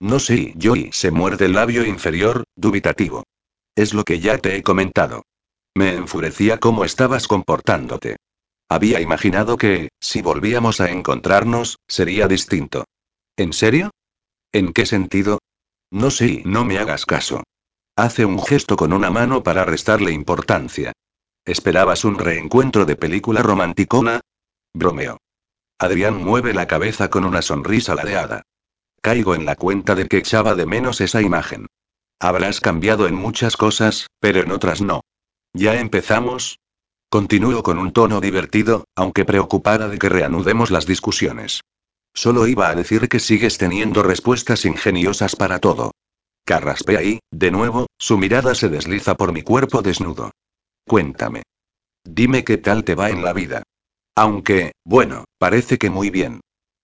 No 0.00 0.18
sé, 0.18 0.54
Joey 0.60 0.90
se 0.92 1.10
muerde 1.10 1.46
el 1.46 1.54
labio 1.54 1.84
inferior, 1.84 2.44
dubitativo. 2.56 3.24
Es 3.74 3.94
lo 3.94 4.04
que 4.04 4.20
ya 4.20 4.38
te 4.38 4.56
he 4.56 4.62
comentado. 4.62 5.22
Me 5.74 5.94
enfurecía 5.94 6.58
cómo 6.58 6.84
estabas 6.84 7.28
comportándote. 7.28 8.16
Había 8.68 9.00
imaginado 9.00 9.56
que, 9.56 9.88
si 10.00 10.22
volvíamos 10.22 10.80
a 10.80 10.90
encontrarnos, 10.90 11.78
sería 11.88 12.28
distinto. 12.28 12.84
¿En 13.36 13.52
serio? 13.52 13.90
¿En 14.52 14.72
qué 14.72 14.86
sentido? 14.86 15.38
No 15.90 16.10
sé, 16.10 16.42
no 16.44 16.64
me 16.64 16.78
hagas 16.78 17.04
caso. 17.04 17.42
Hace 17.96 18.24
un 18.24 18.40
gesto 18.40 18.76
con 18.76 18.92
una 18.92 19.10
mano 19.10 19.42
para 19.42 19.64
restarle 19.64 20.12
importancia. 20.12 20.92
¿Esperabas 21.44 22.04
un 22.04 22.18
reencuentro 22.18 22.84
de 22.84 22.96
película 22.96 23.42
romanticona? 23.42 24.20
Bromeo. 24.72 25.18
Adrián 25.80 26.22
mueve 26.22 26.52
la 26.52 26.66
cabeza 26.66 27.08
con 27.08 27.24
una 27.24 27.40
sonrisa 27.40 27.94
ladeada. 27.94 28.42
Caigo 29.00 29.34
en 29.34 29.46
la 29.46 29.56
cuenta 29.56 29.94
de 29.94 30.08
que 30.08 30.18
echaba 30.18 30.54
de 30.54 30.66
menos 30.66 31.00
esa 31.00 31.22
imagen. 31.22 31.68
Habrás 32.20 32.60
cambiado 32.60 33.08
en 33.08 33.14
muchas 33.14 33.56
cosas, 33.56 34.08
pero 34.20 34.40
en 34.40 34.52
otras 34.52 34.82
no. 34.82 35.00
¿Ya 35.54 35.80
empezamos? 35.80 36.58
Continúo 37.08 37.62
con 37.62 37.78
un 37.78 37.94
tono 37.94 38.20
divertido, 38.20 38.84
aunque 38.94 39.24
preocupada 39.24 39.88
de 39.88 39.98
que 39.98 40.10
reanudemos 40.10 40.70
las 40.70 40.84
discusiones. 40.84 41.62
Solo 42.12 42.46
iba 42.46 42.68
a 42.68 42.74
decir 42.74 43.08
que 43.08 43.18
sigues 43.18 43.56
teniendo 43.56 44.02
respuestas 44.02 44.66
ingeniosas 44.66 45.34
para 45.34 45.60
todo. 45.60 45.92
Carraspea 46.44 47.02
y, 47.02 47.20
de 47.30 47.50
nuevo, 47.50 47.86
su 47.98 48.18
mirada 48.18 48.54
se 48.54 48.68
desliza 48.68 49.14
por 49.14 49.32
mi 49.32 49.40
cuerpo 49.40 49.80
desnudo. 49.80 50.30
Cuéntame. 50.86 51.42
Dime 52.04 52.44
qué 52.44 52.58
tal 52.58 52.84
te 52.84 52.94
va 52.94 53.08
en 53.08 53.24
la 53.24 53.32
vida. 53.32 53.62
Aunque, 54.20 54.72
bueno, 54.84 55.24
parece 55.38 55.78
que 55.78 55.88
muy 55.88 56.10
bien. 56.10 56.42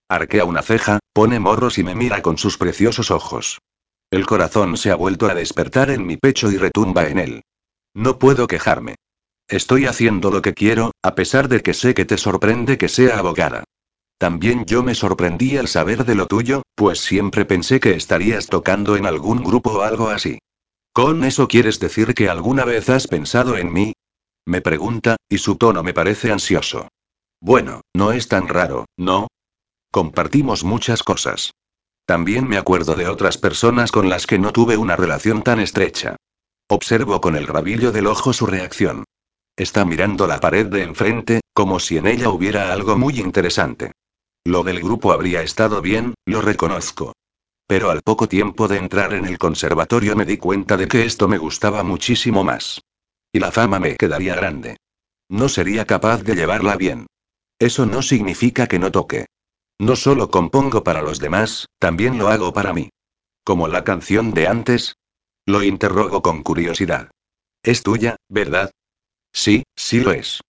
Arquea 0.08 0.46
una 0.46 0.62
ceja, 0.62 1.00
pone 1.12 1.38
morros 1.38 1.76
y 1.76 1.84
me 1.84 1.94
mira 1.94 2.22
con 2.22 2.38
sus 2.38 2.56
preciosos 2.56 3.10
ojos. 3.10 3.58
El 4.10 4.24
corazón 4.24 4.78
se 4.78 4.90
ha 4.90 4.94
vuelto 4.94 5.26
a 5.26 5.34
despertar 5.34 5.90
en 5.90 6.06
mi 6.06 6.16
pecho 6.16 6.50
y 6.50 6.56
retumba 6.56 7.08
en 7.08 7.18
él. 7.18 7.42
No 7.92 8.18
puedo 8.18 8.46
quejarme. 8.46 8.94
Estoy 9.48 9.84
haciendo 9.84 10.30
lo 10.30 10.40
que 10.40 10.54
quiero, 10.54 10.92
a 11.02 11.14
pesar 11.14 11.50
de 11.50 11.60
que 11.60 11.74
sé 11.74 11.92
que 11.92 12.06
te 12.06 12.16
sorprende 12.16 12.78
que 12.78 12.88
sea 12.88 13.18
abogada. 13.18 13.64
También 14.16 14.64
yo 14.64 14.82
me 14.82 14.94
sorprendí 14.94 15.58
al 15.58 15.68
saber 15.68 16.06
de 16.06 16.14
lo 16.14 16.24
tuyo, 16.24 16.62
pues 16.74 17.00
siempre 17.00 17.44
pensé 17.44 17.80
que 17.80 17.90
estarías 17.90 18.46
tocando 18.46 18.96
en 18.96 19.04
algún 19.04 19.44
grupo 19.44 19.72
o 19.72 19.82
algo 19.82 20.08
así. 20.08 20.38
¿Con 20.94 21.22
eso 21.22 21.48
quieres 21.48 21.80
decir 21.80 22.14
que 22.14 22.30
alguna 22.30 22.64
vez 22.64 22.88
has 22.88 23.06
pensado 23.06 23.58
en 23.58 23.74
mí? 23.74 23.92
Me 24.46 24.62
pregunta, 24.62 25.16
y 25.28 25.36
su 25.36 25.56
tono 25.56 25.82
me 25.82 25.92
parece 25.92 26.32
ansioso. 26.32 26.88
Bueno, 27.40 27.82
no 27.94 28.12
es 28.12 28.28
tan 28.28 28.48
raro, 28.48 28.86
¿no? 28.96 29.28
Compartimos 29.90 30.64
muchas 30.64 31.02
cosas. 31.02 31.52
También 32.06 32.46
me 32.46 32.56
acuerdo 32.56 32.94
de 32.94 33.08
otras 33.08 33.38
personas 33.38 33.90
con 33.90 34.08
las 34.08 34.26
que 34.26 34.38
no 34.38 34.52
tuve 34.52 34.76
una 34.76 34.96
relación 34.96 35.42
tan 35.42 35.60
estrecha. 35.60 36.16
Observo 36.68 37.20
con 37.20 37.36
el 37.36 37.46
rabillo 37.46 37.92
del 37.92 38.06
ojo 38.06 38.32
su 38.32 38.46
reacción. 38.46 39.04
Está 39.56 39.84
mirando 39.84 40.26
la 40.26 40.38
pared 40.38 40.66
de 40.66 40.82
enfrente, 40.82 41.40
como 41.54 41.80
si 41.80 41.96
en 41.96 42.06
ella 42.06 42.28
hubiera 42.28 42.72
algo 42.72 42.96
muy 42.96 43.18
interesante. 43.20 43.92
Lo 44.44 44.62
del 44.62 44.80
grupo 44.80 45.12
habría 45.12 45.42
estado 45.42 45.80
bien, 45.80 46.14
lo 46.26 46.42
reconozco. 46.42 47.12
Pero 47.66 47.90
al 47.90 48.02
poco 48.02 48.28
tiempo 48.28 48.68
de 48.68 48.76
entrar 48.76 49.12
en 49.12 49.24
el 49.24 49.38
conservatorio 49.38 50.14
me 50.14 50.24
di 50.24 50.36
cuenta 50.36 50.76
de 50.76 50.86
que 50.86 51.04
esto 51.04 51.26
me 51.26 51.38
gustaba 51.38 51.82
muchísimo 51.82 52.44
más. 52.44 52.80
Y 53.32 53.40
la 53.40 53.50
fama 53.50 53.80
me 53.80 53.96
quedaría 53.96 54.36
grande. 54.36 54.76
No 55.28 55.48
sería 55.48 55.84
capaz 55.84 56.22
de 56.22 56.36
llevarla 56.36 56.76
bien. 56.76 57.06
Eso 57.58 57.86
no 57.86 58.02
significa 58.02 58.66
que 58.66 58.78
no 58.78 58.92
toque. 58.92 59.26
No 59.78 59.96
solo 59.96 60.30
compongo 60.30 60.84
para 60.84 61.02
los 61.02 61.18
demás, 61.18 61.66
también 61.78 62.18
lo 62.18 62.28
hago 62.28 62.52
para 62.52 62.72
mí. 62.72 62.90
Como 63.44 63.68
la 63.68 63.84
canción 63.84 64.32
de 64.32 64.46
antes. 64.46 64.96
Lo 65.46 65.62
interrogo 65.62 66.22
con 66.22 66.42
curiosidad. 66.42 67.10
Es 67.62 67.82
tuya, 67.82 68.16
¿verdad? 68.28 68.72
Sí, 69.32 69.64
sí 69.76 70.00
lo 70.00 70.12
es. 70.12 70.40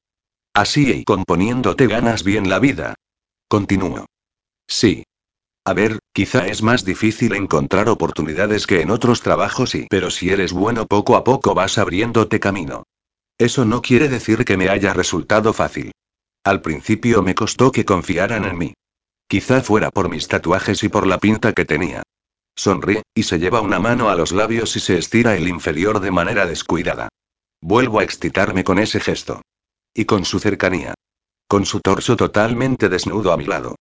Así 0.53 0.91
y 0.91 1.03
componiéndote 1.03 1.87
ganas 1.87 2.23
bien 2.23 2.49
la 2.49 2.59
vida. 2.59 2.95
Continúo. 3.47 4.05
Sí. 4.67 5.03
A 5.65 5.73
ver, 5.73 5.99
quizá 6.13 6.47
es 6.47 6.63
más 6.63 6.83
difícil 6.83 7.35
encontrar 7.35 7.89
oportunidades 7.89 8.65
que 8.65 8.81
en 8.81 8.89
otros 8.89 9.21
trabajos 9.21 9.75
y... 9.75 9.87
Pero 9.89 10.09
si 10.09 10.29
eres 10.29 10.53
bueno 10.53 10.87
poco 10.87 11.15
a 11.15 11.23
poco 11.23 11.53
vas 11.53 11.77
abriéndote 11.77 12.39
camino. 12.39 12.83
Eso 13.37 13.65
no 13.65 13.81
quiere 13.81 14.09
decir 14.09 14.45
que 14.45 14.57
me 14.57 14.69
haya 14.69 14.93
resultado 14.93 15.53
fácil. 15.53 15.91
Al 16.47 16.61
principio 16.61 17.23
me 17.23 17.35
costó 17.35 17.73
que 17.73 17.83
confiaran 17.83 18.45
en 18.45 18.57
mí. 18.57 18.73
Quizá 19.27 19.59
fuera 19.59 19.91
por 19.91 20.07
mis 20.07 20.29
tatuajes 20.29 20.81
y 20.81 20.87
por 20.87 21.05
la 21.05 21.17
pinta 21.17 21.51
que 21.51 21.65
tenía. 21.65 22.03
Sonríe, 22.55 23.03
y 23.13 23.23
se 23.23 23.37
lleva 23.37 23.59
una 23.59 23.81
mano 23.81 24.07
a 24.09 24.15
los 24.15 24.31
labios 24.31 24.73
y 24.77 24.79
se 24.79 24.97
estira 24.97 25.35
el 25.35 25.49
inferior 25.49 25.99
de 25.99 26.09
manera 26.09 26.45
descuidada. 26.45 27.09
Vuelvo 27.59 27.99
a 27.99 28.05
excitarme 28.05 28.63
con 28.63 28.79
ese 28.79 29.01
gesto. 29.01 29.41
Y 29.93 30.05
con 30.05 30.23
su 30.23 30.39
cercanía. 30.39 30.93
Con 31.49 31.65
su 31.65 31.81
torso 31.81 32.15
totalmente 32.15 32.87
desnudo 32.87 33.33
a 33.33 33.37
mi 33.37 33.43
lado. 33.43 33.75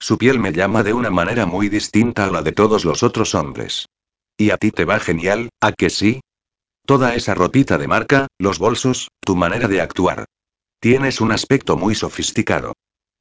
Su 0.00 0.18
piel 0.18 0.40
me 0.40 0.52
llama 0.52 0.82
de 0.82 0.94
una 0.94 1.10
manera 1.10 1.46
muy 1.46 1.68
distinta 1.68 2.24
a 2.24 2.32
la 2.32 2.42
de 2.42 2.50
todos 2.50 2.84
los 2.84 3.04
otros 3.04 3.36
hombres. 3.36 3.86
¿Y 4.36 4.50
a 4.50 4.56
ti 4.56 4.72
te 4.72 4.84
va 4.84 4.98
genial, 4.98 5.50
a 5.60 5.70
que 5.70 5.88
sí? 5.88 6.20
Toda 6.84 7.14
esa 7.14 7.34
ropita 7.34 7.78
de 7.78 7.86
marca, 7.86 8.26
los 8.40 8.58
bolsos, 8.58 9.06
tu 9.20 9.36
manera 9.36 9.68
de 9.68 9.80
actuar. 9.80 10.24
Tienes 10.80 11.20
un 11.20 11.32
aspecto 11.32 11.76
muy 11.76 11.96
sofisticado. 11.96 12.72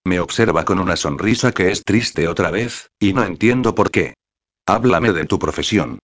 Me 0.05 0.19
observa 0.19 0.63
con 0.63 0.79
una 0.79 0.95
sonrisa 0.95 1.51
que 1.51 1.71
es 1.71 1.83
triste 1.83 2.27
otra 2.27 2.51
vez, 2.51 2.91
y 2.99 3.13
no 3.13 3.23
entiendo 3.23 3.73
por 3.73 3.89
qué. 3.89 4.13
Háblame 4.67 5.11
de 5.11 5.25
tu 5.25 5.39
profesión. 5.39 5.97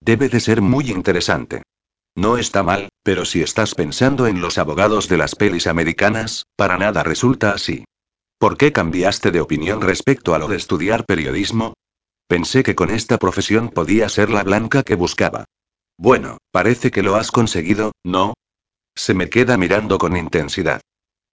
Debe 0.00 0.28
de 0.28 0.40
ser 0.40 0.62
muy 0.62 0.90
interesante. 0.90 1.62
No 2.16 2.38
está 2.38 2.64
mal, 2.64 2.88
pero 3.04 3.24
si 3.24 3.40
estás 3.40 3.74
pensando 3.74 4.26
en 4.26 4.40
los 4.40 4.58
abogados 4.58 5.08
de 5.08 5.16
las 5.16 5.36
pelis 5.36 5.68
americanas, 5.68 6.44
para 6.56 6.76
nada 6.76 7.04
resulta 7.04 7.52
así. 7.52 7.84
¿Por 8.38 8.56
qué 8.56 8.72
cambiaste 8.72 9.30
de 9.30 9.40
opinión 9.40 9.82
respecto 9.82 10.34
a 10.34 10.38
lo 10.38 10.48
de 10.48 10.56
estudiar 10.56 11.04
periodismo? 11.04 11.74
Pensé 12.26 12.64
que 12.64 12.74
con 12.74 12.90
esta 12.90 13.18
profesión 13.18 13.68
podía 13.68 14.08
ser 14.08 14.30
la 14.30 14.42
blanca 14.42 14.82
que 14.82 14.96
buscaba. 14.96 15.44
Bueno, 15.96 16.38
parece 16.50 16.90
que 16.90 17.04
lo 17.04 17.14
has 17.14 17.30
conseguido, 17.30 17.92
¿no? 18.02 18.34
Se 18.96 19.14
me 19.14 19.30
queda 19.30 19.56
mirando 19.56 19.98
con 19.98 20.16
intensidad. 20.16 20.80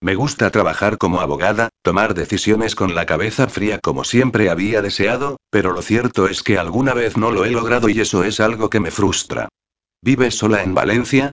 Me 0.03 0.15
gusta 0.15 0.51
trabajar 0.51 0.97
como 0.97 1.21
abogada, 1.21 1.69
tomar 1.81 2.13
decisiones 2.13 2.75
con 2.75 2.93
la 2.93 3.05
cabeza 3.05 3.47
fría 3.47 3.79
como 3.79 4.03
siempre 4.03 4.49
había 4.49 4.81
deseado, 4.81 5.37
pero 5.49 5.71
lo 5.71 5.81
cierto 5.81 6.27
es 6.27 6.43
que 6.43 6.57
alguna 6.57 6.93
vez 6.93 7.15
no 7.15 7.31
lo 7.31 7.45
he 7.45 7.51
logrado 7.51 7.87
y 7.87 8.01
eso 8.01 8.25
es 8.25 8.41
algo 8.41 8.69
que 8.69 8.81
me 8.81 8.91
frustra. 8.91 9.47
¿Vives 10.01 10.35
sola 10.35 10.61
en 10.61 10.75
Valencia? 10.75 11.31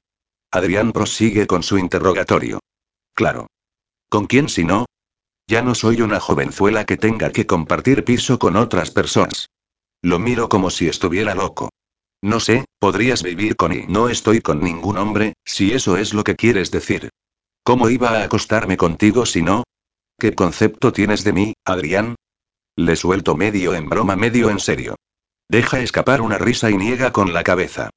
Adrián 0.53 0.93
prosigue 0.93 1.49
con 1.49 1.65
su 1.65 1.79
interrogatorio. 1.79 2.61
Claro. 3.13 3.49
¿Con 4.09 4.29
quién 4.29 4.49
si 4.49 4.63
no? 4.63 4.87
Ya 5.49 5.63
no 5.63 5.75
soy 5.75 6.01
una 6.01 6.21
jovenzuela 6.21 6.85
que 6.85 6.97
tenga 6.97 7.33
que 7.33 7.47
compartir 7.49 8.05
piso 8.05 8.39
con 8.39 8.55
otras 8.55 8.93
personas. 8.93 9.49
Lo 10.01 10.21
miro 10.21 10.49
como 10.49 10.71
si 10.71 10.87
estuviera 10.87 11.35
loco. 11.35 11.71
No 12.23 12.39
sé, 12.39 12.67
podrías 12.79 13.25
vivir 13.25 13.57
con 13.57 13.73
y 13.73 13.89
no 13.89 14.09
estoy 14.09 14.41
con 14.41 14.61
ningún 14.61 14.97
hombre, 14.97 15.33
si 15.45 15.73
eso 15.73 15.97
es 15.97 16.15
lo 16.15 16.23
que 16.23 16.37
quieres 16.37 16.71
decir. 16.71 17.11
¿Cómo 17.63 17.91
iba 17.91 18.11
a 18.11 18.25
acostarme 18.25 18.77
contigo 18.77 19.27
si 19.27 19.43
no? 19.43 19.65
¿Qué 20.19 20.35
concepto 20.35 20.93
tienes 20.93 21.25
de 21.25 21.33
mí, 21.33 21.55
Adrián? 21.65 22.17
Le 22.77 22.97
suelto 22.97 23.37
medio 23.37 23.75
en 23.75 23.89
broma, 23.89 24.17
medio 24.17 24.51
en 24.51 24.61
serio. 24.61 24.97
Deja 25.49 25.81
escapar 25.81 26.21
una 26.21 26.39
risa 26.39 26.71
y 26.71 26.77
niega 26.77 27.13
con 27.13 27.33
la 27.33 27.43
cabeza. 27.43 27.91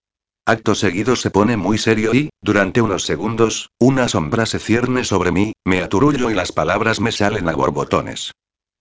Acto 0.46 0.76
seguido 0.76 1.16
se 1.16 1.32
pone 1.32 1.56
muy 1.56 1.78
serio 1.78 2.14
y, 2.14 2.30
durante 2.42 2.82
unos 2.82 3.04
segundos, 3.06 3.70
una 3.80 4.10
sombra 4.10 4.46
se 4.46 4.60
cierne 4.60 5.06
sobre 5.06 5.32
mí, 5.32 5.54
me 5.64 5.82
aturullo 5.82 6.30
y 6.30 6.34
las 6.34 6.52
palabras 6.52 7.00
me 7.00 7.14
salen 7.14 7.48
a 7.48 7.54
borbotones. 7.54 8.32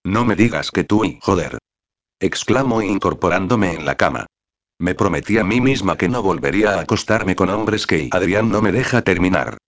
No 0.04 0.24
me 0.24 0.34
digas 0.34 0.72
que 0.72 0.82
tú 0.82 1.04
y 1.04 1.20
joder. 1.22 1.58
Exclamo 2.18 2.82
incorporándome 2.82 3.74
en 3.74 3.84
la 3.84 3.96
cama. 3.96 4.26
Me 4.80 4.96
prometí 4.96 5.38
a 5.38 5.44
mí 5.44 5.60
misma 5.60 5.96
que 5.96 6.08
no 6.08 6.22
volvería 6.22 6.74
a 6.74 6.80
acostarme 6.80 7.36
con 7.36 7.50
hombres 7.50 7.86
que 7.86 8.08
Adrián 8.10 8.50
no 8.50 8.60
me 8.60 8.72
deja 8.72 9.02
terminar. 9.02 9.58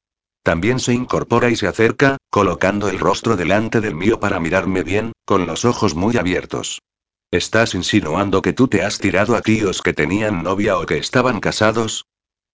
También 0.44 0.78
se 0.78 0.92
incorpora 0.92 1.48
y 1.48 1.56
se 1.56 1.66
acerca, 1.66 2.18
colocando 2.30 2.88
el 2.88 2.98
rostro 2.98 3.34
delante 3.34 3.80
del 3.80 3.94
mío 3.94 4.20
para 4.20 4.38
mirarme 4.40 4.82
bien, 4.82 5.12
con 5.24 5.46
los 5.46 5.64
ojos 5.64 5.94
muy 5.94 6.18
abiertos. 6.18 6.82
¿Estás 7.30 7.74
insinuando 7.74 8.42
que 8.42 8.52
tú 8.52 8.68
te 8.68 8.84
has 8.84 8.98
tirado 8.98 9.36
a 9.36 9.40
tíos 9.40 9.80
que 9.80 9.94
tenían 9.94 10.42
novia 10.42 10.78
o 10.78 10.84
que 10.84 10.98
estaban 10.98 11.40
casados? 11.40 12.04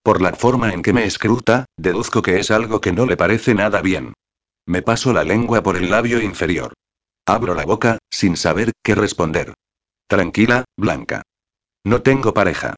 Por 0.05 0.23
la 0.23 0.33
forma 0.35 0.73
en 0.73 0.83
que 0.83 0.93
me 0.93 1.05
escruta, 1.05 1.67
deduzco 1.77 2.23
que 2.23 2.39
es 2.39 2.53
algo 2.53 2.81
que 2.81 2.93
no 2.93 3.07
le 3.07 3.17
parece 3.17 3.55
nada 3.55 3.83
bien. 3.83 4.15
Me 4.67 4.83
paso 4.83 5.13
la 5.13 5.25
lengua 5.25 5.65
por 5.65 5.77
el 5.77 5.91
labio 5.91 6.23
inferior. 6.23 6.73
Abro 7.27 7.57
la 7.57 7.65
boca, 7.65 7.99
sin 8.09 8.37
saber 8.37 8.71
qué 8.85 8.95
responder. 8.95 9.55
Tranquila, 10.07 10.65
Blanca. 10.77 11.23
No 11.85 12.03
tengo 12.03 12.33
pareja. 12.33 12.77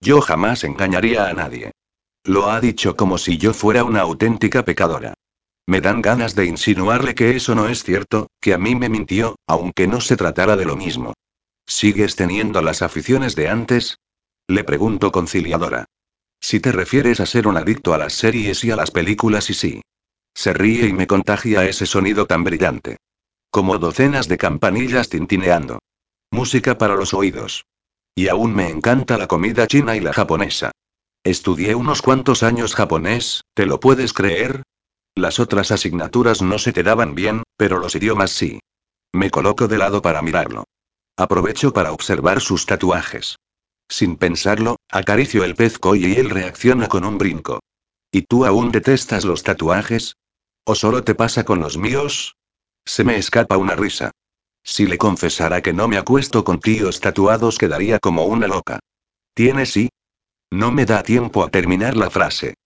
Yo 0.00 0.20
jamás 0.20 0.62
engañaría 0.62 1.26
a 1.26 1.32
nadie. 1.32 1.72
Lo 2.24 2.50
ha 2.50 2.60
dicho 2.60 2.96
como 2.96 3.18
si 3.18 3.36
yo 3.36 3.52
fuera 3.52 3.82
una 3.84 4.00
auténtica 4.00 4.64
pecadora. 4.64 5.14
Me 5.66 5.80
dan 5.80 6.02
ganas 6.02 6.34
de 6.34 6.46
insinuarle 6.46 7.14
que 7.14 7.36
eso 7.36 7.54
no 7.54 7.68
es 7.68 7.82
cierto, 7.82 8.28
que 8.40 8.54
a 8.54 8.58
mí 8.58 8.74
me 8.74 8.88
mintió, 8.88 9.36
aunque 9.46 9.86
no 9.86 10.00
se 10.00 10.16
tratara 10.16 10.56
de 10.56 10.64
lo 10.64 10.76
mismo. 10.76 11.14
¿Sigues 11.66 12.16
teniendo 12.16 12.62
las 12.62 12.82
aficiones 12.82 13.34
de 13.34 13.48
antes? 13.48 13.98
Le 14.48 14.64
pregunto 14.64 15.12
conciliadora. 15.12 15.86
Si 16.40 16.60
te 16.60 16.72
refieres 16.72 17.20
a 17.20 17.26
ser 17.26 17.46
un 17.46 17.56
adicto 17.56 17.94
a 17.94 17.98
las 17.98 18.14
series 18.14 18.64
y 18.64 18.70
a 18.70 18.76
las 18.76 18.90
películas 18.90 19.50
y 19.50 19.54
sí. 19.54 19.82
Se 20.34 20.52
ríe 20.52 20.86
y 20.88 20.92
me 20.92 21.06
contagia 21.06 21.64
ese 21.64 21.86
sonido 21.86 22.26
tan 22.26 22.42
brillante. 22.42 22.98
Como 23.50 23.78
docenas 23.78 24.28
de 24.28 24.38
campanillas 24.38 25.08
tintineando. 25.08 25.78
Música 26.30 26.78
para 26.78 26.96
los 26.96 27.14
oídos. 27.14 27.64
Y 28.14 28.28
aún 28.28 28.54
me 28.54 28.68
encanta 28.68 29.18
la 29.18 29.28
comida 29.28 29.66
china 29.66 29.96
y 29.96 30.00
la 30.00 30.12
japonesa. 30.12 30.72
Estudié 31.24 31.76
unos 31.76 32.02
cuantos 32.02 32.42
años 32.42 32.74
japonés, 32.74 33.42
¿te 33.54 33.64
lo 33.64 33.78
puedes 33.78 34.12
creer? 34.12 34.64
Las 35.14 35.38
otras 35.38 35.70
asignaturas 35.70 36.42
no 36.42 36.58
se 36.58 36.72
te 36.72 36.82
daban 36.82 37.14
bien, 37.14 37.44
pero 37.56 37.78
los 37.78 37.94
idiomas 37.94 38.32
sí. 38.32 38.58
Me 39.12 39.30
coloco 39.30 39.68
de 39.68 39.78
lado 39.78 40.02
para 40.02 40.20
mirarlo. 40.20 40.64
Aprovecho 41.16 41.72
para 41.72 41.92
observar 41.92 42.40
sus 42.40 42.66
tatuajes. 42.66 43.36
Sin 43.88 44.16
pensarlo, 44.16 44.76
acaricio 44.90 45.44
el 45.44 45.54
pez 45.54 45.78
y 45.94 46.16
él 46.16 46.30
reacciona 46.30 46.88
con 46.88 47.04
un 47.04 47.18
brinco. 47.18 47.60
¿Y 48.10 48.22
tú 48.22 48.44
aún 48.44 48.72
detestas 48.72 49.24
los 49.24 49.44
tatuajes? 49.44 50.16
¿O 50.64 50.74
solo 50.74 51.04
te 51.04 51.14
pasa 51.14 51.44
con 51.44 51.60
los 51.60 51.76
míos? 51.76 52.34
Se 52.84 53.04
me 53.04 53.16
escapa 53.16 53.58
una 53.58 53.76
risa. 53.76 54.10
Si 54.64 54.86
le 54.86 54.98
confesara 54.98 55.60
que 55.60 55.72
no 55.72 55.86
me 55.86 55.98
acuesto 55.98 56.42
con 56.42 56.58
tíos 56.58 57.00
tatuados 57.00 57.58
quedaría 57.58 58.00
como 58.00 58.24
una 58.24 58.48
loca. 58.48 58.80
¿Tienes 59.34 59.70
sí? 59.70 59.90
No 60.52 60.70
me 60.70 60.84
da 60.84 61.02
tiempo 61.02 61.44
a 61.44 61.48
terminar 61.48 61.96
la 61.96 62.10
frase. 62.10 62.56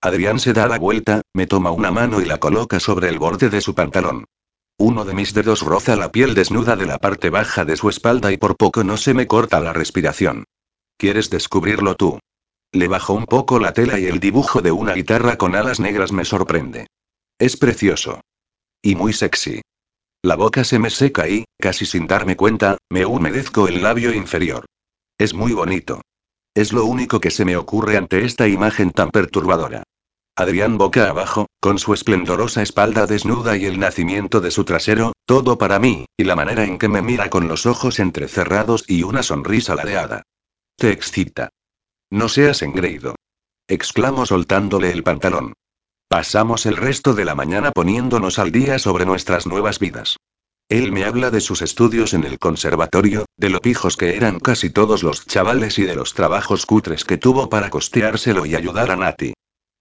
Adrián 0.00 0.40
se 0.40 0.54
da 0.54 0.66
la 0.66 0.78
vuelta, 0.78 1.20
me 1.34 1.46
toma 1.46 1.72
una 1.72 1.90
mano 1.90 2.22
y 2.22 2.24
la 2.24 2.38
coloca 2.38 2.80
sobre 2.80 3.10
el 3.10 3.18
borde 3.18 3.50
de 3.50 3.60
su 3.60 3.74
pantalón. 3.74 4.24
Uno 4.78 5.04
de 5.04 5.12
mis 5.12 5.34
dedos 5.34 5.60
roza 5.60 5.94
la 5.94 6.10
piel 6.10 6.32
desnuda 6.32 6.74
de 6.74 6.86
la 6.86 6.96
parte 6.96 7.28
baja 7.28 7.66
de 7.66 7.76
su 7.76 7.90
espalda 7.90 8.32
y 8.32 8.38
por 8.38 8.56
poco 8.56 8.82
no 8.82 8.96
se 8.96 9.12
me 9.12 9.26
corta 9.26 9.60
la 9.60 9.74
respiración. 9.74 10.44
¿Quieres 10.96 11.28
descubrirlo 11.28 11.96
tú? 11.96 12.18
Le 12.72 12.88
bajo 12.88 13.12
un 13.12 13.26
poco 13.26 13.58
la 13.58 13.74
tela 13.74 14.00
y 14.00 14.06
el 14.06 14.20
dibujo 14.20 14.62
de 14.62 14.72
una 14.72 14.94
guitarra 14.94 15.36
con 15.36 15.54
alas 15.54 15.80
negras 15.80 16.12
me 16.12 16.24
sorprende. 16.24 16.86
Es 17.38 17.58
precioso. 17.58 18.22
Y 18.80 18.94
muy 18.94 19.12
sexy. 19.12 19.60
La 20.22 20.36
boca 20.36 20.64
se 20.64 20.78
me 20.78 20.88
seca 20.88 21.28
y, 21.28 21.44
casi 21.60 21.84
sin 21.84 22.06
darme 22.06 22.36
cuenta, 22.36 22.78
me 22.90 23.04
humedezco 23.04 23.68
el 23.68 23.82
labio 23.82 24.14
inferior. 24.14 24.64
Es 25.18 25.34
muy 25.34 25.52
bonito. 25.52 26.00
Es 26.54 26.72
lo 26.72 26.84
único 26.84 27.20
que 27.20 27.32
se 27.32 27.44
me 27.44 27.56
ocurre 27.56 27.96
ante 27.96 28.24
esta 28.24 28.46
imagen 28.46 28.92
tan 28.92 29.10
perturbadora. 29.10 29.82
Adrián 30.36 30.78
boca 30.78 31.08
abajo, 31.08 31.46
con 31.60 31.78
su 31.78 31.94
esplendorosa 31.94 32.62
espalda 32.62 33.06
desnuda 33.06 33.56
y 33.56 33.66
el 33.66 33.78
nacimiento 33.78 34.40
de 34.40 34.50
su 34.50 34.64
trasero, 34.64 35.12
todo 35.26 35.58
para 35.58 35.78
mí, 35.78 36.06
y 36.16 36.24
la 36.24 36.36
manera 36.36 36.64
en 36.64 36.78
que 36.78 36.88
me 36.88 37.02
mira 37.02 37.30
con 37.30 37.48
los 37.48 37.66
ojos 37.66 37.98
entrecerrados 37.98 38.84
y 38.88 39.02
una 39.02 39.22
sonrisa 39.22 39.74
ladeada. 39.74 40.22
Te 40.76 40.90
excita. 40.90 41.50
No 42.10 42.28
seas 42.28 42.62
engreído. 42.62 43.14
Exclamo 43.68 44.26
soltándole 44.26 44.90
el 44.90 45.02
pantalón. 45.02 45.54
Pasamos 46.08 46.66
el 46.66 46.76
resto 46.76 47.14
de 47.14 47.24
la 47.24 47.34
mañana 47.34 47.72
poniéndonos 47.72 48.38
al 48.38 48.52
día 48.52 48.78
sobre 48.78 49.06
nuestras 49.06 49.46
nuevas 49.46 49.78
vidas. 49.78 50.18
Él 50.74 50.90
me 50.90 51.04
habla 51.04 51.30
de 51.30 51.40
sus 51.40 51.62
estudios 51.62 52.14
en 52.14 52.24
el 52.24 52.40
conservatorio, 52.40 53.26
de 53.36 53.48
lo 53.48 53.60
pijos 53.60 53.96
que 53.96 54.16
eran 54.16 54.40
casi 54.40 54.70
todos 54.70 55.04
los 55.04 55.24
chavales 55.24 55.78
y 55.78 55.84
de 55.84 55.94
los 55.94 56.14
trabajos 56.14 56.66
cutres 56.66 57.04
que 57.04 57.16
tuvo 57.16 57.48
para 57.48 57.70
costeárselo 57.70 58.44
y 58.44 58.56
ayudar 58.56 58.90
a 58.90 58.96
Nati. 58.96 59.34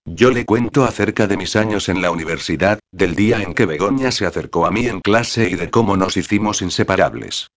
Yo 0.06 0.30
le 0.30 0.46
cuento 0.46 0.84
acerca 0.84 1.26
de 1.26 1.36
mis 1.36 1.56
años 1.56 1.90
en 1.90 2.04
la 2.04 2.12
universidad, 2.12 2.78
del 2.92 3.16
día 3.16 3.42
en 3.42 3.56
que 3.56 3.66
Begoña 3.66 4.12
se 4.12 4.28
acercó 4.28 4.68
a 4.68 4.72
mí 4.72 4.86
en 4.86 5.00
clase 5.00 5.50
y 5.50 5.56
de 5.56 5.72
cómo 5.72 5.98
nos 5.98 6.16
hicimos 6.16 6.62
inseparables. 6.62 7.48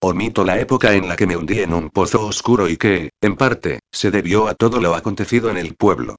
Omito 0.00 0.44
la 0.44 0.60
época 0.60 0.94
en 0.94 1.08
la 1.08 1.16
que 1.16 1.26
me 1.26 1.36
hundí 1.36 1.62
en 1.62 1.74
un 1.74 1.90
pozo 1.90 2.24
oscuro 2.24 2.68
y 2.68 2.76
que, 2.76 3.10
en 3.20 3.34
parte, 3.34 3.80
se 3.90 4.12
debió 4.12 4.46
a 4.46 4.54
todo 4.54 4.80
lo 4.80 4.94
acontecido 4.94 5.50
en 5.50 5.56
el 5.56 5.74
pueblo. 5.74 6.14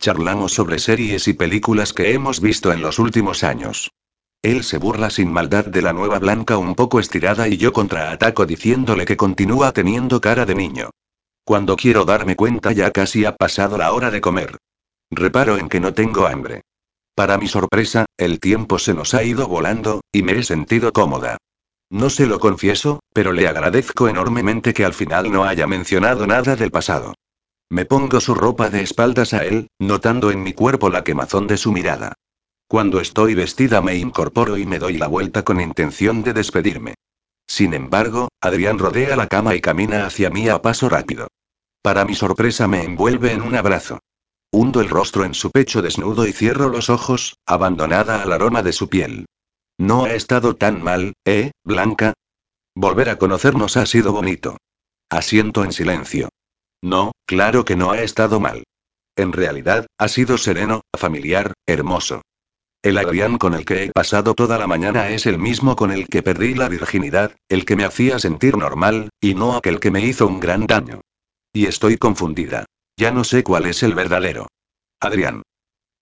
Charlamos 0.00 0.54
sobre 0.54 0.78
series 0.78 1.28
y 1.28 1.34
películas 1.34 1.92
que 1.92 2.14
hemos 2.14 2.40
visto 2.40 2.72
en 2.72 2.80
los 2.80 2.98
últimos 2.98 3.44
años. 3.44 3.90
Él 4.44 4.62
se 4.62 4.76
burla 4.76 5.08
sin 5.08 5.32
maldad 5.32 5.64
de 5.64 5.80
la 5.80 5.94
nueva 5.94 6.18
blanca 6.18 6.58
un 6.58 6.74
poco 6.74 7.00
estirada 7.00 7.48
y 7.48 7.56
yo 7.56 7.72
contraataco 7.72 8.44
diciéndole 8.44 9.06
que 9.06 9.16
continúa 9.16 9.72
teniendo 9.72 10.20
cara 10.20 10.44
de 10.44 10.54
niño. 10.54 10.90
Cuando 11.46 11.76
quiero 11.76 12.04
darme 12.04 12.36
cuenta 12.36 12.70
ya 12.72 12.90
casi 12.90 13.24
ha 13.24 13.34
pasado 13.34 13.78
la 13.78 13.94
hora 13.94 14.10
de 14.10 14.20
comer. 14.20 14.58
Reparo 15.10 15.56
en 15.56 15.70
que 15.70 15.80
no 15.80 15.94
tengo 15.94 16.26
hambre. 16.26 16.60
Para 17.14 17.38
mi 17.38 17.48
sorpresa, 17.48 18.04
el 18.18 18.38
tiempo 18.38 18.78
se 18.78 18.92
nos 18.92 19.14
ha 19.14 19.22
ido 19.22 19.48
volando, 19.48 20.02
y 20.12 20.22
me 20.22 20.32
he 20.32 20.42
sentido 20.42 20.92
cómoda. 20.92 21.38
No 21.88 22.10
se 22.10 22.26
lo 22.26 22.38
confieso, 22.38 23.00
pero 23.14 23.32
le 23.32 23.48
agradezco 23.48 24.08
enormemente 24.08 24.74
que 24.74 24.84
al 24.84 24.92
final 24.92 25.32
no 25.32 25.44
haya 25.44 25.66
mencionado 25.66 26.26
nada 26.26 26.54
del 26.54 26.70
pasado. 26.70 27.14
Me 27.70 27.86
pongo 27.86 28.20
su 28.20 28.34
ropa 28.34 28.68
de 28.68 28.82
espaldas 28.82 29.32
a 29.32 29.46
él, 29.46 29.68
notando 29.78 30.30
en 30.30 30.42
mi 30.42 30.52
cuerpo 30.52 30.90
la 30.90 31.02
quemazón 31.02 31.46
de 31.46 31.56
su 31.56 31.72
mirada. 31.72 32.12
Cuando 32.74 32.98
estoy 32.98 33.36
vestida 33.36 33.80
me 33.82 33.94
incorporo 33.94 34.58
y 34.58 34.66
me 34.66 34.80
doy 34.80 34.98
la 34.98 35.06
vuelta 35.06 35.44
con 35.44 35.60
intención 35.60 36.24
de 36.24 36.32
despedirme. 36.32 36.96
Sin 37.46 37.72
embargo, 37.72 38.30
Adrián 38.40 38.80
rodea 38.80 39.14
la 39.14 39.28
cama 39.28 39.54
y 39.54 39.60
camina 39.60 40.06
hacia 40.06 40.28
mí 40.28 40.48
a 40.48 40.60
paso 40.60 40.88
rápido. 40.88 41.28
Para 41.82 42.04
mi 42.04 42.16
sorpresa 42.16 42.66
me 42.66 42.82
envuelve 42.82 43.30
en 43.30 43.42
un 43.42 43.54
abrazo. 43.54 44.00
Hundo 44.50 44.80
el 44.80 44.88
rostro 44.88 45.24
en 45.24 45.34
su 45.34 45.52
pecho 45.52 45.82
desnudo 45.82 46.26
y 46.26 46.32
cierro 46.32 46.68
los 46.68 46.90
ojos, 46.90 47.36
abandonada 47.46 48.20
al 48.20 48.32
aroma 48.32 48.64
de 48.64 48.72
su 48.72 48.88
piel. 48.88 49.26
No 49.78 50.06
ha 50.06 50.14
estado 50.14 50.56
tan 50.56 50.82
mal, 50.82 51.12
¿eh, 51.24 51.52
Blanca? 51.62 52.14
Volver 52.74 53.08
a 53.08 53.18
conocernos 53.18 53.76
ha 53.76 53.86
sido 53.86 54.10
bonito. 54.10 54.56
Asiento 55.10 55.62
en 55.62 55.70
silencio. 55.70 56.28
No, 56.82 57.12
claro 57.24 57.64
que 57.64 57.76
no 57.76 57.92
ha 57.92 58.02
estado 58.02 58.40
mal. 58.40 58.64
En 59.14 59.32
realidad, 59.32 59.86
ha 59.96 60.08
sido 60.08 60.38
sereno, 60.38 60.80
familiar, 60.98 61.52
hermoso. 61.68 62.22
El 62.84 62.98
Adrián 62.98 63.38
con 63.38 63.54
el 63.54 63.64
que 63.64 63.84
he 63.84 63.92
pasado 63.92 64.34
toda 64.34 64.58
la 64.58 64.66
mañana 64.66 65.08
es 65.08 65.24
el 65.24 65.38
mismo 65.38 65.74
con 65.74 65.90
el 65.90 66.06
que 66.06 66.22
perdí 66.22 66.52
la 66.52 66.68
virginidad, 66.68 67.34
el 67.48 67.64
que 67.64 67.76
me 67.76 67.86
hacía 67.86 68.18
sentir 68.18 68.58
normal, 68.58 69.08
y 69.22 69.32
no 69.32 69.56
aquel 69.56 69.80
que 69.80 69.90
me 69.90 70.04
hizo 70.04 70.26
un 70.26 70.38
gran 70.38 70.66
daño. 70.66 71.00
Y 71.50 71.64
estoy 71.64 71.96
confundida. 71.96 72.66
Ya 72.98 73.10
no 73.10 73.24
sé 73.24 73.42
cuál 73.42 73.64
es 73.64 73.82
el 73.82 73.94
verdadero. 73.94 74.48
Adrián. 75.00 75.40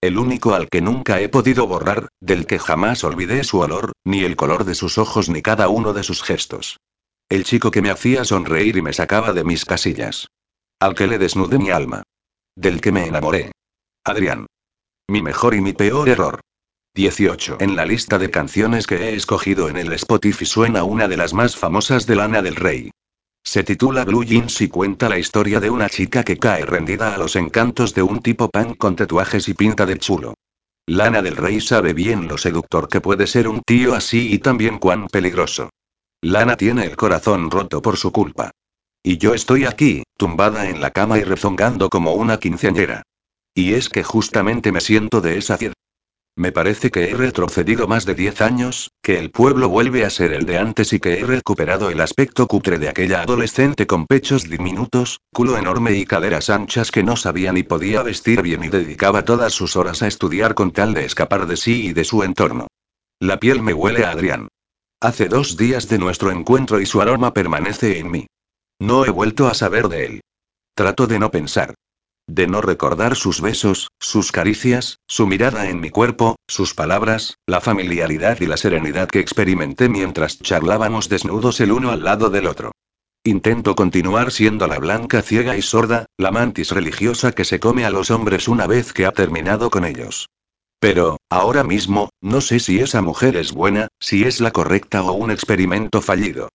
El 0.00 0.18
único 0.18 0.54
al 0.54 0.68
que 0.68 0.80
nunca 0.80 1.20
he 1.20 1.28
podido 1.28 1.68
borrar, 1.68 2.08
del 2.20 2.46
que 2.46 2.58
jamás 2.58 3.04
olvidé 3.04 3.44
su 3.44 3.60
olor, 3.60 3.92
ni 4.02 4.24
el 4.24 4.34
color 4.34 4.64
de 4.64 4.74
sus 4.74 4.98
ojos 4.98 5.28
ni 5.28 5.40
cada 5.40 5.68
uno 5.68 5.92
de 5.92 6.02
sus 6.02 6.24
gestos. 6.24 6.80
El 7.28 7.44
chico 7.44 7.70
que 7.70 7.80
me 7.80 7.90
hacía 7.90 8.24
sonreír 8.24 8.76
y 8.76 8.82
me 8.82 8.92
sacaba 8.92 9.32
de 9.32 9.44
mis 9.44 9.64
casillas. 9.64 10.26
Al 10.80 10.96
que 10.96 11.06
le 11.06 11.18
desnudé 11.18 11.58
mi 11.58 11.70
alma. 11.70 12.02
Del 12.56 12.80
que 12.80 12.90
me 12.90 13.06
enamoré. 13.06 13.52
Adrián. 14.02 14.46
Mi 15.08 15.22
mejor 15.22 15.54
y 15.54 15.60
mi 15.60 15.74
peor 15.74 16.08
error. 16.08 16.40
18. 16.94 17.56
En 17.60 17.74
la 17.74 17.86
lista 17.86 18.18
de 18.18 18.30
canciones 18.30 18.86
que 18.86 18.96
he 18.96 19.14
escogido 19.14 19.70
en 19.70 19.78
el 19.78 19.94
Spotify 19.94 20.44
suena 20.44 20.84
una 20.84 21.08
de 21.08 21.16
las 21.16 21.32
más 21.32 21.56
famosas 21.56 22.06
de 22.06 22.16
Lana 22.16 22.42
del 22.42 22.54
Rey. 22.54 22.90
Se 23.42 23.64
titula 23.64 24.04
Blue 24.04 24.24
Jeans 24.24 24.60
y 24.60 24.68
cuenta 24.68 25.08
la 25.08 25.18
historia 25.18 25.58
de 25.58 25.70
una 25.70 25.88
chica 25.88 26.22
que 26.22 26.36
cae 26.36 26.66
rendida 26.66 27.14
a 27.14 27.18
los 27.18 27.34
encantos 27.34 27.94
de 27.94 28.02
un 28.02 28.20
tipo 28.20 28.50
punk 28.50 28.76
con 28.76 28.94
tatuajes 28.94 29.48
y 29.48 29.54
pinta 29.54 29.86
de 29.86 29.98
chulo. 29.98 30.34
Lana 30.86 31.22
del 31.22 31.36
Rey 31.36 31.62
sabe 31.62 31.94
bien 31.94 32.28
lo 32.28 32.36
seductor 32.36 32.88
que 32.88 33.00
puede 33.00 33.26
ser 33.26 33.48
un 33.48 33.62
tío 33.62 33.94
así 33.94 34.30
y 34.30 34.38
también 34.38 34.78
cuán 34.78 35.06
peligroso. 35.06 35.70
Lana 36.20 36.58
tiene 36.58 36.84
el 36.84 36.96
corazón 36.96 37.50
roto 37.50 37.80
por 37.80 37.96
su 37.96 38.12
culpa. 38.12 38.50
Y 39.02 39.16
yo 39.16 39.32
estoy 39.32 39.64
aquí, 39.64 40.02
tumbada 40.18 40.68
en 40.68 40.82
la 40.82 40.90
cama 40.90 41.18
y 41.18 41.24
rezongando 41.24 41.88
como 41.88 42.12
una 42.12 42.38
quinceañera. 42.38 43.02
Y 43.54 43.72
es 43.72 43.88
que 43.88 44.04
justamente 44.04 44.72
me 44.72 44.82
siento 44.82 45.22
de 45.22 45.38
esa 45.38 45.56
ciudad. 45.56 45.74
Me 46.34 46.50
parece 46.50 46.90
que 46.90 47.10
he 47.10 47.14
retrocedido 47.14 47.86
más 47.86 48.06
de 48.06 48.14
10 48.14 48.40
años, 48.40 48.90
que 49.02 49.18
el 49.18 49.30
pueblo 49.30 49.68
vuelve 49.68 50.06
a 50.06 50.10
ser 50.10 50.32
el 50.32 50.46
de 50.46 50.56
antes 50.56 50.94
y 50.94 50.98
que 50.98 51.20
he 51.20 51.24
recuperado 51.26 51.90
el 51.90 52.00
aspecto 52.00 52.46
cutre 52.46 52.78
de 52.78 52.88
aquella 52.88 53.20
adolescente 53.20 53.86
con 53.86 54.06
pechos 54.06 54.48
diminutos, 54.48 55.20
culo 55.30 55.58
enorme 55.58 55.92
y 55.92 56.06
caderas 56.06 56.48
anchas 56.48 56.90
que 56.90 57.02
no 57.02 57.16
sabía 57.16 57.52
ni 57.52 57.64
podía 57.64 58.02
vestir 58.02 58.40
bien 58.40 58.64
y 58.64 58.68
dedicaba 58.68 59.26
todas 59.26 59.52
sus 59.52 59.76
horas 59.76 60.02
a 60.02 60.06
estudiar 60.06 60.54
con 60.54 60.72
tal 60.72 60.94
de 60.94 61.04
escapar 61.04 61.46
de 61.46 61.58
sí 61.58 61.88
y 61.88 61.92
de 61.92 62.04
su 62.04 62.22
entorno. 62.22 62.66
La 63.20 63.38
piel 63.38 63.60
me 63.60 63.74
huele 63.74 64.04
a 64.04 64.12
Adrián. 64.12 64.48
Hace 65.00 65.28
dos 65.28 65.58
días 65.58 65.86
de 65.88 65.98
nuestro 65.98 66.30
encuentro 66.30 66.80
y 66.80 66.86
su 66.86 67.02
aroma 67.02 67.34
permanece 67.34 67.98
en 67.98 68.10
mí. 68.10 68.26
No 68.80 69.04
he 69.04 69.10
vuelto 69.10 69.48
a 69.48 69.54
saber 69.54 69.88
de 69.88 70.06
él. 70.06 70.20
Trato 70.74 71.06
de 71.06 71.18
no 71.18 71.30
pensar. 71.30 71.74
De 72.28 72.46
no 72.46 72.60
recordar 72.60 73.16
sus 73.16 73.40
besos, 73.40 73.88
sus 73.98 74.30
caricias, 74.30 74.98
su 75.08 75.26
mirada 75.26 75.68
en 75.68 75.80
mi 75.80 75.90
cuerpo, 75.90 76.36
sus 76.48 76.74
palabras, 76.74 77.38
la 77.46 77.60
familiaridad 77.60 78.40
y 78.40 78.46
la 78.46 78.56
serenidad 78.56 79.08
que 79.08 79.20
experimenté 79.20 79.88
mientras 79.88 80.38
charlábamos 80.38 81.08
desnudos 81.08 81.60
el 81.60 81.72
uno 81.72 81.90
al 81.90 82.04
lado 82.04 82.30
del 82.30 82.46
otro. 82.46 82.72
Intento 83.24 83.74
continuar 83.74 84.32
siendo 84.32 84.66
la 84.66 84.78
blanca 84.78 85.22
ciega 85.22 85.56
y 85.56 85.62
sorda, 85.62 86.06
la 86.16 86.32
mantis 86.32 86.70
religiosa 86.70 87.32
que 87.32 87.44
se 87.44 87.60
come 87.60 87.84
a 87.84 87.90
los 87.90 88.10
hombres 88.10 88.48
una 88.48 88.66
vez 88.66 88.92
que 88.92 89.06
ha 89.06 89.12
terminado 89.12 89.70
con 89.70 89.84
ellos. 89.84 90.28
Pero, 90.80 91.18
ahora 91.30 91.62
mismo, 91.62 92.10
no 92.20 92.40
sé 92.40 92.58
si 92.58 92.80
esa 92.80 93.02
mujer 93.02 93.36
es 93.36 93.52
buena, 93.52 93.86
si 94.00 94.24
es 94.24 94.40
la 94.40 94.50
correcta 94.50 95.02
o 95.02 95.12
un 95.12 95.30
experimento 95.30 96.02
fallido. 96.02 96.48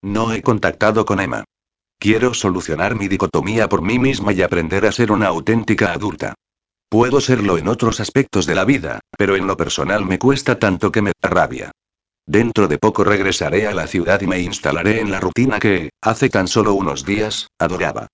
No 0.00 0.32
he 0.32 0.42
contactado 0.42 1.04
con 1.04 1.18
Emma. 1.18 1.44
Quiero 2.02 2.34
solucionar 2.34 2.96
mi 2.96 3.06
dicotomía 3.06 3.68
por 3.68 3.80
mí 3.80 4.00
misma 4.00 4.32
y 4.32 4.42
aprender 4.42 4.86
a 4.86 4.90
ser 4.90 5.12
una 5.12 5.28
auténtica 5.28 5.92
adulta. 5.92 6.34
Puedo 6.88 7.20
serlo 7.20 7.58
en 7.58 7.68
otros 7.68 8.00
aspectos 8.00 8.44
de 8.44 8.56
la 8.56 8.64
vida, 8.64 8.98
pero 9.16 9.36
en 9.36 9.46
lo 9.46 9.56
personal 9.56 10.04
me 10.04 10.18
cuesta 10.18 10.58
tanto 10.58 10.90
que 10.90 11.00
me 11.00 11.12
da 11.22 11.30
rabia. 11.30 11.70
Dentro 12.26 12.66
de 12.66 12.76
poco 12.76 13.04
regresaré 13.04 13.68
a 13.68 13.72
la 13.72 13.86
ciudad 13.86 14.20
y 14.20 14.26
me 14.26 14.40
instalaré 14.40 14.98
en 14.98 15.12
la 15.12 15.20
rutina 15.20 15.60
que, 15.60 15.90
hace 16.00 16.28
tan 16.28 16.48
solo 16.48 16.74
unos 16.74 17.06
días, 17.06 17.46
adoraba. 17.56 18.08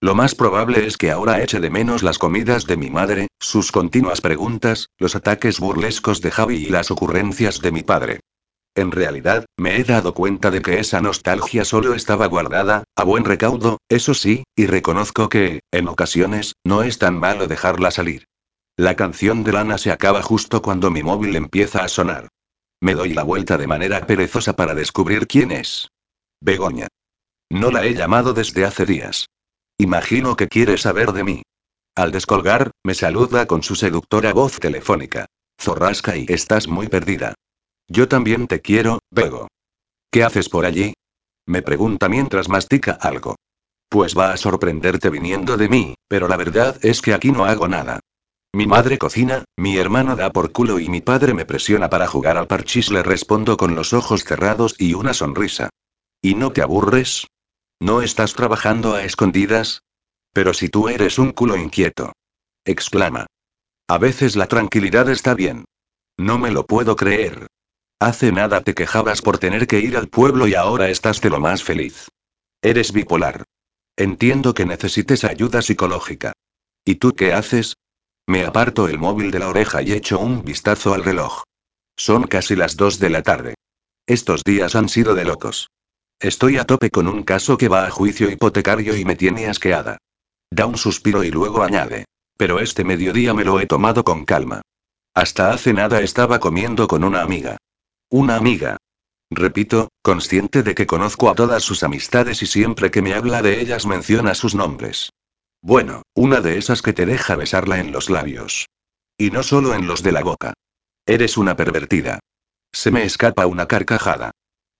Lo 0.00 0.14
más 0.14 0.36
probable 0.36 0.86
es 0.86 0.96
que 0.96 1.10
ahora 1.10 1.42
eche 1.42 1.58
de 1.58 1.70
menos 1.70 2.04
las 2.04 2.18
comidas 2.18 2.66
de 2.66 2.76
mi 2.76 2.90
madre, 2.90 3.26
sus 3.40 3.72
continuas 3.72 4.20
preguntas, 4.20 4.90
los 4.96 5.16
ataques 5.16 5.58
burlescos 5.58 6.20
de 6.20 6.30
Javi 6.30 6.58
y 6.58 6.66
las 6.66 6.92
ocurrencias 6.92 7.60
de 7.60 7.72
mi 7.72 7.82
padre. 7.82 8.20
En 8.76 8.90
realidad, 8.90 9.46
me 9.56 9.76
he 9.76 9.84
dado 9.84 10.14
cuenta 10.14 10.50
de 10.50 10.60
que 10.60 10.80
esa 10.80 11.00
nostalgia 11.00 11.64
solo 11.64 11.94
estaba 11.94 12.26
guardada, 12.26 12.84
a 12.96 13.04
buen 13.04 13.24
recaudo, 13.24 13.78
eso 13.88 14.14
sí, 14.14 14.44
y 14.56 14.66
reconozco 14.66 15.28
que, 15.28 15.60
en 15.70 15.86
ocasiones, 15.86 16.54
no 16.64 16.82
es 16.82 16.98
tan 16.98 17.18
malo 17.18 17.46
dejarla 17.46 17.92
salir. 17.92 18.26
La 18.76 18.96
canción 18.96 19.44
de 19.44 19.52
Lana 19.52 19.78
se 19.78 19.92
acaba 19.92 20.22
justo 20.22 20.60
cuando 20.60 20.90
mi 20.90 21.04
móvil 21.04 21.36
empieza 21.36 21.84
a 21.84 21.88
sonar. 21.88 22.28
Me 22.80 22.94
doy 22.94 23.14
la 23.14 23.22
vuelta 23.22 23.56
de 23.56 23.68
manera 23.68 24.04
perezosa 24.06 24.56
para 24.56 24.74
descubrir 24.74 25.28
quién 25.28 25.52
es. 25.52 25.88
Begoña. 26.40 26.88
No 27.50 27.70
la 27.70 27.84
he 27.84 27.94
llamado 27.94 28.34
desde 28.34 28.64
hace 28.64 28.84
días. 28.84 29.28
Imagino 29.78 30.34
que 30.34 30.48
quiere 30.48 30.78
saber 30.78 31.12
de 31.12 31.22
mí. 31.22 31.42
Al 31.94 32.10
descolgar, 32.10 32.72
me 32.84 32.94
saluda 32.94 33.46
con 33.46 33.62
su 33.62 33.76
seductora 33.76 34.32
voz 34.32 34.58
telefónica. 34.58 35.26
Zorrasca 35.60 36.16
y 36.16 36.26
estás 36.28 36.66
muy 36.66 36.88
perdida. 36.88 37.34
Yo 37.88 38.08
también 38.08 38.46
te 38.46 38.60
quiero, 38.60 39.00
Bego. 39.10 39.48
¿Qué 40.10 40.24
haces 40.24 40.48
por 40.48 40.64
allí? 40.64 40.94
Me 41.46 41.62
pregunta 41.62 42.08
mientras 42.08 42.48
mastica 42.48 42.92
algo. 42.92 43.36
Pues 43.88 44.16
va 44.16 44.32
a 44.32 44.36
sorprenderte 44.36 45.10
viniendo 45.10 45.56
de 45.56 45.68
mí, 45.68 45.94
pero 46.08 46.26
la 46.28 46.36
verdad 46.36 46.78
es 46.82 47.02
que 47.02 47.14
aquí 47.14 47.30
no 47.30 47.44
hago 47.44 47.68
nada. 47.68 48.00
Mi 48.54 48.66
madre 48.66 48.98
cocina, 48.98 49.44
mi 49.56 49.76
hermano 49.76 50.16
da 50.16 50.30
por 50.30 50.52
culo 50.52 50.78
y 50.78 50.88
mi 50.88 51.00
padre 51.00 51.34
me 51.34 51.44
presiona 51.44 51.90
para 51.90 52.06
jugar 52.06 52.36
al 52.36 52.46
parchís, 52.46 52.90
le 52.90 53.02
respondo 53.02 53.56
con 53.56 53.74
los 53.74 53.92
ojos 53.92 54.24
cerrados 54.24 54.76
y 54.78 54.94
una 54.94 55.12
sonrisa. 55.12 55.70
¿Y 56.22 56.36
no 56.36 56.52
te 56.52 56.62
aburres? 56.62 57.26
¿No 57.80 58.00
estás 58.00 58.34
trabajando 58.34 58.94
a 58.94 59.04
escondidas? 59.04 59.82
Pero 60.32 60.54
si 60.54 60.68
tú 60.68 60.88
eres 60.88 61.18
un 61.18 61.32
culo 61.32 61.56
inquieto. 61.56 62.12
Exclama. 62.64 63.26
A 63.88 63.98
veces 63.98 64.36
la 64.36 64.46
tranquilidad 64.46 65.08
está 65.10 65.34
bien. 65.34 65.64
No 66.16 66.38
me 66.38 66.50
lo 66.50 66.64
puedo 66.64 66.96
creer. 66.96 67.48
Hace 68.04 68.32
nada 68.32 68.60
te 68.60 68.74
quejabas 68.74 69.22
por 69.22 69.38
tener 69.38 69.66
que 69.66 69.80
ir 69.80 69.96
al 69.96 70.08
pueblo 70.08 70.46
y 70.46 70.54
ahora 70.54 70.90
estás 70.90 71.22
de 71.22 71.30
lo 71.30 71.40
más 71.40 71.64
feliz. 71.64 72.10
Eres 72.60 72.92
bipolar. 72.92 73.44
Entiendo 73.96 74.52
que 74.52 74.66
necesites 74.66 75.24
ayuda 75.24 75.62
psicológica. 75.62 76.34
¿Y 76.84 76.96
tú 76.96 77.14
qué 77.14 77.32
haces? 77.32 77.78
Me 78.26 78.44
aparto 78.44 78.88
el 78.88 78.98
móvil 78.98 79.30
de 79.30 79.38
la 79.38 79.48
oreja 79.48 79.80
y 79.80 79.92
echo 79.92 80.18
un 80.18 80.44
vistazo 80.44 80.92
al 80.92 81.02
reloj. 81.02 81.44
Son 81.96 82.24
casi 82.24 82.56
las 82.56 82.76
dos 82.76 82.98
de 82.98 83.08
la 83.08 83.22
tarde. 83.22 83.54
Estos 84.06 84.44
días 84.44 84.74
han 84.74 84.90
sido 84.90 85.14
de 85.14 85.24
locos. 85.24 85.70
Estoy 86.20 86.58
a 86.58 86.64
tope 86.64 86.90
con 86.90 87.08
un 87.08 87.22
caso 87.22 87.56
que 87.56 87.68
va 87.68 87.86
a 87.86 87.90
juicio 87.90 88.28
hipotecario 88.28 88.98
y 88.98 89.06
me 89.06 89.16
tiene 89.16 89.46
asqueada. 89.46 89.96
Da 90.50 90.66
un 90.66 90.76
suspiro 90.76 91.24
y 91.24 91.30
luego 91.30 91.62
añade. 91.62 92.04
Pero 92.36 92.60
este 92.60 92.84
mediodía 92.84 93.32
me 93.32 93.44
lo 93.44 93.60
he 93.60 93.66
tomado 93.66 94.04
con 94.04 94.26
calma. 94.26 94.60
Hasta 95.14 95.54
hace 95.54 95.72
nada 95.72 96.02
estaba 96.02 96.38
comiendo 96.38 96.86
con 96.86 97.02
una 97.02 97.22
amiga. 97.22 97.56
Una 98.10 98.36
amiga. 98.36 98.76
Repito, 99.30 99.88
consciente 100.02 100.62
de 100.62 100.74
que 100.74 100.86
conozco 100.86 101.30
a 101.30 101.34
todas 101.34 101.62
sus 101.62 101.82
amistades 101.82 102.42
y 102.42 102.46
siempre 102.46 102.90
que 102.90 103.02
me 103.02 103.14
habla 103.14 103.42
de 103.42 103.60
ellas 103.60 103.86
menciona 103.86 104.34
sus 104.34 104.54
nombres. 104.54 105.10
Bueno, 105.62 106.02
una 106.14 106.40
de 106.40 106.58
esas 106.58 106.82
que 106.82 106.92
te 106.92 107.06
deja 107.06 107.36
besarla 107.36 107.80
en 107.80 107.90
los 107.90 108.10
labios. 108.10 108.66
Y 109.16 109.30
no 109.30 109.42
solo 109.42 109.74
en 109.74 109.86
los 109.86 110.02
de 110.02 110.12
la 110.12 110.22
boca. 110.22 110.52
Eres 111.06 111.36
una 111.36 111.56
pervertida. 111.56 112.20
Se 112.72 112.90
me 112.90 113.04
escapa 113.04 113.46
una 113.46 113.66
carcajada. 113.66 114.32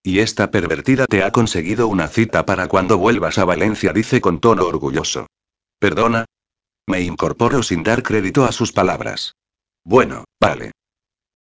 Y 0.02 0.18
esta 0.18 0.50
pervertida 0.50 1.06
te 1.06 1.22
ha 1.22 1.30
conseguido 1.30 1.88
una 1.88 2.08
cita 2.08 2.44
para 2.44 2.68
cuando 2.68 2.98
vuelvas 2.98 3.38
a 3.38 3.46
Valencia, 3.46 3.92
dice 3.92 4.20
con 4.20 4.40
tono 4.40 4.66
orgulloso. 4.66 5.26
¿Perdona? 5.78 6.26
Me 6.86 7.00
incorporo 7.00 7.62
sin 7.62 7.82
dar 7.82 8.02
crédito 8.02 8.44
a 8.44 8.52
sus 8.52 8.72
palabras. 8.72 9.32
Bueno, 9.84 10.24
vale. 10.40 10.72